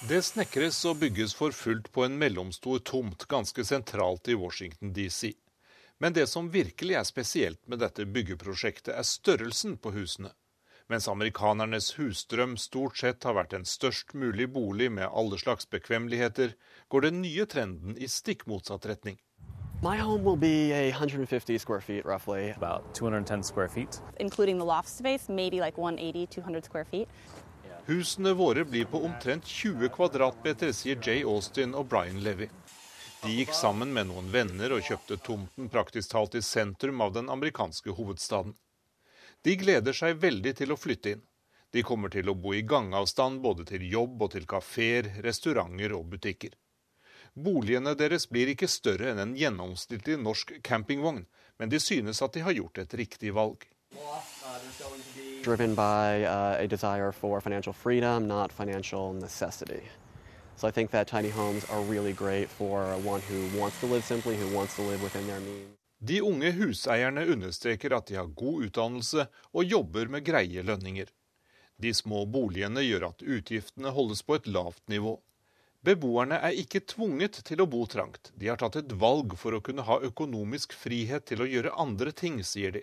Det 0.09 0.23
snekres 0.25 0.79
og 0.89 1.03
bygges 1.03 1.35
for 1.37 1.53
fullt 1.53 1.91
på 1.93 2.07
en 2.07 2.15
mellomstor 2.17 2.79
tomt 2.87 3.27
ganske 3.29 3.67
sentralt 3.67 4.31
i 4.31 4.39
Washington 4.39 4.95
DC. 4.95 5.35
Men 5.99 6.15
det 6.15 6.29
som 6.31 6.53
virkelig 6.55 6.95
er 6.95 7.05
spesielt 7.05 7.61
med 7.67 7.83
dette 7.83 8.07
byggeprosjektet, 8.07 8.95
er 8.95 9.03
størrelsen 9.05 9.75
på 9.83 9.93
husene. 9.99 10.31
Mens 10.89 11.09
amerikanernes 11.09 11.91
husdrøm 11.99 12.55
stort 12.57 12.97
sett 12.97 13.25
har 13.29 13.35
vært 13.37 13.53
en 13.53 13.67
størst 13.69 14.15
mulig 14.17 14.47
bolig 14.49 14.87
med 14.89 15.11
alle 15.13 15.37
slags 15.37 15.69
bekvemmeligheter, 15.69 16.55
går 16.89 17.05
den 17.05 17.19
nye 17.21 17.45
trenden 17.45 17.99
i 18.01 18.09
stikk 18.09 18.47
motsatt 18.49 18.87
retning. 18.89 19.19
My 19.83 19.99
home 19.99 20.25
will 20.25 20.39
be 20.41 20.73
150 20.73 21.59
square 21.59 21.81
feet, 21.81 22.07
roughly. 22.07 22.55
About 22.57 22.95
210 22.95 23.43
square 23.43 23.69
feet. 23.69 24.01
Including 24.19 24.59
the 24.59 24.65
loft 24.65 24.89
space, 24.89 25.29
maybe 25.29 25.61
like 25.61 25.77
180, 25.77 26.27
200 26.27 26.65
square 26.65 26.85
feet. 26.85 27.09
Husene 27.87 28.33
våre 28.33 28.65
blir 28.65 28.85
på 28.85 29.03
omtrent 29.05 29.45
20 29.45 29.89
kvadratmeter, 29.89 30.73
sier 30.73 30.97
Jay 31.05 31.21
Austin 31.23 31.77
og 31.77 31.89
Brian 31.93 32.23
Levy. 32.25 32.49
De 33.23 33.35
gikk 33.37 33.53
sammen 33.53 33.93
med 33.93 34.09
noen 34.09 34.33
venner 34.33 34.73
og 34.73 34.89
kjøpte 34.89 35.21
tomten 35.21 35.69
praktisk 35.69 36.15
talt 36.17 36.35
i 36.39 36.43
sentrum 36.43 37.01
av 37.05 37.13
den 37.13 37.29
amerikanske 37.29 37.93
hovedstaden. 37.93 38.57
De 39.43 39.57
gleder 39.57 39.95
seg 39.95 40.19
veldig 40.19 40.55
til 40.59 40.73
å 40.75 40.79
flytte 40.79 41.15
inn. 41.15 41.25
De 41.71 41.83
kommer 41.85 42.09
til 42.11 42.29
å 42.31 42.35
bo 42.35 42.55
i 42.57 42.65
gangavstand 42.65 43.43
både 43.45 43.67
til 43.69 43.85
jobb 43.93 44.23
og 44.25 44.33
til 44.33 44.47
kafeer, 44.49 45.11
restauranter 45.25 45.93
og 45.95 46.09
butikker. 46.15 46.57
Boligene 47.39 47.93
deres 47.95 48.27
blir 48.27 48.51
ikke 48.51 48.69
større 48.71 49.13
enn 49.13 49.21
en 49.23 49.35
gjennomsnittlig 49.37 50.17
norsk 50.19 50.57
campingvogn, 50.65 51.27
men 51.59 51.71
de 51.71 51.79
synes 51.79 52.23
at 52.25 52.35
de 52.35 52.43
har 52.43 52.57
gjort 52.57 52.81
et 52.83 52.95
riktig 52.99 53.35
valg. 53.37 53.69
Driven 55.45 55.75
by 55.75 56.25
uh, 56.25 56.57
a 56.59 56.67
desire 56.67 57.13
for 57.13 57.41
financial 57.41 57.73
freedom, 57.73 58.27
not 58.27 58.53
financial 58.53 59.13
necessity. 59.13 59.83
So 60.57 60.67
I 60.67 60.73
think 60.73 60.91
that 60.91 61.07
tiny 61.07 61.31
homes 61.31 61.65
are 61.71 61.81
really 61.83 62.13
great 62.13 62.49
for 62.49 62.83
one 63.05 63.21
who 63.21 63.47
wants 63.57 63.79
to 63.81 63.87
live 63.87 64.03
simply, 64.03 64.37
who 64.37 64.49
wants 64.55 64.75
to 64.77 64.83
live 64.83 65.03
within 65.03 65.27
their. 65.29 65.41
De 65.99 66.21
unge 66.23 66.53
huseierne 66.55 67.25
understreker 67.27 67.95
at 67.97 68.07
de 68.07 68.19
har 68.19 68.27
god 68.39 68.69
utdannelse 68.69 69.27
og 69.51 69.65
jobber 69.65 70.07
med 70.09 70.25
greie 70.27 70.63
lønninger. 70.63 71.09
De 71.79 71.95
små 71.95 72.25
boligene 72.27 72.83
gjør 72.83 73.09
at 73.11 73.23
utgiftene 73.23 73.91
holdes 73.95 74.23
på 74.23 74.39
et 74.39 74.47
lavt 74.47 74.83
nivå. 74.91 75.17
Beboerne 75.83 76.39
er 76.43 76.59
ikke 76.59 76.83
tvunget 76.91 77.41
til 77.47 77.63
å 77.63 77.69
bo 77.71 77.85
trangt, 77.87 78.33
de 78.35 78.49
har 78.51 78.59
tatt 78.59 78.81
et 78.81 78.95
valg 78.99 79.37
for 79.39 79.55
å 79.55 79.63
kunne 79.63 79.85
ha 79.87 80.01
økonomisk 80.03 80.75
frihet 80.75 81.27
til 81.31 81.43
å 81.43 81.47
gjøre 81.47 81.75
andre 81.79 82.11
ting, 82.11 82.41
sier 82.43 82.75
de. 82.75 82.83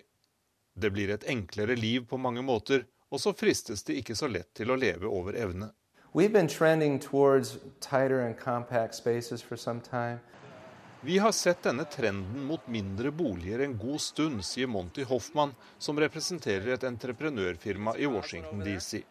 Det 0.72 0.92
blir 0.92 1.12
et 1.12 1.24
enklere 1.28 1.76
liv 1.76 2.06
på 2.08 2.16
mange 2.20 2.44
måter, 2.44 2.86
og 3.12 3.20
så 3.20 3.32
fristes 3.36 3.84
de 3.84 3.98
ikke 4.00 4.16
så 4.16 4.28
lett 4.32 4.48
til 4.56 4.72
å 4.72 4.80
leve 4.80 5.08
over 5.08 5.36
evne. 5.36 5.72
We've 6.12 6.32
been 6.32 6.48
trending 6.48 6.98
towards 6.98 7.58
tighter 7.80 8.20
and 8.20 8.36
compact 8.36 8.94
spaces 8.94 9.42
for 9.42 9.56
some 9.56 9.80
time. 9.80 10.20
Vi 11.06 11.18
har 11.18 11.32
sett 11.32 11.62
denne 11.62 11.84
trenden 11.84 12.44
mot 12.44 12.66
mindre 12.66 13.10
boliger 13.10 13.58
en 13.58 13.78
god 13.78 14.00
stund, 14.00 14.44
sier 14.44 14.66
Monty 14.66 15.04
Hoffmann, 15.06 15.52
som 15.78 16.00
representerer 16.02 16.72
et 16.74 16.84
entreprenørfirma 16.84 17.92
i 17.96 18.08
Washington 18.10 18.64
DC. 18.66 19.04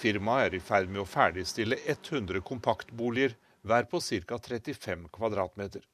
Firmaet 0.00 0.48
er 0.48 0.56
i 0.58 0.60
ferd 0.60 0.90
med 0.90 1.04
å 1.04 1.06
ferdigstille 1.06 1.78
100 1.94 2.42
kompaktboliger, 2.48 3.36
hver 3.62 3.86
på 3.86 4.00
ca. 4.02 4.40
35 4.48 5.06
kvadratmeter. 5.14 5.86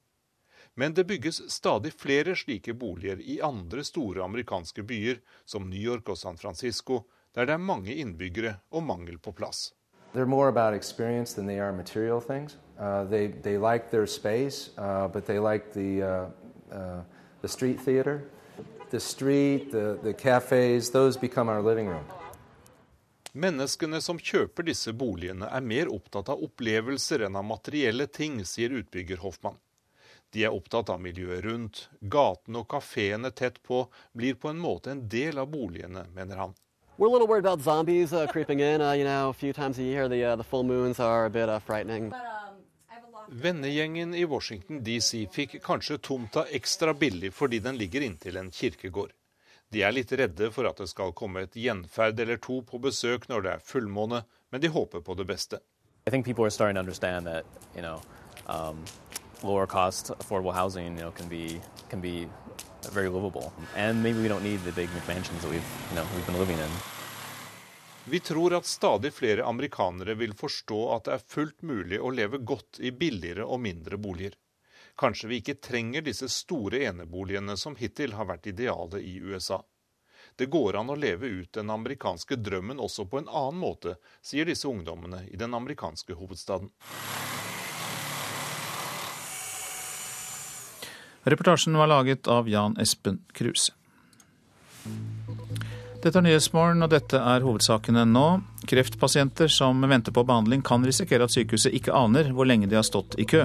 Men 0.81 0.97
det 0.97 1.05
bygges 1.05 1.43
stadig 1.59 1.93
flere 1.93 2.33
slike 2.33 2.73
boliger 2.73 3.21
i 3.21 3.37
andre 3.45 3.85
store 3.85 4.25
amerikanske 4.25 4.81
byer, 4.81 5.21
som 5.45 5.69
New 5.69 5.91
York 5.93 6.09
og 6.09 6.23
San 6.25 6.41
Francisco, 6.41 7.03
der 7.37 7.53
det 7.53 7.59
er 7.59 7.69
mange 7.69 8.01
innbyggere 8.01 8.63
og 8.73 8.89
mangel 8.89 9.21
på 9.21 9.37
plass. 9.37 9.75
They're 10.15 10.25
more 10.25 10.49
about 10.49 10.73
experience 10.73 11.35
than 11.35 11.47
they 11.47 11.61
are 11.61 11.73
material 11.73 12.21
things. 12.21 12.57
Uh, 12.83 13.05
they, 13.05 13.29
they 13.29 13.57
like 13.59 13.91
their 13.91 14.07
space, 14.07 14.71
uh, 14.77 15.07
but 15.07 15.25
they 15.25 15.39
like 15.39 15.73
the, 15.73 16.03
uh, 16.03 16.27
uh, 16.75 17.01
the 17.41 17.49
street 17.49 17.81
theater. 17.81 18.25
The 18.91 18.99
street, 18.99 19.71
the, 19.71 19.99
the 20.03 20.13
cafes, 20.13 20.91
those 20.91 21.17
become 21.17 21.49
our 21.49 21.63
living 21.63 21.87
room. 21.87 22.05
Menneskene 23.33 24.01
som 24.03 24.19
kjøper 24.19 24.67
disse 24.67 24.93
boligene 24.93 25.47
er 25.47 25.63
mer 25.65 25.89
opptatt 25.95 26.29
av 26.35 26.43
opplevelser 26.43 27.23
enn 27.29 27.39
av 27.39 27.47
materielle 27.47 28.09
ting, 28.11 28.43
sier 28.45 28.75
utbygger 28.83 29.23
Hoffmann. 29.23 29.57
De 30.35 30.43
er 30.45 30.53
opptatt 30.53 30.91
av 30.91 30.99
miljøet 31.01 31.45
rundt. 31.47 31.87
Gatene 32.03 32.65
og 32.65 32.69
kafeene 32.75 33.31
tett 33.31 33.63
på 33.63 33.87
blir 34.13 34.35
på 34.35 34.51
en 34.51 34.61
måte 34.61 34.91
en 34.91 35.07
del 35.09 35.39
av 35.39 35.49
boligene, 35.55 36.09
mener 36.13 36.43
han. 36.43 36.59
We're 36.99 37.09
a 37.09 37.13
little 37.13 37.29
worried 37.29 37.47
about 37.47 37.63
zombies 37.63 38.13
uh, 38.13 38.27
creeping 38.27 38.61
in. 38.61 38.83
Uh, 38.83 38.93
you 38.93 39.05
know, 39.05 39.31
a 39.31 39.33
few 39.33 39.53
times 39.53 39.79
a 39.79 39.83
year, 39.83 40.09
the, 40.09 40.25
uh, 40.25 40.37
the 40.37 40.45
full 40.45 40.65
moons 40.65 41.01
are 41.01 41.25
a 41.25 41.31
bit 41.31 41.49
uh, 41.49 41.59
frightening. 41.59 42.13
Vennegjengen 43.33 44.15
i 44.15 44.25
Washington 44.25 44.83
DC 44.85 45.27
fikk 45.33 45.55
kanskje 45.65 45.97
tomta 45.99 46.45
ekstra 46.53 46.93
billig 46.95 47.31
fordi 47.33 47.63
den 47.65 47.79
ligger 47.81 48.05
inntil 48.05 48.37
en 48.37 48.51
kirkegård. 48.53 49.15
De 49.73 49.81
er 49.81 49.95
litt 49.97 50.13
redde 50.13 50.51
for 50.53 50.69
at 50.69 50.77
det 50.77 50.91
skal 50.91 51.15
komme 51.17 51.47
et 51.47 51.57
gjenferd 51.57 52.21
eller 52.21 52.37
to 52.37 52.59
på 52.69 52.77
besøk 52.85 53.25
når 53.31 53.47
det 53.47 53.55
er 53.55 53.65
fullmåne, 53.65 54.21
men 54.53 54.61
de 54.61 54.69
håper 54.69 55.01
på 55.01 55.17
det 55.17 55.25
beste. 55.31 55.63
That, 56.05 57.47
you 57.75 57.81
know, 57.81 58.03
um, 58.47 58.85
lower 59.43 59.67
cost 59.67 60.11
affordable 60.19 60.53
housing, 60.53 60.99
you 60.99 61.01
know, 61.01 61.11
can 61.11 61.29
be 61.29 61.61
can 61.89 62.03
be 62.03 62.29
very 62.91 63.09
livable. 63.09 63.53
And 63.77 64.03
maybe 64.03 64.21
we 64.21 64.29
don't 64.29 64.45
need 64.45 64.61
the 64.65 64.73
big 64.73 64.91
McMansions 64.91 65.41
that 65.41 65.51
we've, 65.51 65.65
you 65.91 65.97
know. 65.97 66.92
Vi 68.05 68.21
tror 68.21 68.55
at 68.55 68.67
stadig 68.67 69.15
flere 69.15 69.45
amerikanere 69.45 70.15
vil 70.15 70.35
forstå 70.35 70.79
at 70.95 71.05
det 71.07 71.13
er 71.15 71.27
fullt 71.35 71.63
mulig 71.63 72.01
å 72.03 72.11
leve 72.11 72.41
godt 72.43 72.81
i 72.83 72.91
billigere 72.91 73.47
og 73.47 73.61
mindre 73.63 73.97
boliger. 73.97 74.35
Kanskje 74.99 75.29
vi 75.31 75.39
ikke 75.39 75.61
trenger 75.63 76.03
disse 76.03 76.29
store 76.29 76.83
eneboligene 76.89 77.55
som 77.57 77.77
hittil 77.79 78.17
har 78.19 78.27
vært 78.29 78.51
idealet 78.51 79.01
i 79.07 79.21
USA. 79.23 79.63
Det 80.37 80.51
går 80.51 80.81
an 80.81 80.91
å 80.91 80.99
leve 80.99 81.31
ut 81.31 81.53
den 81.55 81.71
amerikanske 81.71 82.37
drømmen 82.43 82.81
også 82.83 83.07
på 83.07 83.21
en 83.23 83.31
annen 83.31 83.61
måte, 83.63 83.95
sier 84.23 84.51
disse 84.51 84.69
ungdommene 84.69 85.23
i 85.31 85.39
den 85.39 85.55
amerikanske 85.55 86.17
hovedstaden. 86.19 86.73
Reportasjen 91.23 91.79
var 91.79 91.87
laget 91.87 92.27
av 92.27 92.51
Jan 92.51 92.75
Espen 92.83 93.23
Kruse. 93.31 93.77
Dette 96.03 96.19
er 96.19 96.25
Nyhetsmorgen, 96.27 96.83
og 96.83 96.91
dette 96.91 97.15
er 97.15 97.45
hovedsakene 97.47 98.03
nå. 98.11 98.27
Kreftpasienter 98.67 99.51
som 99.53 99.85
venter 99.87 100.15
på 100.15 100.25
behandling 100.27 100.65
kan 100.67 100.83
risikere 100.83 101.29
at 101.29 101.35
sykehuset 101.35 101.77
ikke 101.79 101.95
aner 101.95 102.33
hvor 102.35 102.49
lenge 102.49 102.67
de 102.67 102.75
har 102.75 102.87
stått 102.87 103.15
i 103.23 103.27
kø. 103.31 103.45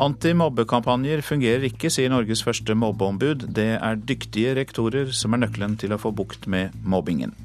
Antimobbekampanjer 0.00 1.20
fungerer 1.20 1.66
ikke, 1.68 1.90
sier 1.92 2.08
Norges 2.08 2.40
første 2.46 2.72
mobbeombud. 2.72 3.44
Det 3.52 3.74
er 3.76 4.00
dyktige 4.00 4.54
rektorer 4.56 5.12
som 5.12 5.36
er 5.36 5.42
nøkkelen 5.42 5.76
til 5.82 5.92
å 5.92 6.00
få 6.00 6.14
bukt 6.16 6.48
med 6.48 6.72
mobbingen. 6.80 7.36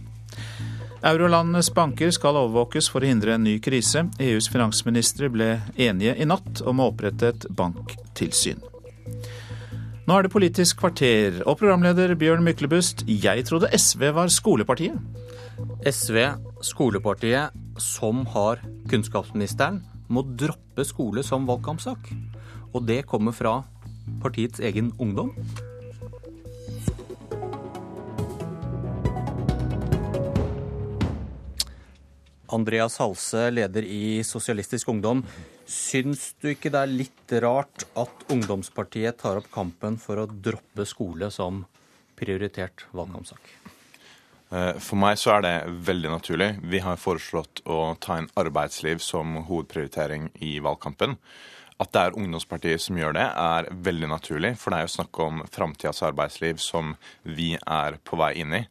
Eurolandenes 1.05 1.67
banker 1.75 2.13
skal 2.15 2.39
overvåkes 2.39 2.87
for 2.89 3.03
å 3.03 3.09
hindre 3.11 3.35
en 3.35 3.43
ny 3.45 3.57
krise. 3.59 4.07
EUs 4.15 4.47
finansministre 4.49 5.27
ble 5.29 5.49
enige 5.75 6.15
i 6.15 6.25
natt 6.25 6.63
om 6.63 6.79
å 6.79 6.87
opprette 6.93 7.33
et 7.33 7.49
banktilsyn. 7.51 8.63
Nå 10.05 10.13
er 10.13 10.27
det 10.27 10.29
Politisk 10.29 10.83
kvarter, 10.83 11.39
og 11.49 11.55
programleder 11.57 12.11
Bjørn 12.13 12.43
Myklebust, 12.45 12.99
jeg 13.09 13.41
trodde 13.47 13.71
SV 13.73 14.03
var 14.13 14.29
skolepartiet? 14.29 14.99
SV, 15.81 16.19
skolepartiet 16.61 17.55
som 17.81 18.19
har 18.29 18.61
kunnskapsministeren, 18.85 19.79
må 20.05 20.21
droppe 20.37 20.85
skole 20.85 21.23
som 21.25 21.47
valgkampsak. 21.49 22.11
Og 22.77 22.85
det 22.85 23.07
kommer 23.09 23.33
fra 23.33 23.55
partiets 24.21 24.61
egen 24.61 24.93
ungdom. 25.01 25.33
Andreas 32.53 33.01
Halse, 33.01 33.49
leder 33.49 33.89
i 33.89 34.21
Sosialistisk 34.21 34.93
Ungdom. 34.93 35.25
Syns 35.65 36.35
du 36.41 36.51
ikke 36.51 36.69
det 36.73 36.81
er 36.81 36.91
litt 36.91 37.35
rart 37.41 37.87
at 37.97 38.25
ungdomspartiet 38.33 39.17
tar 39.21 39.39
opp 39.39 39.47
kampen 39.53 39.97
for 40.01 40.21
å 40.21 40.27
droppe 40.29 40.85
skole 40.85 41.31
som 41.33 41.63
prioritert 42.15 42.85
valgkampsak? 42.93 43.49
Eh, 44.53 44.77
for 44.77 44.99
meg 45.01 45.17
så 45.17 45.35
er 45.35 45.45
det 45.45 45.55
veldig 45.87 46.11
naturlig. 46.13 46.51
Vi 46.61 46.81
har 46.85 47.01
foreslått 47.01 47.63
å 47.65 47.95
ta 47.99 48.19
inn 48.21 48.29
arbeidsliv 48.37 49.01
som 49.01 49.39
hovedprioritering 49.47 50.29
i 50.45 50.59
valgkampen. 50.63 51.17
At 51.81 51.91
det 51.91 52.03
er 52.05 52.15
ungdomspartiet 52.15 52.79
som 52.79 52.95
gjør 52.95 53.17
det, 53.17 53.25
er 53.25 53.67
veldig 53.89 54.11
naturlig. 54.13 54.53
For 54.61 54.71
det 54.71 54.77
er 54.77 54.85
jo 54.85 54.95
snakk 54.95 55.19
om 55.25 55.41
framtidas 55.51 56.03
arbeidsliv 56.07 56.61
som 56.61 56.93
vi 57.25 57.55
er 57.57 57.97
på 58.05 58.21
vei 58.21 58.35
inn 58.43 58.53
i. 58.61 58.63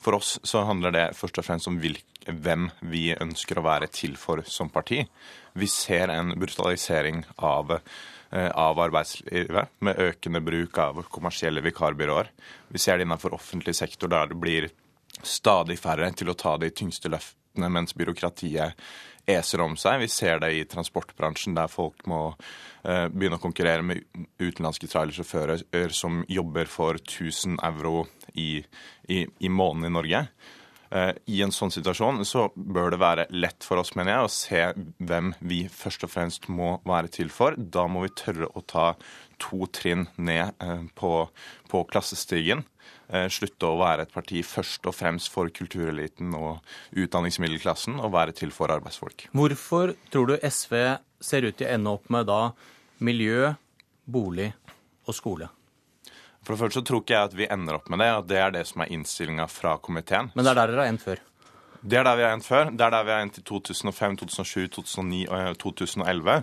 For 0.00 0.16
oss 0.16 0.36
så 0.46 0.62
handler 0.68 0.94
det 0.94 1.08
først 1.18 1.42
og 1.42 1.48
fremst 1.48 1.68
om 1.68 1.80
hvem 1.80 2.70
vi 2.86 3.10
ønsker 3.14 3.58
å 3.58 3.66
være 3.66 3.90
til 3.92 4.16
for 4.20 4.42
som 4.46 4.70
parti. 4.72 5.02
Vi 5.56 5.66
ser 5.66 6.08
en 6.12 6.34
brutalisering 6.36 7.24
av, 7.36 7.78
eh, 8.30 8.50
av 8.50 8.80
arbeidslivet 8.80 9.68
med 9.78 9.98
økende 9.98 10.40
bruk 10.44 10.78
av 10.78 11.02
kommersielle 11.02 11.62
vikarbyråer. 11.64 12.28
Vi 12.68 12.78
ser 12.78 12.98
det 12.98 13.06
innenfor 13.06 13.34
offentlig 13.34 13.74
sektor 13.74 14.08
der 14.08 14.26
det 14.26 14.36
blir 14.36 14.68
stadig 15.22 15.78
færre 15.78 16.10
til 16.12 16.28
å 16.28 16.36
ta 16.36 16.56
de 16.60 16.68
tyngste 16.70 17.08
løftene, 17.08 17.70
mens 17.72 17.94
byråkratiet 17.96 18.74
eser 19.26 19.60
om 19.64 19.76
seg. 19.80 20.00
Vi 20.00 20.08
ser 20.12 20.42
det 20.42 20.52
i 20.52 20.64
transportbransjen, 20.68 21.56
der 21.56 21.72
folk 21.72 22.04
må 22.06 22.20
uh, 22.34 23.08
begynne 23.08 23.40
å 23.40 23.42
konkurrere 23.42 23.82
med 23.82 24.04
utenlandske 24.38 24.90
trailersjåfører 24.92 25.94
som 25.94 26.20
jobber 26.28 26.68
for 26.70 27.00
1000 27.00 27.58
euro 27.66 28.06
i, 28.34 28.62
i, 29.08 29.24
i 29.24 29.48
måneden 29.48 29.88
i 29.88 29.94
Norge. 29.96 30.22
Uh, 30.92 31.12
I 31.26 31.42
en 31.46 31.54
sånn 31.54 31.72
situasjon 31.74 32.22
så 32.28 32.48
bør 32.54 32.94
det 32.94 33.00
være 33.02 33.26
lett 33.34 33.66
for 33.66 33.82
oss, 33.82 33.94
mener 33.98 34.14
jeg, 34.14 34.26
å 34.26 34.34
se 34.34 34.62
hvem 35.08 35.32
vi 35.40 35.64
først 35.72 36.06
og 36.06 36.12
fremst 36.12 36.48
må 36.52 36.76
være 36.86 37.12
til 37.18 37.32
for. 37.34 37.58
Da 37.58 37.88
må 37.90 38.04
vi 38.06 38.14
tørre 38.16 38.50
å 38.54 38.62
ta 38.62 38.92
to 39.42 39.66
trinn 39.74 40.06
ned 40.16 40.54
uh, 40.62 40.86
på, 40.98 41.12
på 41.72 41.84
klassestigen. 41.90 42.64
Eh, 43.06 43.28
slutte 43.30 43.68
å 43.68 43.78
være 43.78 44.06
et 44.06 44.14
parti 44.14 44.40
først 44.42 44.86
og 44.90 44.96
fremst 44.96 45.30
for 45.30 45.50
kultureliten 45.54 46.34
og 46.34 46.58
utdanningsmiddelklassen, 46.98 48.00
og 48.02 48.14
være 48.16 48.34
til 48.34 48.54
for 48.54 48.72
arbeidsfolk. 48.74 49.28
Hvorfor 49.36 49.94
tror 50.10 50.32
du 50.32 50.34
SV 50.42 50.74
ser 51.22 51.46
ut 51.46 51.58
til 51.58 51.68
å 51.68 51.76
ende 51.76 51.94
opp 51.94 52.10
med 52.10 52.26
da 52.26 52.40
miljø, 53.06 53.52
bolig 54.10 54.50
og 55.06 55.14
skole? 55.14 55.50
For 56.46 56.54
det 56.54 56.62
første 56.62 56.78
så 56.78 56.86
tror 56.86 57.00
ikke 57.02 57.16
jeg 57.16 57.26
at 57.26 57.32
vi 57.34 57.46
ender 57.50 57.80
opp 57.80 57.88
med 57.90 57.98
det, 57.98 58.10
og 58.14 58.26
det 58.30 58.36
er 58.38 58.52
det 58.54 58.60
som 58.68 58.84
er 58.84 58.92
innstillinga 58.94 59.48
fra 59.50 59.72
komiteen. 59.82 60.30
Men 60.36 60.46
det 60.46 60.52
er 60.52 60.60
der 60.60 60.70
dere 60.70 60.84
har 60.84 60.92
endt 60.92 61.02
før? 61.02 61.22
Det 61.82 61.98
er 61.98 62.06
der 62.06 62.18
vi 62.18 62.22
har 62.22 62.36
endt 62.36 62.46
før. 62.46 62.70
Det 62.70 62.86
er 62.86 62.92
der 62.94 63.06
vi 63.08 63.14
har 63.14 63.24
endt 63.26 63.40
i 63.40 63.42
2005, 63.42 64.16
2007, 64.22 64.68
2009 64.78 65.24
og 65.26 65.58
2011. 65.58 66.36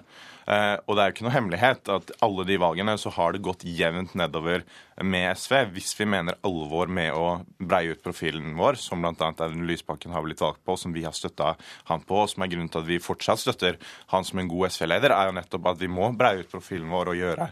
Eh, 0.47 0.75
og 0.87 0.95
det 0.95 1.03
er 1.03 1.09
jo 1.09 1.15
ikke 1.15 1.25
noe 1.27 1.35
hemmelighet 1.35 1.91
at 1.93 2.11
alle 2.25 2.45
de 2.47 2.57
valgene 2.59 2.95
så 2.99 3.11
har 3.15 3.33
det 3.33 3.43
gått 3.45 3.63
jevnt 3.67 4.15
nedover 4.19 4.65
med 5.01 5.31
SV. 5.39 5.55
Hvis 5.73 5.93
vi 5.97 6.07
mener 6.09 6.37
alvor 6.45 6.91
med 6.91 7.15
å 7.15 7.27
breie 7.57 7.95
ut 7.95 8.03
profilen 8.03 8.53
vår, 8.59 8.77
som 8.81 9.03
bl.a. 9.03 9.13
Audun 9.31 9.65
Lysbakken 9.69 10.13
har 10.13 10.25
blitt 10.25 10.43
valgt 10.43 10.63
på, 10.65 10.75
som 10.79 10.93
vi 10.95 11.05
har 11.07 11.15
støtta 11.15 11.53
han 11.89 12.03
på, 12.05 12.19
og 12.23 12.31
som 12.31 12.45
er 12.45 12.51
grunnen 12.51 12.71
til 12.71 12.83
at 12.83 12.89
vi 12.89 12.99
fortsatt 13.03 13.43
støtter 13.43 13.79
han 14.13 14.27
som 14.27 14.41
en 14.41 14.51
god 14.51 14.69
SV-leder, 14.73 15.15
er 15.15 15.29
jo 15.29 15.37
nettopp 15.39 15.71
at 15.73 15.81
vi 15.81 15.91
må 15.91 16.11
breie 16.17 16.43
ut 16.43 16.51
profilen 16.51 16.91
vår 16.91 17.13
og 17.13 17.19
gjøre, 17.21 17.49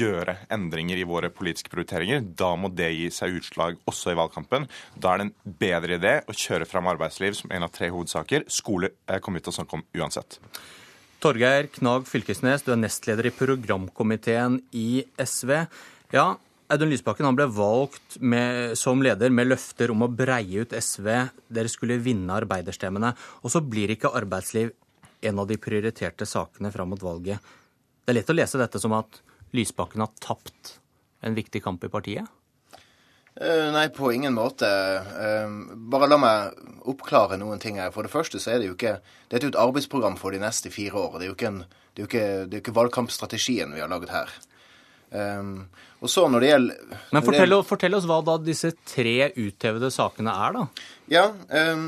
gjøre 0.00 0.36
endringer 0.54 1.00
i 1.00 1.08
våre 1.08 1.32
politiske 1.34 1.72
prioriteringer. 1.72 2.24
Da 2.36 2.54
må 2.60 2.70
det 2.74 2.92
gi 2.94 3.10
seg 3.14 3.40
utslag 3.40 3.80
også 3.90 4.12
i 4.12 4.20
valgkampen. 4.20 4.68
Da 4.94 5.14
er 5.14 5.22
det 5.22 5.28
en 5.30 5.58
bedre 5.64 5.98
idé 5.98 6.14
å 6.28 6.36
kjøre 6.36 6.68
fram 6.68 6.88
arbeidsliv 6.92 7.36
som 7.40 7.52
en 7.54 7.66
av 7.66 7.74
tre 7.74 7.90
hovedsaker. 7.94 8.48
Skole 8.52 8.94
kommer 9.20 9.40
vi 9.40 9.46
til 9.48 9.54
å 9.54 9.58
snakke 9.60 9.80
om 9.80 9.86
uansett. 9.98 10.40
Torgeir 11.22 11.68
Knag 11.74 12.08
Fylkesnes, 12.08 12.64
du 12.64 12.72
er 12.74 12.80
nestleder 12.80 13.28
i 13.28 13.34
programkomiteen 13.34 14.58
i 14.76 15.04
SV. 15.20 15.52
Ja, 16.14 16.34
Audun 16.72 16.90
Lysbakken 16.90 17.26
han 17.28 17.36
ble 17.36 17.46
valgt 17.52 18.16
med, 18.24 18.72
som 18.80 19.02
leder 19.04 19.32
med 19.34 19.50
løfter 19.50 19.92
om 19.92 20.06
å 20.06 20.10
breie 20.10 20.64
ut 20.64 20.72
SV. 20.72 21.10
Dere 21.52 21.70
skulle 21.72 22.00
vinne 22.02 22.38
arbeiderstemmene. 22.40 23.12
Og 23.44 23.52
så 23.52 23.60
blir 23.60 23.92
ikke 23.92 24.14
arbeidsliv 24.16 24.72
en 25.24 25.40
av 25.40 25.48
de 25.48 25.58
prioriterte 25.60 26.26
sakene 26.28 26.72
fram 26.72 26.90
mot 26.92 27.04
valget. 27.04 27.38
Det 28.04 28.12
er 28.12 28.18
lett 28.20 28.32
å 28.32 28.36
lese 28.36 28.60
dette 28.60 28.80
som 28.80 28.96
at 28.96 29.20
Lysbakken 29.54 30.02
har 30.02 30.12
tapt 30.24 30.78
en 31.24 31.36
viktig 31.36 31.62
kamp 31.64 31.84
i 31.84 31.92
partiet? 31.92 32.26
Uh, 33.34 33.72
nei, 33.74 33.88
på 33.90 34.12
ingen 34.14 34.34
måte. 34.36 34.68
Uh, 34.68 35.74
bare 35.90 36.06
la 36.06 36.18
meg 36.22 36.66
oppklare 36.86 37.38
noen 37.40 37.62
ting 37.62 37.80
her. 37.82 37.90
For 37.94 38.06
det 38.06 38.12
første 38.12 38.38
så 38.42 38.54
er 38.54 38.62
det 38.62 38.68
jo 38.70 38.76
ikke 38.76 38.98
Dette 39.02 39.40
er 39.42 39.48
jo 39.48 39.54
et 39.56 39.62
arbeidsprogram 39.64 40.18
for 40.20 40.34
de 40.34 40.42
neste 40.42 40.70
fire 40.70 41.00
år. 41.00 41.18
Det 41.18 41.26
er 41.26 41.32
jo 41.32 41.38
ikke, 41.38 41.50
en, 41.50 41.82
det 41.94 42.02
er 42.02 42.04
jo 42.04 42.10
ikke, 42.10 42.26
det 42.46 42.58
er 42.58 42.62
ikke 42.62 42.76
valgkampstrategien 42.76 43.74
vi 43.74 43.82
har 43.82 43.90
laget 43.90 44.14
her. 44.14 44.30
Um, 45.14 45.66
og 46.02 46.10
så 46.10 46.26
når 46.28 46.42
det 46.42 46.48
gjelder 46.48 46.96
Men 47.14 47.22
fortell, 47.22 47.52
det, 47.54 47.58
fortell, 47.68 47.94
oss 47.94 48.06
hva 48.10 48.16
da 48.26 48.34
disse 48.42 48.72
tre 48.86 49.30
uthevede 49.38 49.90
sakene 49.94 50.32
er, 50.46 50.56
da. 50.56 50.88
Ja, 51.12 51.24
um, 51.74 51.84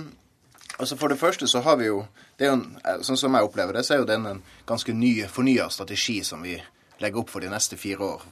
altså 0.78 0.98
for 0.98 1.10
det 1.10 1.18
første 1.18 1.48
så 1.50 1.62
har 1.66 1.78
vi 1.80 1.90
jo 1.90 2.04
det 2.36 2.46
er 2.46 2.52
jo 2.52 2.58
en, 2.58 3.02
Sånn 3.06 3.18
som 3.18 3.36
jeg 3.36 3.48
opplever 3.48 3.78
det, 3.78 3.84
så 3.86 3.96
er 3.96 4.02
jo 4.02 4.08
den 4.08 4.26
en 4.30 4.42
ganske 4.68 4.92
ny, 4.94 5.12
fornya 5.32 5.70
strategi 5.72 6.20
som 6.24 6.42
vi 6.44 6.58
legger 7.02 7.22
opp 7.22 7.32
for 7.32 7.44
de 7.44 7.50
neste 7.52 7.78
fire 7.80 8.10
år. 8.16 8.26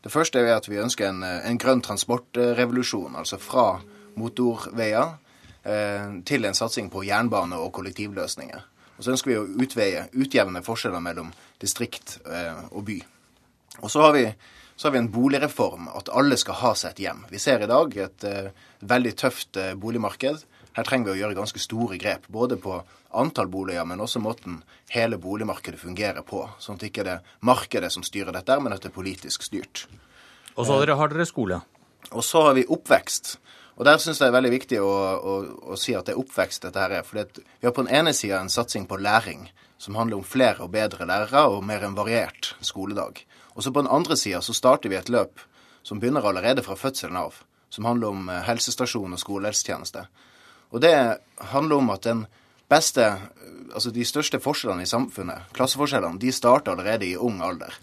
Det 0.00 0.12
første 0.12 0.40
er 0.40 0.54
at 0.56 0.68
vi 0.68 0.80
ønsker 0.80 1.10
en, 1.10 1.22
en 1.24 1.58
grønn 1.60 1.82
transportrevolusjon. 1.84 3.18
Altså 3.20 3.36
fra 3.40 3.80
motorveier 4.20 5.16
eh, 5.62 6.20
til 6.26 6.48
en 6.48 6.56
satsing 6.56 6.88
på 6.92 7.04
jernbane 7.04 7.58
og 7.60 7.72
kollektivløsninger. 7.76 8.66
Og 9.00 9.04
så 9.04 9.14
ønsker 9.14 9.30
vi 9.30 9.38
å 9.40 9.46
utveie, 9.64 10.06
utjevne 10.12 10.60
forskjeller 10.64 11.00
mellom 11.00 11.30
distrikt 11.60 12.18
eh, 12.28 12.64
og 12.68 12.84
by. 12.88 12.98
Og 13.80 13.88
så 13.88 14.02
har, 14.04 14.12
vi, 14.12 14.26
så 14.76 14.88
har 14.88 14.92
vi 14.92 15.00
en 15.00 15.12
boligreform, 15.12 15.88
at 15.96 16.10
alle 16.12 16.36
skal 16.40 16.58
ha 16.60 16.74
seg 16.76 16.92
et 16.92 17.04
hjem. 17.06 17.22
Vi 17.30 17.40
ser 17.40 17.64
i 17.64 17.70
dag 17.70 17.96
et 17.96 18.26
eh, 18.28 18.50
veldig 18.84 19.14
tøft 19.22 19.56
eh, 19.60 19.72
boligmarked. 19.80 20.44
Her 20.76 20.86
trenger 20.86 21.10
vi 21.10 21.16
å 21.16 21.20
gjøre 21.24 21.38
ganske 21.38 21.62
store 21.62 21.98
grep, 21.98 22.28
både 22.30 22.58
på 22.60 22.76
antall 23.18 23.50
boliger, 23.50 23.84
men 23.88 24.00
også 24.00 24.22
måten 24.22 24.60
hele 24.94 25.18
boligmarkedet 25.18 25.80
fungerer 25.80 26.22
på. 26.26 26.44
Sånn 26.62 26.78
at 26.78 26.84
det 26.84 26.92
ikke 26.92 27.06
er 27.06 27.24
markedet 27.46 27.90
som 27.92 28.06
styrer 28.06 28.34
dette, 28.36 28.58
men 28.62 28.74
at 28.74 28.84
det 28.84 28.92
er 28.92 28.96
politisk 28.96 29.46
styrt. 29.46 29.86
Og 30.54 30.66
så 30.66 30.78
har 30.78 31.10
dere 31.10 31.26
skole. 31.26 31.60
Og 32.10 32.24
så 32.24 32.42
har 32.46 32.54
vi 32.58 32.66
oppvekst. 32.66 33.36
Og 33.80 33.86
Der 33.86 33.96
syns 33.96 34.18
jeg 34.20 34.26
det 34.26 34.30
er 34.34 34.36
veldig 34.36 34.52
viktig 34.52 34.78
å, 34.84 34.90
å, 35.16 35.34
å, 35.72 35.76
si 35.80 35.94
at 35.96 36.06
det 36.06 36.12
er 36.12 36.20
oppvekst 36.20 36.66
dette 36.66 36.82
her 36.82 36.98
er. 36.98 37.04
For 37.06 37.22
vi 37.24 37.66
har 37.66 37.74
på 37.74 37.86
den 37.86 37.94
ene 37.96 38.12
sida 38.12 38.40
en 38.40 38.52
satsing 38.52 38.84
på 38.86 38.98
læring, 39.00 39.46
som 39.80 39.96
handler 39.96 40.20
om 40.20 40.26
flere 40.26 40.66
og 40.66 40.74
bedre 40.74 41.06
lærere 41.08 41.46
og 41.48 41.64
mer 41.64 41.86
enn 41.86 41.96
variert 41.96 42.52
skoledag. 42.60 43.22
Og 43.56 43.64
så 43.64 43.72
på 43.72 43.80
den 43.80 43.90
andre 43.90 44.18
sida 44.20 44.42
så 44.44 44.52
starter 44.52 44.92
vi 44.92 44.98
et 45.00 45.08
løp 45.08 45.40
som 45.82 46.00
begynner 46.00 46.26
allerede 46.28 46.62
fra 46.62 46.76
fødselen 46.76 47.16
av, 47.16 47.40
som 47.72 47.88
handler 47.88 48.12
om 48.12 48.28
eh, 48.28 48.42
helsestasjon 48.44 49.16
og 49.16 49.22
skolehelsetjeneste. 49.22 50.04
Og 50.70 50.82
det 50.82 50.94
handler 51.52 51.76
om 51.82 51.90
at 51.96 52.06
den 52.06 52.26
beste 52.70 53.12
Altså 53.70 53.92
de 53.94 54.02
største 54.02 54.40
forskjellene 54.42 54.82
i 54.82 54.88
samfunnet, 54.90 55.44
klasseforskjellene, 55.54 56.18
de 56.18 56.32
starter 56.34 56.72
allerede 56.72 57.06
i 57.06 57.12
ung 57.14 57.36
alder. 57.38 57.76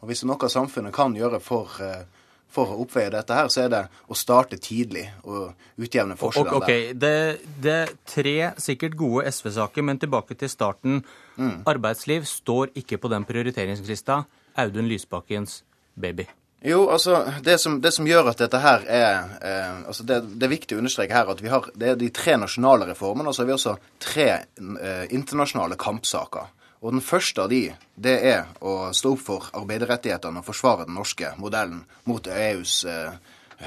Og 0.00 0.08
hvis 0.08 0.22
det 0.22 0.24
er 0.24 0.30
noe 0.30 0.48
samfunnet 0.48 0.94
kan 0.96 1.12
gjøre 1.12 1.36
for, 1.44 1.68
eh, 1.84 2.06
for 2.48 2.72
å 2.72 2.78
oppveie 2.80 3.10
dette 3.12 3.36
her, 3.36 3.50
så 3.52 3.66
er 3.66 3.68
det 3.68 3.80
å 4.08 4.16
starte 4.16 4.56
tidlig 4.56 5.02
og 5.24 5.52
utjevne 5.76 6.16
forskjellene 6.16 6.62
okay, 6.62 6.86
der. 6.94 7.36
Det, 7.36 7.52
det 7.60 7.74
er 7.82 7.92
tre 8.08 8.34
sikkert 8.56 8.96
gode 8.96 9.26
SV-saker, 9.28 9.84
men 9.84 10.00
tilbake 10.00 10.32
til 10.40 10.48
starten. 10.48 11.02
Mm. 11.36 11.58
Arbeidsliv 11.68 12.24
står 12.24 12.72
ikke 12.72 12.96
på 13.04 13.12
den 13.12 13.28
prioriteringslista. 13.28 14.22
Audun 14.64 14.88
Lysbakkens 14.88 15.62
baby. 15.92 16.24
Jo, 16.66 16.88
altså, 16.88 17.18
det 17.44 17.58
som, 17.60 17.80
det 17.80 17.90
som, 17.92 18.06
gjør 18.08 18.30
at 18.30 18.38
dette 18.40 18.56
her 18.56 18.86
er 18.88 19.16
eh, 19.44 19.80
altså 19.84 20.04
det, 20.08 20.22
det, 20.32 20.46
er 20.46 20.52
viktig 20.54 20.76
å 20.76 20.80
understreke 20.80 21.12
her 21.12 21.28
at 21.28 21.42
vi 21.44 21.50
har 21.52 21.66
det 21.76 21.90
er 21.90 21.98
de 22.00 22.08
tre 22.08 22.38
nasjonale 22.40 22.86
reformene, 22.88 23.28
og 23.28 23.36
så 23.36 23.42
har 23.42 23.50
vi 23.50 23.56
også 23.58 23.74
tre 24.00 24.28
eh, 24.32 25.04
internasjonale 25.12 25.76
kampsaker. 25.76 26.48
Og 26.80 26.96
den 26.96 27.04
første 27.04 27.44
av 27.44 27.52
de, 27.52 27.66
det 28.00 28.16
er 28.30 28.48
å 28.64 28.94
stå 28.96 29.12
opp 29.12 29.22
for 29.26 29.50
arbeiderrettighetene 29.60 30.40
og 30.40 30.48
forsvare 30.48 30.88
den 30.88 30.96
norske 30.96 31.34
modellen 31.36 31.84
mot 32.08 32.32
EUs 32.32 32.78
eh, 32.88 33.12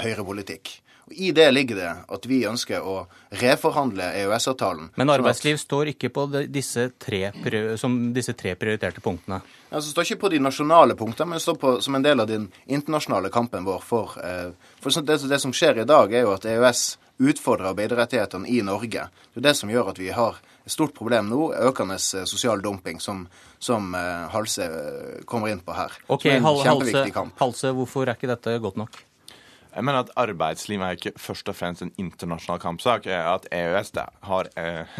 høyrepolitikk. 0.02 0.74
Og 1.08 1.14
I 1.14 1.32
det 1.32 1.52
ligger 1.52 1.78
det 1.80 1.92
at 2.12 2.26
vi 2.28 2.42
ønsker 2.48 2.84
å 2.84 2.98
reforhandle 3.40 4.10
EØS-avtalen. 4.20 4.90
Men 5.00 5.12
arbeidsliv 5.14 5.56
står 5.62 5.94
ikke 5.94 6.10
på 6.12 6.26
disse 6.52 6.90
tre, 7.00 7.30
som 7.80 7.96
disse 8.16 8.36
tre 8.36 8.58
prioriterte 8.60 9.00
punktene? 9.04 9.40
Ja, 9.70 9.80
det 9.80 9.88
står 9.88 10.04
ikke 10.04 10.26
på 10.26 10.34
de 10.36 10.42
nasjonale 10.44 10.98
punktene, 11.00 11.32
men 11.32 11.40
det 11.40 11.46
står 11.46 11.60
på, 11.62 11.74
som 11.82 11.96
en 11.96 12.04
del 12.04 12.20
av 12.20 12.28
den 12.28 12.50
internasjonale 12.66 13.32
kampen 13.32 13.64
vår 13.68 13.88
for, 13.88 14.20
eh, 14.20 14.52
for 14.84 15.00
det, 15.00 15.22
det, 15.32 15.40
som 15.40 15.56
skjer 15.56 15.80
i 15.80 15.88
dag, 15.88 16.12
er 16.12 16.28
jo 16.28 16.36
at 16.36 16.46
EØS 16.46 16.86
utfordrer 17.24 17.72
arbeiderrettighetene 17.72 18.52
i 18.52 18.60
Norge. 18.68 19.08
Det 19.32 19.42
er 19.42 19.50
det 19.50 19.58
som 19.58 19.72
gjør 19.72 19.94
at 19.96 20.04
vi 20.04 20.12
har 20.12 20.44
et 20.68 20.76
stort 20.76 20.92
problem 20.92 21.32
nå, 21.32 21.54
økende 21.72 21.96
eh, 21.96 22.28
sosial 22.28 22.60
dumping, 22.62 23.00
som, 23.00 23.24
som 23.64 23.94
uh, 23.96 24.28
Halse 24.34 24.68
kommer 25.26 25.56
inn 25.56 25.64
på 25.64 25.72
her. 25.72 25.96
Ok, 26.12 26.28
Halse, 26.44 27.06
Halse, 27.40 27.72
hvorfor 27.80 28.04
er 28.04 28.20
ikke 28.20 28.36
dette 28.36 28.60
godt 28.60 28.84
nok? 28.84 29.07
Jeg 29.78 29.86
mener 29.86 30.02
at 30.02 30.10
Arbeidsliv 30.18 30.82
er 30.82 30.95
ikke 30.95 31.12
først 31.22 31.52
og 31.52 31.54
fremst 31.54 31.84
en 31.86 31.91
internasjonal 32.02 32.58
kampsak. 32.58 33.06
At 33.14 33.44
EØS 33.54 33.91
har 34.26 34.48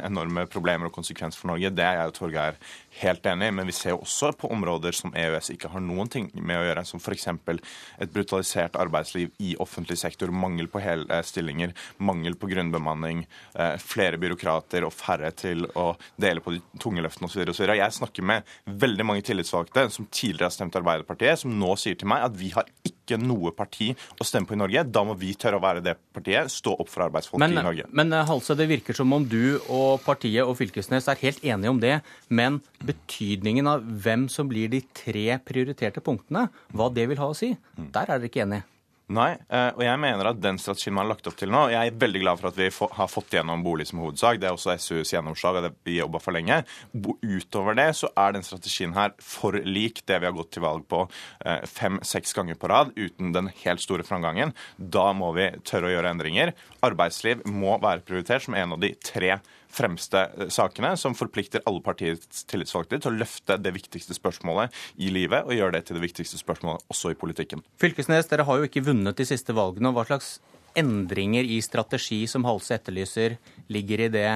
enorme 0.06 0.44
problemer 0.46 0.92
og 0.92 0.94
konsekvenser 0.94 1.42
for 1.42 1.50
Norge, 1.50 1.72
det 1.74 1.82
er 1.82 1.96
jeg 1.98 2.12
og 2.12 2.14
Torgeir 2.14 2.60
helt 3.00 3.26
enig 3.26 3.48
i, 3.50 3.56
men 3.58 3.66
vi 3.66 3.74
ser 3.74 3.96
jo 3.96 4.04
også 4.04 4.30
på 4.38 4.52
områder 4.54 4.94
som 4.94 5.16
EØS 5.18 5.50
ikke 5.56 5.72
har 5.74 5.82
noen 5.82 6.12
ting 6.14 6.28
med 6.36 6.60
å 6.60 6.68
gjøre, 6.68 6.84
som 6.86 7.02
f.eks. 7.02 7.26
et 7.26 8.14
brutalisert 8.14 8.78
arbeidsliv 8.78 9.32
i 9.42 9.56
offentlig 9.66 9.98
sektor, 9.98 10.30
mangel 10.30 10.70
på 10.70 10.82
hele 10.84 11.22
stillinger, 11.26 11.74
mangel 11.98 12.38
på 12.38 12.50
grunnbemanning, 12.52 13.26
eh, 13.58 13.80
flere 13.82 14.22
byråkrater 14.22 14.86
og 14.86 14.94
færre 14.94 15.34
til 15.34 15.66
å 15.74 15.88
dele 16.22 16.44
på 16.46 16.54
de 16.54 16.62
tunge 16.78 17.02
løftene 17.02 17.32
osv. 17.32 17.66
Jeg 17.66 17.98
snakker 17.98 18.30
med 18.30 18.46
veldig 18.86 19.10
mange 19.10 19.26
tillitsvalgte 19.26 19.88
som 19.90 20.06
tidligere 20.12 20.52
har 20.52 20.58
stemt 20.60 20.78
Arbeiderpartiet, 20.78 21.42
som 21.42 21.58
nå 21.58 21.74
sier 21.82 21.98
til 21.98 22.14
meg 22.14 22.30
at 22.30 22.38
vi 22.38 22.54
har 22.54 22.70
ikke 22.86 22.97
noe 23.16 23.54
parti 23.56 23.94
å 24.20 24.28
stemme 24.28 24.50
på 24.50 24.58
i 24.58 24.60
Norge. 24.60 24.84
Da 24.92 25.06
må 25.08 25.16
vi 25.16 25.32
tørre 25.40 25.62
å 25.62 25.64
være 25.64 25.84
det 25.86 25.96
partiet, 26.12 26.52
stå 26.52 26.76
opp 26.76 26.92
for 26.92 27.08
arbeidsfolk 27.08 27.40
men, 27.40 27.56
i 27.56 27.64
Norge. 27.64 27.88
Men 27.96 28.12
eh, 28.12 28.28
Halse, 28.28 28.58
det 28.60 28.68
virker 28.68 28.98
som 28.98 29.16
om 29.16 29.24
du 29.24 29.58
og 29.72 30.04
partiet 30.04 30.44
og 30.44 30.58
Fylkesnes 30.60 31.08
er 31.08 31.24
helt 31.24 31.44
enige 31.46 31.72
om 31.72 31.80
det. 31.80 31.96
men 32.28 32.60
betydningen 32.84 33.68
av 33.70 33.86
hvem 34.04 34.28
som 34.30 34.50
blir 34.50 34.68
de 34.70 34.82
tre 34.96 35.40
prioriterte 35.40 36.04
punktene, 36.04 36.48
hva 36.76 36.90
det 36.94 37.08
vil 37.10 37.22
ha 37.22 37.32
å 37.32 37.38
si, 37.38 37.54
der 37.78 38.04
er 38.04 38.20
dere 38.20 38.30
ikke 38.30 38.44
enige. 38.44 38.68
Nei, 39.08 39.38
eh, 39.48 39.70
og 39.72 39.80
jeg 39.86 40.00
mener 40.04 40.28
at 40.28 40.40
den 40.44 40.58
strategien 40.60 40.92
man 40.98 41.06
har 41.06 41.14
lagt 41.14 41.28
opp 41.30 41.38
til 41.40 41.48
nå 41.48 41.62
Jeg 41.72 41.94
er 41.94 42.00
veldig 42.02 42.22
glad 42.26 42.40
for 42.42 42.50
at 42.50 42.58
vi 42.60 42.66
har 42.68 43.08
fått 43.08 43.38
gjennom 43.38 43.62
bolig 43.64 43.86
som 43.88 44.02
hovedsak. 44.04 44.42
Det 44.42 44.50
er 44.50 44.58
også 44.58 44.76
SUs 44.76 45.14
gjennomslag, 45.14 45.60
og 45.60 45.64
det 45.64 45.72
vi 45.88 45.96
jobba 46.02 46.20
for 46.20 46.36
lenge. 46.36 46.58
Utover 46.92 47.78
det 47.80 47.88
så 47.96 48.10
er 48.20 48.36
den 48.36 48.44
strategien 48.44 48.98
her 48.98 49.14
for 49.24 49.56
lik 49.64 50.02
det 50.12 50.20
vi 50.20 50.28
har 50.28 50.36
gått 50.36 50.52
til 50.58 50.66
valg 50.66 50.84
på 50.92 51.06
eh, 51.08 51.64
fem-seks 51.64 52.36
ganger 52.36 52.60
på 52.60 52.68
rad, 52.68 52.92
uten 53.00 53.32
den 53.32 53.48
helt 53.64 53.86
store 53.86 54.04
framgangen. 54.08 54.52
Da 54.76 55.08
må 55.16 55.32
vi 55.40 55.54
tørre 55.64 55.88
å 55.88 55.94
gjøre 55.96 56.12
endringer. 56.12 56.52
Arbeidsliv 56.84 57.48
må 57.48 57.78
være 57.80 58.04
prioritert 58.04 58.44
som 58.44 58.60
en 58.60 58.76
av 58.76 58.84
de 58.84 58.92
tre 59.00 59.38
fremste 59.70 60.24
eh, 60.38 60.52
sakene, 60.54 60.94
som 60.98 61.16
forplikter 61.18 61.64
alle 61.70 61.84
partiets 61.86 62.46
tillitsvalgte 62.50 63.02
til 63.04 63.14
å 63.14 63.18
løfte 63.22 63.58
det 63.62 63.74
viktigste 63.76 64.18
spørsmålet 64.18 64.76
i 65.04 65.12
livet, 65.14 65.48
og 65.48 65.56
gjøre 65.56 65.78
det 65.78 65.88
til 65.88 66.00
det 66.00 66.06
viktigste 66.06 66.40
spørsmålet 66.42 66.86
også 66.94 67.14
i 67.14 67.20
politikken. 67.20 67.64
Fylkesnes, 67.82 68.30
dere 68.32 68.48
har 68.48 68.62
jo 68.62 68.70
ikke 68.70 68.86
vunnet 68.88 69.18
de 69.18 69.28
siste 69.28 69.56
valgene. 69.58 69.94
Hva 69.96 70.08
slags 70.08 70.38
endringer 70.78 71.48
i 71.48 71.60
strategi 71.66 72.24
som 72.30 72.46
Halse 72.48 72.78
etterlyser, 72.78 73.38
ligger 73.74 74.06
i 74.06 74.14
det 74.14 74.30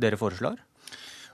dere 0.00 0.20
foreslår? 0.20 0.60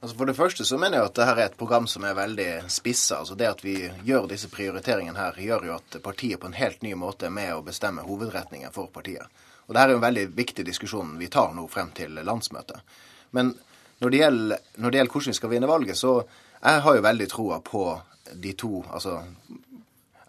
Altså 0.01 0.16
For 0.16 0.30
det 0.30 0.36
første 0.36 0.64
så 0.64 0.78
mener 0.80 0.97
jeg 0.97 1.10
at 1.10 1.18
dette 1.18 1.32
er 1.34 1.42
et 1.44 1.59
program 1.60 1.86
som 1.90 2.06
er 2.09 2.16
veldig 2.16 2.48
spissa. 2.72 3.18
Altså 3.20 3.36
det 3.36 3.51
at 3.51 3.60
vi 3.64 3.74
gjør 4.06 4.30
disse 4.30 4.48
prioriteringene 4.48 5.18
her, 5.18 5.36
gjør 5.36 5.66
jo 5.68 5.76
at 5.76 5.98
partiet 6.05 6.40
på 6.40 6.48
en 6.48 6.56
helt 6.56 6.80
ny 6.86 6.94
måte 6.97 7.28
er 7.28 7.34
med 7.36 7.52
å 7.52 7.64
bestemme 7.66 8.06
hovedretningen 8.06 8.72
for 8.72 8.88
partiet. 8.94 9.28
Og 9.70 9.74
det 9.76 9.82
er 9.82 9.92
jo 9.92 10.01
en 10.01 10.02
veldig 10.02 10.26
viktig 10.34 10.64
diskusjon 10.66 11.14
vi 11.20 11.30
tar 11.30 11.52
nå 11.55 11.62
frem 11.70 11.92
til 11.94 12.18
landsmøtet. 12.26 12.82
Men 13.30 13.52
når 14.02 14.10
det, 14.10 14.18
gjelder, 14.18 14.62
når 14.82 14.90
det 14.90 14.98
gjelder 14.98 15.14
hvordan 15.14 15.30
vi 15.30 15.38
skal 15.38 15.52
vinne 15.52 15.68
valget, 15.70 15.98
så 16.01 16.14
jeg 16.60 16.80
har 16.82 16.97
jo 16.97 17.05
veldig 17.06 17.28
troa 17.30 17.60
på 17.62 17.84
de 18.34 18.52
to 18.59 18.80
altså 18.90 19.20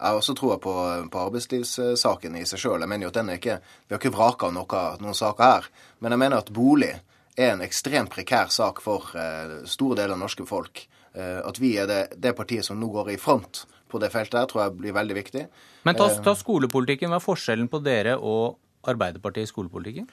jeg 0.02 0.10
har 0.10 0.18
også 0.18 0.34
troa 0.38 0.56
på, 0.58 0.74
på, 1.14 1.24
arbeidslivssaken 1.28 2.38
i 2.40 2.46
seg 2.50 2.62
sjøl. 2.62 2.82
Jeg 2.82 2.90
mener 2.90 3.06
jo 3.06 3.12
at 3.12 3.18
den 3.20 3.28
er 3.30 3.38
ikke, 3.38 3.58
Vi 3.86 3.94
har 3.94 4.00
ikke 4.00 4.14
vraka 4.16 4.48
noe, 4.50 4.80
noen 4.98 5.18
saker 5.18 5.46
her. 5.46 5.68
Men 6.02 6.16
jeg 6.16 6.22
mener 6.24 6.42
at 6.42 6.50
bolig 6.50 6.90
er 7.38 7.52
en 7.52 7.62
ekstremt 7.62 8.10
prekær 8.10 8.50
sak 8.50 8.82
for 8.82 9.12
eh, 9.14 9.60
store 9.70 10.00
deler 10.00 10.16
av 10.16 10.24
norske 10.24 10.46
folk. 10.50 10.82
Eh, 11.14 11.38
at 11.46 11.62
vi 11.62 11.76
er 11.78 11.86
det, 11.92 12.00
det, 12.18 12.34
partiet 12.34 12.66
som 12.66 12.82
nå 12.82 12.90
går 12.90 13.14
i 13.14 13.20
front 13.22 13.68
på 13.94 14.02
det 14.02 14.10
feltet, 14.10 14.40
her, 14.40 14.50
tror 14.50 14.64
jeg 14.64 14.76
blir 14.80 14.98
veldig 14.98 15.20
viktig. 15.20 15.46
Men 15.86 16.02
ta, 16.02 16.10
eh, 16.10 16.18
ta 16.26 16.34
skolepolitikken. 16.40 17.14
Hva 17.14 17.22
er 17.22 17.28
forskjellen 17.28 17.70
på 17.70 17.84
dere 17.86 18.18
og 18.18 18.58
Arbeiderpartiet 18.90 19.48
i 19.48 19.52
skolepolitikken? 19.52 20.08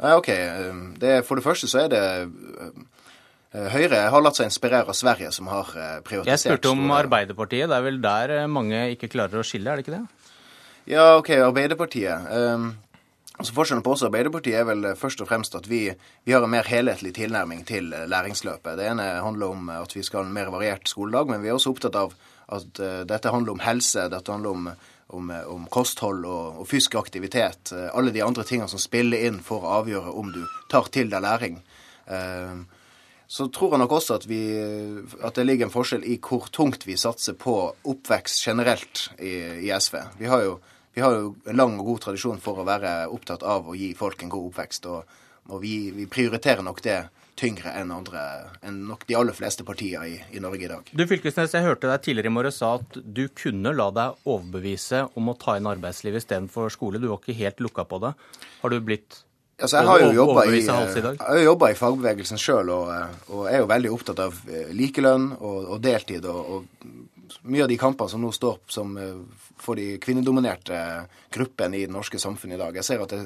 OK. 0.00 0.28
Det, 1.00 1.20
for 1.28 1.36
det 1.36 1.44
første 1.44 1.68
så 1.68 1.84
er 1.84 1.92
det 1.92 2.02
eh, 2.24 3.68
Høyre 3.74 4.04
har 4.12 4.22
latt 4.24 4.38
seg 4.38 4.48
inspirere 4.48 4.88
av 4.88 4.96
Sverige, 4.96 5.32
som 5.34 5.50
har 5.52 5.72
eh, 5.76 5.96
privatisert 6.06 6.30
Jeg 6.32 6.42
spurte 6.46 6.72
om 6.72 6.94
Arbeiderpartiet. 6.96 7.68
Det 7.68 7.76
er 7.76 7.84
vel 7.84 8.00
der 8.04 8.36
eh, 8.38 8.46
mange 8.48 8.86
ikke 8.94 9.10
klarer 9.12 9.42
å 9.42 9.46
skille, 9.46 9.68
er 9.68 9.80
det 9.80 9.84
ikke 9.84 9.98
det? 9.98 10.30
Ja, 10.88 11.18
OK. 11.18 11.34
Arbeiderpartiet. 11.36 12.32
Altså 13.40 13.54
Forskjellen 13.56 13.84
på 13.84 13.92
oss 13.94 14.02
og 14.04 14.10
Arbeiderpartiet 14.10 14.58
er 14.60 14.66
vel 14.68 14.88
først 15.00 15.20
og 15.24 15.28
fremst 15.28 15.54
at 15.56 15.68
vi, 15.68 15.86
vi, 16.24 16.32
har 16.32 16.44
en 16.44 16.52
mer 16.52 16.66
helhetlig 16.68 17.14
tilnærming 17.16 17.62
til 17.68 17.88
læringsløpet. 17.88 18.76
Det 18.80 18.88
ene 18.88 19.06
handler 19.24 19.54
om 19.54 19.70
at 19.72 19.94
vi 19.96 20.04
skal 20.04 20.22
ha 20.22 20.28
en 20.28 20.34
mer 20.36 20.50
variert 20.52 20.88
skoledag, 20.88 21.30
men 21.30 21.44
vi 21.44 21.48
er 21.48 21.56
også 21.56 21.72
opptatt 21.72 21.96
av 21.96 22.16
at 22.52 22.82
dette 23.08 23.32
handler 23.32 23.54
om 23.54 23.62
helse, 23.64 24.08
dette 24.12 24.34
handler 24.34 24.56
om 24.56 24.68
om, 25.14 25.30
eh, 25.30 25.46
om 25.46 25.66
kosthold 25.66 26.24
og, 26.24 26.60
og, 26.60 26.68
fysisk 26.68 26.94
aktivitet. 27.00 27.72
Eh, 27.72 27.88
alle 27.94 28.12
de 28.14 28.22
andre 28.24 28.44
tingene 28.46 28.70
som 28.70 28.82
spiller 28.82 29.26
inn 29.28 29.40
for 29.44 29.64
å 29.64 29.78
avgjøre 29.80 30.14
om 30.20 30.32
du 30.34 30.42
tar 30.70 30.90
til 30.94 31.10
deg 31.12 31.24
læring. 31.24 31.60
Eh, 32.06 32.60
så 33.30 33.46
tror 33.54 33.74
jeg 33.74 33.82
nok 33.84 33.92
også 33.94 34.16
at, 34.18 34.26
vi, 34.26 34.40
at 35.22 35.36
det 35.38 35.46
ligger 35.46 35.68
en 35.68 35.74
forskjell 35.74 36.02
i 36.02 36.16
hvor 36.18 36.48
tungt 36.50 36.82
vi 36.88 36.98
satser 36.98 37.36
på 37.38 37.54
oppvekst 37.86 38.42
generelt 38.42 39.04
i, 39.22 39.36
i 39.66 39.70
SV. 39.70 40.00
Vi 40.18 40.26
har, 40.26 40.42
jo, 40.42 40.56
vi 40.96 41.04
har, 41.04 41.14
jo, 41.14 41.36
en 41.46 41.60
lang 41.60 41.76
og 41.78 41.92
god 41.92 42.04
tradisjon 42.08 42.42
for 42.42 42.58
å 42.58 42.66
være 42.66 43.06
opptatt 43.14 43.46
av 43.46 43.70
å 43.70 43.76
gi 43.78 43.92
folk 43.94 44.24
en 44.26 44.32
god 44.34 44.50
oppvekst. 44.50 44.90
Og, 44.90 45.14
og 45.46 45.62
vi, 45.62 45.76
vi 45.94 46.08
prioriterer 46.10 46.66
nok 46.66 46.82
det 46.82 46.98
tyngre 47.40 47.72
enn, 47.80 47.92
andre, 47.94 48.22
enn 48.66 48.82
nok 48.90 49.06
de 49.08 49.16
aller 49.18 49.36
fleste 49.36 49.64
partier 49.66 50.04
i, 50.04 50.18
i, 50.36 50.42
Norge 50.42 50.66
i 50.66 50.70
dag. 50.70 50.92
Du 50.92 51.04
Fylkesnes, 51.08 51.54
jeg 51.56 51.66
hørte 51.66 51.88
deg 51.90 52.04
tidligere 52.04 52.30
i 52.30 52.36
morges 52.36 52.60
sa 52.60 52.74
at 52.78 53.00
du 53.00 53.24
kunne 53.36 53.72
la 53.76 53.88
deg 53.96 54.28
overbevise 54.28 55.06
om 55.18 55.32
å 55.32 55.36
ta 55.40 55.56
inn 55.58 55.68
arbeidsliv 55.70 56.20
istedenfor 56.20 56.72
skole. 56.74 57.00
Du 57.00 57.08
var 57.10 57.22
ikke 57.22 57.38
helt 57.40 57.64
lukka 57.64 57.86
på 57.88 58.02
det. 58.04 58.14
Har 58.62 58.74
du 58.74 58.80
blitt 58.84 59.24
Altså, 59.60 59.76
jeg 59.76 59.88
har 59.90 60.00
jo 60.00 60.12
jobba 60.16 60.42
i, 60.48 60.54
i, 60.56 61.72
i, 61.74 61.74
fagbevegelsen 61.76 62.40
sjøl, 62.40 62.70
og, 62.72 62.86
og, 63.28 63.42
er 63.50 63.58
jo 63.60 63.66
veldig 63.68 63.90
opptatt 63.92 64.22
av 64.24 64.38
eh, 64.48 64.70
likelønn 64.72 65.26
og, 65.36 65.58
og 65.74 65.82
deltid. 65.84 66.24
Og, 66.24 66.54
og, 66.54 67.34
mye 67.44 67.66
av 67.66 67.68
de 67.68 67.76
kampene 67.78 68.08
som 68.08 68.22
nå 68.24 68.30
står 68.32 68.54
opp 68.56 68.72
som, 68.72 68.94
eh, 68.96 69.50
for 69.60 69.76
de 69.76 69.98
kvinnedominerte 70.02 70.78
gruppene 71.36 71.76
i 71.76 71.84
det 71.84 71.92
norske 71.92 72.16
samfunnet 72.22 72.56
i 72.56 72.62
dag. 72.62 72.80
Jeg 72.80 72.88
ser 72.88 73.04
at 73.04 73.12
det, 73.12 73.20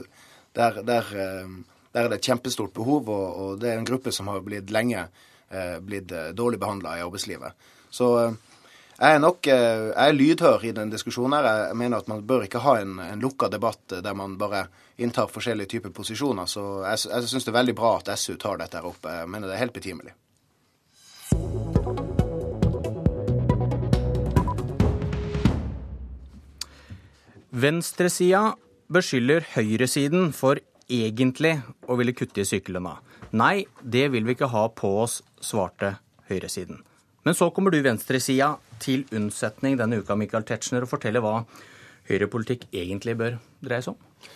der, 0.59 0.83
der 0.87 1.15
eh, 1.23 1.55
der 1.95 2.05
er 2.05 2.11
det 2.11 2.19
et 2.19 2.27
kjempestort 2.27 2.75
behov, 2.75 3.09
og, 3.09 3.27
og 3.39 3.61
det 3.63 3.71
er 3.71 3.79
en 3.79 3.87
gruppe 3.87 4.13
som 4.13 4.27
har 4.33 4.43
blitt 4.43 4.73
lenge 4.75 5.07
eh, 5.07 5.79
blitt 5.81 6.13
eh, 6.13 6.33
dårlig 6.35 6.59
behandla 6.59 6.99
i 6.99 7.05
arbeidslivet. 7.05 7.71
Så 7.91 8.09
eh, 8.19 8.33
jeg 8.99 9.15
er 9.15 9.23
nok 9.23 9.47
eh, 9.51 9.85
jeg 9.93 10.09
er 10.09 10.17
lydhør 10.17 10.67
i 10.67 10.73
den 10.75 10.91
diskusjonen. 10.91 11.37
her. 11.39 11.69
Jeg 11.69 11.79
mener 11.79 12.03
at 12.03 12.11
man 12.11 12.27
bør 12.27 12.49
ikke 12.49 12.65
ha 12.67 12.81
en, 12.83 12.99
en 12.99 13.23
lukka 13.23 13.49
debatt 13.51 13.95
der 14.03 14.19
man 14.19 14.35
bare 14.39 14.67
inntar 14.99 15.31
forskjellige 15.31 15.77
typer 15.77 15.95
posisjoner. 15.95 16.51
Så 16.51 16.83
jeg, 16.83 17.07
jeg 17.11 17.31
syns 17.31 17.47
det 17.47 17.55
er 17.55 17.61
veldig 17.61 17.79
bra 17.79 17.97
at 18.01 18.13
SU 18.19 18.35
tar 18.43 18.59
dette 18.59 18.79
her 18.79 18.91
opp. 18.91 19.07
Jeg 19.07 19.31
mener 19.31 19.51
det 19.51 19.55
er 19.55 19.65
helt 19.65 19.79
betimelig. 19.79 20.15
Venstresida 27.55 28.57
beskylder 28.91 29.47
høyresiden 29.55 30.33
for 30.35 30.59
egentlig 30.91 31.57
å 31.89 31.97
ville 31.99 32.15
kutte 32.17 32.43
i 32.43 32.49
sykelønna. 32.49 32.97
Nei, 33.35 33.67
det 33.83 34.09
vil 34.15 34.27
vi 34.27 34.37
ikke 34.37 34.51
ha 34.53 34.67
på 34.71 34.91
oss, 35.03 35.21
svarte 35.43 35.97
høyresiden. 36.31 36.83
Men 37.25 37.37
så 37.37 37.49
kommer 37.55 37.73
du 37.73 37.81
venstresida 37.85 38.55
til 38.83 39.07
unnsetning 39.17 39.79
denne 39.81 40.03
uka, 40.03 40.17
Michael 40.19 40.45
Tetzschner, 40.47 40.85
og 40.85 40.93
forteller 40.93 41.25
hva 41.25 41.41
høyrepolitikk 42.11 42.69
egentlig 42.73 43.17
bør 43.21 43.39
dreie 43.65 43.85
seg 43.85 43.95
om. 43.95 44.29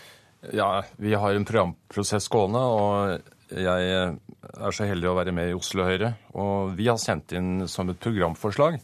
Ja, 0.54 0.70
vi 0.96 1.12
har 1.18 1.34
en 1.34 1.46
programprosess 1.48 2.28
gående, 2.32 2.62
og 2.62 3.58
jeg 3.58 3.92
er 3.92 4.74
så 4.74 4.86
heldig 4.88 5.10
å 5.10 5.16
være 5.18 5.34
med 5.34 5.50
i 5.50 5.56
Oslo 5.56 5.84
Høyre. 5.88 6.14
Og 6.38 6.74
vi 6.78 6.88
har 6.88 7.00
sendt 7.02 7.34
inn 7.36 7.66
som 7.68 7.90
et 7.90 8.00
programforslag 8.00 8.78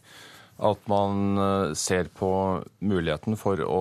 at 0.64 0.90
man 0.90 1.38
eh, 1.38 1.72
ser 1.78 2.10
på 2.14 2.30
muligheten 2.86 3.38
for 3.38 3.58
å 3.66 3.80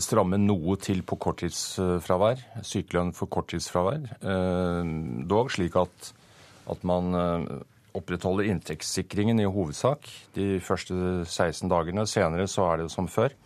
stramme 0.00 0.38
noe 0.40 0.76
til 0.80 1.02
på 1.06 1.18
korttidsfravær, 1.20 2.40
sykelønn 2.64 3.12
for 3.16 3.30
korttidsfravær. 3.32 4.08
Eh, 4.20 4.92
dog 5.28 5.52
slik 5.52 5.76
at, 5.80 6.10
at 6.72 6.84
man 6.88 7.18
eh, 7.18 7.46
opprettholder 7.94 8.48
inntektssikringen 8.50 9.42
i 9.42 9.48
hovedsak 9.48 10.08
de 10.34 10.58
første 10.64 11.26
16 11.26 11.70
dagene. 11.70 12.06
Senere 12.10 12.48
så 12.50 12.70
er 12.70 12.82
det 12.82 12.90
som 12.94 13.08
før. 13.10 13.36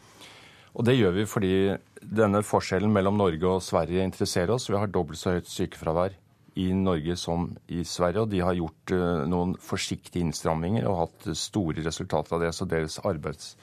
Og 0.78 0.86
det 0.86 0.94
gjør 0.94 1.16
vi 1.16 1.26
fordi 1.26 1.54
denne 1.98 2.44
forskjellen 2.46 2.92
mellom 2.94 3.18
Norge 3.18 3.50
og 3.50 3.64
Sverige 3.64 4.04
interesserer 4.06 4.54
oss. 4.54 4.68
Vi 4.70 4.78
har 4.78 4.90
dobbelt 4.92 5.18
så 5.18 5.34
høyt 5.34 5.50
sykefravær 5.50 6.14
i 6.58 6.70
Norge 6.74 7.16
som 7.18 7.50
i 7.70 7.82
Sverige, 7.86 8.24
og 8.24 8.30
de 8.30 8.40
har 8.42 8.56
gjort 8.58 8.94
uh, 8.94 9.24
noen 9.30 9.54
forsiktige 9.62 10.24
innstramminger 10.26 10.88
og 10.90 11.02
hatt 11.04 11.28
store 11.38 11.84
resultater 11.86 12.38
av 12.38 12.46
det. 12.46 12.54
Så 12.54 12.68
deres 12.70 12.98
arbeids... 13.06 13.56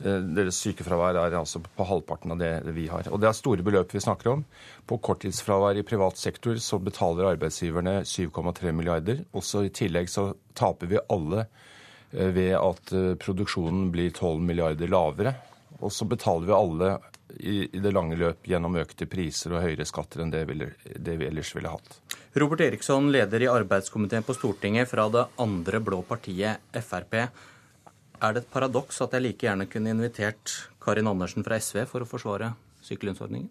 Uh, 0.00 0.18
deres 0.36 0.60
sykefravær 0.64 1.18
er 1.20 1.36
altså 1.38 1.62
på 1.62 1.86
halvparten 1.88 2.34
av 2.34 2.40
det 2.40 2.74
vi 2.76 2.86
har. 2.90 3.08
Og 3.12 3.20
det 3.20 3.30
er 3.30 3.36
store 3.36 3.64
beløp 3.66 3.94
vi 3.94 4.02
snakker 4.02 4.32
om. 4.34 4.44
På 4.88 5.00
korttidsfravær 5.02 5.80
i 5.80 5.86
privat 5.86 6.20
sektor 6.20 6.58
så 6.62 6.80
betaler 6.82 7.32
arbeidsgiverne 7.34 8.00
7,3 8.08 8.72
milliarder. 8.76 9.24
Også 9.36 9.66
i 9.66 9.74
tillegg 9.74 10.10
så 10.12 10.30
taper 10.58 10.90
vi 10.90 11.04
alle 11.12 11.46
uh, 11.46 12.30
ved 12.34 12.56
at 12.58 12.94
produksjonen 13.22 13.88
blir 13.94 14.12
12 14.14 14.42
milliarder 14.42 14.90
lavere. 14.90 15.36
Og 15.80 15.92
så 15.94 16.04
betaler 16.08 16.48
vi 16.48 16.56
alle 16.56 16.94
i, 17.38 17.68
det 17.72 17.92
lange 17.92 18.16
løp 18.18 18.48
gjennom 18.48 18.76
økte 18.80 19.06
priser 19.10 19.54
og 19.54 19.64
høyere 19.64 19.86
skatter 19.88 20.24
enn 20.24 20.32
det 20.32 20.44
vi 20.50 21.28
ellers 21.28 21.52
ville 21.54 21.70
hatt. 21.72 22.00
Robert 22.38 22.62
Eriksson, 22.62 23.10
leder 23.10 23.42
i 23.42 23.50
arbeidskomiteen 23.50 24.26
på 24.26 24.36
Stortinget 24.36 24.90
fra 24.90 25.08
det 25.10 25.24
andre 25.42 25.80
blå 25.82 26.02
partiet 26.06 26.62
Frp. 26.78 27.16
Er 28.20 28.34
det 28.36 28.42
et 28.44 28.52
paradoks 28.52 29.00
at 29.00 29.14
jeg 29.16 29.24
like 29.24 29.46
gjerne 29.46 29.64
kunne 29.70 29.94
invitert 29.94 30.52
Karin 30.84 31.08
Andersen 31.08 31.44
fra 31.46 31.56
SV 31.56 31.86
for 31.88 32.04
å 32.04 32.08
forsvare 32.08 32.52
sykelønnsordningen? 32.84 33.48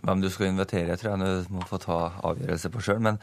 Hvem 0.00 0.20
du 0.22 0.28
skal 0.32 0.52
invitere, 0.52 0.94
tror 0.96 1.10
jeg 1.12 1.20
du 1.50 1.54
må 1.56 1.64
få 1.68 1.80
ta 1.82 1.96
avgjørelse 2.30 2.70
på 2.72 2.82
sjøl. 2.86 3.00
Men, 3.04 3.18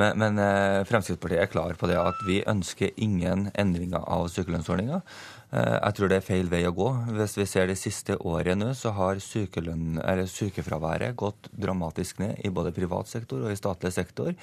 men, 0.00 0.18
men, 0.20 0.40
eh, 0.42 0.82
Fremskrittspartiet 0.88 1.44
er 1.44 1.52
klar 1.52 1.78
på 1.78 1.88
det 1.88 1.96
at 2.02 2.18
vi 2.26 2.42
ønsker 2.50 2.98
ingen 3.00 3.46
endringer 3.58 4.02
av 4.02 4.26
sykelønnsordninga. 4.34 4.98
Eh, 5.54 5.76
jeg 5.78 5.96
tror 5.96 6.10
det 6.10 6.18
er 6.18 6.26
feil 6.26 6.50
vei 6.50 6.64
å 6.68 6.74
gå. 6.76 6.90
Hvis 7.16 7.38
vi 7.38 7.46
ser 7.48 7.70
det 7.70 7.78
siste 7.80 8.18
året 8.18 8.58
nå, 8.58 8.74
så 8.76 8.92
har 8.98 9.22
sykefraværet 9.22 11.16
gått 11.16 11.48
dramatisk 11.54 12.20
ned 12.24 12.42
i 12.44 12.52
både 12.52 12.74
privat 12.76 13.08
sektor 13.08 13.46
og 13.46 13.54
i 13.54 13.60
statlig 13.62 13.94
sektor. 13.96 14.34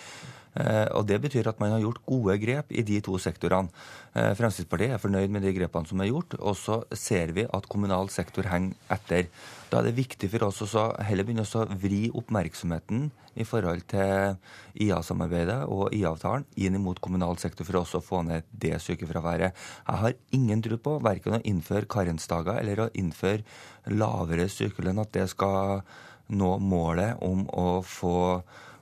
Eh, 0.56 0.88
og 0.96 1.06
Det 1.08 1.20
betyr 1.22 1.50
at 1.50 1.60
man 1.60 1.74
har 1.76 1.84
gjort 1.84 2.06
gode 2.08 2.38
grep 2.40 2.72
i 2.72 2.84
de 2.88 3.02
to 3.04 3.18
sektorene. 3.20 3.70
Eh, 4.16 4.32
Fremskrittspartiet 4.38 4.96
er 4.96 5.02
fornøyd 5.02 5.30
med 5.30 5.44
de 5.44 5.54
grepene 5.54 5.88
som 5.88 6.00
er 6.00 6.12
gjort, 6.12 6.38
og 6.40 6.56
så 6.56 6.84
ser 6.96 7.34
vi 7.36 7.44
at 7.44 7.68
kommunal 7.68 8.10
sektor 8.10 8.48
henger 8.48 8.76
etter. 8.90 9.28
Da 9.70 9.80
er 9.80 9.90
det 9.90 9.98
viktig 9.98 10.30
for 10.32 10.48
oss 10.48 10.62
å 10.64 10.86
heller 11.04 11.28
begynne 11.28 11.44
å 11.44 11.66
vri 11.76 12.08
oppmerksomheten 12.16 13.10
i 13.36 13.44
forhold 13.44 13.84
til 13.92 14.38
IA-samarbeidet 14.80 15.66
og 15.68 15.92
IA-avtalen 15.92 16.46
inn 16.56 16.80
mot 16.80 17.00
kommunal 17.04 17.36
sektor 17.42 17.68
for 17.68 17.82
også 17.82 18.00
å 18.00 18.06
få 18.06 18.22
ned 18.24 18.48
det 18.52 18.78
sykefraværet. 18.80 19.52
Jeg 19.84 20.04
har 20.06 20.20
ingen 20.32 20.64
tro 20.64 20.78
på 20.80 21.00
verken 21.04 21.36
å 21.36 21.44
innføre 21.44 21.90
karensdager 21.92 22.62
eller 22.62 22.86
å 22.86 22.92
innføre 22.96 23.44
lavere 23.92 24.48
sykelønn, 24.48 25.04
at 25.04 25.12
det 25.12 25.28
skal 25.34 25.84
nå 26.32 26.56
målet 26.64 27.20
om 27.26 27.44
å 27.52 27.82
få 27.86 28.16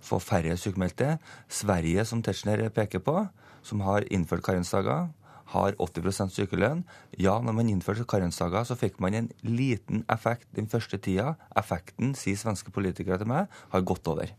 få 0.04 0.20
færre 0.24 0.58
sykemeldte. 0.60 1.18
Sverige, 1.48 2.06
som 2.06 2.24
Tetzschner 2.24 2.68
peker 2.74 3.04
på, 3.04 3.26
som 3.64 3.84
har 3.88 4.06
innført 4.12 4.44
karensdager, 4.46 5.10
har 5.54 5.76
80% 5.82 6.34
sykelønn. 6.34 6.84
Ja, 7.22 7.38
når 7.44 7.58
man 7.60 7.70
innførte 7.70 8.06
karensdager, 8.10 8.66
så 8.68 8.78
fikk 8.80 9.00
man 9.04 9.18
en 9.18 9.30
liten 9.46 10.04
effekt 10.12 10.48
den 10.58 10.70
første 10.72 10.98
tida. 10.98 11.36
Effekten, 11.60 12.16
sier 12.18 12.40
svenske 12.40 12.74
politikere 12.74 13.20
til 13.22 13.30
meg, 13.30 13.52
har 13.74 13.86
gått 13.86 14.08
over. 14.10 14.34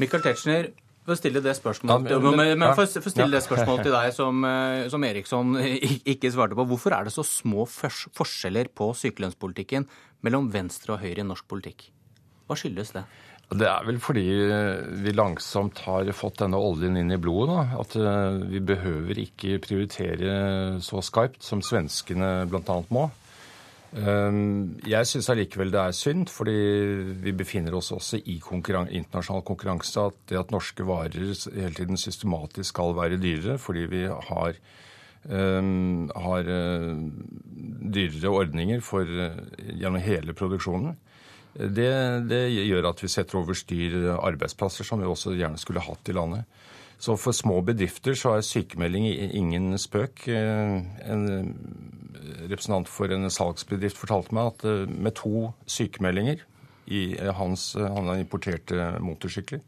Michael 0.00 0.24
Tetzschner, 0.24 0.70
for 1.02 1.16
å 1.16 1.18
stille 1.18 1.42
det 1.42 1.56
spørsmålet, 1.58 2.12
ja, 2.14 2.18
men, 2.22 2.36
men, 2.38 2.52
men 2.60 2.76
for, 2.78 2.86
for 2.86 3.10
stille 3.10 3.34
det 3.34 3.42
spørsmålet 3.42 3.88
til 3.88 3.96
deg 3.98 4.12
som, 4.14 4.44
eh, 4.46 4.84
som, 4.92 5.06
Eriksson 5.08 5.56
ikke 6.14 6.30
svarte 6.30 6.58
på. 6.58 6.66
Hvorfor 6.70 6.94
er 6.94 7.08
det 7.08 7.14
så 7.14 7.24
små 7.26 7.66
forskjeller 7.66 8.70
på 8.78 8.92
sykelønnspolitikken 9.00 9.88
mellom 10.22 10.46
venstre 10.54 10.94
og 10.94 11.02
høyre 11.02 11.24
i 11.24 11.26
norsk 11.26 11.48
politikk? 11.50 11.88
Hva 12.46 12.58
skyldes 12.58 12.94
det? 12.94 13.02
Det 13.52 13.66
er 13.68 13.84
vel 13.84 13.98
fordi 14.00 14.24
vi 15.04 15.12
langsomt 15.14 15.82
har 15.84 16.08
fått 16.16 16.40
denne 16.40 16.60
oljen 16.60 16.96
inn 17.00 17.12
i 17.12 17.20
blodet. 17.20 17.52
Da. 17.52 17.80
At 17.82 17.96
eh, 17.98 18.38
vi 18.52 18.60
behøver 18.72 19.18
ikke 19.20 19.60
prioritere 19.64 20.36
så 20.84 21.02
skarpt 21.04 21.42
som 21.44 21.62
svenskene 21.64 22.46
bl.a. 22.48 22.78
må. 22.94 23.08
Ehm, 23.92 24.78
jeg 24.88 25.08
syns 25.10 25.28
allikevel 25.34 25.72
det 25.74 25.82
er 25.82 25.96
synd, 25.96 26.30
fordi 26.32 26.56
vi 27.26 27.34
befinner 27.36 27.76
oss 27.76 27.92
også 27.92 28.22
i 28.24 28.38
konkurran 28.40 28.88
internasjonal 28.88 29.44
konkurranse. 29.48 30.06
At 30.08 30.16
det 30.32 30.40
at 30.40 30.54
norske 30.54 30.86
varer 30.88 31.34
hele 31.52 31.74
tiden 31.76 32.00
systematisk 32.00 32.72
skal 32.72 32.96
være 32.96 33.20
dyrere 33.20 33.58
fordi 33.60 33.84
vi 33.90 34.06
har, 34.08 34.56
har 35.28 36.52
dyrere 37.92 38.32
ordninger 38.32 38.80
for, 38.80 39.04
gjennom 39.04 40.00
hele 40.02 40.32
produksjonen. 40.36 40.96
Det, 41.52 41.92
det, 42.30 42.42
gjør 42.64 42.88
at 42.92 43.02
vi 43.02 43.10
setter 43.12 43.40
over 43.42 43.56
styr 43.56 44.14
arbeidsplasser 44.16 44.86
som 44.88 45.02
vi 45.02 45.08
også 45.08 45.34
gjerne 45.36 45.60
skulle 45.60 45.84
hatt 45.84 46.08
i 46.08 46.16
landet. 46.16 46.46
Så 47.02 47.16
for 47.18 47.34
små 47.34 47.58
bedrifter 47.66 48.14
så 48.16 48.36
er 48.36 48.46
sykemelding 48.46 49.08
ingen 49.34 49.74
spøk. 49.80 50.24
En 50.30 51.24
representant 52.46 52.88
for 52.88 53.12
en 53.12 53.30
salgsbedrift 53.32 53.98
fortalte 53.98 54.36
meg 54.36 54.52
at 54.52 54.66
eh, 54.68 54.86
med 54.86 55.16
to 55.18 55.50
sykemeldinger 55.66 56.44
i 56.92 57.02
hans, 57.38 57.72
Han 57.78 58.10
importerte 58.18 58.96
motorsykler. 59.00 59.60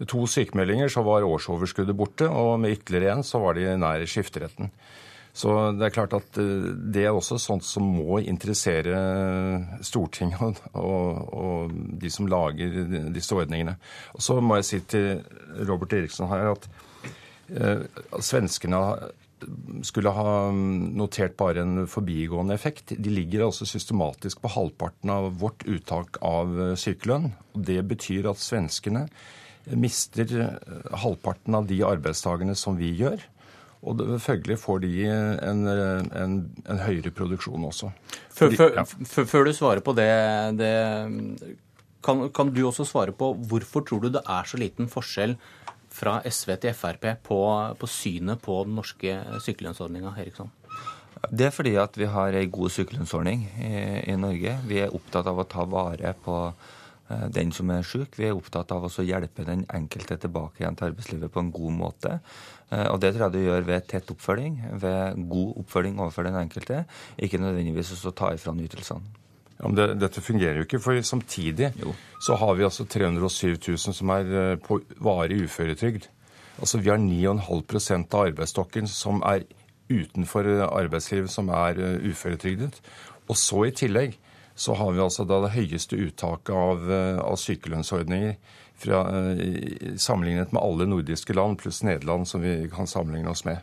Med 0.00 0.08
to 0.08 0.26
sykemeldinger 0.28 0.88
så 0.92 1.02
var 1.04 1.24
årsoverskuddet 1.24 1.96
borte, 1.96 2.28
og 2.28 2.60
med 2.60 2.78
ytterligere 2.78 3.16
én 3.18 3.24
så 3.26 3.40
var 3.40 3.56
de 3.56 3.68
nær 3.80 4.04
skifteretten. 4.08 4.70
Så 5.32 5.52
det 5.78 5.86
er 5.86 5.94
klart 5.94 6.14
at 6.16 6.38
eh, 6.42 6.70
det 6.94 7.04
er 7.06 7.14
også 7.14 7.38
sånt 7.40 7.66
som 7.66 7.86
må 7.86 8.18
interessere 8.22 8.98
Stortinget 9.86 10.60
og, 10.74 11.30
og 11.30 11.78
de 12.02 12.10
som 12.12 12.28
lager 12.30 13.10
disse 13.14 13.36
ordningene. 13.36 13.76
Og 14.16 14.24
så 14.26 14.40
må 14.42 14.58
jeg 14.58 14.68
si 14.68 14.82
til 14.90 15.24
Robert 15.68 15.94
Eriksson 15.96 16.30
her 16.32 16.52
at 16.54 16.68
eh, 17.54 17.86
svenskene 18.18 18.82
skulle 19.86 20.12
ha 20.12 20.32
notert 20.52 21.32
bare 21.40 21.62
en 21.64 21.86
forbigående 21.88 22.52
effekt. 22.52 22.92
De 22.92 23.12
ligger 23.12 23.46
altså 23.46 23.64
systematisk 23.64 24.42
på 24.42 24.50
halvparten 24.52 25.12
av 25.14 25.30
vårt 25.40 25.64
uttak 25.64 26.18
av 26.20 26.52
sykelønn. 26.76 27.30
og 27.54 27.64
Det 27.64 27.78
betyr 27.88 28.28
at 28.28 28.42
svenskene 28.42 29.06
mister 29.80 30.28
halvparten 30.92 31.56
av 31.56 31.70
de 31.70 31.80
arbeidstakerne 31.86 32.56
som 32.58 32.76
vi 32.76 32.92
gjør. 33.00 33.22
Og 33.80 34.00
følgelig 34.20 34.58
får 34.60 34.82
de 34.84 34.92
en, 35.08 35.64
en, 35.64 36.36
en 36.68 36.82
høyere 36.84 37.12
produksjon 37.16 37.64
også. 37.64 37.88
Før, 38.28 38.52
før, 38.58 38.74
ja. 38.76 38.84
før, 39.08 39.48
du 39.48 39.52
svarer 39.56 39.80
på 39.84 39.94
det, 39.96 40.10
det 40.60 40.72
kan, 42.04 42.26
kan, 42.36 42.52
du 42.52 42.60
også 42.68 42.84
svare 42.88 43.14
på 43.16 43.32
hvorfor 43.48 43.86
tror 43.88 44.04
du 44.04 44.10
det 44.12 44.22
er 44.28 44.48
så 44.48 44.60
liten 44.60 44.90
forskjell 44.92 45.36
fra 45.90 46.18
SV 46.28 46.54
til 46.62 46.76
Frp 46.76 47.06
på, 47.24 47.40
på 47.80 47.88
synet 47.90 48.42
på 48.44 48.58
den 48.68 48.76
norske 48.78 49.16
sykelønnsordninga, 49.46 50.12
Eriksson? 50.20 50.52
Det 51.32 51.48
er 51.48 51.52
fordi 51.52 51.72
at 51.80 51.96
vi 52.00 52.08
har 52.08 52.36
ei 52.36 52.46
god 52.52 52.72
sykelønnsordning 52.72 53.48
i, 53.60 53.72
i 54.12 54.16
Norge. 54.16 54.54
Vi 54.68 54.78
er 54.80 54.92
opptatt 54.96 55.28
av 55.28 55.40
å 55.40 55.48
ta 55.48 55.64
vare 55.68 56.12
på 56.24 56.36
Eh, 57.10 57.26
den 57.34 57.50
som 57.52 57.70
er 57.74 57.86
syk. 57.86 58.14
Vi 58.18 58.28
er 58.28 58.36
opptatt 58.38 58.70
av 58.74 58.86
å 58.86 59.04
hjelpe 59.04 59.46
den 59.46 59.64
enkelte 59.74 60.18
tilbake 60.22 60.62
igjen 60.62 60.76
til 60.78 60.90
arbeidslivet 60.90 61.32
på 61.34 61.42
en 61.42 61.52
god 61.54 61.74
måte. 61.74 62.18
Eh, 62.70 62.86
og 62.90 63.00
det 63.02 63.14
tror 63.14 63.26
jeg 63.26 63.34
du 63.34 63.48
gjør 63.48 63.66
ved 63.66 63.88
tett 63.90 64.12
oppfølging, 64.14 64.60
ved 64.82 65.24
god 65.30 65.56
oppfølging 65.62 65.98
overfor 65.98 66.28
den 66.28 66.38
enkelte. 66.40 66.84
Ikke 67.18 67.40
nødvendigvis 67.42 67.92
å 68.06 68.14
ta 68.16 68.32
ifra 68.36 68.54
ytelsene. 68.54 69.18
Ja, 69.60 69.68
men 69.68 69.76
det, 69.76 69.88
dette 70.00 70.22
fungerer 70.24 70.62
jo 70.62 70.64
ikke, 70.64 70.80
for 70.80 70.96
samtidig 71.04 71.74
jo. 71.82 71.92
så 72.24 72.38
har 72.40 72.54
vi 72.56 72.64
altså 72.64 72.86
307 72.88 73.58
000 73.58 73.96
som 73.98 74.14
er 74.16 74.32
eh, 74.42 74.56
på 74.62 74.80
varig 75.02 75.42
uføretrygd. 75.44 76.08
Altså 76.60 76.80
Vi 76.80 76.90
har 76.92 77.00
9,5% 77.00 78.16
av 78.16 78.30
arbeidsstokken 78.30 78.88
som 78.88 79.22
er 79.24 79.46
utenfor 79.90 80.46
arbeidslivet, 80.68 81.30
som 81.32 81.48
er 81.50 81.78
uføretrygdet. 82.06 82.76
Og 83.30 83.38
så 83.38 83.64
i 83.66 83.72
tillegg 83.74 84.14
så 84.60 84.74
har 84.76 84.92
vi 84.92 85.02
altså 85.02 85.24
da 85.24 85.40
det 85.44 85.54
høyeste 85.54 85.98
uttaket 85.98 86.52
av, 86.54 86.90
eh, 86.92 87.18
av 87.22 87.38
sykelønnsordninger 87.40 88.34
fra, 88.80 89.02
eh, 89.32 89.96
sammenlignet 89.96 90.52
med 90.52 90.62
alle 90.62 90.86
nordiske 90.88 91.34
land, 91.36 91.58
pluss 91.60 91.82
Nederland, 91.82 92.28
som 92.28 92.40
vi 92.40 92.68
kan 92.72 92.86
sammenligne 92.86 93.30
oss 93.30 93.44
med. 93.44 93.60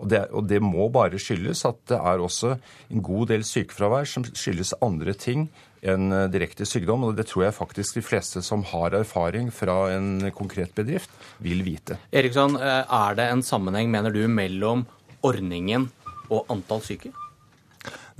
Og 0.00 0.08
det, 0.08 0.20
og 0.32 0.46
det, 0.48 0.62
må 0.64 0.88
bare 0.88 1.20
skyldes 1.20 1.64
at 1.68 1.76
det 1.90 1.98
er 1.98 2.22
også 2.24 2.54
en 2.90 3.02
god 3.04 3.28
del 3.28 3.44
sykefravær 3.44 4.08
som 4.08 4.24
skyldes 4.24 4.72
andre 4.80 5.12
ting 5.12 5.50
enn 5.84 6.12
eh, 6.12 6.28
direkte 6.32 6.64
sykdom. 6.68 7.04
Og 7.04 7.16
det 7.16 7.28
tror 7.28 7.48
jeg 7.48 7.56
faktisk 7.56 7.98
de 7.98 8.04
fleste 8.04 8.42
som 8.44 8.64
har 8.72 8.96
erfaring 8.96 9.50
fra 9.52 9.90
en 9.92 10.30
konkret 10.36 10.72
bedrift, 10.76 11.12
vil 11.38 11.64
vite. 11.64 12.00
Eriksson, 12.12 12.56
er 12.60 13.16
det 13.16 13.28
en 13.28 13.44
sammenheng, 13.44 13.90
mener 13.92 14.12
du, 14.12 14.24
mellom 14.28 14.86
ordningen 15.20 15.90
og 16.30 16.46
antall 16.52 16.80
syke? 16.84 17.12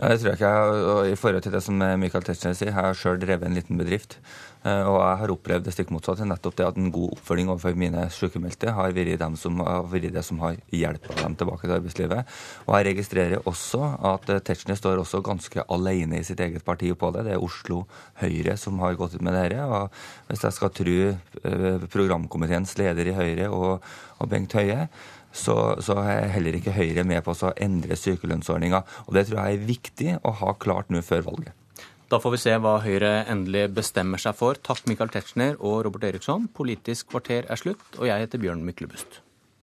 Nei, 0.00 0.14
det 0.14 0.20
tror 0.20 0.30
jeg 0.30 0.38
ikke. 0.38 0.52
Og 0.92 1.08
I 1.10 1.16
forhold 1.20 1.42
til 1.44 1.52
det 1.52 1.64
som 1.64 1.80
Michael 2.00 2.24
Tetzschner 2.24 2.54
sier, 2.56 2.70
jeg 2.70 2.76
har 2.76 2.96
sjøl 2.96 3.20
drevet 3.20 3.48
en 3.48 3.56
liten 3.56 3.80
bedrift. 3.80 4.16
Eh, 4.60 4.84
og 4.84 4.98
jeg 5.00 5.18
har 5.22 5.32
opplevd 5.32 5.64
det 5.64 5.72
stikk 5.72 5.92
motsatte. 5.94 6.26
Nettopp 6.28 6.58
det 6.58 6.66
at 6.68 6.78
en 6.80 6.90
god 6.92 7.14
oppfølging 7.16 7.48
overfor 7.48 7.78
mine 7.80 8.04
sykemeldte 8.12 8.74
har 8.76 8.92
vært, 8.96 9.14
dem 9.22 9.36
som, 9.40 9.60
har 9.64 9.86
vært 9.88 10.12
det 10.16 10.24
som 10.26 10.40
har 10.44 10.58
hjulpet 10.74 11.22
dem 11.22 11.36
tilbake 11.40 11.64
til 11.64 11.76
arbeidslivet. 11.78 12.34
Og 12.66 12.74
jeg 12.76 12.88
registrerer 12.90 13.48
også 13.48 13.94
at 14.12 14.32
eh, 14.34 14.42
Tetzschner 14.44 14.76
står 14.80 15.00
også 15.00 15.22
ganske 15.24 15.64
alene 15.72 16.20
i 16.20 16.26
sitt 16.26 16.42
eget 16.44 16.66
parti 16.66 16.92
på 16.92 17.12
det. 17.16 17.24
Det 17.28 17.36
er 17.36 17.46
Oslo 17.46 17.84
Høyre 18.20 18.58
som 18.60 18.82
har 18.84 18.98
gått 19.00 19.16
ut 19.16 19.24
med 19.24 19.38
dette. 19.38 19.64
Og 19.64 19.88
hvis 20.28 20.44
jeg 20.44 20.58
skal 20.58 20.74
tro 20.76 20.98
eh, 21.08 21.88
programkomiteens 21.94 22.76
leder 22.80 23.08
i 23.08 23.16
Høyre 23.16 23.48
og, 23.54 23.88
og 24.20 24.30
Bengt 24.30 24.58
Høie, 24.58 24.90
så, 25.32 25.56
så, 25.78 25.94
er 26.02 26.32
heller 26.34 26.58
ikke 26.58 26.74
Høyre 26.74 27.06
med 27.06 27.22
på 27.24 27.32
å 27.32 27.54
endre 27.54 27.96
sykelønnsordninga. 27.96 28.82
Og 29.06 29.16
det 29.16 29.28
tror 29.28 29.40
jeg 29.40 29.56
er 29.56 29.68
viktig 29.72 30.14
å 30.26 30.34
ha 30.42 30.56
klart 30.60 30.90
nå 30.92 31.00
før 31.06 31.24
valget. 31.30 31.59
Da 32.10 32.18
får 32.18 32.32
vi 32.34 32.38
se 32.42 32.52
hva 32.58 32.72
Høyre 32.82 33.10
endelig 33.30 33.68
bestemmer 33.76 34.18
seg 34.18 34.34
for. 34.34 34.58
Takk 34.66 34.82
Michael 34.90 35.12
Tetzschner 35.14 35.54
og 35.62 35.84
Robert 35.86 36.08
Eriksson. 36.08 36.48
Politisk 36.50 37.12
kvarter 37.12 37.46
er 37.46 37.60
slutt, 37.60 37.84
og 38.00 38.08
jeg 38.08 38.24
heter 38.24 38.42
Bjørn 38.42 38.64
Myklebust. 38.66 39.20